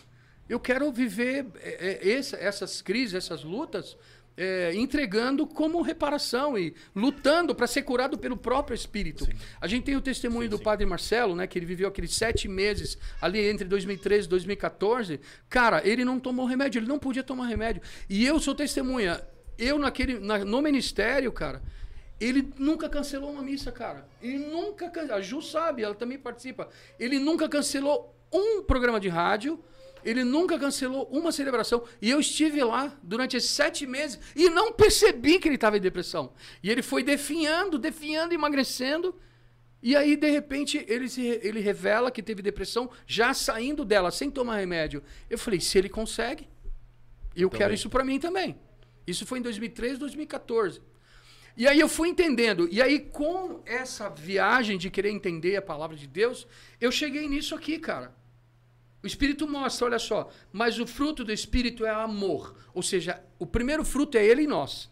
Eu 0.48 0.60
quero 0.60 0.92
viver 0.92 1.46
eh, 1.56 2.00
eh, 2.04 2.12
essa- 2.12 2.38
essas 2.38 2.82
crises, 2.82 3.14
essas 3.16 3.44
lutas 3.44 3.98
é, 4.38 4.74
entregando 4.76 5.48
como 5.48 5.82
reparação 5.82 6.58
e 6.58 6.76
lutando 6.94 7.56
para 7.56 7.68
ser 7.68 7.84
curado 7.84 8.18
pelo 8.18 8.36
próprio 8.36 8.76
Espírito. 8.76 9.24
Sim. 9.26 9.32
A 9.62 9.68
gente 9.68 9.86
tem 9.86 9.96
o 9.96 10.02
testemunho 10.02 10.44
sim, 10.44 10.50
do 10.50 10.58
sim. 10.58 10.64
Padre 10.64 10.86
Marcelo, 10.86 11.36
né, 11.36 11.48
que 11.48 11.58
ele 11.58 11.66
viveu 11.66 11.88
aqueles 11.88 12.14
sete 12.14 12.48
meses 12.48 12.98
ali 13.22 13.40
entre 13.48 13.66
2013 13.66 14.26
e 14.28 14.30
2014. 14.30 15.20
Cara, 15.50 15.82
ele 15.88 16.04
não 16.04 16.20
tomou 16.20 16.46
remédio, 16.46 16.80
ele 16.80 16.88
não 16.88 17.00
podia 17.00 17.24
tomar 17.24 17.48
remédio. 17.48 17.82
E 18.10 18.26
eu 18.26 18.40
sou 18.40 18.54
testemunha. 18.54 19.22
Eu 19.58 19.80
naquele, 19.80 20.20
na, 20.20 20.40
no 20.40 20.62
ministério, 20.62 21.32
cara, 21.32 21.62
ele 22.20 22.54
nunca 22.58 22.88
cancelou 22.90 23.32
uma 23.32 23.42
missa, 23.42 23.72
cara. 23.72 24.08
Ele 24.22 24.38
nunca, 24.38 24.92
a 25.14 25.22
Ju 25.22 25.42
sabe, 25.42 25.84
ela 25.84 25.96
também 25.96 26.18
participa. 26.18 26.70
Ele 27.00 27.20
nunca 27.20 27.50
cancelou 27.50 28.16
um 28.32 28.64
programa 28.64 29.00
de 29.00 29.10
rádio 29.10 29.64
ele 30.06 30.24
nunca 30.24 30.58
cancelou 30.60 31.10
uma 31.12 31.32
celebração. 31.32 31.84
E 32.00 32.12
eu 32.12 32.20
estive 32.20 32.64
lá 32.64 32.96
durante 33.02 33.36
esses 33.36 33.50
sete 33.50 33.88
meses 33.88 34.20
e 34.36 34.48
não 34.50 34.72
percebi 34.72 35.40
que 35.40 35.48
ele 35.48 35.56
estava 35.56 35.78
em 35.78 35.82
depressão. 35.82 36.32
E 36.62 36.70
ele 36.70 36.84
foi 36.84 37.02
definhando, 37.02 37.80
definhando, 37.80 38.34
emagrecendo. 38.34 39.20
E 39.82 39.96
aí, 39.96 40.16
de 40.16 40.30
repente, 40.30 40.86
ele, 40.88 41.10
se, 41.10 41.22
ele 41.42 41.60
revela 41.60 42.12
que 42.12 42.22
teve 42.22 42.44
depressão, 42.44 42.90
já 43.08 43.34
saindo 43.34 43.84
dela, 43.84 44.12
sem 44.12 44.30
tomar 44.30 44.58
remédio. 44.58 45.02
Eu 45.28 45.40
falei, 45.40 45.60
se 45.60 45.76
ele 45.78 45.90
consegue, 45.90 46.48
eu 47.36 47.50
também. 47.50 47.58
quero 47.58 47.74
isso 47.74 47.90
para 47.90 48.06
mim 48.06 48.20
também. 48.20 48.56
Isso 49.08 49.26
foi 49.26 49.40
em 49.40 49.42
2013, 49.42 49.98
2014. 49.98 50.82
E 51.58 51.68
aí 51.68 51.80
eu 51.80 51.88
fui 51.88 52.10
entendendo. 52.10 52.68
E 52.70 52.82
aí, 52.82 53.00
com 53.00 53.62
essa 53.66 54.10
viagem 54.10 54.78
de 54.78 54.90
querer 54.90 55.10
entender 55.10 55.56
a 55.56 55.62
palavra 55.62 55.96
de 55.96 56.06
Deus, 56.06 56.46
eu 56.82 56.92
cheguei 56.92 57.28
nisso 57.30 57.56
aqui, 57.56 57.80
cara. 57.80 58.14
O 59.02 59.08
Espírito 59.08 59.48
mostra, 59.48 59.86
olha 59.86 60.00
só, 60.00 60.30
mas 60.52 60.80
o 60.80 60.88
fruto 60.88 61.24
do 61.24 61.32
Espírito 61.32 61.86
é 61.86 61.92
amor. 61.92 62.58
Ou 62.74 62.82
seja, 62.82 63.24
o 63.40 63.46
primeiro 63.46 63.86
fruto 63.86 64.18
é 64.18 64.26
ele 64.26 64.44
em 64.44 64.48
nós, 64.48 64.92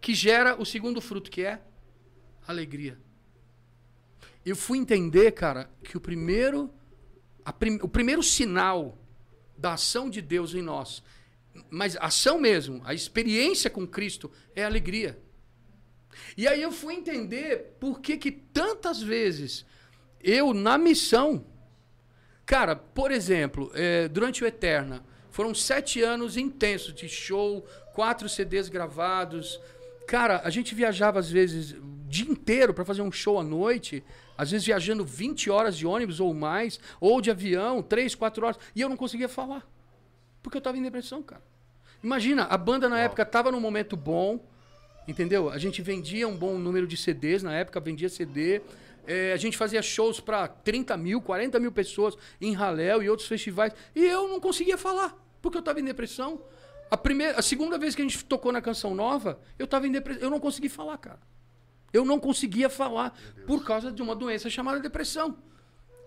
que 0.00 0.14
gera 0.14 0.60
o 0.60 0.64
segundo 0.64 1.00
fruto, 1.00 1.30
que 1.30 1.42
é 1.42 1.60
alegria. 2.46 2.98
Eu 4.46 4.56
fui 4.56 4.78
entender, 4.78 5.32
cara, 5.32 5.68
que 5.82 5.96
o 5.96 6.00
primeiro, 6.00 6.72
prim, 7.58 7.78
o 7.82 7.88
primeiro 7.88 8.22
sinal 8.22 8.96
da 9.56 9.74
ação 9.74 10.08
de 10.08 10.22
Deus 10.22 10.54
em 10.54 10.62
nós, 10.62 11.02
mas 11.68 11.96
ação 11.96 12.38
mesmo, 12.38 12.80
a 12.84 12.94
experiência 12.94 13.68
com 13.68 13.86
Cristo 13.86 14.30
é 14.54 14.64
alegria. 14.64 15.20
E 16.36 16.46
aí 16.46 16.62
eu 16.62 16.72
fui 16.72 16.94
entender 16.94 17.76
por 17.78 18.00
que, 18.00 18.16
que 18.16 18.30
tantas 18.30 19.02
vezes 19.02 19.64
eu, 20.22 20.52
na 20.52 20.76
missão, 20.76 21.44
Cara, 22.48 22.74
por 22.74 23.10
exemplo, 23.10 23.70
é, 23.74 24.08
durante 24.08 24.42
o 24.42 24.46
Eterna, 24.46 25.04
foram 25.30 25.54
sete 25.54 26.00
anos 26.00 26.38
intensos 26.38 26.94
de 26.94 27.06
show, 27.06 27.62
quatro 27.92 28.26
CDs 28.26 28.70
gravados. 28.70 29.60
Cara, 30.06 30.40
a 30.42 30.48
gente 30.48 30.74
viajava 30.74 31.18
às 31.18 31.30
vezes 31.30 31.72
o 31.72 32.08
dia 32.08 32.24
inteiro 32.24 32.72
para 32.72 32.86
fazer 32.86 33.02
um 33.02 33.12
show 33.12 33.38
à 33.38 33.42
noite, 33.42 34.02
às 34.34 34.50
vezes 34.50 34.64
viajando 34.66 35.04
20 35.04 35.50
horas 35.50 35.76
de 35.76 35.86
ônibus 35.86 36.20
ou 36.20 36.32
mais, 36.32 36.80
ou 36.98 37.20
de 37.20 37.30
avião, 37.30 37.82
3, 37.82 38.14
4 38.14 38.46
horas, 38.46 38.58
e 38.74 38.80
eu 38.80 38.88
não 38.88 38.96
conseguia 38.96 39.28
falar. 39.28 39.70
Porque 40.42 40.56
eu 40.56 40.60
estava 40.60 40.78
em 40.78 40.82
depressão, 40.82 41.22
cara. 41.22 41.42
Imagina, 42.02 42.44
a 42.44 42.56
banda 42.56 42.88
na 42.88 42.96
Uau. 42.96 43.04
época 43.04 43.24
estava 43.24 43.52
num 43.52 43.60
momento 43.60 43.94
bom, 43.94 44.40
entendeu? 45.08 45.48
A 45.48 45.56
gente 45.56 45.80
vendia 45.80 46.28
um 46.28 46.36
bom 46.36 46.58
número 46.58 46.86
de 46.86 46.96
CDs 46.96 47.42
na 47.42 47.54
época, 47.54 47.80
vendia 47.80 48.08
CD. 48.08 48.60
É, 49.06 49.32
a 49.32 49.36
gente 49.38 49.56
fazia 49.56 49.80
shows 49.80 50.20
para 50.20 50.46
30 50.46 50.94
mil, 50.98 51.22
40 51.22 51.58
mil 51.58 51.72
pessoas 51.72 52.14
em 52.38 52.52
Raléu 52.52 53.02
e 53.02 53.08
outros 53.08 53.26
festivais. 53.26 53.72
E 53.96 54.04
eu 54.04 54.28
não 54.28 54.38
conseguia 54.38 54.76
falar, 54.76 55.16
porque 55.40 55.56
eu 55.56 55.60
estava 55.60 55.80
em 55.80 55.84
depressão. 55.84 56.42
A, 56.90 56.96
primeira, 56.96 57.38
a 57.38 57.42
segunda 57.42 57.78
vez 57.78 57.94
que 57.94 58.02
a 58.02 58.04
gente 58.04 58.22
tocou 58.22 58.52
na 58.52 58.60
Canção 58.60 58.94
Nova, 58.94 59.40
eu 59.58 59.64
estava 59.64 59.86
em 59.86 59.90
depressão. 59.92 60.22
Eu 60.22 60.30
não 60.30 60.38
consegui 60.38 60.68
falar, 60.68 60.98
cara. 60.98 61.20
Eu 61.90 62.04
não 62.04 62.20
conseguia 62.20 62.68
falar 62.68 63.18
por 63.46 63.64
causa 63.64 63.90
de 63.90 64.02
uma 64.02 64.14
doença 64.14 64.50
chamada 64.50 64.78
depressão. 64.78 65.38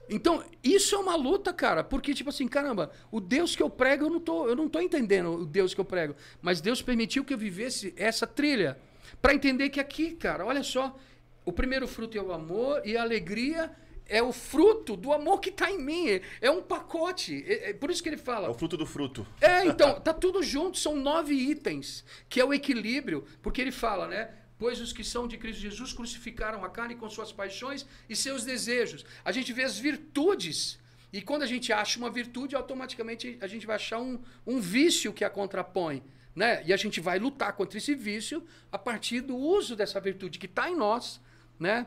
Então, 0.08 0.44
isso 0.64 0.94
é 0.94 0.98
uma 0.98 1.16
luta, 1.16 1.54
cara, 1.54 1.84
porque, 1.84 2.14
tipo 2.14 2.30
assim, 2.30 2.48
caramba, 2.48 2.92
o 3.10 3.22
Deus 3.22 3.56
que 3.56 3.64
eu 3.64 3.70
prego, 3.70 4.06
eu 4.06 4.10
não 4.10 4.20
tô, 4.20 4.48
eu 4.48 4.56
não 4.56 4.68
tô 4.68 4.80
entendendo 4.80 5.32
o 5.32 5.46
Deus 5.46 5.74
que 5.74 5.80
eu 5.80 5.86
prego. 5.86 6.16
Mas 6.42 6.60
Deus 6.60 6.82
permitiu 6.82 7.24
que 7.24 7.34
eu 7.34 7.38
vivesse 7.38 7.94
essa 7.98 8.28
trilha. 8.28 8.78
Para 9.22 9.34
entender 9.34 9.70
que 9.70 9.80
aqui, 9.80 10.12
cara, 10.12 10.46
olha 10.46 10.64
só, 10.64 10.96
o 11.44 11.52
primeiro 11.52 11.88
fruto 11.88 12.18
é 12.18 12.22
o 12.22 12.32
amor 12.32 12.82
e 12.86 12.96
a 12.96 13.02
alegria 13.02 13.72
é 14.12 14.22
o 14.22 14.34
fruto 14.34 14.98
do 14.98 15.14
amor 15.14 15.40
que 15.40 15.50
está 15.50 15.72
em 15.72 15.82
mim. 15.82 16.20
É 16.42 16.52
um 16.52 16.62
pacote. 16.62 17.44
É, 17.48 17.70
é, 17.70 17.74
por 17.74 17.90
isso 17.90 18.04
que 18.04 18.10
ele 18.10 18.18
fala. 18.18 18.48
É 18.48 18.50
o 18.50 18.54
fruto 18.54 18.76
do 18.76 18.86
fruto. 18.86 19.26
É, 19.40 19.66
então, 19.68 20.00
tá 20.02 20.14
tudo 20.14 20.44
junto, 20.44 20.78
são 20.78 20.96
nove 20.98 21.34
itens, 21.34 22.04
que 22.28 22.40
é 22.40 22.46
o 22.46 22.54
equilíbrio, 22.54 23.26
porque 23.42 23.62
ele 23.62 23.72
fala, 23.72 24.08
né? 24.08 24.30
Pois 24.60 24.80
os 24.80 24.94
que 24.94 25.04
são 25.04 25.28
de 25.28 25.38
Cristo 25.38 25.62
Jesus 25.62 25.94
crucificaram 25.94 26.64
a 26.64 26.70
carne 26.70 26.96
com 26.96 27.10
suas 27.10 27.32
paixões 27.32 27.86
e 28.08 28.16
seus 28.16 28.44
desejos. 28.44 29.06
A 29.26 29.32
gente 29.32 29.52
vê 29.54 29.64
as 29.64 29.80
virtudes. 29.80 30.78
E 31.12 31.22
quando 31.22 31.44
a 31.44 31.48
gente 31.48 31.74
acha 31.74 31.98
uma 31.98 32.12
virtude, 32.12 32.56
automaticamente 32.56 33.38
a 33.42 33.48
gente 33.48 33.66
vai 33.66 33.78
achar 33.78 34.00
um, 34.00 34.20
um 34.46 34.60
vício 34.60 35.12
que 35.12 35.24
a 35.24 35.30
contrapõe. 35.30 36.04
Né? 36.36 36.64
E 36.66 36.72
a 36.72 36.78
gente 36.78 37.02
vai 37.02 37.20
lutar 37.20 37.54
contra 37.54 37.78
esse 37.78 37.94
vício 37.94 38.46
a 38.72 38.78
partir 38.78 39.22
do 39.22 39.36
uso 39.36 39.76
dessa 39.76 40.00
virtude 40.00 40.40
que 40.40 40.46
está 40.46 40.70
em 40.70 40.76
nós 40.76 41.20
né? 41.62 41.86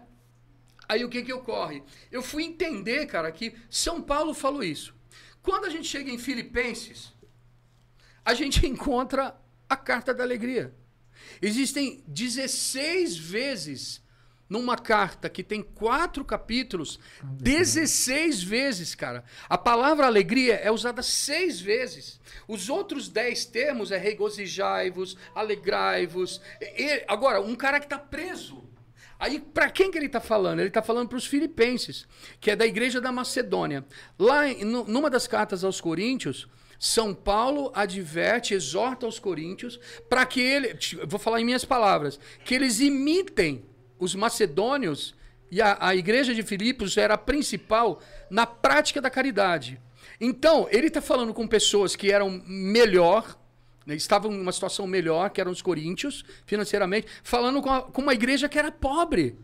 Aí 0.89 1.05
o 1.05 1.09
que 1.09 1.25
que 1.25 1.33
ocorre? 1.33 1.83
Eu 2.13 2.23
fui 2.23 2.45
entender, 2.45 3.07
cara, 3.07 3.33
que 3.33 3.57
São 3.69 4.01
Paulo 4.01 4.33
falou 4.33 4.63
isso. 4.63 4.95
Quando 5.43 5.65
a 5.65 5.69
gente 5.69 5.89
chega 5.89 6.11
em 6.11 6.19
Filipenses, 6.19 7.13
a 8.25 8.33
gente 8.35 8.65
encontra 8.69 9.37
a 9.69 9.77
carta 9.77 10.15
da 10.15 10.23
alegria. 10.23 10.73
Existem 11.43 12.05
16 12.07 13.17
vezes 13.17 14.01
numa 14.49 14.77
carta 14.77 15.29
que 15.29 15.43
tem 15.43 15.63
quatro 15.63 16.25
capítulos, 16.25 16.99
16 17.23 18.43
vezes, 18.43 18.95
cara. 18.95 19.25
A 19.49 19.57
palavra 19.57 20.07
alegria 20.07 20.55
é 20.57 20.71
usada 20.71 21.03
seis 21.03 21.61
vezes. 21.61 22.21
Os 22.47 22.69
outros 22.69 23.09
dez 23.09 23.45
termos 23.45 23.91
é 23.91 23.99
regozijai-vos, 23.99 25.17
alegrai-vos. 25.35 26.41
Agora, 27.09 27.41
um 27.41 27.55
cara 27.55 27.81
que 27.81 27.87
está 27.87 27.99
preso 27.99 28.65
Aí, 29.19 29.41
para 29.41 29.71
quem 29.71 29.91
que 29.91 29.97
ele 29.97 30.07
está 30.07 30.21
falando? 30.21 30.59
Ele 30.59 30.69
está 30.69 30.83
falando 30.83 31.09
para 31.09 31.17
os 31.17 31.27
filipenses, 31.27 32.07
que 32.41 32.51
é 32.51 32.57
da 32.57 32.67
igreja 32.67 33.01
da 33.01 33.13
Macedônia. 33.13 33.85
Lá, 34.19 34.43
numa 34.87 35.09
das 35.09 35.27
cartas 35.27 35.65
aos 35.65 35.81
Coríntios, 35.81 36.49
São 36.79 37.15
Paulo 37.15 37.71
adverte, 37.75 38.55
exorta 38.55 39.07
aos 39.07 39.19
coríntios 39.19 39.79
para 40.09 40.27
que 40.27 40.41
ele, 40.41 40.77
vou 41.07 41.19
falar 41.19 41.41
em 41.41 41.45
minhas 41.45 41.65
palavras, 41.65 42.19
que 42.45 42.55
eles 42.55 42.81
imitem 42.81 43.65
os 44.05 44.15
macedônios 44.15 45.15
e 45.51 45.61
a, 45.61 45.77
a 45.81 45.97
igreja 45.97 46.35
de 46.35 46.43
Filipos 46.43 46.97
era 46.97 47.15
a 47.15 47.19
principal 47.19 48.01
na 48.31 48.47
prática 48.47 49.01
da 49.01 49.11
caridade. 49.11 49.81
Então, 50.21 50.69
ele 50.71 50.89
está 50.89 51.01
falando 51.01 51.33
com 51.33 51.47
pessoas 51.47 51.97
que 51.97 52.13
eram 52.13 52.43
melhor, 52.47 53.37
né, 53.87 53.95
estavam 53.95 54.33
em 54.33 54.41
uma 54.41 54.53
situação 54.53 54.87
melhor, 54.87 55.31
que 55.31 55.41
eram 55.41 55.51
os 55.51 55.63
coríntios, 55.63 56.25
financeiramente, 56.47 57.07
falando 57.23 57.63
com, 57.63 57.71
a, 57.71 57.83
com 57.83 58.03
uma 58.03 58.15
igreja 58.15 58.49
que 58.49 58.59
era 58.59 58.71
pobre 58.71 59.37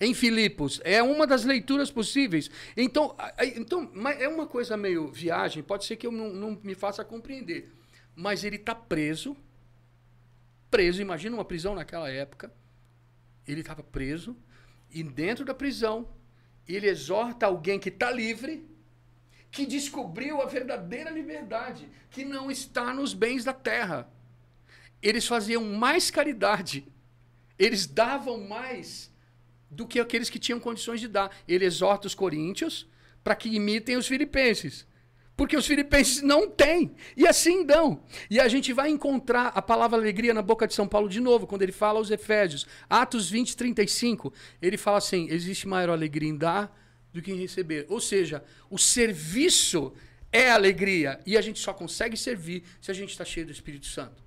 em 0.00 0.12
Filipos. 0.12 0.80
É 0.84 1.02
uma 1.02 1.26
das 1.26 1.44
leituras 1.44 1.90
possíveis. 1.90 2.50
Então, 2.76 3.16
então 3.56 3.90
é 4.18 4.28
uma 4.28 4.46
coisa 4.46 4.76
meio 4.76 5.08
viagem, 5.08 5.62
pode 5.62 5.84
ser 5.84 5.96
que 5.96 6.06
eu 6.06 6.12
não, 6.12 6.30
não 6.30 6.60
me 6.62 6.74
faça 6.74 7.04
compreender. 7.04 7.72
Mas 8.14 8.44
ele 8.44 8.56
está 8.56 8.74
preso, 8.74 9.36
preso, 10.70 11.00
imagina 11.00 11.36
uma 11.36 11.44
prisão 11.44 11.74
naquela 11.74 12.10
época. 12.10 12.52
Ele 13.46 13.60
estava 13.60 13.82
preso, 13.82 14.36
e 14.90 15.02
dentro 15.02 15.44
da 15.44 15.54
prisão, 15.54 16.08
ele 16.68 16.86
exorta 16.86 17.46
alguém 17.46 17.78
que 17.78 17.88
está 17.88 18.10
livre 18.10 18.64
que 19.50 19.66
descobriu 19.66 20.40
a 20.40 20.46
verdadeira 20.46 21.10
liberdade, 21.10 21.86
que 22.10 22.24
não 22.24 22.50
está 22.50 22.94
nos 22.94 23.12
bens 23.12 23.44
da 23.44 23.52
terra. 23.52 24.10
Eles 25.02 25.26
faziam 25.26 25.62
mais 25.62 26.10
caridade, 26.10 26.86
eles 27.58 27.86
davam 27.86 28.48
mais 28.48 29.12
do 29.70 29.86
que 29.86 30.00
aqueles 30.00 30.30
que 30.30 30.38
tinham 30.38 30.58
condições 30.58 31.00
de 31.00 31.08
dar. 31.08 31.34
Ele 31.46 31.66
exorta 31.66 32.06
os 32.06 32.14
coríntios 32.14 32.88
para 33.22 33.36
que 33.36 33.48
imitem 33.48 33.96
os 33.96 34.06
filipenses. 34.06 34.86
Porque 35.36 35.56
os 35.56 35.66
filipenses 35.66 36.22
não 36.22 36.48
têm. 36.48 36.94
E 37.16 37.26
assim 37.26 37.64
dão. 37.64 38.02
E 38.30 38.38
a 38.38 38.48
gente 38.48 38.72
vai 38.72 38.90
encontrar 38.90 39.48
a 39.48 39.62
palavra 39.62 39.98
alegria 39.98 40.34
na 40.34 40.42
boca 40.42 40.66
de 40.66 40.74
São 40.74 40.86
Paulo 40.86 41.08
de 41.08 41.20
novo, 41.20 41.46
quando 41.46 41.62
ele 41.62 41.72
fala 41.72 41.98
aos 41.98 42.10
Efésios. 42.10 42.66
Atos 42.88 43.30
20, 43.30 43.56
35. 43.56 44.32
Ele 44.60 44.76
fala 44.76 44.98
assim: 44.98 45.26
existe 45.30 45.66
maior 45.66 45.90
alegria 45.90 46.28
em 46.28 46.36
dar 46.36 46.78
do 47.12 47.20
que 47.20 47.32
em 47.32 47.36
receber. 47.36 47.86
Ou 47.88 48.00
seja, 48.00 48.44
o 48.70 48.78
serviço 48.78 49.92
é 50.30 50.50
alegria 50.50 51.20
e 51.26 51.36
a 51.36 51.40
gente 51.40 51.60
só 51.60 51.74
consegue 51.74 52.16
servir 52.16 52.64
se 52.80 52.90
a 52.90 52.94
gente 52.94 53.10
está 53.10 53.24
cheio 53.24 53.46
do 53.46 53.52
Espírito 53.52 53.86
Santo. 53.86 54.22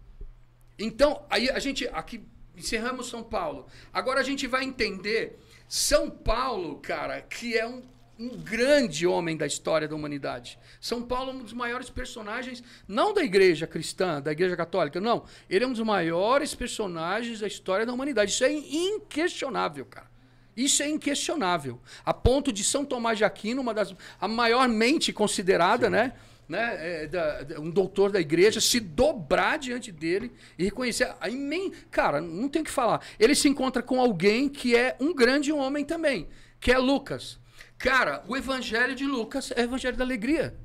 Então, 0.78 1.26
aí 1.30 1.50
a 1.50 1.60
gente 1.60 1.88
aqui 1.88 2.22
encerramos 2.56 3.10
São 3.10 3.24
Paulo. 3.24 3.68
Agora 3.92 4.20
a 4.20 4.24
gente 4.24 4.46
vai 4.46 4.64
entender 4.64 5.40
São 5.68 6.10
Paulo, 6.10 6.78
cara, 6.78 7.22
que 7.22 7.58
é 7.58 7.66
um 7.66 7.82
um 8.20 8.30
grande 8.38 9.06
homem 9.06 9.36
da 9.36 9.46
história 9.46 9.88
da 9.88 9.96
humanidade. 9.96 10.58
São 10.80 11.02
Paulo 11.02 11.32
é 11.32 11.34
um 11.34 11.44
dos 11.44 11.54
maiores 11.54 11.90
personagens, 11.90 12.64
não 12.88 13.14
da 13.14 13.24
igreja 13.24 13.68
cristã, 13.68 14.22
da 14.22 14.32
igreja 14.32 14.56
católica, 14.56 15.02
não. 15.02 15.26
Ele 15.50 15.66
é 15.66 15.68
um 15.68 15.74
dos 15.74 15.82
maiores 15.82 16.56
personagens 16.56 17.40
da 17.40 17.48
história 17.48 17.86
da 17.86 17.94
humanidade. 17.94 18.32
Isso 18.32 18.44
é 18.44 18.52
inquestionável, 18.54 19.86
cara. 19.86 20.08
Isso 20.56 20.82
é 20.82 20.90
inquestionável. 20.90 21.82
A 22.06 22.14
ponto 22.14 22.52
de 22.54 22.64
São 22.64 22.86
Tomás 22.86 23.18
de 23.18 23.26
Aquino, 23.26 23.62
uma 23.62 23.74
das 23.74 23.94
a 24.20 24.28
maior 24.28 24.68
mente 24.70 25.12
considerada, 25.12 25.88
Sim. 25.88 25.92
né? 25.92 26.14
né, 26.48 27.04
é, 27.04 27.08
da, 27.08 27.60
um 27.60 27.70
doutor 27.70 28.12
da 28.12 28.20
igreja, 28.20 28.62
se 28.62 28.80
dobrar 28.80 29.58
diante 29.58 29.92
dele 29.92 30.32
e 30.58 30.64
reconhecer 30.64 31.14
a 31.20 31.30
imen... 31.30 31.74
Cara, 31.92 32.22
não 32.22 32.48
tem 32.48 32.62
o 32.62 32.66
que 32.66 32.72
falar. 32.72 33.02
Ele 33.20 33.36
se 33.36 33.50
encontra 33.50 33.82
com 33.82 34.00
alguém 34.00 34.48
que 34.48 34.76
é 34.76 34.96
um 35.00 35.14
grande 35.14 35.52
homem 35.52 35.84
também, 35.84 36.28
que 36.60 36.72
é 36.72 36.78
Lucas. 36.78 37.40
Cara, 37.78 38.24
o 38.28 38.36
evangelho 38.36 38.96
de 38.96 39.06
Lucas 39.06 39.52
é 39.56 39.62
o 39.62 39.66
evangelho 39.66 39.98
da 39.98 40.04
alegria. 40.04 40.58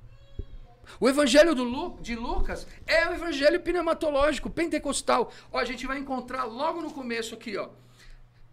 O 0.99 1.09
evangelho 1.09 1.55
Lu, 1.55 1.99
de 2.01 2.17
Lucas 2.17 2.67
é 2.87 3.09
o 3.09 3.15
evangelho 3.15 3.61
pneumatológico, 3.61 4.51
pentecostal. 4.51 5.33
Ó, 5.53 5.59
a 5.59 5.65
gente 5.65 5.87
vai 5.87 5.99
encontrar 5.99 6.45
logo 6.45 6.81
no 6.81 6.91
começo 6.91 7.35
aqui, 7.35 7.57
ó. 7.57 7.69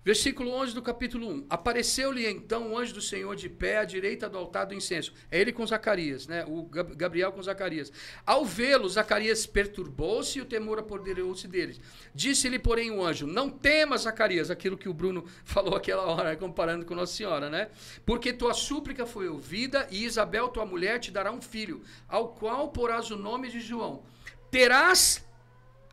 Versículo 0.08 0.52
11 0.52 0.74
do 0.74 0.82
capítulo 0.82 1.28
1. 1.30 1.48
Apareceu-lhe 1.50 2.26
então 2.26 2.72
o 2.72 2.78
anjo 2.78 2.94
do 2.94 3.02
Senhor 3.02 3.36
de 3.36 3.50
pé 3.50 3.80
à 3.80 3.84
direita 3.84 4.30
do 4.30 4.38
altar 4.38 4.66
do 4.66 4.74
incenso. 4.74 5.14
É 5.30 5.38
ele 5.38 5.52
com 5.52 5.68
Zacarias, 5.68 6.28
né? 6.28 6.46
O 6.48 6.64
Gabriel 6.64 7.34
com 7.34 7.44
Zacarias. 7.44 7.92
Ao 8.26 8.46
vê-lo, 8.46 8.88
Zacarias 8.88 9.46
perturbou-se 9.46 10.40
e 10.40 10.42
o 10.42 10.46
temor 10.46 10.80
apoderou-se 10.80 11.46
deles. 11.46 11.82
Disse-lhe, 12.16 12.58
porém, 12.58 12.90
o 12.90 13.06
anjo: 13.06 13.28
Não 13.28 13.50
temas, 13.50 14.04
Zacarias, 14.04 14.50
aquilo 14.50 14.78
que 14.78 14.88
o 14.88 14.94
Bruno 14.94 15.26
falou 15.44 15.76
aquela 15.76 16.04
hora, 16.04 16.38
comparando 16.38 16.86
com 16.86 16.96
Nossa 16.96 17.14
Senhora, 17.14 17.50
né? 17.50 17.68
Porque 18.06 18.32
tua 18.32 18.54
súplica 18.54 19.06
foi 19.06 19.28
ouvida 19.28 19.90
e 19.92 20.06
Isabel, 20.06 20.48
tua 20.48 20.66
mulher, 20.66 21.02
te 21.02 21.12
dará 21.12 21.34
um 21.34 21.42
filho, 21.42 21.82
ao 22.08 22.30
qual 22.30 22.70
porás 22.70 23.12
o 23.12 23.18
nome 23.18 23.50
de 23.50 23.60
João. 23.60 24.06
Terás 24.50 25.28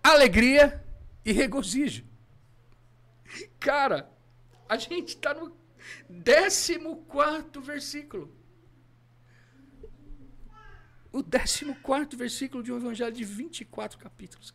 alegria 0.05 0.81
e 1.25 1.33
regozijo 1.33 2.14
Cara, 3.65 4.13
a 4.69 4.77
gente 4.77 5.17
está 5.17 5.33
no 5.33 5.57
14 6.23 7.61
versículo. 7.63 8.31
O 11.11 11.25
14 11.25 12.15
versículo 12.15 12.63
de 12.63 12.71
um 12.71 12.77
evangelho 12.77 13.13
de 13.13 13.25
24 13.25 13.99
capítulos. 13.99 14.53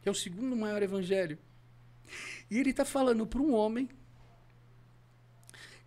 Que 0.00 0.08
é 0.08 0.10
o 0.10 0.14
segundo 0.14 0.56
maior 0.56 0.82
evangelho. 0.82 1.38
E 2.50 2.58
ele 2.58 2.70
está 2.70 2.86
falando 2.86 3.26
para 3.26 3.42
um 3.42 3.52
homem 3.52 3.86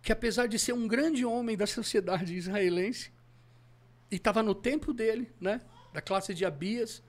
que, 0.00 0.12
apesar 0.12 0.46
de 0.46 0.56
ser 0.56 0.72
um 0.72 0.86
grande 0.86 1.24
homem 1.24 1.56
da 1.56 1.66
sociedade 1.66 2.32
israelense, 2.32 3.10
e 4.08 4.14
estava 4.14 4.40
no 4.40 4.54
tempo 4.54 4.94
dele, 4.94 5.32
né, 5.40 5.60
da 5.92 6.00
classe 6.00 6.32
de 6.32 6.44
Abias, 6.44 7.02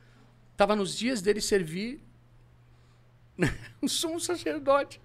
estava 0.51 0.75
nos 0.75 0.97
dias 0.97 1.21
dele 1.21 1.41
servir, 1.41 2.03
um 3.81 3.87
sumo 3.87 4.19
sacerdote 4.19 5.01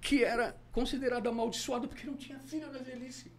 que 0.00 0.24
era 0.24 0.56
considerado 0.72 1.28
amaldiçoado 1.28 1.88
porque 1.88 2.06
não 2.06 2.16
tinha 2.16 2.38
filho 2.40 2.70
na 2.72 2.78
velhice. 2.80 3.30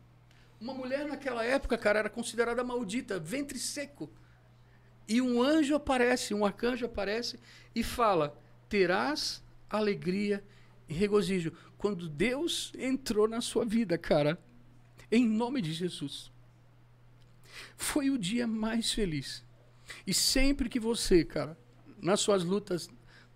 Uma 0.60 0.74
mulher 0.74 1.06
naquela 1.06 1.44
época, 1.44 1.78
cara, 1.78 2.00
era 2.00 2.10
considerada 2.10 2.64
maldita, 2.64 3.20
ventre 3.20 3.60
seco. 3.60 4.10
E 5.08 5.22
um 5.22 5.44
anjo 5.44 5.76
aparece, 5.76 6.34
um 6.34 6.46
arcanjo 6.46 6.86
aparece 6.86 7.38
e 7.76 7.84
fala: 7.84 8.40
terás 8.70 9.44
alegria 9.70 10.44
e 10.88 10.94
regozijo. 10.94 11.52
Quando 11.78 12.08
Deus 12.08 12.72
entrou 12.78 13.28
na 13.28 13.42
sua 13.42 13.66
vida, 13.66 13.98
cara, 13.98 14.40
em 15.12 15.28
nome 15.28 15.62
de 15.62 15.74
Jesus. 15.74 16.32
Foi 17.76 18.10
o 18.10 18.18
dia 18.18 18.48
mais 18.48 18.94
feliz. 18.94 19.44
E 20.08 20.14
sempre 20.14 20.70
que 20.70 20.80
você, 20.80 21.26
cara, 21.26 21.58
nas 22.02 22.22
suas 22.22 22.44
lutas 22.44 22.90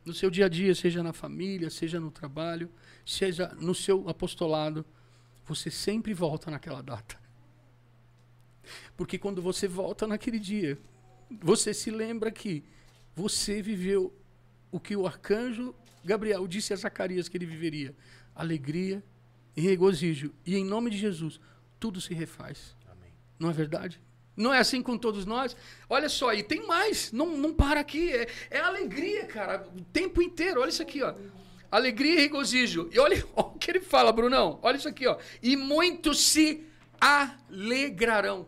no 0.07 0.13
seu 0.13 0.29
dia 0.29 0.45
a 0.45 0.49
dia, 0.49 0.73
seja 0.73 1.03
na 1.03 1.11
família, 1.11 1.69
seja 1.69 1.99
no 1.99 2.09
trabalho, 2.09 2.71
seja 3.05 3.49
no 3.59 3.75
seu 3.75 4.07
apostolado, 4.07 4.85
você 5.45 5.69
sempre 5.69 6.13
volta 6.13 6.49
naquela 6.49 6.81
data. 6.81 7.19
Porque 8.95 9.17
quando 9.17 9.41
você 9.41 9.67
volta 9.67 10.07
naquele 10.07 10.39
dia, 10.39 10.79
você 11.41 11.73
se 11.73 11.91
lembra 11.91 12.31
que 12.31 12.63
você 13.13 13.61
viveu 13.61 14.17
o 14.71 14.79
que 14.79 14.95
o 14.95 15.05
arcanjo 15.05 15.75
Gabriel 16.05 16.47
disse 16.47 16.71
a 16.71 16.77
Zacarias 16.77 17.27
que 17.27 17.35
ele 17.37 17.45
viveria: 17.45 17.93
alegria 18.33 19.03
e 19.57 19.61
regozijo. 19.61 20.33
E 20.45 20.55
em 20.55 20.63
nome 20.63 20.89
de 20.89 20.97
Jesus, 20.97 21.37
tudo 21.77 21.99
se 21.99 22.13
refaz. 22.13 22.77
Amém. 22.89 23.11
Não 23.37 23.49
é 23.49 23.53
verdade? 23.53 23.99
Não 24.37 24.53
é 24.53 24.59
assim 24.59 24.83
com 24.83 24.95
todos 24.95 25.25
nós? 25.25 25.57
Olha 25.89 26.07
só, 26.07 26.31
e 26.31 26.43
tem 26.43 26.67
mais. 26.67 27.11
Não, 27.11 27.35
não 27.35 27.51
para 27.51 27.79
aqui. 27.79 28.13
É, 28.13 28.27
é 28.51 28.59
alegria, 28.59 29.25
cara. 29.25 29.67
O 29.75 29.81
tempo 29.85 30.21
inteiro. 30.21 30.61
Olha 30.61 30.69
isso 30.69 30.83
aqui, 30.83 31.01
ó. 31.01 31.15
Alegria 31.71 32.13
e 32.13 32.17
regozijo. 32.17 32.87
E 32.93 32.99
olha, 32.99 33.25
olha 33.35 33.47
o 33.47 33.57
que 33.57 33.71
ele 33.71 33.81
fala, 33.81 34.11
Brunão. 34.11 34.59
Olha 34.61 34.77
isso 34.77 34.87
aqui, 34.87 35.07
ó. 35.07 35.17
E 35.41 35.55
muitos 35.55 36.23
se 36.23 36.63
alegrarão 37.01 38.45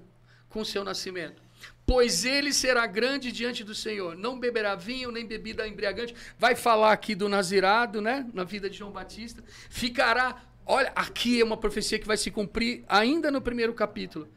com 0.47 0.63
seu 0.63 0.83
nascimento. 0.83 1.41
Pois 1.87 2.23
ele 2.23 2.53
será 2.53 2.85
grande 2.85 3.31
diante 3.31 3.63
do 3.63 3.73
Senhor. 3.73 4.15
Não 4.15 4.39
beberá 4.39 4.75
vinho, 4.75 5.11
nem 5.11 5.25
bebida 5.25 5.67
embriagante. 5.67 6.13
Vai 6.37 6.55
falar 6.55 6.91
aqui 6.91 7.15
do 7.15 7.27
Nazirado, 7.27 7.99
né? 7.99 8.27
Na 8.31 8.43
vida 8.43 8.69
de 8.69 8.77
João 8.77 8.91
Batista. 8.91 9.43
Ficará. 9.71 10.39
Olha, 10.67 10.91
aqui 10.95 11.41
é 11.41 11.43
uma 11.43 11.57
profecia 11.57 11.97
que 11.97 12.05
vai 12.05 12.15
se 12.15 12.29
cumprir 12.29 12.83
ainda 12.87 13.31
no 13.31 13.41
primeiro 13.41 13.73
capítulo 13.73 14.29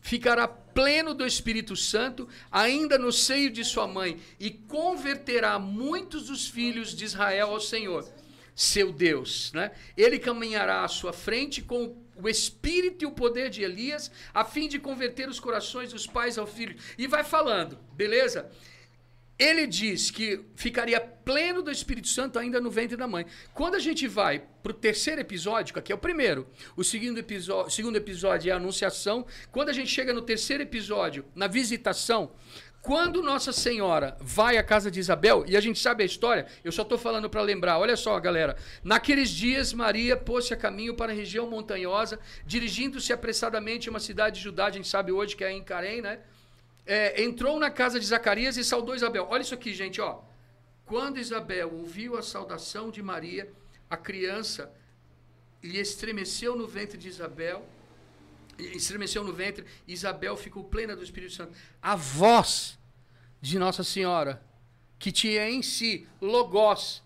ficará 0.00 0.46
pleno 0.48 1.12
do 1.12 1.26
Espírito 1.26 1.74
Santo, 1.74 2.28
ainda 2.50 2.98
no 2.98 3.10
seio 3.10 3.50
de 3.50 3.64
sua 3.64 3.86
mãe, 3.86 4.20
e 4.38 4.50
converterá 4.50 5.58
muitos 5.58 6.26
dos 6.26 6.46
filhos 6.46 6.94
de 6.94 7.04
Israel 7.04 7.50
ao 7.50 7.60
Senhor, 7.60 8.08
seu 8.54 8.92
Deus. 8.92 9.52
Né? 9.52 9.72
Ele 9.96 10.18
caminhará 10.18 10.84
à 10.84 10.88
sua 10.88 11.12
frente 11.12 11.62
com 11.62 11.96
o 12.20 12.28
espírito 12.28 13.04
e 13.04 13.06
o 13.06 13.12
poder 13.12 13.50
de 13.50 13.62
Elias, 13.62 14.10
a 14.34 14.44
fim 14.44 14.68
de 14.68 14.78
converter 14.78 15.28
os 15.28 15.38
corações 15.38 15.92
dos 15.92 16.06
pais 16.06 16.36
ao 16.36 16.46
filho. 16.46 16.76
E 16.96 17.06
vai 17.06 17.22
falando, 17.22 17.78
beleza? 17.92 18.50
Ele 19.38 19.66
diz 19.66 20.10
que 20.10 20.44
ficaria 20.56 21.00
pleno 21.00 21.62
do 21.62 21.70
Espírito 21.70 22.08
Santo 22.08 22.38
ainda 22.38 22.60
no 22.60 22.70
ventre 22.70 22.96
da 22.96 23.06
mãe. 23.06 23.24
Quando 23.54 23.76
a 23.76 23.78
gente 23.78 24.08
vai 24.08 24.42
para 24.62 24.72
o 24.72 24.74
terceiro 24.74 25.20
episódio, 25.20 25.72
que 25.72 25.78
aqui 25.78 25.92
é 25.92 25.94
o 25.94 25.98
primeiro, 25.98 26.48
o 26.76 26.82
segundo 26.82 27.18
episódio, 27.18 27.70
segundo 27.70 27.96
episódio 27.96 28.50
é 28.50 28.52
a 28.52 28.56
anunciação. 28.56 29.24
Quando 29.52 29.68
a 29.68 29.72
gente 29.72 29.90
chega 29.90 30.12
no 30.12 30.22
terceiro 30.22 30.62
episódio, 30.62 31.24
na 31.36 31.46
visitação, 31.46 32.32
quando 32.80 33.22
Nossa 33.22 33.52
Senhora 33.52 34.16
vai 34.20 34.56
à 34.56 34.62
casa 34.62 34.90
de 34.90 34.98
Isabel, 34.98 35.44
e 35.46 35.56
a 35.56 35.60
gente 35.60 35.78
sabe 35.78 36.02
a 36.02 36.06
história, 36.06 36.46
eu 36.64 36.72
só 36.72 36.82
estou 36.82 36.96
falando 36.96 37.28
para 37.28 37.42
lembrar, 37.42 37.78
olha 37.78 37.96
só, 37.96 38.18
galera. 38.18 38.56
Naqueles 38.82 39.30
dias, 39.30 39.72
Maria 39.72 40.16
pôs-se 40.16 40.54
a 40.54 40.56
caminho 40.56 40.94
para 40.94 41.12
a 41.12 41.14
região 41.14 41.48
montanhosa, 41.48 42.18
dirigindo-se 42.46 43.12
apressadamente 43.12 43.88
a 43.88 43.92
uma 43.92 44.00
cidade 44.00 44.38
de 44.38 44.44
Judá, 44.44 44.66
a 44.66 44.70
gente 44.70 44.88
sabe 44.88 45.12
hoje 45.12 45.36
que 45.36 45.44
é 45.44 45.52
em 45.52 45.62
Carém, 45.62 46.00
né? 46.00 46.20
É, 46.88 47.22
entrou 47.22 47.60
na 47.60 47.70
casa 47.70 48.00
de 48.00 48.06
Zacarias 48.06 48.56
e 48.56 48.64
saudou 48.64 48.94
Isabel. 48.94 49.26
Olha 49.28 49.42
isso 49.42 49.52
aqui, 49.52 49.74
gente, 49.74 50.00
ó. 50.00 50.22
Quando 50.86 51.18
Isabel 51.18 51.70
ouviu 51.70 52.16
a 52.16 52.22
saudação 52.22 52.90
de 52.90 53.02
Maria, 53.02 53.52
a 53.90 53.96
criança 53.96 54.72
lhe 55.62 55.78
estremeceu 55.78 56.56
no 56.56 56.66
ventre 56.66 56.96
de 56.96 57.06
Isabel, 57.06 57.68
estremeceu 58.58 59.22
no 59.22 59.34
ventre, 59.34 59.66
Isabel 59.86 60.34
ficou 60.34 60.64
plena 60.64 60.96
do 60.96 61.02
Espírito 61.02 61.34
Santo. 61.34 61.52
A 61.82 61.94
voz 61.94 62.78
de 63.38 63.58
Nossa 63.58 63.84
Senhora, 63.84 64.42
que 64.98 65.12
tinha 65.12 65.46
em 65.46 65.62
si 65.62 66.08
logos, 66.22 67.02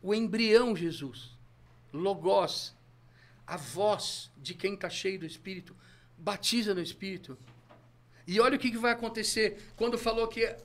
o 0.00 0.14
embrião 0.14 0.74
Jesus, 0.74 1.36
logos, 1.92 2.74
a 3.46 3.58
voz 3.58 4.30
de 4.38 4.54
quem 4.54 4.72
está 4.72 4.88
cheio 4.88 5.18
do 5.18 5.26
Espírito, 5.26 5.76
batiza 6.18 6.74
no 6.74 6.82
Espírito. 6.82 7.38
E 8.26 8.40
olha 8.40 8.56
o 8.56 8.58
que, 8.58 8.76
vai 8.76 8.92
acontecer 8.92 9.72
quando 9.76 9.96
falou 9.96 10.28
que 10.28 10.44
ah, 10.44 10.58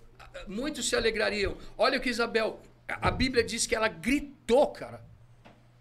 muitos 0.47 0.89
se 0.89 0.95
alegrariam. 0.95 1.57
Olha 1.77 1.97
o 1.97 2.01
que 2.01 2.09
Isabel, 2.09 2.59
a 2.87 3.09
Bíblia 3.09 3.43
diz 3.43 3.65
que 3.65 3.75
ela 3.75 3.87
gritou, 3.87 4.67
cara. 4.67 5.01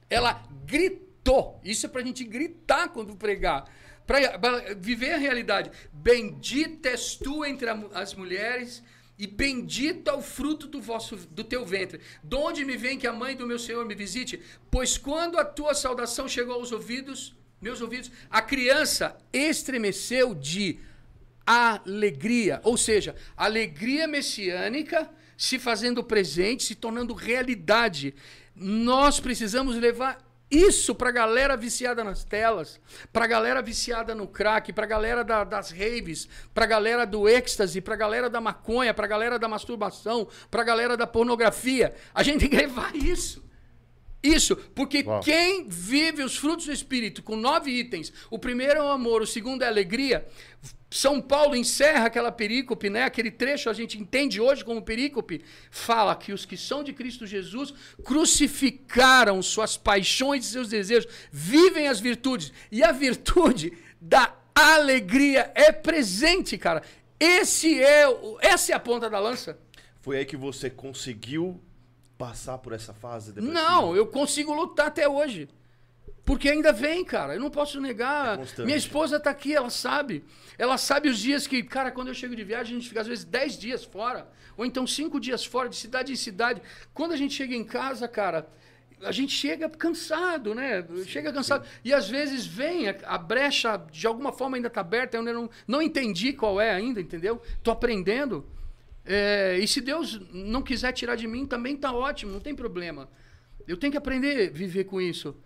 Ela 0.08 0.42
gritou. 0.64 1.60
Isso 1.64 1.86
é 1.86 1.88
para 1.88 2.02
a 2.02 2.04
gente 2.04 2.22
gritar 2.24 2.88
quando 2.88 3.16
pregar. 3.16 3.64
Para 4.06 4.74
viver 4.76 5.14
a 5.14 5.16
realidade. 5.16 5.70
Bendita 5.92 6.88
és 6.88 7.16
tu 7.16 7.44
entre 7.44 7.68
as 7.94 8.14
mulheres 8.14 8.82
e 9.18 9.26
bendito 9.26 10.08
é 10.08 10.12
o 10.12 10.22
fruto 10.22 10.66
do 10.66 10.80
vosso 10.80 11.16
do 11.16 11.44
teu 11.44 11.64
ventre. 11.64 12.00
De 12.22 12.34
onde 12.34 12.64
me 12.64 12.76
vem 12.76 12.98
que 12.98 13.06
a 13.06 13.12
mãe 13.12 13.36
do 13.36 13.46
meu 13.46 13.58
Senhor 13.58 13.84
me 13.84 13.94
visite? 13.94 14.42
Pois 14.70 14.98
quando 14.98 15.38
a 15.38 15.44
tua 15.44 15.74
saudação 15.74 16.28
chegou 16.28 16.54
aos 16.54 16.72
ouvidos, 16.72 17.34
meus 17.62 17.80
ouvidos, 17.80 18.10
a 18.28 18.43
criança 18.43 19.16
estremeceu 19.32 20.34
de 20.34 20.78
alegria, 21.47 22.60
ou 22.64 22.76
seja, 22.76 23.14
alegria 23.36 24.06
messiânica 24.06 25.09
se 25.36 25.59
fazendo 25.59 26.02
presente, 26.05 26.64
se 26.64 26.74
tornando 26.74 27.14
realidade. 27.14 28.14
Nós 28.55 29.18
precisamos 29.20 29.76
levar 29.76 30.18
Isso 30.55 30.94
pra 30.94 31.10
galera 31.10 31.56
viciada 31.56 32.05
nas 32.05 32.24
telas, 32.24 32.78
pra 33.10 33.26
galera 33.26 33.62
viciada 33.62 34.14
no 34.14 34.28
crack, 34.28 34.70
pra 34.70 34.84
galera 34.84 35.24
da- 35.24 35.44
das 35.44 35.70
raves, 35.70 36.28
pra 36.52 36.66
galera 36.66 37.06
do 37.06 37.26
êxtase, 37.26 37.80
pra 37.80 37.97
galera 37.97 38.28
da 38.28 38.39
maconha, 38.39 38.93
pra 38.93 39.06
galera 39.06 39.39
da 39.39 39.48
masturbação, 39.48 40.28
pra 40.51 40.62
galera 40.62 40.94
da 40.94 41.06
pornografia. 41.06 41.94
A 42.12 42.22
gente 42.22 42.40
tem 42.40 42.51
que 42.51 42.56
levar 42.56 42.94
isso. 42.94 43.41
Isso, 44.22 44.54
porque 44.54 45.02
Uau. 45.02 45.20
quem 45.20 45.66
vive 45.68 46.22
os 46.22 46.36
frutos 46.36 46.66
do 46.66 46.72
Espírito 46.72 47.22
com 47.22 47.34
nove 47.34 47.72
itens, 47.72 48.12
o 48.30 48.38
primeiro 48.38 48.78
é 48.78 48.82
o 48.82 48.88
amor, 48.88 49.20
o 49.20 49.26
segundo 49.26 49.62
é 49.62 49.66
a 49.66 49.68
alegria. 49.68 50.26
São 50.88 51.20
Paulo 51.20 51.56
encerra 51.56 52.06
aquela 52.06 52.30
perícope, 52.30 52.88
né? 52.88 53.02
Aquele 53.02 53.30
trecho 53.30 53.68
a 53.68 53.72
gente 53.72 53.98
entende 53.98 54.40
hoje 54.40 54.64
como 54.64 54.82
perícope, 54.82 55.42
fala 55.70 56.14
que 56.14 56.32
os 56.32 56.44
que 56.44 56.56
são 56.56 56.84
de 56.84 56.92
Cristo 56.92 57.26
Jesus 57.26 57.72
crucificaram 58.04 59.42
suas 59.42 59.76
paixões 59.76 60.44
e 60.44 60.50
seus 60.50 60.68
desejos, 60.68 61.10
vivem 61.32 61.88
as 61.88 61.98
virtudes. 61.98 62.52
E 62.70 62.84
a 62.84 62.92
virtude 62.92 63.72
da 64.00 64.36
alegria 64.54 65.50
é 65.54 65.72
presente, 65.72 66.58
cara. 66.58 66.82
Esse 67.18 67.82
é, 67.82 68.04
essa 68.40 68.72
é 68.72 68.74
a 68.74 68.80
ponta 68.80 69.08
da 69.08 69.18
lança. 69.18 69.58
Foi 70.00 70.18
aí 70.18 70.24
que 70.24 70.36
você 70.36 70.68
conseguiu 70.68 71.60
passar 72.22 72.58
por 72.58 72.72
essa 72.72 72.94
fase 72.94 73.32
depressiva? 73.32 73.60
Não, 73.60 73.96
eu 73.96 74.06
consigo 74.06 74.54
lutar 74.54 74.86
até 74.86 75.08
hoje. 75.08 75.48
Porque 76.24 76.48
ainda 76.48 76.72
vem, 76.72 77.04
cara. 77.04 77.34
Eu 77.34 77.40
não 77.40 77.50
posso 77.50 77.80
negar. 77.80 78.38
É. 78.38 78.62
Minha 78.64 78.76
esposa 78.76 79.18
tá 79.18 79.30
aqui, 79.30 79.52
ela 79.52 79.70
sabe. 79.70 80.24
Ela 80.56 80.78
sabe 80.78 81.08
os 81.08 81.18
dias 81.18 81.48
que, 81.48 81.64
cara, 81.64 81.90
quando 81.90 82.08
eu 82.08 82.14
chego 82.14 82.36
de 82.36 82.44
viagem, 82.44 82.76
a 82.76 82.78
gente 82.78 82.88
fica 82.88 83.00
às 83.00 83.08
vezes 83.08 83.24
10 83.24 83.58
dias 83.58 83.84
fora. 83.84 84.28
Ou 84.56 84.64
então 84.64 84.86
5 84.86 85.18
dias 85.18 85.44
fora, 85.44 85.68
de 85.68 85.74
cidade 85.74 86.12
em 86.12 86.16
cidade. 86.16 86.62
Quando 86.94 87.10
a 87.10 87.16
gente 87.16 87.34
chega 87.34 87.56
em 87.56 87.64
casa, 87.64 88.06
cara, 88.06 88.48
a 89.02 89.10
gente 89.10 89.32
chega 89.32 89.68
cansado, 89.68 90.54
né? 90.54 90.86
chega 91.06 91.32
cansado. 91.32 91.66
E 91.84 91.92
às 91.92 92.08
vezes 92.08 92.46
vem, 92.46 92.88
a, 92.88 92.94
a 93.04 93.18
brecha 93.18 93.84
de 93.90 94.06
alguma 94.06 94.30
forma 94.30 94.56
ainda 94.56 94.70
tá 94.70 94.80
aberta. 94.80 95.16
Eu 95.16 95.24
não, 95.24 95.50
não 95.66 95.82
entendi 95.82 96.32
qual 96.32 96.60
é 96.60 96.70
ainda, 96.70 97.00
entendeu? 97.00 97.42
Tô 97.64 97.72
aprendendo. 97.72 98.46
É, 99.04 99.58
e 99.58 99.66
se 99.66 99.80
Deus 99.80 100.20
não 100.32 100.62
quiser 100.62 100.92
tirar 100.92 101.16
de 101.16 101.26
mim, 101.26 101.46
também 101.46 101.76
tá 101.76 101.92
ótimo, 101.92 102.32
não 102.32 102.40
tem 102.40 102.54
problema. 102.54 103.08
Eu 103.66 103.76
tenho 103.76 103.90
que 103.90 103.98
aprender 103.98 104.48
a 104.48 104.52
viver 104.52 104.84
com 104.84 105.00
isso. 105.00 105.36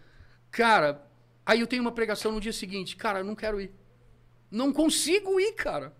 Cara, 0.50 1.06
aí 1.44 1.60
eu 1.60 1.66
tenho 1.66 1.82
uma 1.82 1.92
pregação 1.92 2.32
no 2.32 2.40
dia 2.40 2.52
seguinte. 2.52 2.96
Cara, 2.96 3.20
eu 3.20 3.24
não 3.24 3.34
quero 3.34 3.60
ir. 3.60 3.70
Não 4.50 4.72
consigo 4.72 5.40
ir, 5.40 5.52
cara. 5.52 5.94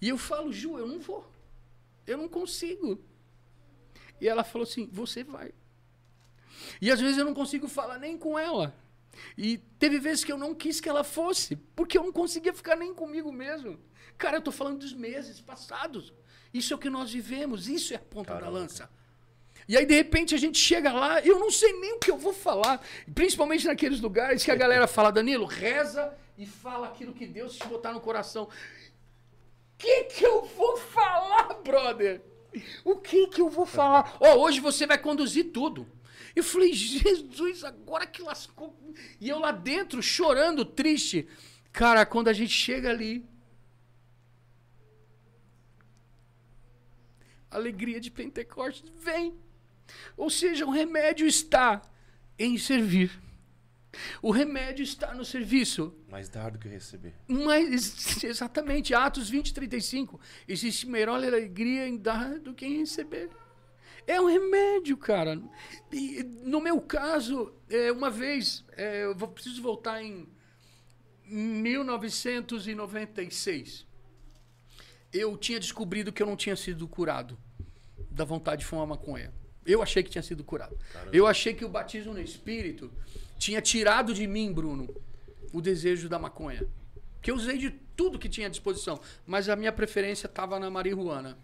E 0.00 0.08
eu 0.08 0.18
falo, 0.18 0.52
Ju, 0.52 0.78
eu 0.78 0.86
não 0.86 1.00
vou. 1.00 1.30
Eu 2.06 2.18
não 2.18 2.28
consigo. 2.28 3.02
E 4.20 4.28
ela 4.28 4.44
falou 4.44 4.66
assim: 4.66 4.88
você 4.92 5.24
vai. 5.24 5.52
E 6.80 6.90
às 6.90 7.00
vezes 7.00 7.18
eu 7.18 7.24
não 7.24 7.34
consigo 7.34 7.68
falar 7.68 7.98
nem 7.98 8.16
com 8.16 8.38
ela. 8.38 8.74
E 9.36 9.58
teve 9.78 9.98
vezes 9.98 10.24
que 10.24 10.32
eu 10.32 10.38
não 10.38 10.54
quis 10.54 10.80
que 10.80 10.88
ela 10.88 11.04
fosse, 11.04 11.56
porque 11.76 11.96
eu 11.96 12.02
não 12.02 12.12
conseguia 12.12 12.52
ficar 12.52 12.76
nem 12.76 12.92
comigo 12.94 13.32
mesmo. 13.32 13.78
Cara, 14.18 14.38
eu 14.38 14.42
tô 14.42 14.50
falando 14.52 14.78
dos 14.78 14.92
meses 14.92 15.40
passados. 15.40 16.12
Isso 16.54 16.72
é 16.72 16.76
o 16.76 16.78
que 16.78 16.88
nós 16.88 17.12
vivemos, 17.12 17.68
isso 17.68 17.92
é 17.92 17.96
a 17.96 17.98
ponta 18.00 18.32
da 18.32 18.38
Caramba. 18.38 18.58
lança. 18.60 18.88
E 19.66 19.76
aí, 19.76 19.84
de 19.84 19.94
repente, 19.94 20.34
a 20.34 20.38
gente 20.38 20.58
chega 20.58 20.92
lá, 20.92 21.20
eu 21.20 21.40
não 21.40 21.50
sei 21.50 21.72
nem 21.80 21.94
o 21.94 21.98
que 21.98 22.10
eu 22.10 22.16
vou 22.16 22.32
falar. 22.32 22.80
Principalmente 23.12 23.66
naqueles 23.66 24.00
lugares 24.00 24.44
que 24.44 24.50
a 24.50 24.54
galera 24.54 24.86
fala, 24.86 25.10
Danilo, 25.10 25.46
reza 25.46 26.14
e 26.38 26.46
fala 26.46 26.86
aquilo 26.86 27.12
que 27.12 27.26
Deus 27.26 27.56
te 27.56 27.66
botar 27.66 27.92
no 27.92 28.00
coração. 28.00 28.44
O 28.44 28.48
que 29.76 30.04
que 30.04 30.24
eu 30.24 30.44
vou 30.44 30.76
falar, 30.76 31.54
brother? 31.64 32.22
O 32.84 32.96
que 32.96 33.26
que 33.26 33.40
eu 33.40 33.48
vou 33.48 33.66
falar? 33.66 34.16
Ó, 34.20 34.36
hoje 34.36 34.60
você 34.60 34.86
vai 34.86 34.98
conduzir 34.98 35.50
tudo. 35.50 35.88
Eu 36.36 36.44
falei, 36.44 36.72
Jesus, 36.72 37.64
agora 37.64 38.06
que 38.06 38.22
lascou. 38.22 38.78
E 39.20 39.28
eu 39.28 39.38
lá 39.38 39.50
dentro, 39.50 40.00
chorando, 40.02 40.64
triste. 40.64 41.26
Cara, 41.72 42.06
quando 42.06 42.28
a 42.28 42.32
gente 42.32 42.52
chega 42.52 42.90
ali, 42.90 43.24
alegria 47.56 48.00
de 48.00 48.10
Pentecostes 48.10 48.92
vem. 49.00 49.34
Ou 50.16 50.30
seja, 50.30 50.66
o 50.66 50.70
remédio 50.70 51.26
está 51.26 51.82
em 52.38 52.56
servir. 52.58 53.10
O 54.20 54.30
remédio 54.30 54.82
está 54.82 55.14
no 55.14 55.24
serviço. 55.24 55.94
Mais 56.10 56.28
dar 56.28 56.50
do 56.50 56.58
que 56.58 56.68
receber. 56.68 57.14
Mas, 57.28 58.22
exatamente, 58.24 58.92
Atos 58.94 59.30
20, 59.30 59.54
35. 59.54 60.20
Existe 60.48 60.88
maior 60.88 61.10
alegria 61.10 61.86
em 61.86 61.96
dar 61.96 62.40
do 62.40 62.52
que 62.54 62.66
em 62.66 62.78
receber. 62.78 63.30
É 64.06 64.20
um 64.20 64.26
remédio, 64.26 64.96
cara. 64.96 65.40
E, 65.92 66.22
no 66.42 66.60
meu 66.60 66.80
caso, 66.80 67.52
é, 67.70 67.90
uma 67.90 68.10
vez, 68.10 68.64
é, 68.72 69.04
eu 69.04 69.16
preciso 69.28 69.62
voltar 69.62 70.02
em 70.02 70.28
1996. 71.26 73.86
Eu 75.14 75.36
tinha 75.36 75.60
descobrido 75.60 76.12
que 76.12 76.20
eu 76.20 76.26
não 76.26 76.36
tinha 76.36 76.56
sido 76.56 76.88
curado 76.88 77.38
da 78.10 78.24
vontade 78.24 78.62
de 78.62 78.66
fumar 78.66 78.86
maconha. 78.86 79.32
Eu 79.64 79.80
achei 79.80 80.02
que 80.02 80.10
tinha 80.10 80.22
sido 80.22 80.42
curado. 80.42 80.76
Eu 81.12 81.26
achei 81.26 81.54
que 81.54 81.64
o 81.64 81.68
batismo 81.68 82.12
no 82.12 82.20
Espírito 82.20 82.90
tinha 83.38 83.62
tirado 83.62 84.12
de 84.12 84.26
mim, 84.26 84.52
Bruno, 84.52 84.92
o 85.52 85.60
desejo 85.60 86.08
da 86.08 86.18
maconha. 86.18 86.66
Que 87.22 87.30
eu 87.30 87.36
usei 87.36 87.56
de 87.56 87.70
tudo 87.70 88.18
que 88.18 88.28
tinha 88.28 88.48
à 88.48 88.50
disposição, 88.50 89.00
mas 89.24 89.48
a 89.48 89.54
minha 89.54 89.72
preferência 89.72 90.26
estava 90.26 90.58
na 90.58 90.68
marihuana. 90.68 91.38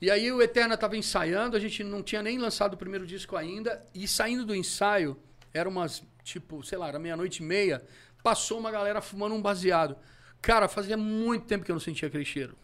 E 0.00 0.10
aí 0.10 0.32
o 0.32 0.42
Eterna 0.42 0.74
estava 0.74 0.96
ensaiando, 0.96 1.56
a 1.56 1.60
gente 1.60 1.84
não 1.84 2.02
tinha 2.02 2.22
nem 2.22 2.38
lançado 2.38 2.74
o 2.74 2.76
primeiro 2.78 3.06
disco 3.06 3.36
ainda, 3.36 3.84
e 3.94 4.08
saindo 4.08 4.44
do 4.44 4.54
ensaio, 4.54 5.16
era 5.52 5.68
umas, 5.68 6.02
tipo, 6.22 6.62
sei 6.64 6.78
lá, 6.78 6.88
era 6.88 6.98
meia-noite 6.98 7.42
e 7.42 7.46
meia, 7.46 7.84
passou 8.22 8.58
uma 8.58 8.70
galera 8.70 9.02
fumando 9.02 9.34
um 9.34 9.42
baseado. 9.42 9.96
Cara, 10.44 10.68
fazia 10.68 10.96
muito 10.96 11.46
tempo 11.46 11.64
que 11.64 11.70
eu 11.70 11.74
não 11.74 11.80
sentia 11.80 12.06
aquele 12.06 12.24
cheiro. 12.24 12.54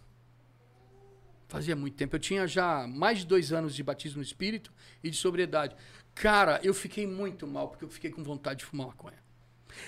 Fazia 1.48 1.74
muito 1.74 1.97
tempo. 1.97 2.15
Eu 2.15 2.20
tinha 2.20 2.47
já 2.47 2.86
mais 2.86 3.20
de 3.20 3.27
dois 3.27 3.55
anos 3.55 3.74
de 3.74 3.82
batismo 3.82 4.19
no 4.19 4.23
espírito 4.23 4.70
e 5.02 5.09
de 5.09 5.16
sobriedade. 5.16 5.74
Cara, 6.15 6.61
eu 6.62 6.74
fiquei 6.74 7.07
muito 7.07 7.47
mal, 7.47 7.69
porque 7.69 7.86
eu 7.86 7.89
fiquei 7.89 8.11
com 8.11 8.23
vontade 8.23 8.59
de 8.59 8.66
fumar 8.66 8.89
maconha. 8.89 9.19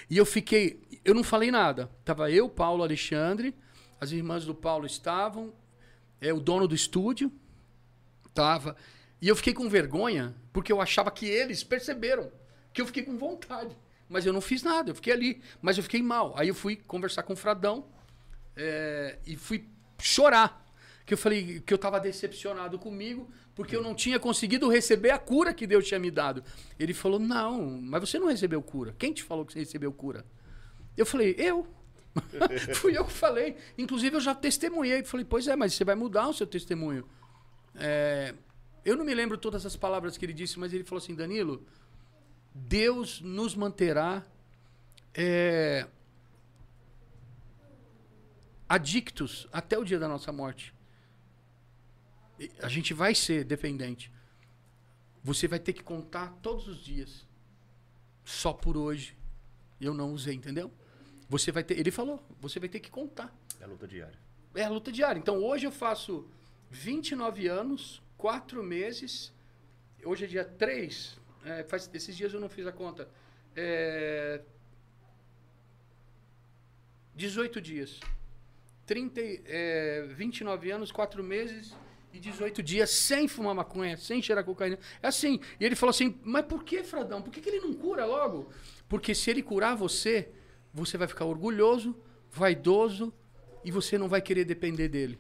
E 0.08 0.16
eu 0.16 0.24
fiquei. 0.24 0.80
Eu 1.04 1.14
não 1.14 1.22
falei 1.22 1.50
nada. 1.50 1.90
Tava 2.02 2.30
eu, 2.30 2.48
Paulo, 2.48 2.82
Alexandre, 2.82 3.54
as 4.00 4.10
irmãs 4.10 4.46
do 4.46 4.54
Paulo 4.54 4.86
estavam, 4.86 5.52
é 6.18 6.32
o 6.32 6.40
dono 6.40 6.66
do 6.66 6.74
estúdio 6.74 7.30
tava. 8.32 8.74
E 9.20 9.28
eu 9.28 9.36
fiquei 9.36 9.52
com 9.52 9.68
vergonha, 9.68 10.34
porque 10.50 10.72
eu 10.72 10.80
achava 10.80 11.10
que 11.10 11.26
eles 11.26 11.62
perceberam 11.62 12.32
que 12.72 12.80
eu 12.80 12.86
fiquei 12.86 13.02
com 13.02 13.18
vontade. 13.18 13.76
Mas 14.12 14.26
eu 14.26 14.32
não 14.32 14.40
fiz 14.40 14.62
nada, 14.62 14.90
eu 14.90 14.94
fiquei 14.94 15.12
ali. 15.12 15.42
Mas 15.60 15.78
eu 15.78 15.82
fiquei 15.82 16.02
mal. 16.02 16.34
Aí 16.36 16.48
eu 16.48 16.54
fui 16.54 16.76
conversar 16.76 17.22
com 17.22 17.32
o 17.32 17.36
Fradão 17.36 17.86
é, 18.54 19.18
e 19.26 19.36
fui 19.36 19.64
chorar. 19.98 20.60
Que 21.04 21.14
eu 21.14 21.18
falei 21.18 21.60
que 21.60 21.72
eu 21.72 21.76
estava 21.76 21.98
decepcionado 21.98 22.78
comigo, 22.78 23.28
porque 23.54 23.74
eu 23.74 23.82
não 23.82 23.94
tinha 23.94 24.20
conseguido 24.20 24.68
receber 24.68 25.10
a 25.10 25.18
cura 25.18 25.52
que 25.52 25.66
Deus 25.66 25.86
tinha 25.86 25.98
me 25.98 26.10
dado. 26.10 26.44
Ele 26.78 26.94
falou: 26.94 27.18
Não, 27.18 27.80
mas 27.80 28.08
você 28.08 28.18
não 28.18 28.28
recebeu 28.28 28.62
cura. 28.62 28.94
Quem 28.98 29.12
te 29.12 29.22
falou 29.22 29.44
que 29.44 29.52
você 29.52 29.60
recebeu 29.60 29.92
cura? 29.92 30.24
Eu 30.96 31.06
falei: 31.06 31.34
Eu. 31.38 31.66
Fui 32.76 32.96
eu 32.96 33.06
que 33.06 33.12
falei. 33.12 33.56
Inclusive, 33.76 34.16
eu 34.16 34.20
já 34.20 34.34
testemunhei. 34.34 35.02
Falei: 35.02 35.26
Pois 35.28 35.48
é, 35.48 35.56
mas 35.56 35.74
você 35.74 35.84
vai 35.84 35.94
mudar 35.94 36.28
o 36.28 36.34
seu 36.34 36.46
testemunho. 36.46 37.04
É, 37.74 38.34
eu 38.84 38.96
não 38.96 39.04
me 39.04 39.14
lembro 39.14 39.38
todas 39.38 39.64
as 39.64 39.76
palavras 39.76 40.16
que 40.16 40.24
ele 40.24 40.32
disse, 40.32 40.58
mas 40.58 40.72
ele 40.72 40.84
falou 40.84 41.02
assim: 41.02 41.14
Danilo, 41.14 41.66
Deus 42.54 43.20
nos 43.20 43.54
manterá 43.54 44.24
é, 45.14 45.86
adictos 48.68 49.46
até 49.52 49.78
o 49.78 49.84
dia 49.84 49.98
da 49.98 50.08
nossa 50.08 50.32
morte. 50.32 50.74
A 52.62 52.68
gente 52.68 52.92
vai 52.92 53.14
ser 53.14 53.44
dependente. 53.44 54.10
Você 55.22 55.46
vai 55.46 55.58
ter 55.58 55.72
que 55.72 55.82
contar 55.82 56.32
todos 56.42 56.66
os 56.66 56.82
dias. 56.82 57.26
Só 58.24 58.52
por 58.52 58.76
hoje 58.76 59.16
eu 59.80 59.94
não 59.94 60.12
usei, 60.12 60.34
entendeu? 60.34 60.70
Você 61.28 61.50
vai 61.50 61.64
ter, 61.64 61.78
ele 61.78 61.90
falou, 61.90 62.24
você 62.40 62.58
vai 62.58 62.68
ter 62.68 62.80
que 62.80 62.90
contar. 62.90 63.34
É 63.60 63.64
a 63.64 63.66
luta 63.66 63.86
diária. 63.86 64.18
É 64.54 64.64
a 64.64 64.68
luta 64.68 64.92
diária. 64.92 65.18
Então 65.18 65.42
hoje 65.42 65.66
eu 65.66 65.72
faço 65.72 66.26
29 66.70 67.48
anos, 67.48 68.02
4 68.18 68.62
meses. 68.62 69.32
Hoje 70.04 70.24
é 70.24 70.28
dia 70.28 70.44
3. 70.44 71.18
É, 71.44 71.64
faz, 71.64 71.90
esses 71.92 72.16
dias 72.16 72.32
eu 72.32 72.40
não 72.40 72.48
fiz 72.48 72.66
a 72.66 72.72
conta. 72.72 73.08
É, 73.56 74.40
18 77.14 77.60
dias. 77.60 78.00
30, 78.86 79.20
e- 79.20 79.42
é, 79.46 80.06
29 80.14 80.70
anos, 80.70 80.90
4 80.90 81.22
meses 81.22 81.74
e 82.12 82.18
18 82.18 82.62
dias 82.62 82.90
sem 82.90 83.26
fumar 83.26 83.54
maconha, 83.54 83.96
sem 83.96 84.20
cheirar 84.20 84.44
cocaína. 84.44 84.78
É 85.02 85.08
assim. 85.08 85.40
E 85.58 85.64
ele 85.64 85.74
falou 85.76 85.90
assim: 85.90 86.18
Mas 86.22 86.44
por 86.46 86.64
que, 86.64 86.82
Fradão? 86.82 87.22
Por 87.22 87.32
que, 87.32 87.40
que 87.40 87.48
ele 87.48 87.60
não 87.60 87.74
cura 87.74 88.04
logo? 88.04 88.50
Porque 88.88 89.14
se 89.14 89.30
ele 89.30 89.42
curar 89.42 89.76
você, 89.76 90.28
você 90.72 90.96
vai 90.98 91.08
ficar 91.08 91.24
orgulhoso, 91.24 91.96
vaidoso 92.30 93.12
e 93.64 93.70
você 93.70 93.96
não 93.96 94.08
vai 94.08 94.20
querer 94.20 94.44
depender 94.44 94.88
dele. 94.88 95.18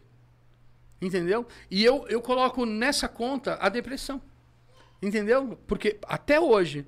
Entendeu? 1.00 1.46
E 1.70 1.84
eu, 1.84 2.06
eu 2.08 2.20
coloco 2.20 2.64
nessa 2.64 3.08
conta 3.08 3.56
a 3.60 3.68
depressão. 3.68 4.22
Entendeu? 5.02 5.58
Porque 5.66 5.98
até 6.04 6.38
hoje, 6.38 6.86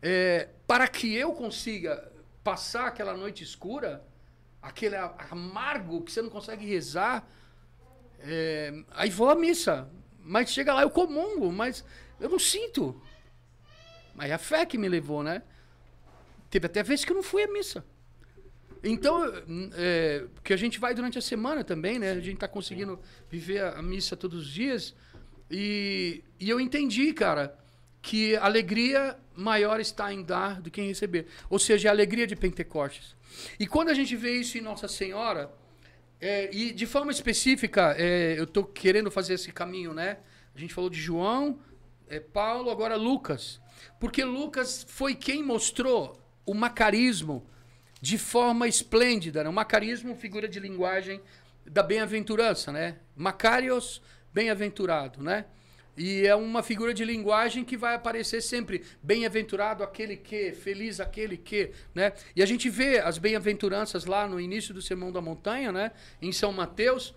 é, 0.00 0.48
para 0.66 0.86
que 0.86 1.12
eu 1.14 1.32
consiga 1.32 2.12
passar 2.44 2.86
aquela 2.86 3.16
noite 3.16 3.42
escura, 3.42 4.04
aquele 4.62 4.94
amargo 4.96 6.02
que 6.02 6.12
você 6.12 6.22
não 6.22 6.30
consegue 6.30 6.64
rezar, 6.64 7.28
é, 8.20 8.72
aí 8.92 9.10
vou 9.10 9.28
à 9.28 9.34
missa. 9.34 9.90
Mas 10.20 10.50
chega 10.50 10.72
lá, 10.72 10.82
eu 10.82 10.90
comungo, 10.90 11.50
mas 11.52 11.84
eu 12.20 12.28
não 12.28 12.38
sinto. 12.38 13.00
Mas 14.14 14.30
é 14.30 14.34
a 14.34 14.38
fé 14.38 14.64
que 14.64 14.78
me 14.78 14.88
levou, 14.88 15.22
né? 15.22 15.42
Teve 16.48 16.66
até 16.66 16.82
vezes 16.82 17.04
que 17.04 17.12
eu 17.12 17.16
não 17.16 17.22
fui 17.22 17.42
à 17.42 17.52
missa. 17.52 17.84
Então, 18.82 19.24
é, 19.74 20.26
que 20.44 20.52
a 20.52 20.56
gente 20.56 20.78
vai 20.78 20.94
durante 20.94 21.18
a 21.18 21.22
semana 21.22 21.64
também, 21.64 21.98
né? 21.98 22.12
A 22.12 22.20
gente 22.20 22.34
está 22.34 22.48
conseguindo 22.48 23.00
viver 23.28 23.62
a, 23.62 23.82
missa 23.82 24.16
todos 24.16 24.42
os 24.42 24.48
dias. 24.48 24.94
E, 25.50 26.22
e 26.38 26.48
eu 26.48 26.60
entendi, 26.60 27.12
cara, 27.12 27.56
que 28.02 28.36
alegria 28.36 29.16
maior 29.34 29.80
está 29.80 30.12
em 30.12 30.22
dar 30.22 30.60
do 30.60 30.70
que 30.70 30.80
em 30.80 30.88
receber. 30.88 31.26
Ou 31.50 31.58
seja, 31.58 31.88
a 31.88 31.92
alegria 31.92 32.26
de 32.26 32.34
Pentecostes. 32.34 33.14
E 33.58 33.66
quando 33.66 33.90
a 33.90 33.94
gente 33.94 34.16
vê 34.16 34.32
isso 34.32 34.56
em 34.56 34.60
Nossa 34.60 34.88
Senhora, 34.88 35.52
é, 36.20 36.48
e 36.54 36.72
de 36.72 36.86
forma 36.86 37.12
específica, 37.12 37.94
é, 37.98 38.38
eu 38.38 38.44
estou 38.44 38.64
querendo 38.64 39.10
fazer 39.10 39.34
esse 39.34 39.52
caminho, 39.52 39.92
né? 39.92 40.18
A 40.54 40.58
gente 40.58 40.72
falou 40.72 40.88
de 40.88 40.98
João, 40.98 41.58
é, 42.08 42.18
Paulo, 42.18 42.70
agora 42.70 42.96
Lucas. 42.96 43.60
Porque 44.00 44.24
Lucas 44.24 44.86
foi 44.88 45.14
quem 45.14 45.42
mostrou 45.42 46.18
o 46.44 46.54
macarismo 46.54 47.46
de 48.00 48.16
forma 48.16 48.66
esplêndida. 48.66 49.42
Né? 49.42 49.50
O 49.50 49.52
macarismo, 49.52 50.14
figura 50.14 50.48
de 50.48 50.60
linguagem 50.60 51.20
da 51.66 51.82
bem-aventurança, 51.82 52.72
né? 52.72 52.96
Macarios, 53.14 54.00
bem-aventurado, 54.36 55.22
né? 55.22 55.46
E 55.96 56.26
é 56.26 56.34
uma 56.34 56.62
figura 56.62 56.92
de 56.92 57.06
linguagem 57.06 57.64
que 57.64 57.74
vai 57.74 57.94
aparecer 57.94 58.42
sempre. 58.42 58.84
Bem-aventurado 59.02 59.82
aquele 59.82 60.14
que, 60.14 60.52
feliz 60.52 61.00
aquele 61.00 61.38
que, 61.38 61.70
né? 61.94 62.12
E 62.34 62.42
a 62.42 62.46
gente 62.46 62.68
vê 62.68 62.98
as 62.98 63.16
bem-aventuranças 63.16 64.04
lá 64.04 64.28
no 64.28 64.38
início 64.38 64.74
do 64.74 64.82
Sermão 64.82 65.10
da 65.10 65.22
Montanha, 65.22 65.72
né? 65.72 65.90
Em 66.20 66.32
São 66.32 66.52
Mateus. 66.52 67.14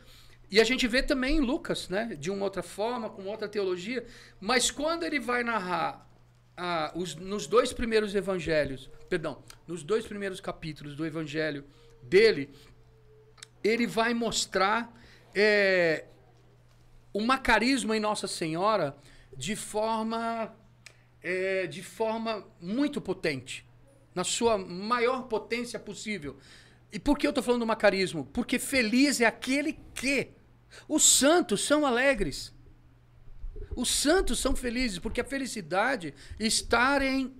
E 0.49 0.61
a 0.61 0.63
gente 0.63 0.87
vê 0.87 1.03
também 1.03 1.35
em 1.35 1.41
Lucas, 1.41 1.89
né? 1.89 2.15
De 2.17 2.31
uma 2.31 2.45
outra 2.45 2.63
forma, 2.63 3.09
com 3.09 3.25
outra 3.25 3.49
teologia. 3.49 4.05
Mas 4.39 4.71
quando 4.71 5.03
ele 5.03 5.19
vai 5.19 5.43
narrar 5.43 6.09
ah, 6.55 6.93
os, 6.95 7.15
nos 7.15 7.47
dois 7.47 7.73
primeiros 7.73 8.15
evangelhos, 8.15 8.89
perdão, 9.09 9.43
nos 9.67 9.83
dois 9.83 10.07
primeiros 10.07 10.39
capítulos 10.39 10.95
do 10.95 11.05
evangelho 11.05 11.65
dele, 12.01 12.49
ele 13.61 13.85
vai 13.85 14.13
mostrar 14.13 14.89
é, 15.35 16.05
o 17.13 17.21
macarismo 17.21 17.93
em 17.93 17.99
Nossa 17.99 18.27
Senhora 18.27 18.95
de 19.35 19.55
forma, 19.55 20.53
é, 21.21 21.67
de 21.67 21.81
forma 21.81 22.45
muito 22.59 22.99
potente, 22.99 23.65
na 24.13 24.23
sua 24.23 24.57
maior 24.57 25.23
potência 25.23 25.79
possível. 25.79 26.37
E 26.91 26.99
por 26.99 27.17
que 27.17 27.27
eu 27.27 27.29
estou 27.29 27.43
falando 27.43 27.61
do 27.61 27.67
macarismo? 27.67 28.25
Porque 28.25 28.57
feliz 28.59 29.21
é 29.21 29.25
aquele 29.25 29.79
que. 29.93 30.29
Os 30.87 31.03
santos 31.03 31.63
são 31.63 31.85
alegres. 31.85 32.53
Os 33.75 33.89
santos 33.89 34.39
são 34.39 34.55
felizes, 34.55 34.99
porque 34.99 35.21
a 35.21 35.25
felicidade 35.25 36.13
está 36.39 37.03
em 37.03 37.33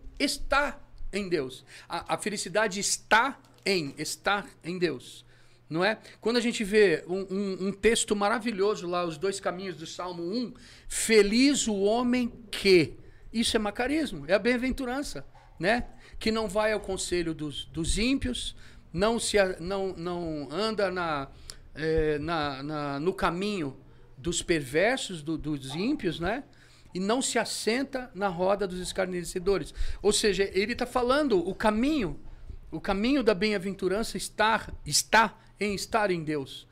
em 1.12 1.28
Deus. 1.28 1.66
A, 1.88 2.16
a 2.16 2.18
felicidade 2.18 2.80
está 2.80 3.40
em 3.66 3.94
estar 3.98 4.48
em 4.64 4.78
Deus. 4.78 5.26
Não 5.70 5.86
é? 5.86 6.00
Quando 6.20 6.38
a 6.38 6.42
gente 6.42 6.64
vê 6.64 7.04
um, 7.08 7.28
um, 7.30 7.68
um, 7.68 7.72
texto 7.72 8.16
maravilhoso 8.16 8.88
lá, 8.88 9.06
os 9.06 9.20
dois 9.20 9.40
caminhos 9.40 9.76
do 9.76 9.86
Salmo 9.86 10.24
1, 10.24 10.54
feliz 10.88 11.68
o 11.68 11.76
homem 11.82 12.32
que. 12.50 12.96
Isso 13.32 13.56
é 13.56 13.60
macarismo, 13.60 14.26
é 14.28 14.34
a 14.34 14.40
bem-aventurança, 14.40 15.24
né? 15.60 15.86
Que 16.18 16.32
não 16.32 16.48
vai 16.48 16.74
ao 16.74 16.80
conselho 16.80 17.36
dos, 17.36 17.66
dos 17.66 18.00
ímpios, 18.00 18.56
não, 18.92 19.20
se, 19.20 19.38
não, 19.60 19.94
não 19.96 20.48
anda 20.52 20.90
na, 20.90 21.28
é, 21.76 22.18
na, 22.18 22.64
na, 22.64 23.00
no 23.00 23.14
caminho 23.14 23.78
dos 24.18 24.42
perversos, 24.42 25.22
do, 25.22 25.38
dos 25.38 25.76
ímpios, 25.76 26.20
né? 26.20 26.44
E 26.92 27.00
não 27.00 27.22
se 27.22 27.38
assenta 27.38 28.10
na 28.16 28.28
roda 28.28 28.68
dos 28.68 28.80
escarnecedores. 28.80 29.72
Ou 30.02 30.12
seja, 30.12 30.50
ele 30.52 30.74
está 30.74 30.88
falando 30.88 31.38
o 31.38 31.54
caminho, 31.54 32.20
o 32.72 32.82
caminho 32.82 33.22
da 33.22 33.36
bem-aventurança 33.36 34.18
está, 34.18 34.68
está 34.84 35.38
em 35.60 35.74
estar 35.74 36.12
em 36.12 36.24
Deus. 36.24 36.68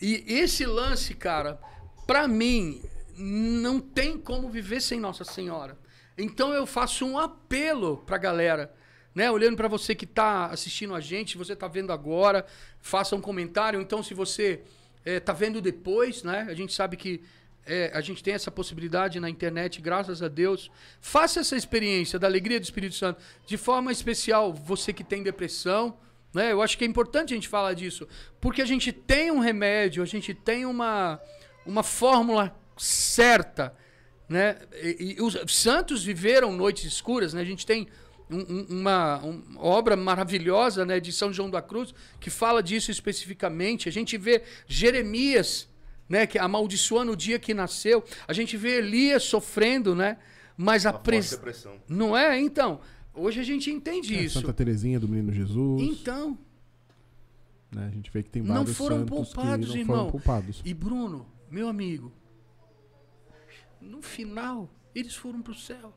E 0.00 0.24
esse 0.26 0.64
lance, 0.64 1.14
cara, 1.14 1.60
para 2.06 2.28
mim, 2.28 2.80
não 3.16 3.80
tem 3.80 4.16
como 4.16 4.48
viver 4.48 4.80
sem 4.80 5.00
Nossa 5.00 5.24
Senhora. 5.24 5.76
Então 6.16 6.52
eu 6.52 6.66
faço 6.66 7.04
um 7.04 7.18
apelo 7.18 7.98
para 7.98 8.16
a 8.16 8.18
galera, 8.18 8.74
né? 9.14 9.30
Olhando 9.30 9.56
para 9.56 9.68
você 9.68 9.94
que 9.94 10.04
está 10.04 10.46
assistindo 10.46 10.94
a 10.94 11.00
gente, 11.00 11.38
você 11.38 11.52
está 11.52 11.68
vendo 11.68 11.92
agora, 11.92 12.46
faça 12.80 13.14
um 13.16 13.20
comentário. 13.20 13.80
Então, 13.80 14.02
se 14.02 14.14
você 14.14 14.62
é, 15.04 15.20
tá 15.20 15.32
vendo 15.32 15.60
depois, 15.60 16.22
né? 16.22 16.46
A 16.48 16.54
gente 16.54 16.72
sabe 16.72 16.96
que 16.96 17.22
é, 17.64 17.90
a 17.92 18.00
gente 18.00 18.22
tem 18.22 18.34
essa 18.34 18.50
possibilidade 18.50 19.20
na 19.20 19.28
internet, 19.28 19.80
graças 19.80 20.22
a 20.22 20.28
Deus. 20.28 20.70
Faça 21.00 21.40
essa 21.40 21.56
experiência 21.56 22.18
da 22.18 22.26
alegria 22.26 22.58
do 22.58 22.64
Espírito 22.64 22.94
Santo. 22.94 23.20
De 23.46 23.56
forma 23.56 23.92
especial, 23.92 24.52
você 24.52 24.92
que 24.92 25.04
tem 25.04 25.22
depressão, 25.22 25.98
né? 26.38 26.52
Eu 26.52 26.62
acho 26.62 26.78
que 26.78 26.84
é 26.84 26.86
importante 26.86 27.34
a 27.34 27.36
gente 27.36 27.48
falar 27.48 27.74
disso. 27.74 28.06
Porque 28.40 28.62
a 28.62 28.64
gente 28.64 28.92
tem 28.92 29.30
um 29.30 29.40
remédio, 29.40 30.02
a 30.02 30.06
gente 30.06 30.32
tem 30.32 30.64
uma, 30.64 31.20
uma 31.66 31.82
fórmula 31.82 32.56
certa. 32.76 33.74
Né? 34.28 34.56
E, 34.80 35.16
e 35.18 35.22
os 35.22 35.36
santos 35.48 36.04
viveram 36.04 36.52
noites 36.52 36.84
escuras, 36.84 37.34
né? 37.34 37.40
A 37.40 37.44
gente 37.44 37.66
tem 37.66 37.88
um, 38.30 38.66
uma, 38.68 39.18
uma, 39.18 39.60
obra 39.60 39.96
maravilhosa 39.96 40.84
né, 40.84 41.00
de 41.00 41.12
São 41.12 41.32
João 41.32 41.50
da 41.50 41.60
Cruz 41.60 41.94
que 42.20 42.30
fala 42.30 42.62
disso 42.62 42.90
especificamente. 42.90 43.88
A 43.88 43.92
gente 43.92 44.16
vê 44.16 44.42
Jeremias, 44.66 45.68
né, 46.08 46.26
que 46.26 46.38
amaldiçoando 46.38 47.12
o 47.12 47.16
dia 47.16 47.38
que 47.38 47.52
nasceu. 47.52 48.04
A 48.28 48.32
gente 48.32 48.56
vê 48.56 48.78
Elias 48.78 49.24
sofrendo, 49.24 49.94
né? 49.94 50.18
Mas 50.56 50.86
a 50.86 50.92
pressão. 50.92 51.80
Não 51.88 52.16
é? 52.16 52.38
Então, 52.38 52.80
hoje 53.18 53.40
a 53.40 53.42
gente 53.42 53.70
entende 53.70 54.14
é, 54.14 54.22
isso. 54.22 54.40
Santa 54.40 54.52
Terezinha 54.52 54.98
do 54.98 55.08
Menino 55.08 55.32
Jesus. 55.32 55.82
Então. 55.82 56.38
Né, 57.70 57.86
a 57.86 57.90
gente 57.90 58.10
vê 58.10 58.22
que 58.22 58.30
tem 58.30 58.42
vários 58.42 58.68
não 58.68 58.74
foram 58.74 58.98
santos 58.98 59.32
poupados, 59.34 59.66
que 59.66 59.74
não 59.74 59.80
irmão. 59.80 59.96
foram 59.96 60.10
poupados. 60.10 60.62
E 60.64 60.72
Bruno, 60.72 61.26
meu 61.50 61.68
amigo, 61.68 62.12
no 63.80 64.00
final, 64.00 64.70
eles 64.94 65.14
foram 65.14 65.42
para 65.42 65.52
o 65.52 65.56
céu. 65.56 65.92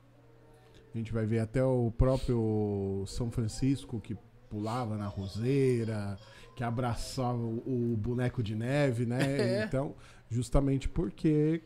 A 0.93 0.97
gente 0.97 1.13
vai 1.13 1.25
ver 1.25 1.39
até 1.39 1.63
o 1.63 1.91
próprio 1.97 3.05
São 3.07 3.31
Francisco 3.31 4.01
que 4.01 4.17
pulava 4.49 4.97
na 4.97 5.07
roseira, 5.07 6.17
que 6.55 6.63
abraçava 6.63 7.37
o, 7.37 7.93
o 7.93 7.97
boneco 7.97 8.43
de 8.43 8.55
neve, 8.55 9.05
né? 9.05 9.21
É. 9.61 9.63
Então, 9.63 9.95
justamente 10.31 10.87
porque 10.87 11.61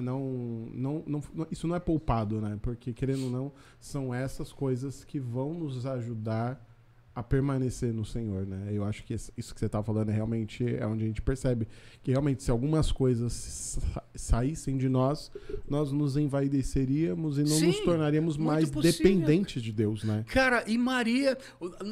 não, 0.00 0.68
não, 0.72 1.04
não, 1.04 1.46
isso 1.50 1.66
não 1.66 1.74
é 1.74 1.80
poupado, 1.80 2.40
né? 2.40 2.56
Porque, 2.62 2.92
querendo 2.92 3.24
ou 3.24 3.30
não, 3.30 3.52
são 3.80 4.14
essas 4.14 4.52
coisas 4.52 5.02
que 5.02 5.18
vão 5.18 5.52
nos 5.52 5.84
ajudar 5.84 6.64
a 7.12 7.20
permanecer 7.20 7.92
no 7.92 8.04
Senhor, 8.04 8.46
né? 8.46 8.68
Eu 8.70 8.84
acho 8.84 9.02
que 9.02 9.12
isso 9.12 9.52
que 9.52 9.58
você 9.58 9.66
está 9.66 9.82
falando 9.82 10.08
é 10.10 10.12
realmente 10.12 10.64
é 10.64 10.86
onde 10.86 11.02
a 11.02 11.06
gente 11.08 11.20
percebe 11.20 11.66
que 12.00 12.12
realmente 12.12 12.44
se 12.44 12.50
algumas 12.52 12.92
coisas 12.92 13.80
saíssem 14.14 14.78
de 14.78 14.88
nós, 14.88 15.32
nós 15.68 15.90
nos 15.90 16.16
envaideceríamos 16.16 17.38
e 17.38 17.42
não 17.42 17.56
Sim, 17.56 17.66
nos 17.66 17.80
tornaríamos 17.80 18.36
mais 18.36 18.70
possível. 18.70 19.02
dependentes 19.02 19.60
de 19.60 19.72
Deus, 19.72 20.04
né? 20.04 20.24
Cara, 20.28 20.62
e 20.68 20.78
Maria, 20.78 21.36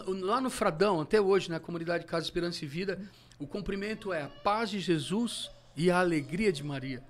lá 0.07 0.41
no 0.41 0.49
Fradão, 0.49 1.01
até 1.01 1.21
hoje, 1.21 1.51
na 1.51 1.59
comunidade 1.59 2.07
Casa 2.07 2.25
Esperança 2.25 2.65
e 2.65 2.69
Vida, 2.69 3.01
o 3.37 3.49
cumprimento 3.49 4.13
é 4.13 4.23
a 4.23 4.29
paz 4.29 4.71
de 4.71 4.79
Jesus 4.79 5.51
e 5.79 5.91
a 5.91 6.01
alegria 6.01 6.53
de 6.53 6.63
Maria. 6.63 7.03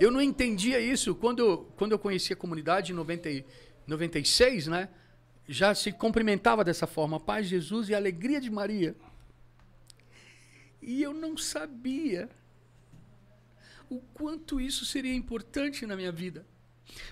Eu 0.00 0.10
não 0.10 0.22
entendia 0.22 0.80
isso 0.80 1.14
quando, 1.14 1.66
quando 1.76 1.92
eu 1.92 1.98
conheci 1.98 2.32
a 2.32 2.36
comunidade 2.36 2.92
em 2.92 2.94
90, 2.94 3.28
96, 3.86 4.68
né? 4.68 4.88
já 5.46 5.74
se 5.74 5.92
cumprimentava 5.92 6.64
dessa 6.64 6.86
forma, 6.86 7.20
paz 7.20 7.46
Jesus 7.46 7.88
e 7.88 7.94
a 7.94 7.98
alegria 7.98 8.40
de 8.40 8.50
Maria. 8.50 8.96
E 10.80 11.02
eu 11.02 11.12
não 11.12 11.36
sabia 11.36 12.28
o 13.90 14.00
quanto 14.14 14.60
isso 14.60 14.84
seria 14.84 15.14
importante 15.14 15.84
na 15.84 15.96
minha 15.96 16.12
vida. 16.12 16.46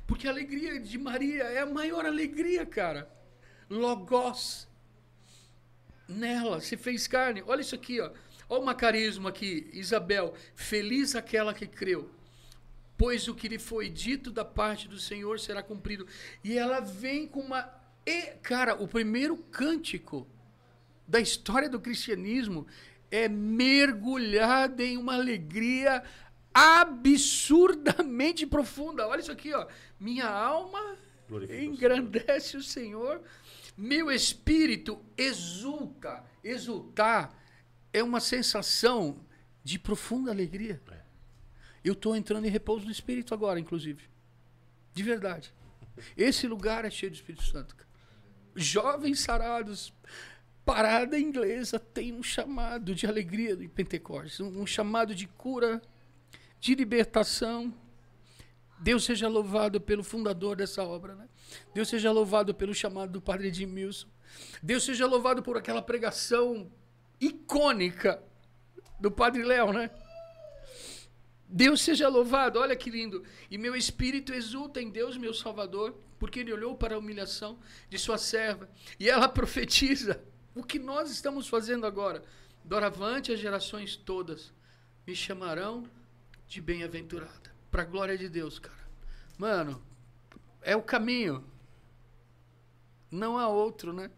Porque 0.06 0.26
a 0.26 0.30
alegria 0.30 0.80
de 0.80 0.96
Maria 0.98 1.44
é 1.44 1.60
a 1.60 1.66
maior 1.66 2.06
alegria, 2.06 2.64
cara. 2.64 3.10
Logos. 3.68 4.68
Nela 6.08 6.60
se 6.60 6.76
fez 6.76 7.06
carne. 7.06 7.42
Olha 7.46 7.60
isso 7.60 7.74
aqui, 7.74 8.00
ó. 8.00 8.10
Olha 8.50 8.60
o 8.60 8.66
macarismo 8.66 9.28
aqui. 9.28 9.70
Isabel, 9.72 10.34
feliz 10.54 11.14
aquela 11.14 11.54
que 11.54 11.66
creu. 11.66 12.10
Pois 12.98 13.28
o 13.28 13.34
que 13.34 13.48
lhe 13.48 13.58
foi 13.58 13.88
dito 13.88 14.30
da 14.30 14.44
parte 14.44 14.88
do 14.88 14.98
Senhor 14.98 15.38
será 15.38 15.62
cumprido. 15.62 16.06
E 16.44 16.58
ela 16.58 16.80
vem 16.80 17.26
com 17.26 17.40
uma 17.40 17.80
e, 18.04 18.22
cara, 18.42 18.74
o 18.74 18.88
primeiro 18.88 19.36
cântico 19.36 20.26
da 21.06 21.20
história 21.20 21.68
do 21.68 21.78
cristianismo 21.78 22.66
é 23.10 23.28
mergulhado 23.28 24.82
em 24.82 24.96
uma 24.96 25.14
alegria 25.14 26.02
absurdamente 26.52 28.46
profunda. 28.46 29.06
Olha 29.06 29.20
isso 29.20 29.30
aqui, 29.30 29.54
ó. 29.54 29.66
Minha 29.98 30.28
alma 30.28 30.96
Glorifica 31.28 31.60
o 31.60 31.64
engrandece 31.64 32.56
o 32.56 32.62
Senhor. 32.62 33.22
Meu 33.76 34.10
espírito 34.10 35.00
exulta. 35.16 36.24
Exultar 36.42 37.39
é 37.92 38.02
uma 38.02 38.20
sensação 38.20 39.20
de 39.62 39.78
profunda 39.78 40.30
alegria. 40.30 40.80
É. 40.90 41.00
Eu 41.84 41.94
estou 41.94 42.14
entrando 42.14 42.46
em 42.46 42.50
repouso 42.50 42.84
do 42.84 42.92
Espírito 42.92 43.34
agora, 43.34 43.58
inclusive. 43.58 44.04
De 44.92 45.02
verdade. 45.02 45.52
Esse 46.16 46.46
lugar 46.46 46.84
é 46.84 46.90
cheio 46.90 47.10
do 47.10 47.14
Espírito 47.14 47.44
Santo. 47.44 47.76
Jovens 48.54 49.20
sarados, 49.20 49.92
parada 50.64 51.18
inglesa 51.18 51.78
tem 51.78 52.12
um 52.12 52.22
chamado 52.22 52.94
de 52.94 53.06
alegria 53.06 53.52
em 53.52 53.68
Pentecostes, 53.68 54.40
um 54.40 54.62
um 54.62 54.66
chamado 54.66 55.14
de 55.14 55.26
cura, 55.26 55.80
de 56.58 56.74
libertação. 56.74 57.72
Deus 58.80 59.04
seja 59.04 59.28
louvado 59.28 59.80
pelo 59.80 60.02
fundador 60.02 60.56
dessa 60.56 60.82
obra, 60.82 61.14
né? 61.14 61.28
Deus 61.74 61.88
seja 61.88 62.10
louvado 62.10 62.54
pelo 62.54 62.74
chamado 62.74 63.12
do 63.12 63.20
Padre 63.20 63.48
Edmilson. 63.48 64.08
Deus 64.62 64.84
seja 64.84 65.06
louvado 65.06 65.42
por 65.42 65.56
aquela 65.56 65.82
pregação 65.82 66.70
icônica 67.20 68.22
do 68.98 69.10
Padre 69.10 69.42
Léo, 69.42 69.72
né? 69.72 69.90
Deus 71.52 71.82
seja 71.82 72.08
louvado, 72.08 72.60
olha 72.60 72.76
que 72.76 72.90
lindo. 72.90 73.24
E 73.50 73.58
meu 73.58 73.74
espírito 73.74 74.32
exulta 74.32 74.80
em 74.80 74.88
Deus, 74.88 75.16
meu 75.16 75.34
Salvador, 75.34 75.98
porque 76.18 76.40
ele 76.40 76.52
olhou 76.52 76.76
para 76.76 76.94
a 76.94 76.98
humilhação 76.98 77.58
de 77.88 77.98
sua 77.98 78.18
serva. 78.18 78.68
E 78.98 79.10
ela 79.10 79.26
profetiza 79.28 80.22
o 80.54 80.62
que 80.62 80.78
nós 80.78 81.10
estamos 81.10 81.48
fazendo 81.48 81.86
agora. 81.86 82.22
Doravante 82.64 83.32
as 83.32 83.40
gerações 83.40 83.96
todas 83.96 84.52
me 85.06 85.14
chamarão 85.14 85.88
de 86.46 86.60
bem-aventurada. 86.60 87.50
Para 87.70 87.82
a 87.82 87.86
glória 87.86 88.16
de 88.16 88.28
Deus, 88.28 88.58
cara. 88.58 88.88
Mano, 89.36 89.82
é 90.62 90.76
o 90.76 90.82
caminho. 90.82 91.44
Não 93.10 93.36
há 93.38 93.48
outro, 93.48 93.92
né? 93.92 94.10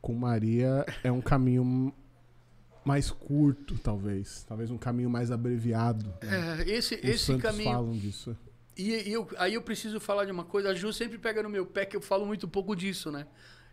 Com 0.00 0.14
Maria 0.14 0.86
é 1.02 1.10
um 1.10 1.20
caminho 1.20 1.92
mais 2.84 3.10
curto, 3.10 3.76
talvez. 3.78 4.44
Talvez 4.48 4.70
um 4.70 4.78
caminho 4.78 5.10
mais 5.10 5.30
abreviado. 5.30 6.06
né? 6.22 6.64
É, 6.66 6.70
esse 6.70 6.94
Os 6.94 7.04
esse 7.04 7.24
santos 7.26 7.42
caminho. 7.42 7.70
falam 7.70 7.92
disso. 7.92 8.36
E, 8.76 9.08
e 9.08 9.12
eu, 9.12 9.28
aí 9.38 9.54
eu 9.54 9.62
preciso 9.62 9.98
falar 10.00 10.24
de 10.24 10.30
uma 10.32 10.44
coisa. 10.44 10.70
A 10.70 10.74
Ju 10.74 10.92
sempre 10.92 11.18
pega 11.18 11.42
no 11.42 11.50
meu 11.50 11.66
pé 11.66 11.84
que 11.84 11.96
eu 11.96 12.00
falo 12.00 12.24
muito 12.24 12.46
pouco 12.46 12.74
disso, 12.76 13.10
né? 13.10 13.26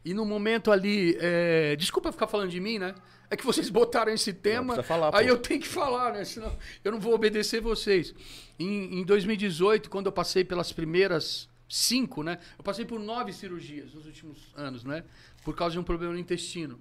E 0.04 0.14
no 0.14 0.26
momento 0.26 0.72
ali. 0.72 1.16
é, 1.20 1.76
Desculpa 1.76 2.12
ficar 2.12 2.28
falando 2.28 2.50
de 2.50 2.60
mim, 2.60 2.80
né? 2.80 2.94
É 3.30 3.36
que 3.36 3.46
vocês 3.46 3.70
botaram 3.70 4.12
esse 4.12 4.34
tema. 4.34 4.82
falar, 4.84 5.16
aí 5.16 5.26
pô. 5.26 5.32
eu 5.34 5.38
tenho 5.38 5.60
que 5.60 5.68
falar, 5.68 6.14
né? 6.14 6.24
Senão 6.26 6.56
eu 6.84 6.92
não 6.92 7.00
vou 7.00 7.14
obedecer 7.14 7.62
vocês. 7.62 8.14
Em, 8.60 9.00
em 9.00 9.04
2018, 9.04 9.90
quando 9.90 10.08
eu 10.08 10.12
passei 10.12 10.44
pelas 10.44 10.72
primeiras 10.72 11.48
cinco, 11.76 12.24
né? 12.24 12.40
Eu 12.58 12.64
passei 12.64 12.86
por 12.86 13.00
nove 13.00 13.34
cirurgias 13.34 13.94
nos 13.94 14.06
últimos 14.06 14.54
anos, 14.56 14.84
né? 14.86 15.04
Por 15.44 15.56
causa 15.56 15.74
de 15.74 15.80
um 15.80 15.84
problema 15.84 16.14
no 16.14 16.20
intestino. 16.20 16.80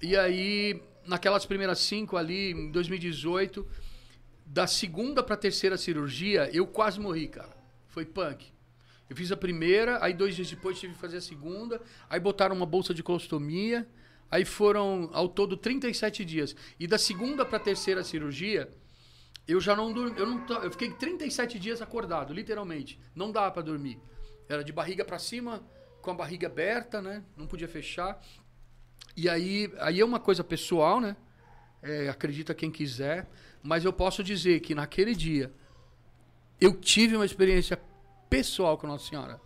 E 0.00 0.16
aí, 0.16 0.82
naquelas 1.06 1.44
primeiras 1.44 1.80
cinco 1.80 2.16
ali, 2.16 2.52
em 2.52 2.70
2018, 2.70 3.66
da 4.46 4.66
segunda 4.66 5.22
para 5.22 5.36
terceira 5.36 5.76
cirurgia, 5.76 6.48
eu 6.52 6.66
quase 6.66 6.98
morri, 6.98 7.28
cara. 7.28 7.54
Foi 7.88 8.06
punk. 8.06 8.46
Eu 9.08 9.14
fiz 9.14 9.30
a 9.30 9.36
primeira, 9.36 10.02
aí 10.02 10.14
dois 10.14 10.34
dias 10.34 10.48
depois 10.48 10.80
tive 10.80 10.94
que 10.94 10.98
fazer 10.98 11.18
a 11.18 11.20
segunda, 11.20 11.80
aí 12.08 12.18
botaram 12.18 12.56
uma 12.56 12.66
bolsa 12.66 12.94
de 12.94 13.02
colostomia, 13.02 13.86
aí 14.30 14.44
foram 14.44 15.10
ao 15.12 15.28
todo 15.28 15.56
37 15.56 16.24
dias. 16.24 16.56
E 16.80 16.86
da 16.86 16.96
segunda 16.96 17.44
para 17.44 17.58
terceira 17.58 18.02
cirurgia, 18.02 18.68
eu 19.46 19.60
já 19.60 19.76
não 19.76 19.92
dormi, 19.92 20.18
eu 20.18 20.26
não 20.26 20.46
eu 20.62 20.70
fiquei 20.70 20.90
37 20.90 21.58
dias 21.58 21.80
acordado, 21.80 22.34
literalmente. 22.34 22.98
Não 23.14 23.30
dava 23.30 23.50
para 23.52 23.62
dormir. 23.62 24.00
Era 24.48 24.64
de 24.64 24.72
barriga 24.72 25.04
para 25.04 25.18
cima, 25.18 25.62
com 26.02 26.10
a 26.10 26.14
barriga 26.14 26.46
aberta, 26.48 27.00
né? 27.00 27.24
Não 27.36 27.46
podia 27.46 27.68
fechar. 27.68 28.20
E 29.16 29.28
aí, 29.28 29.72
aí 29.78 30.00
é 30.00 30.04
uma 30.04 30.18
coisa 30.18 30.42
pessoal, 30.42 31.00
né? 31.00 31.16
É, 31.82 32.08
acredita 32.08 32.54
quem 32.54 32.70
quiser, 32.70 33.28
mas 33.62 33.84
eu 33.84 33.92
posso 33.92 34.24
dizer 34.24 34.60
que 34.60 34.74
naquele 34.74 35.14
dia 35.14 35.52
eu 36.60 36.74
tive 36.74 37.14
uma 37.14 37.24
experiência 37.24 37.80
pessoal 38.28 38.76
com 38.76 38.86
Nossa 38.86 39.08
Senhora. 39.08 39.40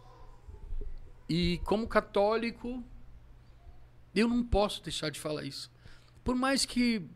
E 1.28 1.60
como 1.64 1.86
católico, 1.86 2.82
eu 4.14 4.26
não 4.26 4.42
posso 4.42 4.82
deixar 4.82 5.10
de 5.10 5.20
falar 5.20 5.44
isso. 5.44 5.70
Por 6.24 6.34
mais 6.34 6.64
que 6.64 7.08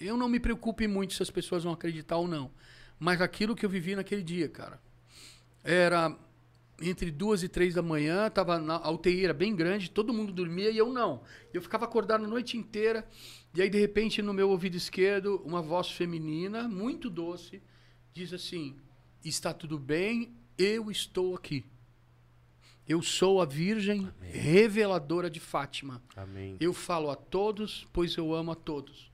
eu 0.00 0.16
não 0.16 0.28
me 0.28 0.40
preocupe 0.40 0.86
muito 0.88 1.14
se 1.14 1.22
as 1.22 1.30
pessoas 1.30 1.64
vão 1.64 1.72
acreditar 1.72 2.16
ou 2.16 2.26
não, 2.26 2.50
mas 2.98 3.20
aquilo 3.20 3.54
que 3.54 3.64
eu 3.64 3.70
vivi 3.70 3.94
naquele 3.94 4.22
dia, 4.22 4.48
cara, 4.48 4.80
era 5.62 6.16
entre 6.80 7.10
duas 7.10 7.42
e 7.42 7.48
três 7.48 7.74
da 7.74 7.82
manhã, 7.82 8.30
tava 8.30 8.58
na 8.58 8.76
a 8.76 8.90
UTI 8.90 9.24
era 9.24 9.34
bem 9.34 9.54
grande, 9.54 9.90
todo 9.90 10.14
mundo 10.14 10.32
dormia 10.32 10.70
e 10.70 10.78
eu 10.78 10.90
não. 10.90 11.22
Eu 11.52 11.60
ficava 11.60 11.84
acordado 11.84 12.24
a 12.24 12.28
noite 12.28 12.56
inteira 12.56 13.06
e 13.54 13.60
aí 13.60 13.68
de 13.68 13.78
repente 13.78 14.22
no 14.22 14.32
meu 14.32 14.48
ouvido 14.48 14.76
esquerdo 14.76 15.42
uma 15.44 15.60
voz 15.60 15.90
feminina 15.90 16.66
muito 16.66 17.10
doce 17.10 17.62
diz 18.12 18.32
assim: 18.32 18.76
está 19.24 19.52
tudo 19.52 19.78
bem, 19.78 20.34
eu 20.56 20.90
estou 20.90 21.34
aqui. 21.34 21.64
Eu 22.88 23.02
sou 23.02 23.40
a 23.40 23.44
Virgem 23.44 24.10
reveladora 24.20 25.30
de 25.30 25.38
Fátima. 25.38 26.02
Amém. 26.16 26.56
Eu 26.58 26.72
falo 26.72 27.10
a 27.10 27.14
todos, 27.14 27.86
pois 27.92 28.16
eu 28.16 28.34
amo 28.34 28.50
a 28.50 28.56
todos. 28.56 29.09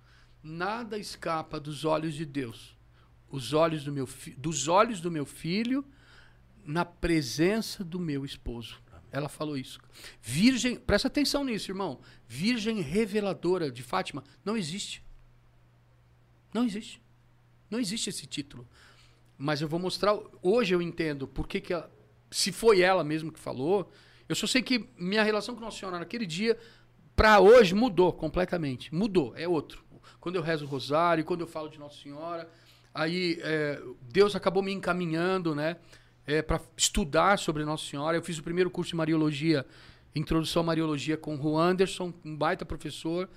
Nada 0.48 0.96
escapa 0.96 1.58
dos 1.58 1.84
olhos 1.84 2.14
de 2.14 2.24
Deus. 2.24 2.76
Os 3.28 3.52
olhos 3.52 3.82
do 3.82 3.92
meu 3.92 4.08
dos 4.36 4.68
olhos 4.68 5.00
do 5.00 5.10
meu 5.10 5.26
filho 5.26 5.84
na 6.64 6.84
presença 6.84 7.82
do 7.82 7.98
meu 7.98 8.24
esposo. 8.24 8.80
Ela 9.10 9.28
falou 9.28 9.56
isso. 9.56 9.80
Virgem, 10.22 10.76
presta 10.76 11.08
atenção 11.08 11.42
nisso, 11.42 11.72
irmão. 11.72 11.98
Virgem 12.28 12.80
reveladora 12.80 13.72
de 13.72 13.82
Fátima 13.82 14.22
não 14.44 14.56
existe. 14.56 15.02
Não 16.54 16.64
existe. 16.64 17.02
Não 17.68 17.80
existe 17.80 18.10
esse 18.10 18.24
título. 18.24 18.68
Mas 19.36 19.60
eu 19.60 19.66
vou 19.66 19.80
mostrar. 19.80 20.16
Hoje 20.40 20.72
eu 20.72 20.80
entendo 20.80 21.26
por 21.26 21.48
que, 21.48 21.60
que 21.60 21.72
ela, 21.72 21.90
se 22.30 22.52
foi 22.52 22.82
ela 22.82 23.02
mesmo 23.02 23.32
que 23.32 23.40
falou. 23.40 23.90
Eu 24.28 24.36
só 24.36 24.46
sei 24.46 24.62
que 24.62 24.88
minha 24.96 25.24
relação 25.24 25.56
com 25.56 25.60
Nossa 25.60 25.78
Senhora 25.78 25.98
naquele 25.98 26.24
dia, 26.24 26.56
para 27.16 27.40
hoje, 27.40 27.74
mudou 27.74 28.12
completamente. 28.12 28.94
Mudou, 28.94 29.34
é 29.36 29.48
outro. 29.48 29.85
Quando 30.26 30.34
eu 30.34 30.42
rezo 30.42 30.64
o 30.64 30.68
rosário, 30.68 31.24
quando 31.24 31.42
eu 31.42 31.46
falo 31.46 31.68
de 31.68 31.78
Nossa 31.78 32.02
Senhora, 32.02 32.50
aí 32.92 33.38
é, 33.42 33.80
Deus 34.10 34.34
acabou 34.34 34.60
me 34.60 34.72
encaminhando, 34.72 35.54
né? 35.54 35.76
para 36.48 36.60
estudar 36.76 37.38
sobre 37.38 37.64
Nossa 37.64 37.84
Senhora. 37.88 38.16
Eu 38.16 38.22
fiz 38.24 38.36
o 38.36 38.42
primeiro 38.42 38.68
curso 38.68 38.90
de 38.90 38.96
Mariologia, 38.96 39.64
Introdução 40.16 40.62
à 40.62 40.64
Mariologia, 40.64 41.16
com 41.16 41.36
o 41.36 41.56
Anderson, 41.56 42.12
um 42.24 42.36
baita 42.36 42.66
professor. 42.66 43.30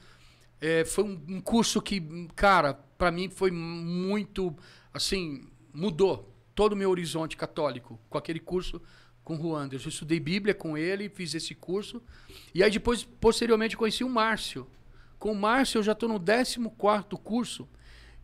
É, 0.59 0.83
foi 0.83 1.03
um, 1.03 1.21
um 1.27 1.39
curso 1.39 1.79
que, 1.79 2.27
cara, 2.35 2.73
para 2.73 3.11
mim 3.11 3.29
foi 3.29 3.51
muito, 3.51 4.51
assim, 4.91 5.47
mudou 5.71 6.35
todo 6.55 6.73
o 6.73 6.75
meu 6.75 6.89
horizonte 6.89 7.37
católico 7.37 7.99
com 8.09 8.17
aquele 8.17 8.39
curso 8.39 8.81
com 9.23 9.37
o 9.37 9.55
Anderson. 9.55 9.89
Eu 9.89 9.91
estudei 9.91 10.19
Bíblia 10.19 10.55
com 10.55 10.75
ele, 10.75 11.07
fiz 11.07 11.35
esse 11.35 11.53
curso. 11.53 12.01
E 12.51 12.63
aí 12.63 12.71
depois, 12.71 13.03
posteriormente, 13.03 13.77
conheci 13.77 14.03
o 14.03 14.09
Márcio. 14.09 14.65
Com 15.19 15.33
o 15.33 15.35
Márcio 15.35 15.79
eu 15.79 15.83
já 15.83 15.91
estou 15.91 16.09
no 16.09 16.19
14º 16.19 17.17
curso. 17.21 17.67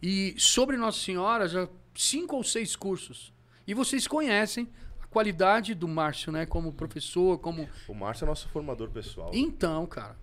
E 0.01 0.33
sobre 0.37 0.77
Nossa 0.77 0.99
Senhora, 0.99 1.47
já 1.47 1.67
cinco 1.93 2.37
ou 2.37 2.43
seis 2.43 2.75
cursos. 2.75 3.33
E 3.67 3.73
vocês 3.73 4.07
conhecem 4.07 4.69
a 5.01 5.07
qualidade 5.07 5.75
do 5.75 5.87
Márcio, 5.87 6.31
né? 6.31 6.45
Como 6.45 6.71
professor, 6.71 7.37
como... 7.39 7.67
O 7.87 7.93
Márcio 7.93 8.25
é 8.25 8.27
nosso 8.27 8.47
formador 8.49 8.89
pessoal. 8.89 9.31
Então, 9.33 9.85
cara... 9.85 10.17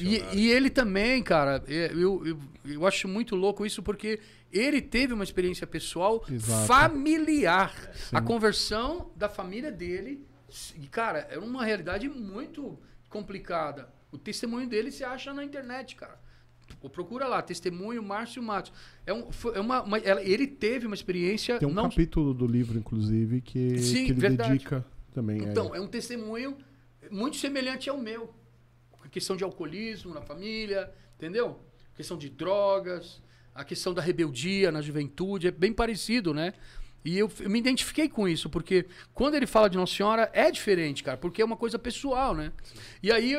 E, 0.00 0.22
e 0.34 0.50
ele 0.50 0.68
também, 0.68 1.22
cara, 1.22 1.62
é, 1.68 1.92
eu, 1.92 2.26
eu, 2.26 2.38
eu 2.64 2.86
acho 2.86 3.06
muito 3.06 3.36
louco 3.36 3.64
isso 3.64 3.82
porque 3.82 4.18
ele 4.52 4.80
teve 4.82 5.12
uma 5.12 5.22
experiência 5.22 5.66
pessoal 5.66 6.24
Exato. 6.28 6.66
familiar. 6.66 7.72
A 8.10 8.20
conversão 8.20 9.10
da 9.14 9.28
família 9.28 9.70
dele, 9.70 10.26
cara, 10.90 11.20
é 11.30 11.38
uma 11.38 11.64
realidade 11.64 12.08
muito 12.08 12.76
complicada. 13.08 13.88
O 14.16 14.18
testemunho 14.18 14.66
dele 14.66 14.90
se 14.90 15.04
acha 15.04 15.32
na 15.34 15.44
internet, 15.44 15.94
cara. 15.94 16.18
Pô, 16.80 16.88
Procura 16.88 17.26
lá, 17.28 17.42
testemunho 17.42 18.02
Márcio 18.02 18.42
Matos. 18.42 18.72
É, 19.06 19.12
um, 19.12 19.30
foi- 19.30 19.54
é 19.56 19.60
uma, 19.60 19.82
uma- 19.82 19.98
ela- 19.98 20.22
ele 20.22 20.46
teve 20.46 20.86
uma 20.86 20.94
experiência. 20.94 21.58
Tem 21.58 21.68
um 21.68 21.72
não, 21.72 21.84
capítulo 21.90 22.32
do 22.34 22.46
livro, 22.46 22.78
inclusive, 22.78 23.40
que, 23.42 23.78
Sim, 23.78 24.06
que 24.06 24.12
ele 24.12 24.20
verdade. 24.20 24.52
dedica 24.52 24.84
também. 25.12 25.38
Então, 25.42 25.74
é 25.74 25.80
um 25.80 25.86
testemunho 25.86 26.56
muito 27.10 27.36
semelhante 27.36 27.88
ao 27.90 27.98
meu. 27.98 28.32
A 29.04 29.08
questão 29.08 29.36
de 29.36 29.44
alcoolismo 29.44 30.12
na 30.14 30.22
família, 30.22 30.90
entendeu? 31.16 31.60
A 31.92 31.96
questão 31.96 32.16
de 32.16 32.28
drogas, 32.30 33.22
a 33.54 33.64
questão 33.64 33.92
da 33.94 34.00
rebeldia 34.02 34.72
na 34.72 34.80
juventude, 34.82 35.46
é 35.46 35.50
bem 35.50 35.72
parecido, 35.72 36.32
né? 36.34 36.52
E 37.04 37.16
eu, 37.16 37.30
eu 37.38 37.48
me 37.48 37.60
identifiquei 37.60 38.08
com 38.08 38.26
isso, 38.26 38.50
porque 38.50 38.86
quando 39.14 39.34
ele 39.36 39.46
fala 39.46 39.70
de 39.70 39.76
Nossa 39.76 39.94
Senhora, 39.94 40.28
é 40.32 40.50
diferente, 40.50 41.04
cara, 41.04 41.16
porque 41.16 41.40
é 41.40 41.44
uma 41.44 41.56
coisa 41.56 41.78
pessoal, 41.78 42.34
né? 42.34 42.52
E 43.00 43.12
aí, 43.12 43.34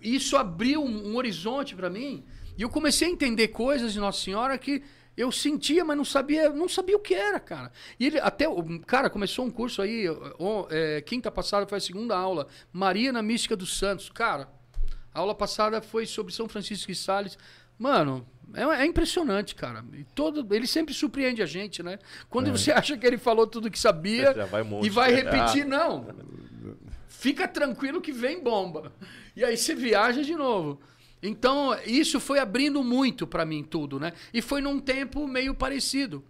isso 0.00 0.36
abriu 0.36 0.82
um, 0.82 1.12
um 1.12 1.16
horizonte 1.16 1.74
para 1.74 1.90
mim, 1.90 2.24
e 2.56 2.62
eu 2.62 2.68
comecei 2.68 3.08
a 3.08 3.10
entender 3.10 3.48
coisas 3.48 3.92
de 3.92 4.00
Nossa 4.00 4.20
Senhora 4.20 4.58
que 4.58 4.82
Eu 5.16 5.32
sentia, 5.32 5.84
mas 5.84 5.96
não 5.96 6.04
sabia, 6.04 6.50
não 6.50 6.68
sabia 6.68 6.96
o 6.96 7.00
que 7.00 7.14
era, 7.14 7.38
cara. 7.40 7.70
E 7.98 8.06
ele 8.06 8.18
até, 8.20 8.46
cara, 8.86 9.10
começou 9.10 9.44
um 9.44 9.50
curso 9.50 9.82
aí, 9.82 10.06
é, 10.70 11.00
quinta 11.02 11.30
passada 11.30 11.66
foi 11.66 11.78
a 11.78 11.80
segunda 11.80 12.16
aula, 12.16 12.46
Maria 12.72 13.12
na 13.12 13.22
Mística 13.22 13.56
dos 13.56 13.76
Santos. 13.76 14.08
Cara, 14.08 14.48
a 15.12 15.20
aula 15.20 15.34
passada 15.34 15.82
foi 15.82 16.06
sobre 16.06 16.32
São 16.32 16.48
Francisco 16.48 16.90
de 16.90 16.96
Sales. 16.96 17.36
Mano, 17.78 18.26
é, 18.54 18.62
é 18.62 18.86
impressionante, 18.86 19.54
cara. 19.54 19.84
E 19.92 20.04
todo, 20.04 20.54
ele 20.54 20.66
sempre 20.66 20.94
surpreende 20.94 21.42
a 21.42 21.46
gente, 21.46 21.82
né? 21.82 21.98
Quando 22.28 22.50
você 22.50 22.70
acha 22.72 22.96
que 22.96 23.06
ele 23.06 23.18
falou 23.18 23.46
tudo 23.46 23.70
que 23.70 23.78
sabia 23.78 24.32
vai 24.46 24.62
um 24.62 24.66
monte. 24.66 24.86
e 24.86 24.90
vai 24.90 25.12
repetir, 25.12 25.64
não. 25.64 26.06
Fica 27.20 27.46
tranquilo 27.46 28.00
que 28.00 28.12
vem 28.12 28.42
bomba. 28.42 28.94
E 29.36 29.44
aí 29.44 29.54
você 29.54 29.74
viaja 29.74 30.22
de 30.22 30.34
novo. 30.34 30.80
Então, 31.22 31.78
isso 31.84 32.18
foi 32.18 32.38
abrindo 32.38 32.82
muito 32.82 33.26
pra 33.26 33.44
mim 33.44 33.62
tudo, 33.62 34.00
né? 34.00 34.14
E 34.32 34.40
foi 34.40 34.62
num 34.62 34.80
tempo 34.80 35.28
meio 35.28 35.54
parecido. 35.54 36.24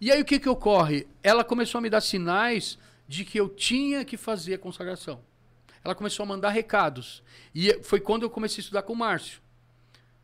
E 0.00 0.12
aí 0.12 0.22
o 0.22 0.24
que 0.24 0.38
que 0.38 0.48
ocorre? 0.48 1.04
Ela 1.20 1.42
começou 1.42 1.80
a 1.80 1.82
me 1.82 1.90
dar 1.90 2.00
sinais 2.00 2.78
de 3.08 3.24
que 3.24 3.40
eu 3.40 3.48
tinha 3.48 4.04
que 4.04 4.16
fazer 4.16 4.54
a 4.54 4.58
consagração. 4.58 5.20
Ela 5.84 5.96
começou 5.96 6.22
a 6.22 6.26
mandar 6.26 6.50
recados. 6.50 7.24
E 7.52 7.82
foi 7.82 7.98
quando 7.98 8.22
eu 8.22 8.30
comecei 8.30 8.60
a 8.60 8.62
estudar 8.62 8.82
com 8.82 8.92
o 8.92 8.96
Márcio. 8.96 9.40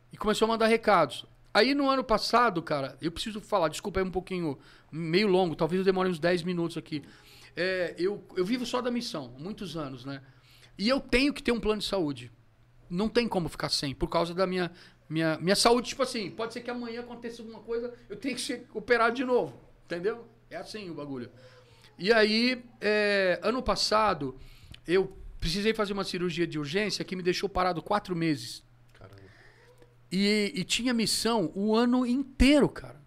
E 0.09 0.15
começou 0.15 0.45
a 0.45 0.51
mandar 0.51 0.67
recados. 0.67 1.25
Aí 1.53 1.75
no 1.75 1.89
ano 1.89 2.03
passado, 2.03 2.61
cara, 2.61 2.97
eu 3.01 3.11
preciso 3.11 3.41
falar, 3.41 3.67
desculpa 3.67 3.99
aí 3.99 4.05
um 4.05 4.09
pouquinho, 4.09 4.57
meio 4.89 5.27
longo, 5.27 5.53
talvez 5.53 5.79
eu 5.79 5.85
demore 5.85 6.09
uns 6.09 6.17
10 6.17 6.43
minutos 6.43 6.77
aqui. 6.77 7.03
É, 7.55 7.95
eu, 7.97 8.23
eu 8.35 8.45
vivo 8.45 8.65
só 8.65 8.81
da 8.81 8.89
missão, 8.89 9.35
muitos 9.37 9.77
anos, 9.77 10.05
né? 10.05 10.21
E 10.77 10.89
eu 10.89 10.99
tenho 10.99 11.33
que 11.33 11.43
ter 11.43 11.51
um 11.51 11.59
plano 11.59 11.81
de 11.81 11.87
saúde. 11.87 12.31
Não 12.89 13.07
tem 13.07 13.27
como 13.27 13.47
ficar 13.47 13.69
sem, 13.69 13.93
por 13.93 14.07
causa 14.07 14.33
da 14.33 14.47
minha, 14.47 14.71
minha, 15.09 15.37
minha 15.37 15.55
saúde. 15.55 15.89
Tipo 15.89 16.03
assim, 16.03 16.31
pode 16.31 16.53
ser 16.53 16.61
que 16.61 16.71
amanhã 16.71 17.01
aconteça 17.01 17.41
alguma 17.41 17.59
coisa, 17.59 17.93
eu 18.09 18.15
tenho 18.15 18.35
que 18.35 18.41
ser 18.41 18.67
operado 18.73 19.15
de 19.15 19.23
novo. 19.23 19.59
Entendeu? 19.85 20.25
É 20.49 20.57
assim 20.57 20.89
o 20.89 20.93
bagulho. 20.93 21.29
E 21.97 22.11
aí, 22.11 22.63
é, 22.81 23.39
ano 23.43 23.61
passado, 23.61 24.37
eu 24.87 25.15
precisei 25.39 25.73
fazer 25.73 25.93
uma 25.93 26.03
cirurgia 26.03 26.47
de 26.47 26.57
urgência 26.57 27.05
que 27.05 27.15
me 27.15 27.21
deixou 27.21 27.47
parado 27.47 27.81
quatro 27.81 28.15
meses. 28.15 28.63
Caramba. 28.93 29.21
E, 30.11 30.51
e 30.55 30.63
tinha 30.63 30.93
missão 30.93 31.51
o 31.53 31.75
ano 31.75 32.05
inteiro, 32.05 32.67
cara. 32.67 33.01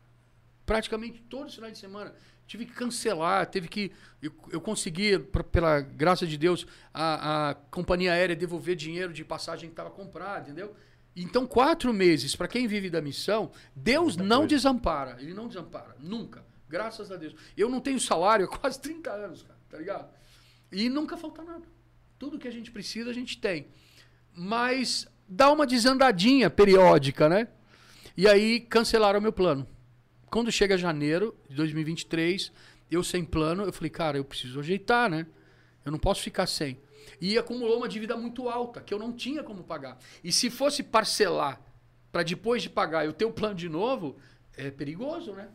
Praticamente 0.64 1.22
todos 1.22 1.48
os 1.48 1.54
finais 1.54 1.74
de 1.74 1.78
semana. 1.78 2.14
Tive 2.46 2.64
que 2.66 2.72
cancelar, 2.72 3.46
teve 3.46 3.66
que. 3.68 3.90
Eu, 4.22 4.32
eu 4.52 4.60
consegui, 4.60 5.18
pra- 5.18 5.42
pela 5.44 5.80
graça 5.80 6.26
de 6.26 6.36
Deus, 6.38 6.66
a, 6.94 7.50
a 7.50 7.54
companhia 7.54 8.12
aérea 8.12 8.36
devolver 8.36 8.76
dinheiro 8.76 9.12
de 9.12 9.24
passagem 9.24 9.68
que 9.68 9.72
estava 9.72 9.90
comprada, 9.90 10.42
entendeu? 10.42 10.74
Então, 11.14 11.46
quatro 11.46 11.92
meses, 11.92 12.36
para 12.36 12.46
quem 12.46 12.66
vive 12.66 12.88
da 12.90 13.00
missão, 13.00 13.50
Deus 13.74 14.16
Muita 14.16 14.22
não 14.28 14.36
coisa. 14.42 14.48
desampara. 14.54 15.16
Ele 15.18 15.32
não 15.34 15.48
desampara. 15.48 15.96
Nunca. 15.98 16.44
Graças 16.68 17.10
a 17.10 17.16
Deus. 17.16 17.34
Eu 17.56 17.68
não 17.68 17.80
tenho 17.80 17.98
salário 17.98 18.44
há 18.44 18.48
quase 18.58 18.78
30 18.80 19.10
anos, 19.10 19.42
cara, 19.42 19.58
tá 19.70 19.78
ligado? 19.78 20.08
E 20.70 20.88
nunca 20.88 21.16
falta 21.16 21.42
nada. 21.42 21.64
Tudo 22.18 22.38
que 22.38 22.46
a 22.48 22.50
gente 22.52 22.70
precisa, 22.70 23.10
a 23.10 23.14
gente 23.14 23.38
tem. 23.38 23.68
Mas 24.34 25.06
dá 25.28 25.50
uma 25.50 25.66
desandadinha 25.66 26.50
periódica, 26.50 27.28
né? 27.28 27.48
E 28.16 28.28
aí 28.28 28.60
cancelaram 28.60 29.18
o 29.18 29.22
meu 29.22 29.32
plano. 29.32 29.66
Quando 30.30 30.50
chega 30.52 30.76
janeiro 30.76 31.34
de 31.48 31.54
2023, 31.56 32.52
eu 32.90 33.02
sem 33.02 33.24
plano, 33.24 33.62
eu 33.64 33.72
falei, 33.72 33.90
cara, 33.90 34.18
eu 34.18 34.24
preciso 34.24 34.60
ajeitar, 34.60 35.08
né? 35.10 35.26
Eu 35.84 35.92
não 35.92 35.98
posso 35.98 36.22
ficar 36.22 36.46
sem. 36.46 36.78
E 37.20 37.38
acumulou 37.38 37.78
uma 37.78 37.88
dívida 37.88 38.16
muito 38.16 38.48
alta, 38.48 38.80
que 38.80 38.92
eu 38.92 38.98
não 38.98 39.12
tinha 39.12 39.42
como 39.42 39.62
pagar. 39.62 39.98
E 40.22 40.32
se 40.32 40.50
fosse 40.50 40.82
parcelar 40.82 41.60
para 42.10 42.22
depois 42.22 42.62
de 42.62 42.68
pagar 42.70 43.04
eu 43.04 43.12
ter 43.12 43.24
o 43.24 43.32
plano 43.32 43.54
de 43.54 43.68
novo, 43.68 44.16
é 44.56 44.70
perigoso, 44.70 45.32
né? 45.32 45.48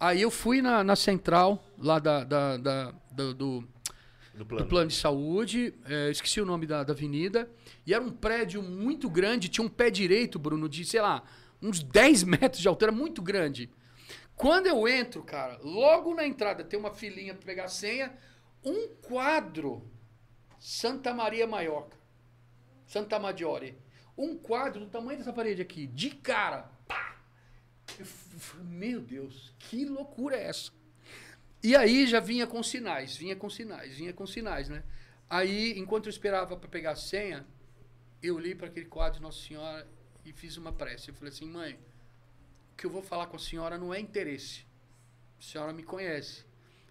Aí 0.00 0.20
eu 0.22 0.30
fui 0.30 0.60
na, 0.62 0.82
na 0.82 0.96
central 0.96 1.64
lá 1.78 1.98
da, 1.98 2.24
da- 2.24 2.56
da- 2.56 2.94
do- 3.12 3.34
do, 3.34 3.68
Do 4.34 4.46
plano. 4.46 4.64
do 4.64 4.68
plano 4.68 4.88
de 4.88 4.96
saúde, 4.96 5.74
é, 5.86 6.10
esqueci 6.10 6.40
o 6.40 6.44
nome 6.46 6.66
da, 6.66 6.82
da 6.82 6.92
avenida, 6.92 7.48
e 7.86 7.94
era 7.94 8.02
um 8.02 8.10
prédio 8.10 8.62
muito 8.62 9.08
grande, 9.08 9.48
tinha 9.48 9.64
um 9.64 9.68
pé 9.68 9.90
direito, 9.90 10.38
Bruno, 10.38 10.68
de, 10.68 10.84
sei 10.84 11.00
lá, 11.00 11.22
uns 11.62 11.82
10 11.82 12.24
metros 12.24 12.60
de 12.60 12.68
altura, 12.68 12.90
muito 12.90 13.22
grande. 13.22 13.70
Quando 14.36 14.66
eu 14.66 14.86
entro, 14.88 15.22
cara, 15.22 15.58
logo 15.62 16.14
na 16.14 16.26
entrada 16.26 16.64
tem 16.64 16.78
uma 16.78 16.92
filinha 16.92 17.34
pra 17.34 17.44
pegar 17.44 17.64
a 17.64 17.68
senha, 17.68 18.16
um 18.64 18.88
quadro 18.88 19.88
Santa 20.58 21.12
Maria 21.14 21.46
Maior, 21.46 21.88
cara. 21.88 22.02
Santa 22.86 23.18
Maggiore. 23.18 23.78
Um 24.16 24.36
quadro 24.36 24.80
do 24.80 24.90
tamanho 24.90 25.18
dessa 25.18 25.32
parede 25.32 25.60
aqui, 25.60 25.86
de 25.86 26.10
cara. 26.10 26.70
Pá! 26.86 27.16
Meu 28.62 29.00
Deus, 29.00 29.52
que 29.58 29.84
loucura 29.84 30.36
é 30.36 30.44
essa? 30.44 30.70
E 31.62 31.74
aí 31.74 32.06
já 32.06 32.20
vinha 32.20 32.46
com 32.46 32.62
sinais, 32.62 33.16
vinha 33.16 33.34
com 33.34 33.48
sinais, 33.48 33.96
vinha 33.96 34.12
com 34.12 34.26
sinais, 34.26 34.68
né? 34.68 34.84
Aí, 35.28 35.78
enquanto 35.78 36.06
eu 36.06 36.10
esperava 36.10 36.56
para 36.56 36.68
pegar 36.68 36.92
a 36.92 36.96
senha, 36.96 37.46
eu 38.22 38.38
li 38.38 38.54
para 38.54 38.66
aquele 38.66 38.86
quadro 38.86 39.18
de 39.18 39.22
Nossa 39.22 39.40
Senhora 39.40 39.88
e 40.24 40.32
fiz 40.32 40.56
uma 40.56 40.72
prece. 40.72 41.08
Eu 41.08 41.14
falei 41.14 41.32
assim, 41.32 41.46
mãe, 41.46 41.78
que 42.76 42.86
eu 42.86 42.90
vou 42.90 43.02
falar 43.02 43.26
com 43.26 43.36
a 43.36 43.40
senhora 43.40 43.78
não 43.78 43.92
é 43.92 44.00
interesse. 44.00 44.64
A 45.38 45.42
senhora 45.42 45.72
me 45.72 45.82
conhece, 45.82 46.44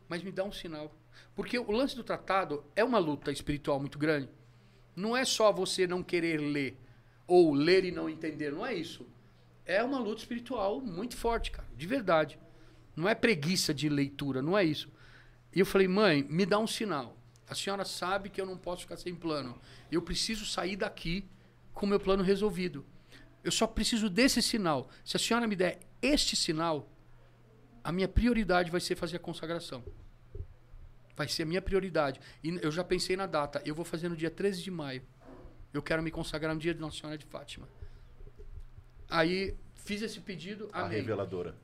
mas 0.07 0.23
me 0.23 0.31
dá 0.31 0.43
um 0.43 0.51
sinal. 0.51 0.95
Porque 1.35 1.57
o 1.57 1.71
lance 1.71 1.95
do 1.95 2.03
tratado 2.03 2.63
é 2.75 2.83
uma 2.83 2.99
luta 2.99 3.31
espiritual 3.31 3.79
muito 3.79 3.97
grande. 3.97 4.29
Não 4.95 5.17
é 5.17 5.25
só 5.25 5.51
você 5.51 5.87
não 5.87 6.03
querer 6.03 6.37
ler, 6.37 6.77
ou 7.25 7.53
ler 7.53 7.83
e 7.83 7.91
não 7.91 8.09
entender, 8.09 8.51
não 8.51 8.65
é 8.65 8.73
isso. 8.73 9.07
É 9.65 9.83
uma 9.83 9.99
luta 9.99 10.21
espiritual 10.21 10.81
muito 10.81 11.15
forte, 11.15 11.51
cara, 11.51 11.67
de 11.75 11.87
verdade. 11.87 12.39
Não 12.95 13.09
é 13.09 13.15
preguiça 13.15 13.73
de 13.73 13.89
leitura, 13.89 14.41
não 14.41 14.57
é 14.57 14.63
isso. 14.63 14.91
E 15.55 15.59
eu 15.59 15.65
falei, 15.65 15.87
mãe, 15.87 16.23
me 16.23 16.45
dá 16.45 16.59
um 16.59 16.67
sinal. 16.67 17.17
A 17.47 17.55
senhora 17.55 17.85
sabe 17.85 18.29
que 18.29 18.39
eu 18.39 18.45
não 18.45 18.57
posso 18.57 18.81
ficar 18.81 18.97
sem 18.97 19.15
plano. 19.15 19.59
Eu 19.91 20.01
preciso 20.01 20.45
sair 20.45 20.75
daqui 20.75 21.25
com 21.73 21.85
o 21.85 21.89
meu 21.89 21.99
plano 21.99 22.23
resolvido. 22.23 22.85
Eu 23.43 23.51
só 23.51 23.67
preciso 23.67 24.09
desse 24.09 24.41
sinal. 24.41 24.89
Se 25.03 25.17
a 25.17 25.19
senhora 25.19 25.45
me 25.45 25.55
der 25.55 25.79
este 26.01 26.35
sinal, 26.35 26.89
a 27.83 27.91
minha 27.91 28.07
prioridade 28.07 28.71
vai 28.71 28.79
ser 28.79 28.95
fazer 28.95 29.17
a 29.17 29.19
consagração. 29.19 29.83
Vai 31.15 31.27
ser 31.27 31.43
a 31.43 31.45
minha 31.45 31.61
prioridade. 31.61 32.19
E 32.43 32.57
eu 32.61 32.71
já 32.71 32.83
pensei 32.83 33.15
na 33.15 33.27
data. 33.27 33.61
Eu 33.65 33.75
vou 33.75 33.85
fazer 33.85 34.09
no 34.09 34.15
dia 34.15 34.31
13 34.31 34.63
de 34.63 34.71
maio. 34.71 35.03
Eu 35.73 35.81
quero 35.81 36.01
me 36.01 36.09
consagrar 36.09 36.53
no 36.53 36.59
dia 36.59 36.73
de 36.73 36.79
Nossa 36.79 36.97
Senhora 36.97 37.17
de 37.17 37.25
Fátima. 37.25 37.67
Aí 39.09 39.55
fiz 39.75 40.01
esse 40.01 40.19
pedido. 40.19 40.69
A 40.71 40.87
reveladora. 40.87 41.55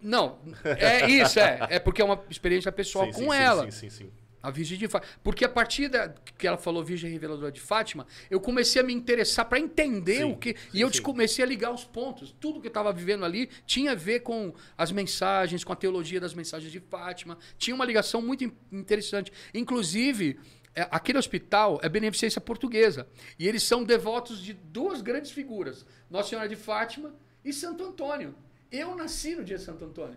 Não, 0.00 0.40
é 0.64 1.08
isso, 1.08 1.38
é. 1.38 1.58
É 1.70 1.78
porque 1.78 2.02
é 2.02 2.04
uma 2.04 2.24
experiência 2.28 2.72
pessoal 2.72 3.06
Sim, 3.06 3.12
com 3.12 3.18
sim, 3.18 3.30
sim, 3.30 3.36
ela. 3.36 3.70
Sim, 3.70 3.70
sim, 3.70 3.90
sim. 3.90 4.12
A 4.42 4.50
Virgem 4.50 4.76
de 4.76 4.88
Fátima. 4.88 5.12
Porque 5.22 5.44
a 5.44 5.48
partir 5.48 5.88
da, 5.88 6.08
que 6.36 6.46
ela 6.46 6.58
falou 6.58 6.82
Virgem 6.82 7.10
Reveladora 7.10 7.52
de 7.52 7.60
Fátima, 7.60 8.06
eu 8.30 8.40
comecei 8.40 8.82
a 8.82 8.84
me 8.84 8.92
interessar 8.92 9.44
para 9.48 9.58
entender 9.60 10.16
Sim, 10.18 10.32
o 10.32 10.36
que. 10.36 10.50
sim, 10.50 10.56
e 10.74 10.80
eu 10.80 10.92
sim. 10.92 11.00
comecei 11.00 11.44
a 11.44 11.46
ligar 11.46 11.72
os 11.72 11.84
pontos. 11.84 12.34
Tudo 12.40 12.60
que 12.60 12.66
eu 12.66 12.70
estava 12.70 12.92
vivendo 12.92 13.24
ali 13.24 13.48
tinha 13.66 13.92
a 13.92 13.94
ver 13.94 14.20
com 14.20 14.52
as 14.76 14.90
mensagens, 14.90 15.62
com 15.62 15.72
a 15.72 15.76
teologia 15.76 16.20
das 16.20 16.34
mensagens 16.34 16.72
de 16.72 16.80
Fátima. 16.80 17.38
Tinha 17.56 17.74
uma 17.74 17.84
ligação 17.84 18.20
muito 18.20 18.42
in- 18.44 18.52
interessante. 18.72 19.32
Inclusive, 19.54 20.38
é, 20.74 20.88
aquele 20.90 21.18
hospital 21.18 21.78
é 21.82 21.88
beneficência 21.88 22.40
portuguesa. 22.40 23.06
E 23.38 23.46
eles 23.46 23.62
são 23.62 23.84
devotos 23.84 24.42
de 24.42 24.52
duas 24.52 25.00
grandes 25.02 25.30
figuras: 25.30 25.86
Nossa 26.10 26.30
Senhora 26.30 26.48
de 26.48 26.56
Fátima 26.56 27.14
e 27.44 27.52
Santo 27.52 27.84
Antônio. 27.84 28.34
Eu 28.70 28.96
nasci 28.96 29.34
no 29.34 29.44
dia 29.44 29.58
de 29.58 29.62
Santo 29.62 29.84
Antônio. 29.84 30.16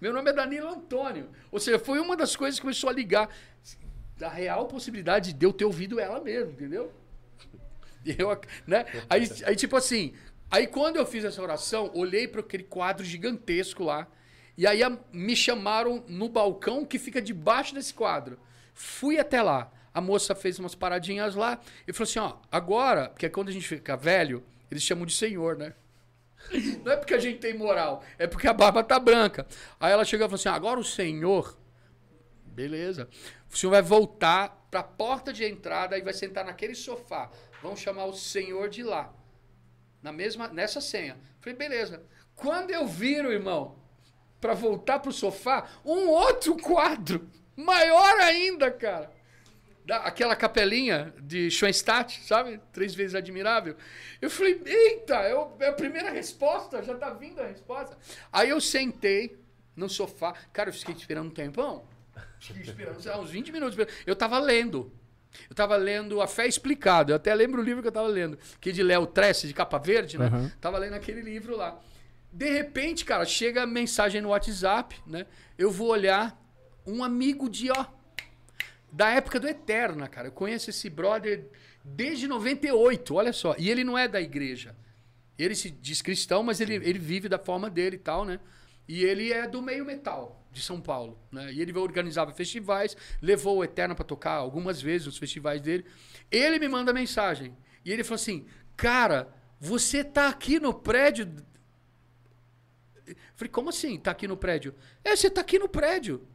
Meu 0.00 0.12
nome 0.12 0.30
é 0.30 0.32
Danilo 0.32 0.68
Antônio. 0.68 1.28
Ou 1.50 1.58
seja, 1.58 1.78
foi 1.78 1.98
uma 2.00 2.16
das 2.16 2.36
coisas 2.36 2.58
que 2.58 2.62
começou 2.62 2.90
a 2.90 2.92
ligar 2.92 3.28
da 4.16 4.28
real 4.28 4.66
possibilidade 4.66 5.32
de 5.32 5.46
eu 5.46 5.52
ter 5.52 5.64
ouvido 5.64 6.00
ela 6.00 6.20
mesmo, 6.20 6.52
entendeu? 6.52 6.92
Eu, 8.04 8.40
né? 8.66 8.86
aí, 9.10 9.28
aí, 9.44 9.56
tipo 9.56 9.76
assim, 9.76 10.14
aí 10.50 10.66
quando 10.66 10.96
eu 10.96 11.04
fiz 11.04 11.24
essa 11.24 11.42
oração, 11.42 11.90
olhei 11.94 12.26
para 12.26 12.40
aquele 12.40 12.62
quadro 12.62 13.04
gigantesco 13.04 13.84
lá, 13.84 14.06
e 14.56 14.66
aí 14.66 14.80
me 15.12 15.36
chamaram 15.36 16.04
no 16.08 16.28
balcão 16.28 16.84
que 16.84 16.98
fica 16.98 17.20
debaixo 17.20 17.74
desse 17.74 17.92
quadro. 17.92 18.38
Fui 18.74 19.18
até 19.18 19.42
lá. 19.42 19.70
A 19.92 20.00
moça 20.00 20.34
fez 20.34 20.58
umas 20.58 20.74
paradinhas 20.74 21.34
lá 21.34 21.60
e 21.86 21.92
falou 21.92 22.08
assim: 22.08 22.18
ó, 22.18 22.36
agora, 22.50 23.08
porque 23.08 23.28
quando 23.28 23.50
a 23.50 23.52
gente 23.52 23.66
fica 23.66 23.96
velho, 23.96 24.44
eles 24.70 24.82
chamam 24.82 25.06
de 25.06 25.14
senhor, 25.14 25.56
né? 25.56 25.74
Não 26.84 26.92
é 26.92 26.96
porque 26.96 27.14
a 27.14 27.18
gente 27.18 27.38
tem 27.38 27.56
moral, 27.56 28.02
é 28.18 28.26
porque 28.26 28.48
a 28.48 28.52
barba 28.52 28.82
tá 28.82 28.98
branca. 28.98 29.46
Aí 29.78 29.92
ela 29.92 30.04
chegou 30.04 30.26
e 30.26 30.28
falou 30.28 30.40
assim: 30.40 30.48
agora 30.48 30.80
o 30.80 30.84
senhor 30.84 31.58
Beleza. 32.58 33.08
O 33.48 33.56
senhor 33.56 33.70
vai 33.70 33.82
voltar 33.82 34.66
para 34.68 34.80
a 34.80 34.82
porta 34.82 35.32
de 35.32 35.44
entrada 35.44 35.96
e 35.96 36.02
vai 36.02 36.12
sentar 36.12 36.44
naquele 36.44 36.74
sofá. 36.74 37.30
Vamos 37.62 37.78
chamar 37.78 38.06
o 38.06 38.12
senhor 38.12 38.68
de 38.68 38.82
lá. 38.82 39.14
Na 40.02 40.10
mesma, 40.10 40.48
nessa 40.48 40.80
senha. 40.80 41.16
Falei, 41.38 41.56
beleza. 41.56 42.02
Quando 42.34 42.72
eu 42.72 42.84
viro, 42.84 43.30
irmão, 43.30 43.78
para 44.40 44.54
voltar 44.54 44.98
pro 44.98 45.12
sofá, 45.12 45.68
um 45.84 46.08
outro 46.08 46.56
quadro, 46.56 47.30
maior 47.54 48.18
ainda, 48.18 48.72
cara. 48.72 49.12
Aquela 49.96 50.36
capelinha 50.36 51.14
de 51.20 51.50
Schoenstatt, 51.50 52.22
sabe? 52.24 52.60
Três 52.72 52.94
vezes 52.94 53.14
admirável. 53.14 53.76
Eu 54.20 54.30
falei, 54.30 54.60
eita, 54.64 55.14
eu, 55.28 55.56
é 55.60 55.68
a 55.68 55.72
primeira 55.72 56.10
resposta, 56.10 56.82
já 56.82 56.94
tá 56.94 57.10
vindo 57.10 57.40
a 57.40 57.46
resposta. 57.46 57.96
Aí 58.32 58.50
eu 58.50 58.60
sentei 58.60 59.38
no 59.74 59.88
sofá. 59.88 60.34
Cara, 60.52 60.68
eu 60.70 60.74
fiquei 60.74 60.94
esperando 60.94 61.28
um 61.28 61.30
tempão. 61.30 61.84
Fiquei 62.38 62.62
esperando, 62.62 63.00
sei 63.00 63.10
lá, 63.10 63.18
uns 63.18 63.30
20 63.30 63.52
minutos. 63.52 63.86
Eu 64.06 64.14
tava 64.14 64.38
lendo. 64.38 64.92
Eu 65.48 65.54
tava 65.54 65.76
lendo 65.76 66.20
A 66.20 66.26
Fé 66.26 66.46
Explicada. 66.46 67.12
Eu 67.12 67.16
até 67.16 67.34
lembro 67.34 67.60
o 67.60 67.64
livro 67.64 67.82
que 67.82 67.88
eu 67.88 67.92
tava 67.92 68.08
lendo. 68.08 68.38
Que 68.60 68.70
é 68.70 68.72
de 68.72 68.82
Léo 68.82 69.06
Tresse, 69.06 69.46
de 69.46 69.54
capa 69.54 69.78
verde, 69.78 70.18
né? 70.18 70.28
Uhum. 70.28 70.50
Tava 70.60 70.78
lendo 70.78 70.94
aquele 70.94 71.20
livro 71.20 71.56
lá. 71.56 71.78
De 72.32 72.50
repente, 72.50 73.04
cara, 73.04 73.24
chega 73.24 73.62
a 73.62 73.66
mensagem 73.66 74.20
no 74.20 74.28
WhatsApp, 74.30 75.00
né? 75.06 75.26
Eu 75.56 75.70
vou 75.70 75.88
olhar 75.88 76.38
um 76.86 77.02
amigo 77.02 77.48
de, 77.48 77.70
ó, 77.70 77.86
da 78.90 79.10
época 79.10 79.38
do 79.38 79.48
Eterna, 79.48 80.08
cara. 80.08 80.28
Eu 80.28 80.32
conheço 80.32 80.70
esse 80.70 80.88
brother 80.88 81.46
desde 81.84 82.26
98, 82.26 83.14
olha 83.14 83.32
só. 83.32 83.54
E 83.58 83.70
ele 83.70 83.84
não 83.84 83.96
é 83.96 84.08
da 84.08 84.20
igreja. 84.20 84.74
Ele 85.38 85.54
se 85.54 85.70
diz 85.70 86.02
cristão, 86.02 86.42
mas 86.42 86.60
ele, 86.60 86.74
ele 86.74 86.98
vive 86.98 87.28
da 87.28 87.38
forma 87.38 87.70
dele 87.70 87.96
e 87.96 88.00
tal, 88.00 88.24
né? 88.24 88.40
E 88.88 89.04
ele 89.04 89.32
é 89.32 89.46
do 89.46 89.60
meio 89.62 89.84
metal 89.84 90.42
de 90.50 90.62
São 90.62 90.80
Paulo, 90.80 91.18
né? 91.30 91.52
E 91.52 91.60
ele 91.60 91.76
organizava 91.78 92.32
festivais, 92.32 92.96
levou 93.20 93.58
o 93.58 93.64
Eterna 93.64 93.94
para 93.94 94.04
tocar 94.04 94.32
algumas 94.32 94.80
vezes 94.80 95.06
nos 95.06 95.18
festivais 95.18 95.60
dele. 95.60 95.84
Ele 96.30 96.58
me 96.58 96.68
manda 96.68 96.92
mensagem 96.92 97.56
e 97.84 97.92
ele 97.92 98.02
falou 98.02 98.16
assim: 98.16 98.46
"Cara, 98.76 99.32
você 99.60 100.02
tá 100.02 100.28
aqui 100.28 100.58
no 100.58 100.72
prédio?" 100.72 101.30
Eu 103.06 103.14
falei: 103.36 103.50
"Como 103.50 103.68
assim? 103.68 103.98
Tá 103.98 104.10
aqui 104.10 104.26
no 104.26 104.36
prédio?" 104.36 104.74
"É, 105.04 105.14
você 105.14 105.30
tá 105.30 105.42
aqui 105.42 105.58
no 105.58 105.68
prédio." 105.68 106.26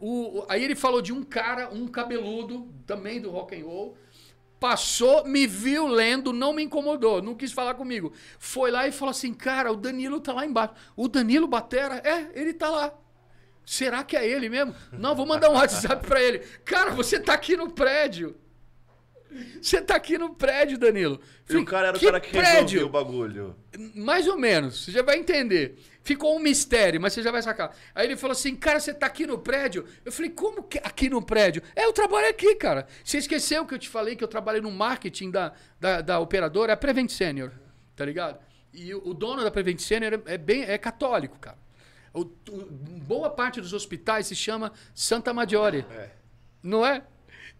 O, 0.00 0.44
aí 0.48 0.62
ele 0.62 0.76
falou 0.76 1.02
de 1.02 1.12
um 1.12 1.22
cara, 1.22 1.70
um 1.72 1.88
cabeludo, 1.88 2.68
também 2.86 3.20
do 3.20 3.30
rock 3.30 3.60
and 3.60 3.64
roll, 3.64 3.96
passou, 4.60 5.24
me 5.24 5.46
viu 5.46 5.86
lendo, 5.86 6.32
não 6.32 6.52
me 6.52 6.62
incomodou, 6.62 7.22
não 7.22 7.34
quis 7.34 7.52
falar 7.52 7.74
comigo. 7.74 8.12
Foi 8.38 8.70
lá 8.70 8.86
e 8.86 8.92
falou 8.92 9.10
assim, 9.10 9.32
cara, 9.32 9.72
o 9.72 9.76
Danilo 9.76 10.20
tá 10.20 10.32
lá 10.32 10.44
embaixo. 10.44 10.74
O 10.96 11.08
Danilo 11.08 11.46
Batera? 11.46 11.96
É, 12.04 12.30
ele 12.34 12.52
tá 12.52 12.68
lá. 12.68 12.94
Será 13.64 14.02
que 14.02 14.16
é 14.16 14.26
ele 14.26 14.48
mesmo? 14.48 14.74
Não, 14.92 15.14
vou 15.14 15.26
mandar 15.26 15.50
um 15.50 15.54
WhatsApp 15.58 16.06
pra 16.06 16.22
ele. 16.22 16.38
Cara, 16.64 16.90
você 16.90 17.20
tá 17.20 17.34
aqui 17.34 17.56
no 17.56 17.70
prédio. 17.70 18.36
Você 19.60 19.80
tá 19.82 19.94
aqui 19.96 20.16
no 20.18 20.34
prédio, 20.34 20.78
Danilo. 20.78 21.20
E 21.48 21.56
o 21.56 21.64
cara 21.64 21.88
era 21.88 21.96
o 21.96 22.00
"Que 22.00 22.06
cara 22.06 22.20
que 22.20 22.30
prédio? 22.30 22.80
resolveu 22.80 22.86
o 22.86 22.88
bagulho. 22.90 23.56
Mais 23.94 24.26
ou 24.26 24.38
menos, 24.38 24.84
você 24.84 24.90
já 24.92 25.02
vai 25.02 25.16
entender. 25.18 25.78
Ficou 26.02 26.34
um 26.34 26.38
mistério, 26.40 27.00
mas 27.00 27.12
você 27.12 27.22
já 27.22 27.30
vai 27.30 27.42
sacar. 27.42 27.76
Aí 27.94 28.06
ele 28.06 28.16
falou 28.16 28.32
assim: 28.32 28.56
Cara, 28.56 28.80
você 28.80 28.94
tá 28.94 29.06
aqui 29.06 29.26
no 29.26 29.38
prédio? 29.38 29.84
Eu 30.04 30.10
falei: 30.10 30.30
Como 30.30 30.62
que 30.62 30.78
aqui 30.78 31.10
no 31.10 31.20
prédio? 31.20 31.62
É, 31.76 31.84
eu 31.84 31.92
trabalho 31.92 32.28
aqui, 32.28 32.54
cara. 32.54 32.86
Você 33.04 33.18
esqueceu 33.18 33.66
que 33.66 33.74
eu 33.74 33.78
te 33.78 33.88
falei 33.88 34.16
que 34.16 34.24
eu 34.24 34.28
trabalhei 34.28 34.60
no 34.62 34.70
marketing 34.70 35.30
da, 35.30 35.52
da, 35.78 36.00
da 36.00 36.18
operadora? 36.18 36.72
É 36.72 36.74
a 36.74 36.76
Prevent 36.76 37.10
Senior, 37.10 37.52
tá 37.94 38.04
ligado? 38.06 38.38
E 38.72 38.94
o, 38.94 39.08
o 39.08 39.14
dono 39.14 39.42
da 39.44 39.50
Prevent 39.50 39.80
Senior 39.80 40.14
é, 40.26 40.34
é 40.34 40.38
bem 40.38 40.62
é 40.64 40.78
católico, 40.78 41.38
cara. 41.38 41.58
O- 42.14 42.22
o- 42.22 42.66
boa 43.02 43.28
parte 43.28 43.60
dos 43.60 43.74
hospitais 43.74 44.26
se 44.26 44.34
chama 44.34 44.72
Santa 44.94 45.34
Maggiore. 45.34 45.84
É. 45.90 46.08
Não 46.62 46.84
é? 46.86 47.02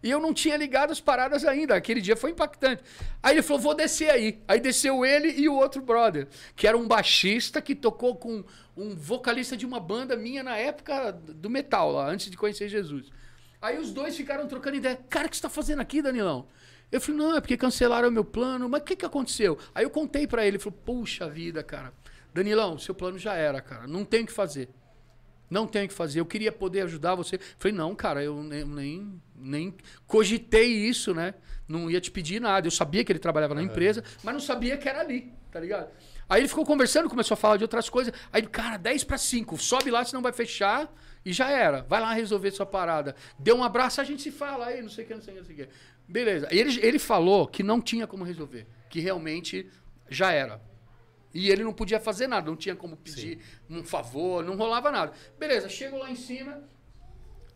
E 0.01 0.09
eu 0.09 0.19
não 0.19 0.33
tinha 0.33 0.55
ligado 0.55 0.91
as 0.91 0.99
paradas 0.99 1.43
ainda. 1.43 1.75
Aquele 1.75 1.99
dia 1.99 2.15
foi 2.15 2.31
impactante. 2.31 2.83
Aí 3.21 3.35
ele 3.35 3.41
falou: 3.41 3.61
vou 3.61 3.75
descer 3.75 4.09
aí. 4.09 4.41
Aí 4.47 4.59
desceu 4.59 5.05
ele 5.05 5.29
e 5.29 5.49
o 5.49 5.55
outro 5.55 5.81
brother, 5.81 6.27
que 6.55 6.67
era 6.67 6.77
um 6.77 6.87
baixista 6.87 7.61
que 7.61 7.75
tocou 7.75 8.15
com 8.15 8.43
um 8.77 8.95
vocalista 8.95 9.57
de 9.57 9.65
uma 9.65 9.79
banda 9.79 10.15
minha 10.15 10.41
na 10.41 10.55
época 10.55 11.11
do 11.11 11.49
metal, 11.49 11.91
lá, 11.91 12.09
antes 12.09 12.29
de 12.31 12.37
conhecer 12.37 12.69
Jesus. 12.69 13.09
Aí 13.61 13.77
os 13.77 13.91
dois 13.91 14.15
ficaram 14.15 14.47
trocando 14.47 14.77
ideia. 14.77 14.97
Cara, 15.09 15.27
o 15.27 15.29
que 15.29 15.35
você 15.35 15.41
tá 15.41 15.49
fazendo 15.49 15.81
aqui, 15.81 16.01
Danilão? 16.01 16.47
Eu 16.91 16.99
falei, 16.99 17.19
não, 17.19 17.35
é 17.35 17.41
porque 17.41 17.57
cancelaram 17.57 18.07
o 18.07 18.11
meu 18.11 18.23
plano. 18.23 18.69
Mas 18.69 18.81
o 18.81 18.85
que, 18.85 18.95
que 18.95 19.05
aconteceu? 19.05 19.57
Aí 19.75 19.83
eu 19.83 19.89
contei 19.89 20.25
pra 20.25 20.43
ele. 20.43 20.55
Ele 20.55 20.63
falou, 20.63 20.79
puxa 20.85 21.29
vida, 21.29 21.61
cara. 21.61 21.93
Danilão, 22.33 22.77
seu 22.77 22.95
plano 22.95 23.17
já 23.17 23.33
era, 23.33 23.61
cara. 23.61 23.85
Não 23.85 24.05
tem 24.05 24.23
o 24.23 24.25
que 24.25 24.31
fazer. 24.31 24.69
Não 25.49 25.65
tenho 25.65 25.85
o 25.85 25.87
que 25.87 25.93
fazer. 25.93 26.19
Eu 26.19 26.25
queria 26.25 26.51
poder 26.51 26.81
ajudar 26.81 27.15
você. 27.15 27.39
Falei, 27.57 27.75
não, 27.75 27.95
cara, 27.95 28.23
eu 28.23 28.43
nem, 28.43 28.65
nem, 28.65 29.21
nem 29.35 29.75
cogitei 30.05 30.67
isso, 30.67 31.13
né? 31.13 31.33
Não 31.67 31.89
ia 31.89 31.99
te 31.99 32.11
pedir 32.11 32.39
nada. 32.39 32.67
Eu 32.67 32.71
sabia 32.71 33.03
que 33.03 33.11
ele 33.11 33.19
trabalhava 33.19 33.55
na 33.55 33.63
empresa, 33.63 34.03
mas 34.23 34.33
não 34.33 34.41
sabia 34.41 34.77
que 34.77 34.87
era 34.87 34.99
ali, 35.01 35.31
tá 35.51 35.59
ligado? 35.59 35.89
Aí 36.29 36.41
ele 36.41 36.47
ficou 36.47 36.63
conversando, 36.63 37.09
começou 37.09 37.33
a 37.33 37.37
falar 37.37 37.57
de 37.57 37.63
outras 37.63 37.89
coisas. 37.89 38.13
Aí, 38.31 38.43
cara, 38.43 38.77
10 38.77 39.03
para 39.03 39.17
5, 39.17 39.57
sobe 39.57 39.89
lá, 39.89 40.05
senão 40.05 40.21
vai 40.21 40.31
fechar 40.31 40.93
e 41.25 41.33
já 41.33 41.49
era. 41.49 41.81
Vai 41.81 41.99
lá 41.99 42.13
resolver 42.13 42.51
sua 42.51 42.67
parada. 42.67 43.15
Deu 43.37 43.55
um 43.55 43.63
abraço, 43.63 43.99
a 43.99 44.03
gente 44.03 44.21
se 44.21 44.31
fala 44.31 44.67
aí, 44.67 44.81
não 44.81 44.89
sei 44.89 45.05
o 45.05 45.07
que, 45.07 45.15
não 45.15 45.21
sei 45.21 45.33
o 45.33 45.35
que, 45.35 45.41
não 45.41 45.47
sei 45.47 45.55
o 45.55 45.67
que. 45.67 45.73
Beleza. 46.07 46.47
Ele, 46.51 46.79
ele 46.85 46.99
falou 46.99 47.47
que 47.47 47.63
não 47.63 47.81
tinha 47.81 48.05
como 48.05 48.23
resolver, 48.23 48.67
que 48.89 48.99
realmente 48.99 49.69
já 50.09 50.31
era. 50.31 50.61
E 51.33 51.49
ele 51.49 51.63
não 51.63 51.73
podia 51.73 51.99
fazer 51.99 52.27
nada, 52.27 52.49
não 52.49 52.57
tinha 52.57 52.75
como 52.75 52.95
pedir 52.97 53.39
um 53.69 53.83
favor, 53.83 54.43
não 54.43 54.55
rolava 54.55 54.91
nada. 54.91 55.13
Beleza, 55.37 55.69
chego 55.69 55.97
lá 55.97 56.09
em 56.09 56.15
cima, 56.15 56.63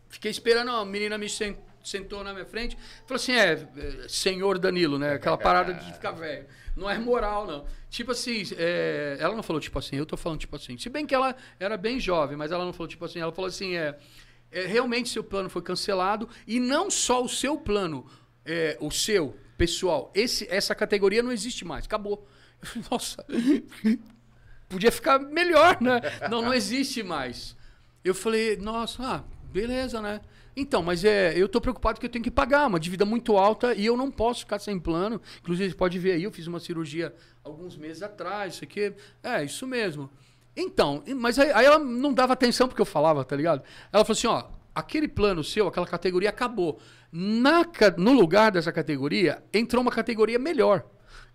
fiquei 0.08 0.30
esperando, 0.30 0.70
a 0.70 0.84
menina 0.84 1.18
me 1.18 1.28
sen- 1.28 1.56
sentou 1.82 2.22
na 2.22 2.32
minha 2.32 2.46
frente, 2.46 2.76
falou 3.06 3.16
assim: 3.16 3.32
é, 3.32 3.52
é, 3.52 4.08
senhor 4.08 4.58
Danilo, 4.58 4.98
né? 4.98 5.14
Aquela 5.14 5.36
parada 5.36 5.74
de 5.74 5.92
ficar 5.92 6.12
velho. 6.12 6.46
Não 6.76 6.90
é 6.90 6.98
moral, 6.98 7.46
não. 7.46 7.66
Tipo 7.88 8.10
assim, 8.12 8.42
é, 8.56 9.16
ela 9.20 9.34
não 9.34 9.42
falou 9.42 9.60
tipo 9.60 9.78
assim, 9.78 9.96
eu 9.96 10.06
tô 10.06 10.16
falando 10.16 10.40
tipo 10.40 10.56
assim. 10.56 10.76
Se 10.78 10.88
bem 10.88 11.06
que 11.06 11.14
ela 11.14 11.34
era 11.58 11.76
bem 11.76 12.00
jovem, 12.00 12.36
mas 12.36 12.50
ela 12.52 12.64
não 12.64 12.72
falou 12.72 12.88
tipo 12.88 13.04
assim, 13.04 13.20
ela 13.20 13.32
falou 13.32 13.48
assim: 13.48 13.76
é, 13.76 13.96
é, 14.50 14.66
realmente 14.66 15.08
seu 15.08 15.22
plano 15.22 15.48
foi 15.50 15.62
cancelado, 15.62 16.28
e 16.46 16.58
não 16.60 16.90
só 16.90 17.22
o 17.22 17.28
seu 17.28 17.56
plano, 17.58 18.06
é, 18.44 18.76
o 18.80 18.90
seu, 18.90 19.36
pessoal, 19.56 20.10
esse, 20.14 20.48
essa 20.50 20.74
categoria 20.74 21.22
não 21.22 21.30
existe 21.32 21.64
mais, 21.64 21.84
acabou. 21.84 22.26
Nossa, 22.90 23.24
podia 24.68 24.90
ficar 24.90 25.18
melhor, 25.18 25.80
né? 25.80 26.00
Não, 26.30 26.42
não 26.42 26.54
existe 26.54 27.02
mais. 27.02 27.56
Eu 28.04 28.14
falei, 28.14 28.56
nossa, 28.56 29.02
ah, 29.02 29.24
beleza, 29.50 30.00
né? 30.00 30.20
Então, 30.56 30.82
mas 30.82 31.04
é, 31.04 31.36
eu 31.36 31.48
tô 31.48 31.60
preocupado 31.60 31.98
que 31.98 32.06
eu 32.06 32.10
tenho 32.10 32.22
que 32.22 32.30
pagar 32.30 32.66
uma 32.66 32.78
dívida 32.78 33.04
muito 33.04 33.36
alta 33.36 33.74
e 33.74 33.86
eu 33.86 33.96
não 33.96 34.10
posso 34.10 34.40
ficar 34.40 34.58
sem 34.58 34.78
plano. 34.78 35.20
Inclusive, 35.40 35.74
pode 35.74 35.98
ver 35.98 36.12
aí, 36.12 36.22
eu 36.22 36.30
fiz 36.30 36.46
uma 36.46 36.60
cirurgia 36.60 37.14
alguns 37.42 37.76
meses 37.76 38.02
atrás, 38.02 38.54
isso 38.54 38.64
aqui. 38.64 38.92
É, 39.22 39.42
isso 39.42 39.66
mesmo. 39.66 40.08
Então, 40.56 41.02
mas 41.16 41.38
aí, 41.38 41.50
aí 41.52 41.66
ela 41.66 41.78
não 41.78 42.12
dava 42.12 42.32
atenção 42.32 42.68
porque 42.68 42.80
eu 42.80 42.86
falava, 42.86 43.24
tá 43.24 43.34
ligado? 43.34 43.62
Ela 43.92 44.04
falou 44.04 44.16
assim, 44.16 44.28
ó, 44.28 44.44
aquele 44.74 45.08
plano 45.08 45.42
seu, 45.42 45.66
aquela 45.66 45.86
categoria 45.86 46.28
acabou. 46.28 46.78
Na, 47.10 47.64
no 47.96 48.12
lugar 48.12 48.52
dessa 48.52 48.70
categoria, 48.72 49.42
entrou 49.52 49.82
uma 49.82 49.90
categoria 49.90 50.38
melhor, 50.38 50.84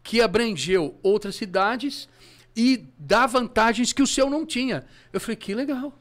que 0.03 0.21
abrangeu 0.21 0.97
outras 1.03 1.35
cidades 1.35 2.07
e 2.55 2.85
dá 2.97 3.25
vantagens 3.27 3.93
que 3.93 4.01
o 4.01 4.07
seu 4.07 4.29
não 4.29 4.45
tinha. 4.45 4.85
Eu 5.13 5.19
falei, 5.19 5.35
que 5.35 5.53
legal. 5.53 5.93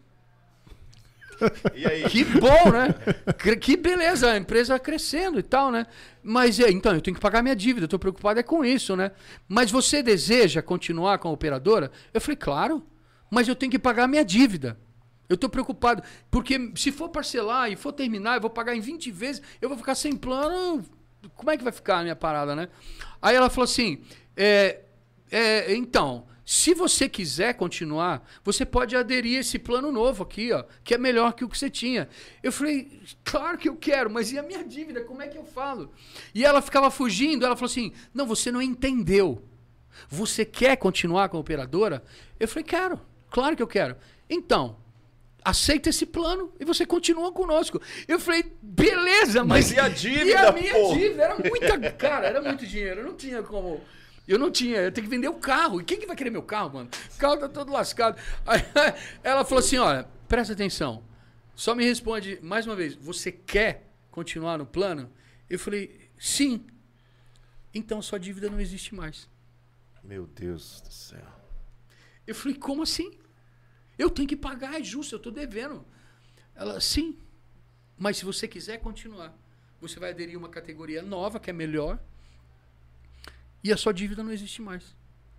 Que 2.11 2.25
bom, 2.25 2.71
né? 2.73 2.95
Que- 3.39 3.57
Que 3.57 3.77
beleza, 3.77 4.33
a 4.33 4.37
empresa 4.37 4.77
crescendo 4.79 5.39
e 5.39 5.43
tal, 5.43 5.71
né? 5.71 5.87
Mas 6.23 6.59
é, 6.59 6.69
então, 6.71 6.93
eu 6.95 7.01
tenho 7.01 7.15
que 7.15 7.21
pagar 7.23 7.43
minha 7.43 7.55
dívida, 7.55 7.85
eu 7.85 7.89
tô 7.89 7.99
preocupado 7.99 8.41
é 8.41 8.43
com 8.43 8.65
isso, 8.65 8.97
né? 8.97 9.13
Mas 9.49 9.71
você 9.71 10.03
deseja 10.03 10.61
continuar 10.63 11.19
com 11.19 11.29
a 11.29 11.31
operadora? 11.33 11.93
Eu 12.13 12.21
falei, 12.21 12.37
claro, 12.37 12.85
mas 13.31 13.47
eu 13.47 13.55
tenho 13.55 13.71
que 13.71 13.79
pagar 13.79 14.09
minha 14.09 14.25
dívida. 14.25 14.77
Eu 15.29 15.37
tô 15.37 15.49
preocupado, 15.49 16.03
porque 16.31 16.73
se 16.75 16.91
for 16.91 17.09
parcelar 17.11 17.71
e 17.71 17.77
for 17.77 17.93
terminar, 17.93 18.37
eu 18.37 18.41
vou 18.41 18.51
pagar 18.51 18.75
em 18.75 18.81
20 18.81 19.11
vezes, 19.13 19.43
eu 19.61 19.69
vou 19.69 19.77
ficar 19.79 19.95
sem 19.95 20.17
plano. 20.17 20.83
Como 21.35 21.51
é 21.51 21.57
que 21.57 21.65
vai 21.65 21.73
ficar 21.73 21.99
a 21.99 22.03
minha 22.03 22.17
parada, 22.17 22.55
né? 22.55 22.69
Aí 23.21 23.35
ela 23.35 23.51
falou 23.51 23.65
assim: 23.65 24.01
é, 24.37 24.81
é, 25.31 25.75
então, 25.75 26.27
se 26.45 26.73
você 26.73 27.09
quiser 27.09 27.55
continuar, 27.55 28.27
você 28.43 28.65
pode 28.65 28.97
aderir 28.97 29.37
a 29.37 29.41
esse 29.41 29.59
plano 29.59 29.93
novo 29.93 30.23
aqui, 30.23 30.53
ó, 30.53 30.65
que 30.83 30.95
é 30.95 30.99
melhor 30.99 31.35
que 31.35 31.45
o 31.45 31.49
que 31.49 31.59
você 31.59 31.69
tinha. 31.69 32.09
Eu 32.43 32.51
falei, 32.51 33.03
claro 33.23 33.59
que 33.59 33.69
eu 33.69 33.77
quero, 33.77 34.09
mas 34.09 34.33
e 34.33 34.39
a 34.39 34.43
minha 34.43 34.65
dívida? 34.65 35.05
Como 35.05 35.21
é 35.21 35.29
que 35.29 35.37
eu 35.37 35.45
falo? 35.45 35.93
E 36.35 36.45
ela 36.45 36.63
ficava 36.63 36.91
fugindo, 36.91 37.45
ela 37.45 37.55
falou 37.55 37.71
assim: 37.71 37.93
não, 38.15 38.27
você 38.27 38.51
não 38.51 38.63
entendeu. 38.63 39.45
Você 40.09 40.45
quer 40.45 40.77
continuar 40.77 41.29
com 41.29 41.37
a 41.37 41.41
operadora? 41.41 42.03
Eu 42.39 42.47
falei, 42.49 42.65
quero, 42.65 43.01
claro 43.31 43.57
que 43.57 43.63
eu 43.63 43.67
quero. 43.67 43.97
Então, 44.31 44.77
aceita 45.45 45.89
esse 45.89 46.05
plano 46.07 46.53
e 46.59 46.65
você 46.65 46.85
continua 46.85 47.33
conosco. 47.33 47.81
Eu 48.07 48.19
falei, 48.19 48.45
beleza, 48.63 49.45
mas. 49.45 49.67
Mas 49.67 49.73
e 49.73 49.81
a 49.81 49.89
dívida, 49.89 50.31
E 50.31 50.35
a 50.35 50.53
minha 50.53 50.75
pô? 50.75 50.95
dívida 50.95 51.23
era 51.25 51.37
muita. 51.39 51.93
Cara, 51.93 52.27
era 52.27 52.43
muito 52.43 52.67
dinheiro. 52.67 53.01
Eu 53.01 53.07
não 53.07 53.15
tinha 53.17 53.43
como. 53.43 53.81
Eu 54.27 54.39
não 54.39 54.51
tinha, 54.51 54.79
eu 54.79 54.93
tenho 54.93 55.07
que 55.07 55.11
vender 55.11 55.29
o 55.29 55.35
carro. 55.35 55.81
E 55.81 55.85
quem 55.85 55.99
que 55.99 56.07
vai 56.07 56.15
querer 56.15 56.29
meu 56.31 56.43
carro, 56.43 56.75
mano? 56.75 56.91
O 57.15 57.19
carro 57.19 57.39
tá 57.39 57.49
todo 57.49 57.73
lascado. 57.73 58.21
Aí, 58.47 58.61
ela 59.25 59.45
falou 59.45 59.61
assim: 59.61 59.79
olha, 59.79 60.07
presta 60.29 60.53
atenção. 60.53 61.03
Só 61.55 61.75
me 61.75 61.85
responde 61.85 62.39
mais 62.43 62.67
uma 62.67 62.77
vez: 62.77 62.95
você 62.95 63.33
quer 63.33 63.91
continuar 64.11 64.59
no 64.59 64.67
plano? 64.67 65.11
Eu 65.49 65.59
falei, 65.59 66.11
sim. 66.19 66.67
Então 67.73 68.03
sua 68.03 68.19
dívida 68.19 68.51
não 68.51 68.61
existe 68.61 68.95
mais. 68.95 69.29
Meu 70.05 70.27
Deus 70.27 70.81
do 70.81 70.93
céu. 70.93 71.27
Eu 72.27 72.35
falei, 72.35 72.57
como 72.57 72.83
assim? 72.83 73.19
Eu 73.99 74.09
tenho 74.09 74.29
que 74.29 74.37
pagar, 74.37 74.81
é 74.81 74.83
justo, 74.83 75.15
eu 75.15 75.19
tô 75.19 75.31
devendo. 75.31 75.85
Ela, 76.55 76.81
sim. 76.81 77.19
Mas 77.97 78.19
se 78.19 78.25
você 78.25 78.47
quiser 78.47 78.79
continuar, 78.79 79.37
você 79.81 79.99
vai 79.99 80.11
aderir 80.11 80.37
a 80.37 80.39
uma 80.39 80.49
categoria 80.49 81.03
nova, 81.03 81.41
que 81.41 81.51
é 81.51 81.53
melhor, 81.53 81.99
e 83.63 83.73
a 83.73 83.77
sua 83.77 83.93
dívida 83.93 84.23
não 84.23 84.33
existe 84.33 84.63
mais. 84.63 84.95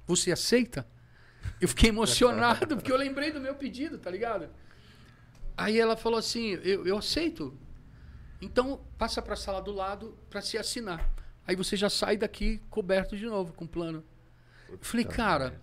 Você 0.05 0.31
aceita? 0.31 0.85
Eu 1.61 1.67
fiquei 1.67 1.89
emocionado, 1.89 2.75
porque 2.75 2.91
eu 2.91 2.97
lembrei 2.97 3.31
do 3.31 3.39
meu 3.39 3.55
pedido, 3.55 3.97
tá 3.97 4.09
ligado? 4.09 4.49
Aí 5.55 5.79
ela 5.79 5.95
falou 5.95 6.19
assim: 6.19 6.51
eu, 6.63 6.85
eu 6.85 6.97
aceito. 6.97 7.57
Então, 8.41 8.81
passa 8.97 9.21
para 9.21 9.33
a 9.33 9.37
sala 9.37 9.61
do 9.61 9.71
lado 9.71 10.17
para 10.29 10.41
se 10.41 10.57
assinar. 10.57 11.09
Aí 11.45 11.55
você 11.55 11.75
já 11.75 11.89
sai 11.89 12.15
daqui 12.15 12.61
coberto 12.69 13.17
de 13.17 13.25
novo 13.25 13.53
com 13.53 13.65
o 13.65 13.67
plano. 13.67 14.03
Eu 14.69 14.77
falei, 14.81 15.05
cara, 15.05 15.59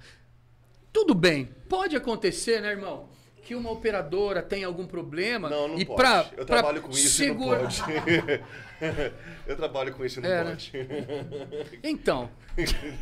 tudo 0.96 1.14
bem, 1.14 1.50
pode 1.68 1.94
acontecer, 1.94 2.58
né, 2.62 2.70
irmão? 2.70 3.06
Que 3.42 3.54
uma 3.54 3.70
operadora 3.70 4.40
tem 4.40 4.64
algum 4.64 4.86
problema 4.86 5.50
Não, 5.50 5.68
não 5.68 5.78
e 5.78 5.84
pode. 5.84 5.96
pra, 6.00 6.26
eu 6.34 6.46
pra 6.46 6.56
trabalho 6.56 6.80
com 6.80 6.90
isso 6.90 7.10
segura- 7.10 7.64
não 7.64 7.68
pode. 7.70 8.42
eu 9.46 9.56
trabalho 9.56 9.92
com 9.94 10.04
isso 10.06 10.20
e 10.20 10.22
não 10.22 10.30
É, 10.30 10.42
né? 10.42 10.50
pode. 10.52 10.72
Então, 11.84 12.30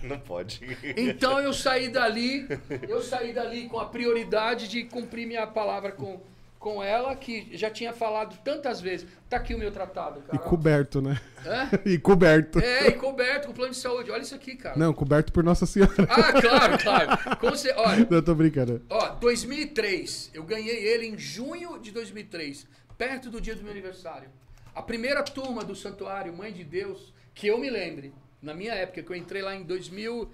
não 0.02 0.18
pode. 0.18 0.60
então 0.96 1.38
eu 1.38 1.52
saí 1.52 1.88
dali, 1.88 2.48
eu 2.88 3.00
saí 3.00 3.32
dali 3.32 3.68
com 3.68 3.78
a 3.78 3.86
prioridade 3.86 4.66
de 4.66 4.82
cumprir 4.82 5.24
minha 5.24 5.46
palavra 5.46 5.92
com, 5.92 6.20
com 6.65 6.82
ela, 6.82 7.15
que 7.15 7.55
já 7.55 7.69
tinha 7.70 7.93
falado 7.93 8.39
tantas 8.43 8.81
vezes. 8.81 9.07
Tá 9.28 9.36
aqui 9.36 9.55
o 9.55 9.59
meu 9.59 9.70
tratado, 9.70 10.20
E 10.20 10.31
cara. 10.39 10.39
coberto, 10.39 11.03
né? 11.03 11.20
Hã? 11.45 11.69
E 11.85 11.99
coberto. 11.99 12.59
É, 12.59 12.89
e 12.89 12.93
coberto 12.93 13.49
com 13.49 13.53
plano 13.53 13.73
de 13.73 13.78
saúde. 13.78 14.11
Olha 14.11 14.23
isso 14.23 14.35
aqui, 14.35 14.57
cara. 14.57 14.74
Não, 14.78 14.95
coberto 14.95 15.31
por 15.31 15.45
Nossa 15.45 15.66
Senhora. 15.66 15.93
Ah, 16.09 16.41
claro, 16.41 16.78
claro. 16.82 17.36
Como 17.39 17.55
você, 17.55 17.70
olha, 17.77 18.07
Não, 18.11 18.23
tô 18.23 18.35
brincando. 18.35 18.81
ó, 18.89 19.11
2003. 19.11 20.31
Eu 20.32 20.43
ganhei 20.43 20.86
ele 20.89 21.07
em 21.07 21.19
junho 21.19 21.78
de 21.78 21.91
2003, 21.93 22.66
perto 22.97 23.28
do 23.28 23.43
dia 23.43 23.55
do 23.55 23.62
meu 23.62 23.70
aniversário. 23.73 24.31
A 24.74 24.81
primeira 24.81 25.23
turma 25.23 25.62
do 25.62 25.74
Santuário 25.77 26.32
Mãe 26.35 26.51
de 26.51 26.65
Deus, 26.65 27.12
que 27.35 27.47
eu 27.47 27.59
me 27.59 27.69
lembre, 27.69 28.11
na 28.41 28.55
minha 28.55 28.73
época, 28.73 29.03
que 29.03 29.11
eu 29.12 29.16
entrei 29.16 29.43
lá 29.43 29.55
em 29.55 29.65
2000. 29.65 30.31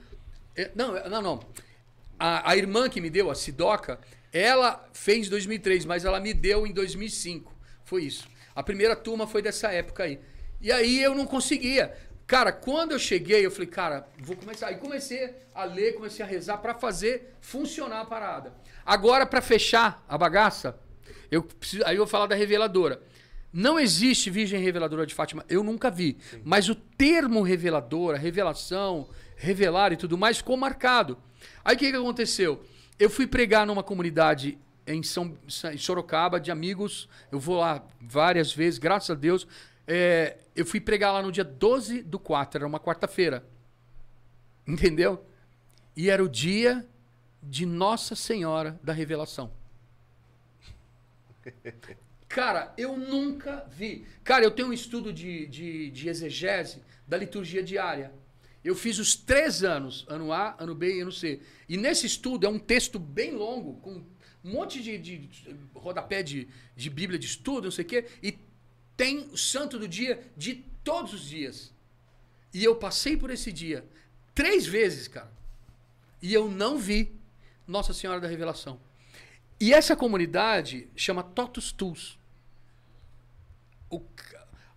eh, 0.56 0.70
Não, 0.76 0.92
não, 1.08 1.20
não. 1.22 1.40
A, 2.20 2.52
a 2.52 2.56
irmã 2.56 2.88
que 2.88 3.00
me 3.00 3.10
deu, 3.10 3.30
a 3.32 3.34
Sidoca, 3.34 3.98
ela 4.32 4.88
fez 4.92 5.26
em 5.26 5.30
2003, 5.30 5.84
mas 5.84 6.04
ela 6.04 6.20
me 6.20 6.32
deu 6.32 6.66
em 6.66 6.72
2005. 6.72 7.52
Foi 7.84 8.04
isso. 8.04 8.28
A 8.54 8.62
primeira 8.62 8.94
turma 8.94 9.26
foi 9.26 9.42
dessa 9.42 9.70
época 9.72 10.04
aí. 10.04 10.20
E 10.60 10.70
aí 10.70 11.02
eu 11.02 11.14
não 11.14 11.26
conseguia. 11.26 11.94
Cara, 12.26 12.52
quando 12.52 12.92
eu 12.92 12.98
cheguei, 12.98 13.44
eu 13.44 13.50
falei, 13.50 13.66
cara, 13.66 14.06
vou 14.18 14.36
começar. 14.36 14.68
Aí 14.68 14.76
comecei 14.76 15.34
a 15.54 15.64
ler, 15.64 15.94
comecei 15.94 16.24
a 16.24 16.28
rezar 16.28 16.58
pra 16.58 16.74
fazer 16.74 17.34
funcionar 17.40 18.02
a 18.02 18.04
parada. 18.04 18.54
Agora, 18.86 19.26
pra 19.26 19.40
fechar 19.40 20.04
a 20.08 20.16
bagaça, 20.16 20.78
eu 21.30 21.42
preciso, 21.42 21.82
aí 21.84 21.96
eu 21.96 22.00
vou 22.00 22.06
falar 22.06 22.26
da 22.26 22.34
reveladora. 22.34 23.02
Não 23.52 23.80
existe 23.80 24.30
Virgem 24.30 24.60
Reveladora 24.60 25.04
de 25.04 25.14
Fátima, 25.14 25.44
eu 25.48 25.64
nunca 25.64 25.90
vi. 25.90 26.18
Mas 26.44 26.68
o 26.68 26.74
termo 26.74 27.42
reveladora, 27.42 28.16
revelação, 28.16 29.08
revelar 29.34 29.92
e 29.92 29.96
tudo 29.96 30.16
mais 30.16 30.36
ficou 30.36 30.56
marcado. 30.56 31.18
Aí 31.64 31.74
o 31.74 31.78
que, 31.78 31.90
que 31.90 31.96
aconteceu? 31.96 32.62
Eu 33.00 33.08
fui 33.08 33.26
pregar 33.26 33.66
numa 33.66 33.82
comunidade 33.82 34.58
em, 34.86 35.02
São, 35.02 35.34
em 35.72 35.78
Sorocaba 35.78 36.38
de 36.38 36.50
amigos. 36.50 37.08
Eu 37.32 37.40
vou 37.40 37.56
lá 37.56 37.82
várias 37.98 38.52
vezes, 38.52 38.78
graças 38.78 39.08
a 39.08 39.14
Deus. 39.14 39.48
É, 39.86 40.36
eu 40.54 40.66
fui 40.66 40.82
pregar 40.82 41.14
lá 41.14 41.22
no 41.22 41.32
dia 41.32 41.42
12 41.42 42.02
do 42.02 42.18
4, 42.18 42.58
era 42.58 42.66
uma 42.66 42.78
quarta-feira. 42.78 43.42
Entendeu? 44.68 45.24
E 45.96 46.10
era 46.10 46.22
o 46.22 46.28
dia 46.28 46.86
de 47.42 47.64
Nossa 47.64 48.14
Senhora 48.14 48.78
da 48.82 48.92
Revelação. 48.92 49.50
Cara, 52.28 52.74
eu 52.76 52.98
nunca 52.98 53.66
vi. 53.70 54.06
Cara, 54.22 54.44
eu 54.44 54.50
tenho 54.50 54.68
um 54.68 54.74
estudo 54.74 55.10
de, 55.10 55.46
de, 55.46 55.90
de 55.90 56.06
exegese 56.06 56.82
da 57.08 57.16
liturgia 57.16 57.62
diária. 57.62 58.12
Eu 58.62 58.74
fiz 58.74 58.98
os 58.98 59.14
três 59.14 59.64
anos, 59.64 60.04
ano 60.08 60.32
A, 60.32 60.54
ano 60.58 60.74
B 60.74 60.96
e 60.96 61.00
ano 61.00 61.12
C. 61.12 61.40
E 61.68 61.76
nesse 61.76 62.06
estudo 62.06 62.46
é 62.46 62.50
um 62.50 62.58
texto 62.58 62.98
bem 62.98 63.34
longo, 63.34 63.74
com 63.80 64.04
um 64.44 64.50
monte 64.52 64.82
de, 64.82 64.98
de, 64.98 65.30
rodapé 65.74 66.22
de, 66.22 66.46
de 66.76 66.90
Bíblia 66.90 67.18
de 67.18 67.26
estudo, 67.26 67.64
não 67.64 67.70
sei 67.70 67.84
o 67.84 67.88
quê. 67.88 68.06
E 68.22 68.38
tem 68.96 69.28
o 69.32 69.36
santo 69.36 69.78
do 69.78 69.88
dia 69.88 70.22
de 70.36 70.56
todos 70.84 71.14
os 71.14 71.22
dias. 71.28 71.72
E 72.52 72.62
eu 72.62 72.76
passei 72.76 73.16
por 73.16 73.30
esse 73.30 73.50
dia 73.50 73.84
três 74.34 74.66
vezes, 74.66 75.08
cara. 75.08 75.30
E 76.20 76.32
eu 76.34 76.50
não 76.50 76.78
vi 76.78 77.14
Nossa 77.66 77.94
Senhora 77.94 78.20
da 78.20 78.28
Revelação. 78.28 78.80
E 79.58 79.72
essa 79.72 79.94
comunidade 79.94 80.88
chama 80.96 81.22
Totus 81.22 81.72
Tus. 81.72 82.18
O, 83.88 84.02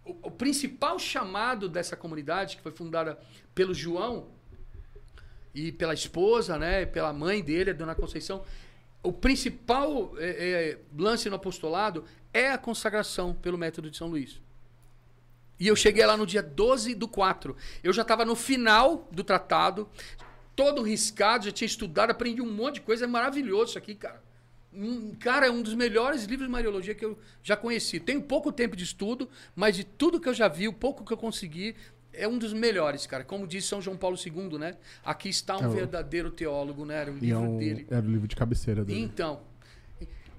o- 0.06 0.28
o 0.28 0.32
principal 0.32 0.98
chamado 1.00 1.68
dessa 1.70 1.96
comunidade, 1.96 2.58
que 2.58 2.62
foi 2.64 2.72
fundada 2.72 3.18
pelo 3.56 3.74
João 3.74 4.28
e 5.54 5.72
pela 5.72 5.94
esposa, 5.94 6.58
né, 6.58 6.86
pela 6.86 7.14
mãe 7.14 7.42
dele, 7.42 7.70
a 7.72 7.74
Dona 7.74 7.96
Conceição, 7.96 8.44
o 9.02 9.12
principal 9.14 10.14
é, 10.18 10.30
é, 10.72 10.78
lance 10.98 11.30
no 11.30 11.36
apostolado 11.36 12.06
é 12.34 12.52
a 12.52 12.58
consagração 12.58 13.34
pelo 13.34 13.58
método 13.58 13.90
de 13.92 13.98
São 13.98 14.08
Luís. 14.08 14.42
E 15.60 15.68
eu 15.68 15.76
cheguei 15.76 16.06
lá 16.06 16.18
no 16.18 16.26
dia 16.26 16.42
12 16.42 16.96
do 16.96 17.08
4. 17.08 17.56
Eu 17.84 17.94
já 17.94 18.02
estava 18.02 18.26
no 18.26 18.36
final 18.36 19.08
do 19.12 19.24
tratado, 19.24 19.88
todo 20.56 20.82
riscado, 20.82 21.46
já 21.46 21.52
tinha 21.52 21.66
estudado, 21.68 22.10
aprendi 22.12 22.42
um 22.42 22.52
monte 22.52 22.76
de 22.76 22.82
coisa. 22.82 23.06
É 23.06 23.08
maravilhoso 23.08 23.70
isso 23.72 23.78
aqui, 23.78 23.94
cara. 23.94 24.22
Cara, 25.20 25.48
é 25.48 25.52
um 25.52 25.62
dos 25.62 25.74
melhores 25.74 26.24
livros 26.24 26.48
de 26.48 26.52
Mariologia 26.52 26.96
que 26.96 27.06
eu 27.06 27.18
já 27.42 27.56
conheci. 27.56 28.00
Tenho 28.00 28.22
pouco 28.22 28.52
tempo 28.52 28.76
de 28.76 28.84
estudo, 28.84 29.30
mas 29.56 29.76
de 29.76 29.84
tudo 29.84 30.20
que 30.20 30.28
eu 30.30 30.34
já 30.34 30.48
vi, 30.48 30.68
o 30.68 30.74
pouco 30.74 31.06
que 31.06 31.14
eu 31.14 31.18
consegui, 31.18 31.76
é 32.12 32.28
um 32.28 32.38
dos 32.38 32.54
melhores, 32.54 33.06
cara. 33.08 33.24
Como 33.24 33.48
diz 33.48 33.66
São 33.66 33.82
João 33.82 33.98
Paulo 33.98 34.16
II, 34.18 34.58
né? 34.60 34.76
Aqui 35.04 35.30
está 35.30 35.58
um 35.58 35.66
É 35.66 35.68
verdadeiro 35.68 36.30
teólogo, 36.32 36.86
né? 36.86 36.96
Era 37.02 37.12
o 37.12 37.16
E 37.16 37.18
é, 37.18 37.20
livro 37.22 37.42
um, 37.42 37.58
dele. 37.58 37.88
é 37.90 37.98
o 37.98 38.02
livro 38.02 38.28
de 38.28 38.36
cabeceira 38.36 38.84
dele. 38.86 39.00
Então. 39.02 39.42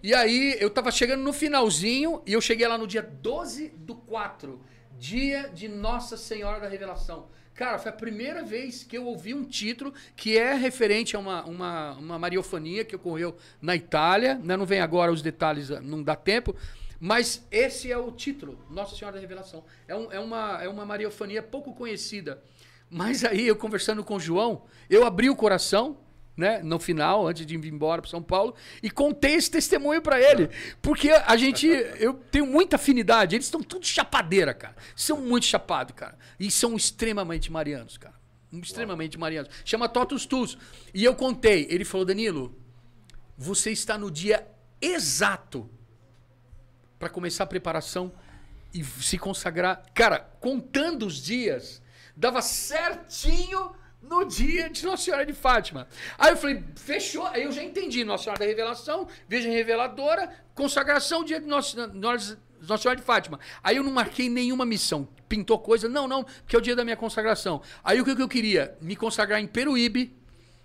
E 0.02 0.12
aí, 0.14 0.56
eu 0.60 0.68
tava 0.68 0.90
chegando 0.90 1.22
no 1.22 1.32
finalzinho 1.32 2.22
e 2.26 2.32
eu 2.34 2.40
cheguei 2.40 2.68
lá 2.68 2.76
no 2.76 2.86
dia 2.86 3.02
12 3.02 3.70
do 3.70 3.94
4, 3.94 4.60
dia 4.98 5.48
de 5.48 5.66
Nossa 5.66 6.16
Senhora 6.16 6.60
da 6.60 6.68
Revelação. 6.68 7.26
Cara, 7.54 7.78
foi 7.78 7.90
a 7.90 7.94
primeira 7.94 8.42
vez 8.42 8.82
que 8.82 8.98
eu 8.98 9.06
ouvi 9.06 9.32
um 9.32 9.44
título 9.44 9.94
que 10.16 10.36
é 10.36 10.54
referente 10.54 11.14
a 11.14 11.18
uma, 11.20 11.44
uma, 11.44 11.92
uma 11.92 12.18
mariofania 12.18 12.84
que 12.84 12.96
ocorreu 12.96 13.36
na 13.62 13.76
Itália. 13.76 14.34
né? 14.42 14.56
Não 14.56 14.66
vem 14.66 14.80
agora 14.80 15.12
os 15.12 15.22
detalhes, 15.22 15.68
não 15.82 16.02
dá 16.02 16.16
tempo. 16.16 16.54
Mas 16.98 17.46
esse 17.50 17.92
é 17.92 17.98
o 17.98 18.10
título, 18.10 18.58
Nossa 18.70 18.96
Senhora 18.96 19.14
da 19.16 19.20
Revelação. 19.20 19.64
É, 19.86 19.94
um- 19.94 20.10
é 20.10 20.18
uma, 20.18 20.62
é 20.64 20.68
uma 20.68 20.84
mariofania 20.84 21.42
pouco 21.42 21.72
conhecida. 21.74 22.42
Mas 22.90 23.24
aí, 23.24 23.46
eu 23.46 23.56
conversando 23.56 24.02
com 24.04 24.16
o 24.16 24.20
João, 24.20 24.62
eu 24.90 25.04
abri 25.04 25.28
o 25.30 25.36
coração, 25.36 25.96
né, 26.36 26.60
no 26.62 26.78
final, 26.78 27.26
antes 27.26 27.46
de 27.46 27.54
ir 27.54 27.66
embora 27.66 28.02
para 28.02 28.10
São 28.10 28.22
Paulo, 28.22 28.54
e 28.82 28.90
contei 28.90 29.34
esse 29.34 29.50
testemunho 29.50 30.02
para 30.02 30.20
ele. 30.20 30.50
Porque 30.82 31.10
a 31.10 31.36
gente, 31.36 31.66
eu 31.66 32.14
tenho 32.14 32.46
muita 32.46 32.76
afinidade, 32.76 33.36
eles 33.36 33.46
estão 33.46 33.62
tudo 33.62 33.86
chapadeira, 33.86 34.52
cara. 34.52 34.74
São 34.96 35.20
muito 35.20 35.46
chapados, 35.46 35.94
cara. 35.94 36.18
E 36.38 36.50
são 36.50 36.76
extremamente 36.76 37.50
marianos, 37.52 37.96
cara. 37.96 38.14
Extremamente 38.52 39.18
marianos. 39.18 39.50
Chama 39.64 39.88
Totus 39.88 40.26
Tus. 40.26 40.58
E 40.92 41.04
eu 41.04 41.14
contei, 41.14 41.66
ele 41.70 41.84
falou, 41.84 42.04
Danilo, 42.04 42.56
você 43.36 43.70
está 43.70 43.98
no 43.98 44.10
dia 44.10 44.46
exato 44.80 45.68
para 46.98 47.08
começar 47.08 47.44
a 47.44 47.46
preparação 47.46 48.12
e 48.72 48.82
se 48.84 49.18
consagrar. 49.18 49.84
Cara, 49.94 50.18
contando 50.40 51.06
os 51.06 51.22
dias, 51.22 51.82
dava 52.16 52.42
certinho 52.42 53.72
no 54.08 54.24
dia 54.24 54.68
de 54.68 54.84
Nossa 54.84 55.04
Senhora 55.04 55.24
de 55.24 55.32
Fátima. 55.32 55.88
Aí 56.18 56.32
eu 56.32 56.36
falei, 56.36 56.62
fechou. 56.76 57.26
Aí 57.26 57.42
eu 57.42 57.52
já 57.52 57.62
entendi. 57.62 58.04
Nossa 58.04 58.24
Senhora 58.24 58.40
da 58.40 58.46
Revelação, 58.46 59.08
Virgem 59.28 59.52
Reveladora, 59.52 60.30
consagração, 60.54 61.24
dia 61.24 61.40
de 61.40 61.46
Nossa, 61.46 61.86
Nossa, 61.88 62.38
Nossa 62.60 62.82
Senhora 62.82 63.00
de 63.00 63.04
Fátima. 63.04 63.40
Aí 63.62 63.76
eu 63.76 63.82
não 63.82 63.92
marquei 63.92 64.28
nenhuma 64.28 64.64
missão. 64.64 65.08
Pintou 65.28 65.58
coisa? 65.58 65.88
Não, 65.88 66.06
não, 66.06 66.24
porque 66.24 66.54
é 66.54 66.58
o 66.58 66.62
dia 66.62 66.76
da 66.76 66.84
minha 66.84 66.96
consagração. 66.96 67.62
Aí 67.82 68.00
o 68.00 68.04
que 68.04 68.10
eu 68.10 68.28
queria? 68.28 68.76
Me 68.80 68.94
consagrar 68.94 69.40
em 69.40 69.46
Peruíbe, 69.46 70.14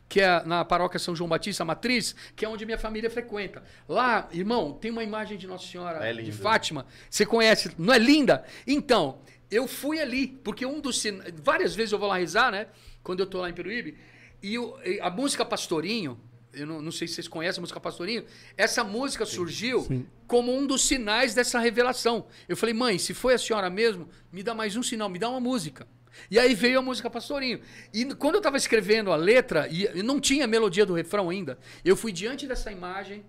que 0.08 0.20
é 0.20 0.44
na 0.44 0.66
paróquia 0.66 1.00
São 1.00 1.16
João 1.16 1.30
Batista 1.30 1.64
Matriz, 1.64 2.16
que 2.36 2.44
é 2.44 2.50
onde 2.50 2.66
minha 2.66 2.78
família 2.78 3.10
frequenta. 3.10 3.64
Lá, 3.88 4.28
irmão, 4.32 4.74
tem 4.74 4.92
uma 4.92 5.04
imagem 5.04 5.38
de 5.38 5.48
Nossa 5.48 5.66
Senhora 5.66 6.06
É 6.06 6.14
de. 6.14 6.32
Fátima. 6.32 6.86
Você 7.10 7.26
conhece? 7.26 7.72
Não 7.78 7.94
é 7.94 7.98
linda? 7.98 8.44
Então, 8.68 9.20
eu 9.50 9.68
fui 9.68 10.00
ali, 10.00 10.28
porque 10.28 10.66
um 10.66 10.80
dos. 10.80 11.04
Várias 11.42 11.74
vezes 11.74 11.92
eu 11.92 12.00
vou 12.00 12.10
lá 12.10 12.18
rezar, 12.18 12.52
né? 12.52 12.68
Quando 13.04 13.22
eu 13.22 13.28
tô 13.28 13.40
lá 13.40 13.50
em 13.50 13.54
Peruíbe. 13.54 13.98
E 14.42 14.56
a 15.02 15.10
música 15.10 15.44
Pastorinho, 15.44 16.20
eu 16.54 16.66
não, 16.66 16.82
não 16.82 16.92
sei 16.92 17.08
se 17.08 17.16
vocês 17.16 17.28
conhecem 17.28 17.60
a 17.60 17.62
música 17.62 17.80
Pastorinho, 17.80 18.26
essa 18.58 18.84
música 18.84 19.26
surgiu 19.26 19.82
Sim. 19.82 20.06
como 20.28 20.56
um 20.56 20.66
dos 20.66 20.86
sinais 20.88 21.34
dessa 21.34 21.60
revelação. 21.60 22.28
Eu 22.48 22.56
falei, 22.58 22.74
mãe, 22.74 22.98
se 22.98 23.14
foi 23.14 23.34
a 23.34 23.38
senhora 23.38 23.70
mesmo, 23.70 24.08
me 24.32 24.42
dá 24.42 24.54
mais 24.54 24.76
um 24.76 24.84
sinal, 24.84 25.10
me 25.10 25.20
dá 25.20 25.30
uma 25.30 25.40
música. 25.40 25.88
E 26.30 26.40
aí 26.40 26.54
veio 26.54 26.80
a 26.80 26.82
música 26.82 27.10
Pastorinho. 27.10 27.62
E 27.94 28.06
quando 28.16 28.36
eu 28.36 28.40
estava 28.40 28.58
escrevendo 28.58 29.12
a 29.12 29.16
letra, 29.16 29.68
e 29.70 29.86
e 29.86 30.04
não 30.04 30.20
tinha 30.20 30.46
a 30.46 30.48
melodia 30.48 30.86
do 30.86 30.94
refrão 30.94 31.30
ainda, 31.30 31.58
eu 31.84 31.96
fui 31.96 32.12
diante 32.12 32.48
dessa 32.48 32.72
imagem, 32.72 33.24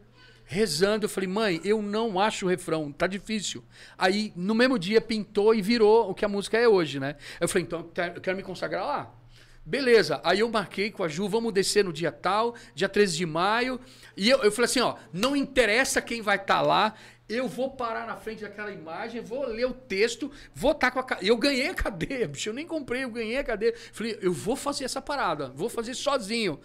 rezando. 0.45 1.05
Eu 1.05 1.09
falei, 1.09 1.29
mãe, 1.29 1.61
eu 1.63 1.81
não 1.81 2.19
acho 2.19 2.47
o 2.47 2.49
refrão, 2.49 2.91
tá 2.91 3.07
difícil. 3.07 3.65
Aí, 3.97 4.33
no 4.35 4.55
mesmo 4.55 4.79
dia, 4.79 5.01
pintou 5.01 5.55
e 5.55 5.63
virou 5.63 6.11
o 6.11 6.15
que 6.15 6.25
a 6.25 6.29
música 6.29 6.59
é 6.59 6.67
hoje, 6.67 6.99
né? 6.99 7.17
Eu 7.41 7.49
falei, 7.49 7.65
então, 7.65 7.89
eu 8.15 8.21
quero 8.21 8.37
me 8.37 8.43
consagrar 8.43 8.85
lá. 8.85 9.20
Beleza, 9.65 10.21
aí 10.25 10.41
eu 10.41 10.49
marquei 10.49 10.91
com 10.91 11.05
a 11.05 11.09
Ju, 11.09 11.29
vamos 11.29 11.53
descer 11.53 11.85
no 11.85 11.93
dia 11.93 12.11
tal, 12.11 12.55
dia 12.75 12.89
13 12.89 13.17
de 13.17 13.27
maio. 13.27 13.79
E 14.17 14.29
eu, 14.29 14.43
eu 14.43 14.51
falei 14.51 14.65
assim: 14.65 14.81
ó, 14.81 14.97
não 15.13 15.37
interessa 15.37 16.01
quem 16.01 16.23
vai 16.23 16.37
estar 16.37 16.57
tá 16.57 16.63
lá, 16.63 16.95
eu 17.29 17.47
vou 17.47 17.71
parar 17.71 18.07
na 18.07 18.17
frente 18.17 18.43
daquela 18.43 18.73
imagem, 18.73 19.21
vou 19.21 19.47
ler 19.47 19.67
o 19.67 19.73
texto, 19.73 20.33
vou 20.53 20.73
estar 20.73 20.91
tá 20.91 21.03
com 21.03 21.15
a. 21.15 21.19
Eu 21.23 21.37
ganhei 21.37 21.69
a 21.69 21.75
cadeia, 21.75 22.27
bicho, 22.29 22.49
eu 22.49 22.55
nem 22.55 22.67
comprei, 22.67 23.05
eu 23.05 23.11
ganhei 23.11 23.39
a 23.39 23.45
cadeia. 23.45 23.75
Falei, 23.93 24.19
eu 24.21 24.33
vou 24.33 24.57
fazer 24.57 24.85
essa 24.85 25.01
parada, 25.01 25.49
vou 25.55 25.69
fazer 25.69 25.95
sozinho. 25.95 26.59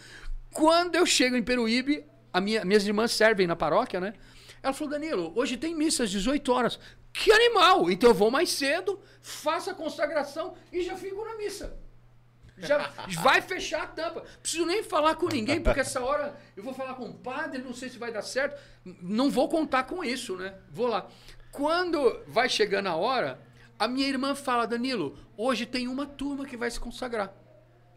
Quando 0.51 0.95
eu 0.95 1.05
chego 1.05 1.35
em 1.35 1.43
Peruíbe, 1.43 2.03
a 2.34 2.41
minha, 2.41 2.65
minhas 2.65 2.85
irmãs 2.88 3.11
servem 3.11 3.45
na 3.45 3.55
paróquia, 3.55 3.99
né? 3.99 4.13
Ela 4.63 4.73
falou, 4.73 4.89
Danilo, 4.89 5.31
hoje 5.35 5.57
tem 5.57 5.76
missa 5.76 6.03
às 6.03 6.09
18 6.09 6.51
horas. 6.51 6.80
Que 7.13 7.31
animal! 7.31 7.91
Então 7.91 8.09
eu 8.09 8.15
vou 8.15 8.31
mais 8.31 8.49
cedo, 8.49 8.99
faço 9.22 9.69
a 9.69 9.73
consagração 9.73 10.55
e 10.72 10.81
já 10.81 10.95
fico 10.95 11.23
na 11.23 11.38
missa. 11.38 11.77
Já 12.57 12.90
vai 13.22 13.41
fechar 13.41 13.84
a 13.84 13.88
tampa. 13.88 14.23
Preciso 14.41 14.65
nem 14.65 14.82
falar 14.82 15.15
com 15.15 15.27
ninguém, 15.27 15.61
porque 15.61 15.82
essa 15.82 16.02
hora 16.02 16.36
eu 16.56 16.64
vou 16.64 16.73
falar 16.73 16.94
com 16.94 17.06
o 17.06 17.14
padre, 17.14 17.61
não 17.61 17.73
sei 17.73 17.90
se 17.90 17.98
vai 17.98 18.11
dar 18.11 18.22
certo. 18.22 18.61
Não 19.02 19.30
vou 19.30 19.49
contar 19.49 19.84
com 19.84 20.03
isso, 20.03 20.36
né? 20.38 20.56
Vou 20.69 20.88
lá. 20.88 21.07
Quando 21.52 22.22
vai 22.27 22.48
chegando 22.48 22.88
a 22.88 22.95
hora, 22.95 23.40
a 23.77 23.88
minha 23.88 24.07
irmã 24.07 24.36
fala: 24.36 24.65
Danilo, 24.65 25.18
hoje 25.36 25.65
tem 25.65 25.88
uma 25.88 26.06
turma 26.06 26.45
que 26.45 26.56
vai 26.56 26.72
se 26.72 26.80
consagrar. 26.80 27.34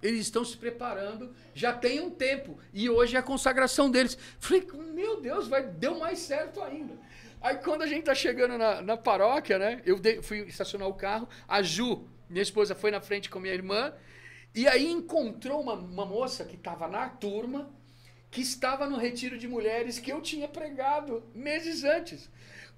Eles 0.03 0.21
estão 0.21 0.45
se 0.45 0.57
preparando, 0.57 1.35
já 1.55 1.73
tem 1.73 2.01
um 2.01 2.11
tempo. 2.11 2.59
E 2.73 2.89
hoje 2.89 3.17
é 3.17 3.19
a 3.19 3.23
consagração 3.23 3.91
deles. 3.91 4.17
Falei, 4.39 4.67
meu 4.95 5.21
Deus, 5.21 5.49
vai, 5.49 5.63
deu 5.65 5.99
mais 5.99 6.21
certo 6.21 6.63
ainda. 6.63 6.95
Aí 7.41 7.57
quando 7.57 7.83
a 7.83 7.87
gente 7.87 8.05
tá 8.05 8.15
chegando 8.15 8.57
na, 8.57 8.81
na 8.81 8.97
paróquia, 8.97 9.59
né? 9.59 9.83
Eu 9.85 10.01
fui 10.23 10.41
estacionar 10.41 10.89
o 10.89 10.95
carro, 10.95 11.29
a 11.47 11.63
Ju, 11.63 12.09
minha 12.29 12.43
esposa, 12.43 12.75
foi 12.75 12.91
na 12.91 13.01
frente 13.01 13.29
com 13.29 13.41
minha 13.41 13.55
irmã 13.55 13.93
e 14.59 14.67
aí 14.67 14.91
encontrou 14.91 15.61
uma, 15.61 15.75
uma 15.75 16.05
moça 16.05 16.45
que 16.45 16.57
estava 16.57 16.89
na 16.89 17.09
turma, 17.09 17.71
que 18.29 18.41
estava 18.41 18.91
no 18.91 18.97
retiro 18.97 19.39
de 19.39 19.47
mulheres 19.47 20.01
que 20.01 20.11
eu 20.11 20.21
tinha 20.21 20.49
pregado 20.49 21.23
meses 21.33 21.85
antes. 21.85 22.29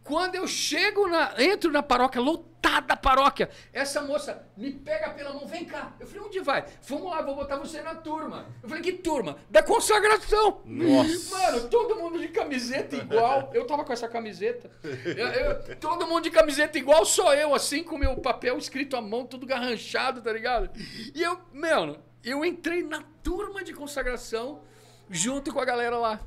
Quando 0.03 0.35
eu 0.35 0.47
chego 0.47 1.07
na. 1.07 1.35
entro 1.39 1.71
na 1.71 1.83
paróquia, 1.83 2.21
lotada 2.21 2.95
a 2.95 2.97
paróquia, 2.97 3.51
essa 3.73 4.01
moça 4.03 4.47
me 4.57 4.73
pega 4.73 5.11
pela 5.11 5.33
mão, 5.33 5.47
vem 5.47 5.65
cá. 5.65 5.95
Eu 6.01 6.07
falei, 6.07 6.23
onde 6.27 6.41
vai? 6.41 6.65
Vamos 6.87 7.11
lá, 7.11 7.23
vou 7.23 7.35
botar 7.35 7.57
você 7.57 7.81
na 7.83 7.95
turma. 7.95 8.47
Eu 8.63 8.69
falei, 8.69 8.83
que 8.83 8.93
turma? 8.95 9.37
Da 9.49 9.63
consagração. 9.63 10.63
Nossa. 10.65 11.37
Mano, 11.37 11.69
todo 11.69 11.97
mundo 11.97 12.19
de 12.19 12.29
camiseta 12.29 12.97
igual. 12.97 13.51
Eu 13.53 13.67
tava 13.67 13.85
com 13.85 13.93
essa 13.93 14.09
camiseta. 14.09 14.71
Eu, 14.83 15.29
eu, 15.29 15.77
todo 15.77 16.07
mundo 16.07 16.25
de 16.25 16.31
camiseta 16.31 16.79
igual, 16.79 17.05
só 17.05 17.35
eu, 17.35 17.55
assim, 17.55 17.83
com 17.83 17.99
meu 17.99 18.17
papel 18.17 18.57
escrito 18.59 18.97
à 18.97 19.01
mão, 19.01 19.27
tudo 19.27 19.47
garranchado, 19.47 20.23
tá 20.23 20.33
ligado? 20.33 20.71
E 21.15 21.23
eu, 21.23 21.39
mano, 21.53 21.99
eu 22.25 22.45
entrei 22.45 22.83
na 22.83 23.03
turma 23.23 23.63
de 23.63 23.73
consagração 23.73 24.63
junto 25.11 25.53
com 25.53 25.61
a 25.61 25.65
galera 25.65 25.97
lá. 25.97 26.21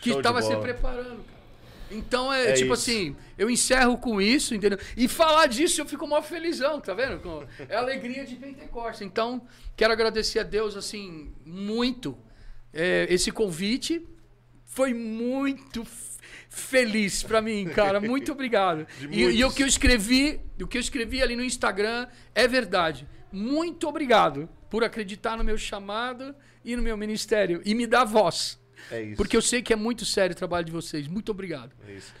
Que 0.00 0.10
Show 0.10 0.18
estava 0.18 0.42
se 0.42 0.54
preparando, 0.56 1.24
cara. 1.24 1.43
Então 1.90 2.32
é, 2.32 2.50
é 2.50 2.52
tipo 2.52 2.74
isso. 2.74 2.90
assim, 2.90 3.16
eu 3.36 3.50
encerro 3.50 3.98
com 3.98 4.20
isso, 4.20 4.54
entendeu? 4.54 4.78
E 4.96 5.06
falar 5.08 5.46
disso 5.46 5.80
eu 5.80 5.86
fico 5.86 6.06
mó 6.06 6.20
felizão, 6.22 6.80
tá 6.80 6.94
vendo? 6.94 7.46
É 7.68 7.76
a 7.76 7.80
alegria 7.80 8.24
de 8.24 8.36
Pentecostes. 8.36 9.02
Então, 9.02 9.46
quero 9.76 9.92
agradecer 9.92 10.40
a 10.40 10.42
Deus, 10.42 10.76
assim, 10.76 11.32
muito. 11.44 12.16
É, 12.72 13.06
esse 13.08 13.30
convite 13.30 14.06
foi 14.64 14.92
muito 14.92 15.86
feliz 16.48 17.22
para 17.22 17.40
mim, 17.40 17.66
cara. 17.66 18.00
Muito 18.00 18.30
obrigado. 18.32 18.86
E, 19.10 19.20
e, 19.20 19.44
o 19.44 19.52
que 19.52 19.62
eu 19.62 19.66
escrevi, 19.66 20.40
o 20.60 20.66
que 20.66 20.76
eu 20.76 20.80
escrevi 20.80 21.22
ali 21.22 21.36
no 21.36 21.44
Instagram 21.44 22.06
é 22.34 22.48
verdade. 22.48 23.06
Muito 23.30 23.88
obrigado 23.88 24.48
por 24.70 24.82
acreditar 24.84 25.36
no 25.36 25.44
meu 25.44 25.58
chamado 25.58 26.34
e 26.64 26.74
no 26.74 26.82
meu 26.82 26.96
ministério 26.96 27.60
e 27.64 27.74
me 27.74 27.86
dar 27.86 28.04
voz. 28.04 28.58
É 28.90 29.00
isso. 29.02 29.16
Porque 29.16 29.36
eu 29.36 29.42
sei 29.42 29.62
que 29.62 29.72
é 29.72 29.76
muito 29.76 30.04
sério 30.04 30.34
o 30.34 30.36
trabalho 30.36 30.64
de 30.64 30.72
vocês. 30.72 31.06
Muito 31.08 31.30
obrigado. 31.30 31.72
É 31.88 31.92
isso. 31.92 32.12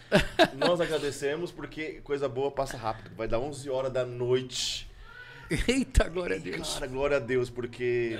Nós 0.56 0.80
agradecemos 0.80 1.52
porque 1.52 2.00
coisa 2.02 2.28
boa 2.28 2.50
passa 2.50 2.76
rápido. 2.76 3.14
Vai 3.16 3.28
dar 3.28 3.38
11 3.38 3.68
horas 3.70 3.92
da 3.92 4.04
noite. 4.04 4.88
Eita, 5.68 6.08
glória 6.08 6.36
a 6.36 6.38
Deus. 6.38 6.74
Cara, 6.74 6.86
glória 6.86 7.16
a 7.18 7.20
Deus, 7.20 7.50
porque 7.50 8.18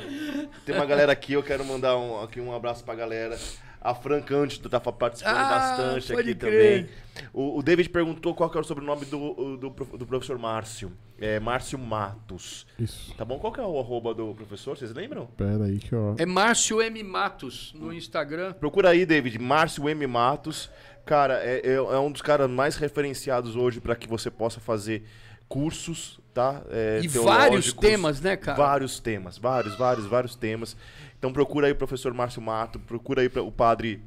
tem 0.64 0.74
uma 0.74 0.84
galera 0.84 1.12
aqui, 1.12 1.32
eu 1.32 1.42
quero 1.42 1.64
mandar 1.64 1.96
um, 1.96 2.22
aqui 2.22 2.40
um 2.40 2.54
abraço 2.54 2.84
pra 2.84 2.94
galera. 2.94 3.38
A 3.85 3.94
Fran 3.94 4.23
Cândido 4.23 4.70
tá 4.70 4.81
participando 4.81 5.36
ah, 5.36 5.48
bastante 5.51 6.12
aqui 6.15 6.35
crer. 6.35 6.86
também. 6.86 6.89
O, 7.35 7.59
o, 7.59 7.62
David 7.62 7.90
perguntou 7.90 8.35
qual 8.35 8.48
que 8.48 8.56
era 8.56 8.65
o 8.65 8.66
sobrenome 8.66 9.05
do, 9.05 9.59
do, 9.59 9.69
do 9.69 10.06
professor 10.06 10.39
Márcio. 10.39 10.90
É 11.20 11.39
Márcio 11.39 11.78
Matos. 11.78 12.66
Isso. 12.78 13.15
Tá 13.15 13.27
bom? 13.27 13.39
Qual 13.39 13.52
que 13.52 13.61
é 13.61 13.62
o 13.62 13.78
arroba 13.78 14.15
do 14.15 14.35
professor? 14.35 14.74
Vocês 14.77 14.90
lembram? 14.93 15.27
Pera 15.36 15.65
aí 15.65 15.78
que 15.78 15.93
eu... 15.93 16.16
É 16.19 16.24
Márcio 16.24 16.81
M. 16.81 17.02
Matos 17.02 17.74
no 17.77 17.93
Instagram. 17.93 18.55
Procura 18.55 18.89
aí, 18.89 19.05
David. 19.05 19.39
Márcio 19.39 19.86
M. 19.86 20.06
Matos. 20.06 20.70
Cara, 21.05 21.35
é, 21.44 21.61
é, 21.62 21.74
é 21.74 21.98
um 21.98 22.11
dos 22.11 22.23
caras 22.23 22.48
mais 22.48 22.77
referenciados 22.77 23.55
hoje 23.55 23.81
para 23.81 23.94
que 23.94 24.09
você 24.09 24.31
possa 24.31 24.61
fazer 24.61 25.05
cursos, 25.47 26.19
tá? 26.32 26.62
É, 26.70 27.01
e 27.02 27.09
vários 27.09 27.73
temas, 27.73 28.20
né, 28.20 28.36
cara? 28.36 28.56
Vários 28.56 28.98
temas, 28.98 29.39
vários, 29.39 29.77
vários, 29.77 30.06
vários 30.06 30.35
temas. 30.35 30.77
Então 31.24 31.32
procura 31.32 31.68
aí 31.68 31.72
o 31.72 31.76
professor 31.76 32.12
Márcio 32.12 32.42
Mato, 32.42 32.78
procura 32.78 33.22
aí 33.22 33.30
o 33.34 33.51
padre 33.51 34.02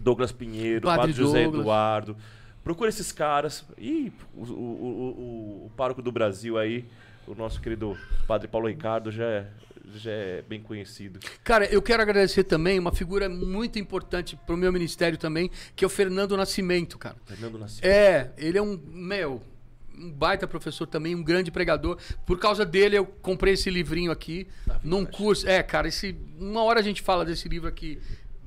Douglas 0.00 0.32
Pinheiro, 0.32 0.80
o 0.80 0.90
padre, 0.90 1.00
padre 1.00 1.12
José 1.12 1.42
Douglas. 1.44 1.60
Eduardo. 1.60 2.16
Procura 2.64 2.88
esses 2.88 3.12
caras. 3.12 3.64
E 3.78 4.12
o, 4.34 4.42
o, 4.42 4.52
o, 4.52 5.66
o 5.66 5.70
pároco 5.76 6.02
do 6.02 6.10
Brasil 6.10 6.58
aí, 6.58 6.84
o 7.24 7.36
nosso 7.36 7.60
querido 7.60 7.96
padre 8.26 8.48
Paulo 8.48 8.66
Ricardo, 8.66 9.12
já 9.12 9.26
é, 9.26 9.46
já 9.94 10.10
é 10.10 10.42
bem 10.42 10.60
conhecido. 10.60 11.20
Cara, 11.44 11.66
eu 11.66 11.80
quero 11.80 12.02
agradecer 12.02 12.42
também 12.42 12.80
uma 12.80 12.92
figura 12.92 13.28
muito 13.28 13.78
importante 13.78 14.36
para 14.44 14.56
o 14.56 14.58
meu 14.58 14.72
ministério 14.72 15.18
também, 15.18 15.48
que 15.76 15.84
é 15.84 15.86
o 15.86 15.90
Fernando 15.90 16.36
Nascimento, 16.36 16.98
cara. 16.98 17.14
Fernando 17.26 17.60
Nascimento. 17.60 17.84
É, 17.84 18.32
ele 18.36 18.58
é 18.58 18.62
um, 18.62 18.76
meu, 18.88 19.40
um 19.98 20.10
baita 20.10 20.46
professor 20.46 20.86
também, 20.86 21.14
um 21.14 21.22
grande 21.22 21.50
pregador. 21.50 21.98
Por 22.24 22.38
causa 22.38 22.64
dele, 22.64 22.96
eu 22.96 23.06
comprei 23.06 23.54
esse 23.54 23.70
livrinho 23.70 24.10
aqui 24.10 24.46
tá 24.66 24.80
num 24.82 25.04
curso. 25.04 25.48
É, 25.48 25.62
cara, 25.62 25.88
esse, 25.88 26.16
uma 26.38 26.62
hora 26.62 26.80
a 26.80 26.82
gente 26.82 27.02
fala 27.02 27.24
desse 27.24 27.48
livro 27.48 27.68
aqui. 27.68 28.00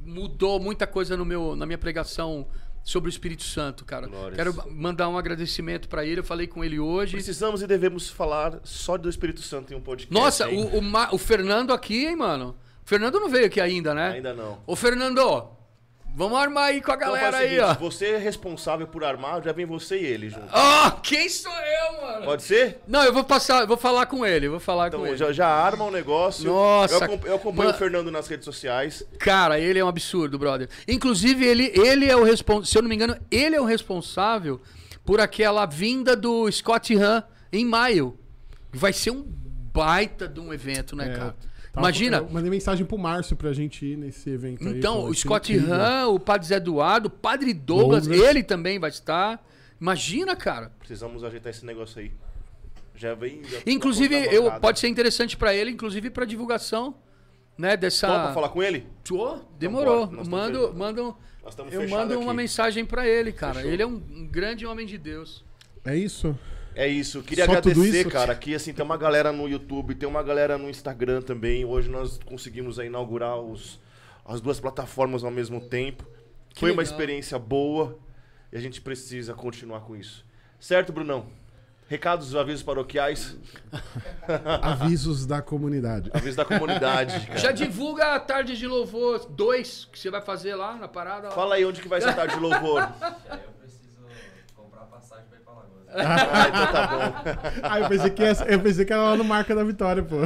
Mudou 0.03 0.59
muita 0.59 0.87
coisa 0.87 1.15
no 1.15 1.23
meu, 1.23 1.55
na 1.55 1.65
minha 1.65 1.77
pregação 1.77 2.47
sobre 2.83 3.09
o 3.09 3.11
Espírito 3.11 3.43
Santo, 3.43 3.85
cara. 3.85 4.07
Glórias. 4.07 4.35
Quero 4.35 4.71
mandar 4.71 5.07
um 5.09 5.17
agradecimento 5.17 5.87
para 5.87 6.05
ele. 6.05 6.21
Eu 6.21 6.23
falei 6.23 6.47
com 6.47 6.63
ele 6.63 6.79
hoje. 6.79 7.13
Precisamos 7.13 7.61
e 7.61 7.67
devemos 7.67 8.09
falar 8.09 8.59
só 8.63 8.97
do 8.97 9.09
Espírito 9.09 9.41
Santo 9.41 9.73
em 9.73 9.75
um 9.75 9.81
podcast. 9.81 10.13
Nossa, 10.13 10.49
o, 10.49 10.77
o, 10.77 10.81
o, 11.11 11.17
Fernando 11.17 11.73
aqui, 11.73 12.05
hein, 12.07 12.15
mano? 12.15 12.55
O 12.83 12.89
Fernando 12.89 13.19
não 13.19 13.29
veio 13.29 13.45
aqui 13.45 13.61
ainda, 13.61 13.93
né? 13.93 14.13
Ainda 14.13 14.33
não. 14.33 14.59
Ô, 14.65 14.75
Fernando, 14.75 15.47
Vamos 16.13 16.37
armar 16.37 16.65
aí 16.65 16.81
com 16.81 16.91
a 16.91 16.95
então 16.95 17.07
galera 17.07 17.45
então, 17.45 17.65
aí, 17.65 17.71
ó. 17.71 17.73
Você 17.75 18.07
é 18.07 18.17
responsável 18.17 18.85
por 18.85 19.03
armar, 19.03 19.41
já 19.41 19.53
vem 19.53 19.65
você 19.65 19.97
e 19.97 20.05
ele 20.05 20.29
junto. 20.29 20.47
Ah, 20.51 20.93
oh, 20.95 21.01
quem 21.01 21.29
sou 21.29 21.51
eu, 21.51 22.01
mano? 22.01 22.25
Pode 22.25 22.43
ser? 22.43 22.81
Não, 22.85 23.03
eu 23.03 23.13
vou 23.13 23.23
passar, 23.23 23.61
eu 23.61 23.67
vou 23.67 23.77
falar 23.77 24.05
com 24.07 24.25
ele, 24.25 24.49
vou 24.49 24.59
falar 24.59 24.87
então, 24.87 24.99
com 24.99 25.07
ele. 25.07 25.15
Já, 25.15 25.31
já 25.31 25.47
arma 25.47 25.85
o 25.85 25.87
um 25.87 25.91
negócio. 25.91 26.45
Nossa. 26.45 26.93
Eu, 26.93 27.03
acompanho, 27.03 27.31
eu 27.31 27.35
acompanho 27.37 27.69
o 27.69 27.73
Fernando 27.73 28.11
nas 28.11 28.27
redes 28.27 28.43
sociais. 28.43 29.03
Cara, 29.17 29.57
ele 29.57 29.79
é 29.79 29.85
um 29.85 29.87
absurdo, 29.87 30.37
brother. 30.37 30.67
Inclusive, 30.87 31.45
ele, 31.45 31.71
ele 31.75 32.09
é 32.09 32.15
o 32.15 32.23
responsável, 32.23 32.65
se 32.65 32.77
eu 32.77 32.81
não 32.81 32.89
me 32.89 32.95
engano, 32.95 33.17
ele 33.31 33.55
é 33.55 33.61
o 33.61 33.65
responsável 33.65 34.61
por 35.05 35.21
aquela 35.21 35.65
vinda 35.65 36.15
do 36.15 36.51
Scott 36.51 36.93
Han 36.95 37.23
em 37.53 37.65
maio. 37.65 38.19
Vai 38.73 38.91
ser 38.91 39.11
um 39.11 39.23
baita 39.73 40.27
de 40.27 40.39
um 40.39 40.53
evento, 40.53 40.95
né, 40.95 41.07
é. 41.07 41.17
cara? 41.17 41.35
Tava, 41.71 41.87
Imagina. 41.87 42.17
Eu 42.17 42.29
mandei 42.29 42.49
mensagem 42.49 42.85
pro 42.85 42.97
Márcio 42.97 43.35
pra 43.35 43.53
gente 43.53 43.85
ir 43.85 43.97
nesse 43.97 44.29
evento 44.29 44.61
então, 44.61 44.71
aí. 44.71 44.77
Então, 44.77 45.03
o 45.05 45.13
Scott 45.13 45.57
Han, 45.57 46.07
o 46.09 46.19
Padre 46.19 46.47
Zé 46.47 46.55
Eduardo, 46.55 47.07
o 47.07 47.09
Padre 47.09 47.53
Douglas, 47.53 48.07
Douglas, 48.07 48.29
ele 48.29 48.43
também 48.43 48.77
vai 48.77 48.89
estar. 48.89 49.41
Imagina, 49.79 50.35
cara. 50.35 50.71
Precisamos 50.79 51.23
ajeitar 51.23 51.49
esse 51.49 51.65
negócio 51.65 52.01
aí. 52.01 52.11
Já 52.93 53.15
vem. 53.15 53.41
Já 53.45 53.59
inclusive, 53.65 54.15
eu, 54.15 54.51
pode 54.59 54.79
ser 54.79 54.89
interessante 54.89 55.37
para 55.37 55.55
ele, 55.55 55.71
inclusive 55.71 56.09
para 56.09 56.25
divulgação, 56.25 56.93
né, 57.57 57.77
dessa. 57.77 58.07
Topa 58.07 58.33
falar 58.33 58.49
com 58.49 58.61
ele? 58.61 58.85
Tô, 59.03 59.39
demorou. 59.57 60.11
Mando, 60.11 60.73
mando, 60.75 61.17
eu 61.71 61.89
mando 61.89 62.19
uma 62.19 62.33
mensagem 62.33 62.85
para 62.85 63.07
ele, 63.07 63.31
cara. 63.31 63.55
Fechou. 63.55 63.71
Ele 63.71 63.81
é 63.81 63.87
um, 63.87 64.01
um 64.11 64.27
grande 64.27 64.65
homem 64.65 64.85
de 64.85 64.97
Deus. 64.97 65.43
É 65.85 65.95
isso. 65.95 66.37
É 66.75 66.87
isso. 66.87 67.21
Queria 67.21 67.45
Só 67.45 67.51
agradecer, 67.51 68.01
isso? 68.01 68.09
cara, 68.09 68.33
que 68.35 68.55
assim, 68.55 68.73
tem 68.73 68.83
uma 68.83 68.97
galera 68.97 69.31
no 69.31 69.47
YouTube, 69.47 69.93
tem 69.95 70.07
uma 70.07 70.23
galera 70.23 70.57
no 70.57 70.69
Instagram 70.69 71.21
também. 71.21 71.65
Hoje 71.65 71.89
nós 71.89 72.17
conseguimos 72.25 72.79
aí, 72.79 72.87
inaugurar 72.87 73.37
os, 73.37 73.79
as 74.25 74.39
duas 74.39 74.59
plataformas 74.59 75.23
ao 75.23 75.31
mesmo 75.31 75.59
tempo. 75.61 76.05
Que 76.49 76.59
Foi 76.59 76.69
legal. 76.69 76.77
uma 76.79 76.83
experiência 76.83 77.37
boa 77.39 77.97
e 78.51 78.57
a 78.57 78.59
gente 78.61 78.81
precisa 78.81 79.33
continuar 79.33 79.81
com 79.81 79.95
isso. 79.95 80.25
Certo, 80.59 80.91
Brunão? 80.93 81.27
Recados, 81.87 82.33
avisos 82.37 82.63
paroquiais, 82.63 83.35
Avisos 84.61 85.25
da 85.25 85.41
comunidade. 85.41 86.09
avisos 86.13 86.37
da 86.37 86.45
comunidade. 86.45 87.19
cara. 87.27 87.37
Já 87.39 87.51
divulga 87.51 88.15
a 88.15 88.19
tarde 88.19 88.55
de 88.57 88.65
louvor 88.65 89.25
2 89.29 89.89
que 89.91 89.99
você 89.99 90.09
vai 90.09 90.21
fazer 90.21 90.55
lá 90.55 90.75
na 90.77 90.87
parada. 90.87 91.27
lá. 91.27 91.35
Fala 91.35 91.55
aí 91.55 91.65
onde 91.65 91.81
que 91.81 91.89
vai 91.89 91.99
ser 91.99 92.09
a 92.09 92.13
tarde 92.13 92.35
de 92.35 92.39
louvor. 92.39 92.81
Aí 93.29 93.39
eu 93.43 93.51
preciso 93.59 94.05
comprar 94.55 94.85
passagem 94.85 95.25
pra 95.27 95.37
ir 95.37 95.41
pra 95.41 95.53
Lagoas. 95.53 95.80
Ah, 95.93 96.47
então 96.47 96.71
tá 96.71 96.87
bom. 96.87 97.13
Ah, 97.63 97.79
eu 97.79 97.87
pensei 97.89 98.09
que, 98.09 98.23
essa- 98.23 98.45
eu 98.45 98.59
pensei 98.59 98.85
que 98.85 98.93
era 98.93 99.01
lá 99.01 99.15
no 99.17 99.23
Marca 99.23 99.55
da 99.55 99.63
Vitória, 99.63 100.03
pô. 100.03 100.17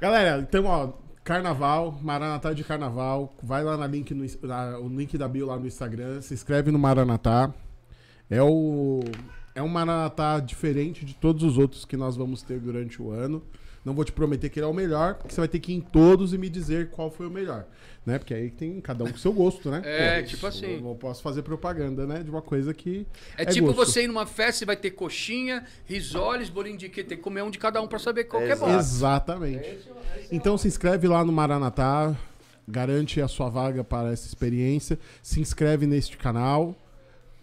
Galera, 0.00 0.40
então, 0.40 0.64
ó, 0.64 0.92
Carnaval, 1.24 1.98
Maranatá 2.02 2.52
de 2.52 2.64
Carnaval, 2.64 3.34
vai 3.42 3.62
lá 3.64 3.76
na 3.76 3.86
link 3.86 4.14
no, 4.14 4.24
na- 4.46 4.78
o 4.78 4.88
link 4.88 5.18
da 5.18 5.28
bio 5.28 5.46
lá 5.46 5.58
no 5.58 5.66
Instagram, 5.66 6.20
se 6.20 6.34
inscreve 6.34 6.70
no 6.70 6.78
Maranatá. 6.78 7.52
É 8.30 8.42
o 8.42 9.00
é 9.54 9.62
um 9.62 9.68
Maranatá 9.68 10.38
diferente 10.38 11.04
de 11.04 11.14
todos 11.14 11.42
os 11.42 11.58
outros 11.58 11.84
que 11.84 11.96
nós 11.96 12.16
vamos 12.16 12.42
ter 12.42 12.60
durante 12.60 13.02
o 13.02 13.10
ano. 13.10 13.42
Não 13.84 13.94
vou 13.94 14.04
te 14.04 14.12
prometer 14.12 14.48
que 14.50 14.58
ele 14.58 14.66
é 14.66 14.68
o 14.68 14.74
melhor, 14.74 15.14
porque 15.14 15.32
você 15.34 15.40
vai 15.40 15.48
ter 15.48 15.58
que 15.60 15.72
ir 15.72 15.76
em 15.76 15.80
todos 15.80 16.34
e 16.34 16.38
me 16.38 16.48
dizer 16.48 16.90
qual 16.90 17.10
foi 17.10 17.26
o 17.26 17.30
melhor, 17.30 17.64
né? 18.04 18.18
Porque 18.18 18.34
aí 18.34 18.50
tem 18.50 18.80
cada 18.80 19.04
um 19.04 19.10
com 19.10 19.16
seu 19.16 19.32
gosto, 19.32 19.70
né? 19.70 19.80
É, 19.84 20.22
tipo 20.22 20.46
assim. 20.46 20.74
Eu 20.74 20.80
não 20.82 20.96
posso 20.96 21.22
fazer 21.22 21.42
propaganda, 21.42 22.06
né, 22.06 22.22
de 22.22 22.30
uma 22.30 22.42
coisa 22.42 22.74
que 22.74 23.06
É, 23.36 23.44
tipo 23.44 23.68
gosto. 23.68 23.86
você 23.86 24.04
ir 24.04 24.08
numa 24.08 24.26
festa 24.26 24.64
e 24.64 24.66
vai 24.66 24.76
ter 24.76 24.90
coxinha, 24.90 25.64
risoles, 25.86 26.50
bolinho 26.50 26.76
de 26.76 26.88
quê? 26.88 27.02
Tem 27.02 27.16
que 27.16 27.22
comer 27.22 27.42
um 27.42 27.50
de 27.50 27.58
cada 27.58 27.80
um 27.80 27.86
pra 27.86 27.98
saber 27.98 28.24
qual 28.24 28.42
que 28.42 28.50
é 28.50 28.56
bom. 28.56 28.76
Exatamente. 28.78 29.78
Então 30.30 30.58
se 30.58 30.68
inscreve 30.68 31.06
lá 31.08 31.24
no 31.24 31.32
Maranatá, 31.32 32.14
garante 32.66 33.20
a 33.20 33.28
sua 33.28 33.48
vaga 33.48 33.82
para 33.82 34.12
essa 34.12 34.26
experiência, 34.26 34.98
se 35.22 35.40
inscreve 35.40 35.86
neste 35.86 36.16
canal, 36.18 36.74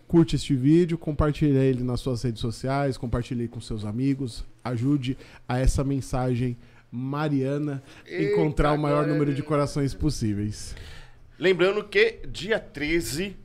curte 0.07 0.35
este 0.35 0.55
vídeo, 0.55 0.97
compartilha 0.97 1.59
ele 1.59 1.83
nas 1.83 1.99
suas 1.99 2.23
redes 2.23 2.41
sociais, 2.41 2.97
compartilhe 2.97 3.47
com 3.47 3.59
seus 3.59 3.85
amigos, 3.85 4.45
ajude 4.63 5.17
a 5.47 5.59
essa 5.59 5.83
mensagem 5.83 6.57
mariana 6.91 7.83
Eita, 8.05 8.33
encontrar 8.33 8.73
o 8.73 8.77
maior 8.77 8.97
glória 8.97 9.11
a 9.11 9.13
número 9.13 9.33
de 9.33 9.43
corações 9.43 9.93
possíveis. 9.93 10.75
Lembrando 11.37 11.83
que 11.83 12.21
dia 12.29 12.59
13. 12.59 13.35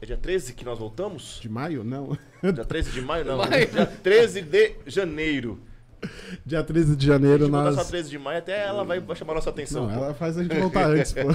É 0.00 0.06
dia 0.06 0.16
13 0.16 0.54
que 0.54 0.64
nós 0.64 0.78
voltamos? 0.78 1.38
De 1.40 1.48
maio? 1.48 1.84
Não. 1.84 2.16
Dia 2.42 2.64
13 2.64 2.90
de 2.90 3.00
maio? 3.02 3.24
Não. 3.24 3.38
Maio. 3.44 3.66
Dia 3.68 3.86
13 3.86 4.42
de 4.42 4.74
janeiro. 4.86 5.60
Dia 6.44 6.62
13 6.62 6.96
de 6.96 7.06
janeiro 7.06 7.48
nós 7.48 7.74
só 7.74 7.84
13 7.84 8.10
de 8.10 8.18
maio, 8.18 8.38
até 8.38 8.66
ela 8.66 8.84
vai, 8.84 9.02
chamar 9.14 9.34
nossa 9.34 9.50
atenção. 9.50 9.86
Não, 9.86 9.94
pô. 9.94 10.04
ela 10.04 10.14
faz 10.14 10.36
a 10.36 10.42
gente 10.42 10.58
voltar 10.58 10.86
antes, 10.86 11.12
pô. 11.12 11.20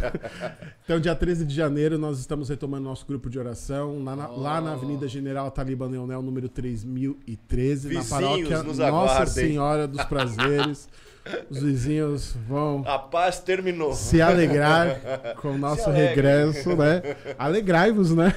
Então, 0.84 1.00
dia 1.02 1.14
13 1.14 1.46
de 1.46 1.54
janeiro, 1.54 1.98
nós 1.98 2.18
estamos 2.18 2.48
retomando 2.48 2.84
nosso 2.86 3.06
grupo 3.06 3.30
de 3.30 3.38
oração 3.38 4.04
lá 4.04 4.16
na, 4.16 4.28
lá 4.28 4.62
na 4.62 4.74
Avenida 4.74 5.06
General 5.06 5.52
Talibã 5.52 5.88
Leonel, 5.88 6.22
número 6.22 6.48
3013, 6.48 7.94
na 7.94 8.00
Vizinhos, 8.00 8.10
paróquia 8.10 8.64
nos 8.64 8.78
Nossa. 8.78 9.26
Senhora 9.26 9.88
dos 9.88 10.04
Prazeres. 10.06 10.88
Os 11.50 11.62
vizinhos 11.62 12.36
vão 12.48 12.84
A 12.86 12.98
paz 13.00 13.40
terminou. 13.40 13.94
se 13.94 14.22
alegrar 14.22 15.36
com 15.42 15.52
o 15.52 15.58
nosso 15.58 15.90
regresso, 15.90 16.76
né? 16.76 17.02
Alegrai-vos, 17.38 18.14
né? 18.16 18.34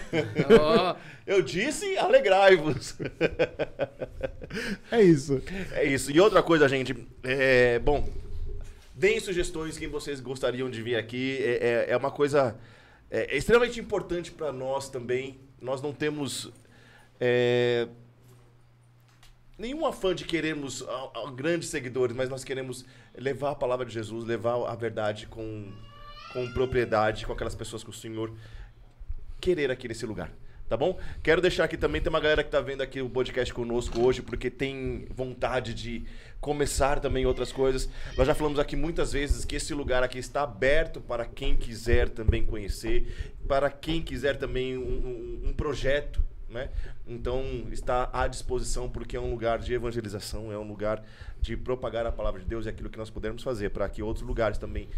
Ó, 0.61 0.95
Eu 1.27 1.43
disse, 1.43 1.97
alegrai-vos. 1.97 2.97
É 4.91 5.01
isso. 5.03 5.41
É 5.73 5.85
isso. 5.85 6.11
E 6.11 6.21
outra 6.21 6.43
coisa, 6.43 6.69
gente. 6.69 6.95
É, 7.23 7.79
bom, 7.79 8.09
deem 8.95 9.21
sugestões 9.21 9.79
quem 9.79 9.89
vocês 9.89 10.21
gostariam 10.21 10.69
de 10.71 10.83
vir 10.83 10.97
aqui. 10.97 11.39
É, 11.41 11.87
é- 11.89 11.93
é 11.93 11.97
uma 11.97 12.11
coisa 12.11 12.57
é, 13.11 13.35
é 13.35 13.37
extremamente 13.37 13.79
importante 13.79 14.31
para 14.33 14.53
nós 14.53 14.89
também. 14.89 15.39
Nós 15.61 15.81
não 15.83 15.93
temos 15.93 16.51
é, 17.21 17.87
nenhum 19.61 19.85
afã 19.87 20.15
de 20.15 20.25
querermos 20.25 20.83
ah, 20.89 21.11
ah, 21.15 21.31
grandes 21.31 21.69
seguidores, 21.69 22.17
mas 22.17 22.29
nós 22.31 22.43
queremos 22.43 22.85
levar 23.15 23.51
a 23.51 23.55
palavra 23.55 23.85
de 23.85 23.93
Jesus, 23.93 24.25
levar 24.25 24.55
a 24.67 24.75
verdade 24.75 25.27
com, 25.27 25.71
com 26.33 26.51
propriedade, 26.53 27.27
com 27.27 27.33
aquelas 27.33 27.55
pessoas 27.55 27.85
que 27.85 27.91
o 27.91 27.93
Senhor 27.93 28.33
querer 29.41 29.71
aqui 29.71 29.87
nesse 29.87 30.07
lugar. 30.07 30.33
Tá 30.69 30.77
bom? 30.77 30.99
Quero 31.21 31.41
deixar 31.43 31.65
aqui 31.65 31.77
também, 31.77 32.01
tem 32.01 32.09
uma 32.09 32.21
galera 32.21 32.45
que 32.45 32.51
tá 32.51 32.61
vendo 32.61 32.81
aqui 32.81 33.03
o 33.03 33.11
podcast 33.11 33.53
conosco 33.53 34.01
hoje, 34.01 34.23
porque 34.23 34.49
tem 34.49 35.05
vontade 35.11 35.75
de 35.75 36.05
começar 36.41 37.01
também 37.01 37.27
outras 37.27 37.51
coisas. 37.51 37.91
Nós 38.17 38.25
já 38.25 38.37
falamos 38.37 38.57
aqui 38.61 38.77
muitas 38.77 39.13
vezes 39.13 39.45
que 39.45 39.57
esse 39.57 39.75
lugar 39.75 40.05
aqui 40.05 40.19
está 40.19 40.43
aberto 40.43 41.01
para 41.01 41.25
quem 41.27 41.57
quiser 41.57 42.09
também 42.09 42.47
conhecer, 42.47 43.33
para 43.49 43.69
quem 43.69 44.01
quiser 44.01 44.37
também 44.37 44.79
um, 44.79 44.83
um- 44.83 45.49
um 45.49 45.53
projeto, 45.53 46.23
né? 46.51 46.71
Então 47.07 47.43
está 47.71 48.11
à 48.13 48.27
disposição 48.27 48.89
porque 48.89 49.17
é 49.17 49.21
um 49.21 49.31
lugar 49.31 49.59
de 49.59 49.73
evangelização, 49.73 50.53
é 50.53 50.59
um 50.59 50.67
lugar 50.67 51.03
de 51.41 51.57
propagar 51.57 52.05
a 52.07 52.13
palavra 52.13 52.41
de 52.41 52.47
Deus 52.47 52.67
e 52.67 52.69
aquilo 52.69 52.91
que 52.91 52.99
nós 52.99 53.11
pudermos 53.11 53.43
fazer 53.43 53.71
para 53.71 53.89
que 53.89 54.03
outros 54.03 54.27
lugares 54.27 54.59
também 54.59 54.89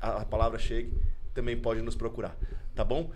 a, 0.00 0.22
a 0.22 0.24
palavra 0.24 0.58
chegue, 0.58 0.92
também 1.34 1.56
pode 1.56 1.82
nos 1.82 1.94
procurar, 1.94 2.36
tá 2.74 2.84
bom? 2.84 3.10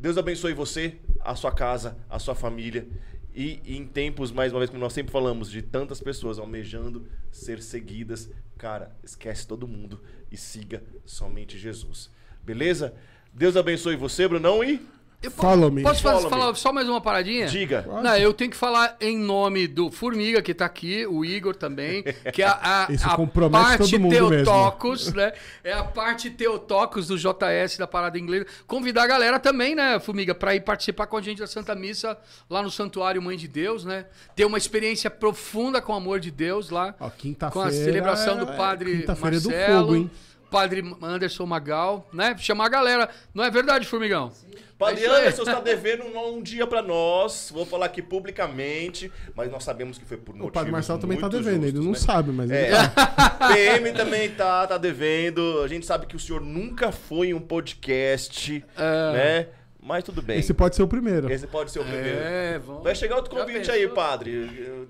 Deus 0.00 0.16
abençoe 0.16 0.54
você, 0.54 0.96
a 1.20 1.34
sua 1.34 1.52
casa, 1.52 1.96
a 2.08 2.18
sua 2.18 2.34
família. 2.34 2.86
E 3.34 3.60
em 3.64 3.86
tempos, 3.86 4.32
mais 4.32 4.52
uma 4.52 4.60
vez, 4.60 4.70
como 4.70 4.80
nós 4.80 4.92
sempre 4.92 5.12
falamos, 5.12 5.50
de 5.50 5.60
tantas 5.60 6.00
pessoas 6.00 6.38
almejando 6.38 7.06
ser 7.30 7.60
seguidas, 7.60 8.30
cara, 8.56 8.90
esquece 9.02 9.46
todo 9.46 9.68
mundo 9.68 10.00
e 10.30 10.36
siga 10.36 10.82
somente 11.04 11.58
Jesus. 11.58 12.10
Beleza? 12.44 12.94
Deus 13.32 13.56
abençoe 13.56 13.96
você, 13.96 14.26
Brunão, 14.26 14.64
e 14.64 14.84
eu 15.20 15.30
Follow 15.32 15.70
me. 15.70 15.82
Posso 15.82 16.00
fazer- 16.00 16.14
Follow 16.22 16.30
me. 16.30 16.42
falar 16.44 16.54
só 16.54 16.72
mais 16.72 16.88
uma 16.88 17.00
paradinha? 17.00 17.46
diga. 17.46 17.84
Não, 18.02 18.16
eu 18.16 18.32
tenho 18.32 18.50
que 18.50 18.56
falar 18.56 18.96
em 19.00 19.18
nome 19.18 19.66
do 19.66 19.90
Formiga, 19.90 20.40
que 20.40 20.54
tá 20.54 20.64
aqui, 20.64 21.04
o 21.06 21.24
Igor 21.24 21.56
também, 21.56 22.04
que 22.32 22.40
é 22.42 22.46
a, 22.46 22.86
a, 22.86 22.86
Isso 22.92 23.04
a 23.08 23.16
compromete 23.16 23.64
parte 23.64 23.90
todo 23.90 24.00
mundo 24.00 24.10
mesmo. 24.12 24.30
Teotocos, 24.30 25.12
né? 25.12 25.32
É 25.64 25.72
a 25.72 25.82
parte 25.82 26.30
Teotocos 26.30 27.08
do 27.08 27.16
JS 27.18 27.78
da 27.78 27.86
Parada 27.86 28.16
Inglesa. 28.18 28.46
Convidar 28.66 29.02
a 29.02 29.06
galera 29.08 29.40
também, 29.40 29.74
né, 29.74 29.98
Formiga, 29.98 30.34
para 30.34 30.54
ir 30.54 30.60
participar 30.60 31.06
com 31.08 31.16
a 31.16 31.20
gente 31.20 31.38
da 31.38 31.46
Santa 31.48 31.74
Missa 31.74 32.16
lá 32.48 32.62
no 32.62 32.70
Santuário 32.70 33.20
Mãe 33.20 33.36
de 33.36 33.48
Deus, 33.48 33.84
né? 33.84 34.06
Ter 34.36 34.44
uma 34.44 34.56
experiência 34.58 35.10
profunda 35.10 35.82
com 35.82 35.92
o 35.92 35.96
amor 35.96 36.20
de 36.20 36.30
Deus 36.30 36.70
lá. 36.70 36.94
Ó, 37.00 37.10
quinta-feira. 37.10 37.52
Com 37.52 37.60
a 37.68 37.72
celebração 37.72 38.36
do 38.38 38.52
é- 38.52 38.56
padre 38.56 39.02
é 39.02 39.06
do 39.14 39.20
Marcelo, 39.20 39.80
fogo, 39.82 39.96
hein? 39.96 40.10
padre 40.48 40.96
Anderson 41.02 41.44
Magal, 41.44 42.08
né? 42.12 42.36
Chamar 42.38 42.66
a 42.66 42.68
galera. 42.68 43.10
Não 43.34 43.42
é 43.42 43.50
verdade, 43.50 43.84
Formigão? 43.86 44.32
Padre 44.78 45.04
É. 45.04 45.08
Anderson 45.08 45.42
está 45.42 45.60
devendo 45.60 46.04
um, 46.04 46.36
um 46.36 46.42
dia 46.42 46.66
pra 46.66 46.80
nós. 46.80 47.50
Vou 47.52 47.66
falar 47.66 47.86
aqui 47.86 48.00
publicamente, 48.00 49.10
mas 49.34 49.50
nós 49.50 49.64
sabemos 49.64 49.98
que 49.98 50.04
foi 50.04 50.16
por 50.16 50.32
O 50.34 50.38
motivos 50.38 50.52
padre 50.54 50.70
Marcelo 50.70 51.00
também 51.00 51.18
tá 51.18 51.28
muito 51.28 51.42
devendo, 51.42 51.64
ele 51.64 51.76
justos, 51.76 51.84
não 51.84 51.92
né? 51.92 51.98
sabe, 51.98 52.30
mas 52.30 52.50
É. 52.50 52.68
ele 52.68 52.88
tá. 52.90 53.30
PM 53.52 53.92
também 53.92 54.30
tá, 54.30 54.66
tá 54.68 54.78
devendo. 54.78 55.62
A 55.64 55.68
gente 55.68 55.84
sabe 55.84 56.06
que 56.06 56.14
o 56.14 56.18
senhor 56.20 56.40
nunca 56.40 56.92
foi 56.92 57.28
em 57.28 57.34
um 57.34 57.40
podcast, 57.40 58.64
né? 59.12 59.48
Mas 59.82 60.04
tudo 60.04 60.20
bem. 60.22 60.38
Esse 60.38 60.52
pode 60.54 60.76
ser 60.76 60.82
o 60.82 60.88
primeiro. 60.88 61.30
Esse 61.32 61.46
pode 61.46 61.70
ser 61.70 61.80
o 61.80 61.84
primeiro. 61.84 62.18
É, 62.20 62.58
vamos. 62.58 62.82
Vai 62.84 62.94
chegar 62.94 63.16
outro 63.16 63.34
convite 63.34 63.70
aí, 63.70 63.88
padre. 63.88 64.86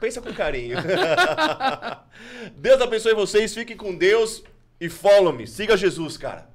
Pensa 0.00 0.20
com 0.20 0.32
carinho. 0.34 0.76
Deus 2.56 2.80
abençoe 2.80 3.14
vocês, 3.14 3.54
fiquem 3.54 3.76
com 3.76 3.94
Deus 3.96 4.42
e 4.80 4.88
follow 4.88 5.32
me. 5.32 5.46
Siga 5.46 5.76
Jesus, 5.76 6.16
cara. 6.16 6.51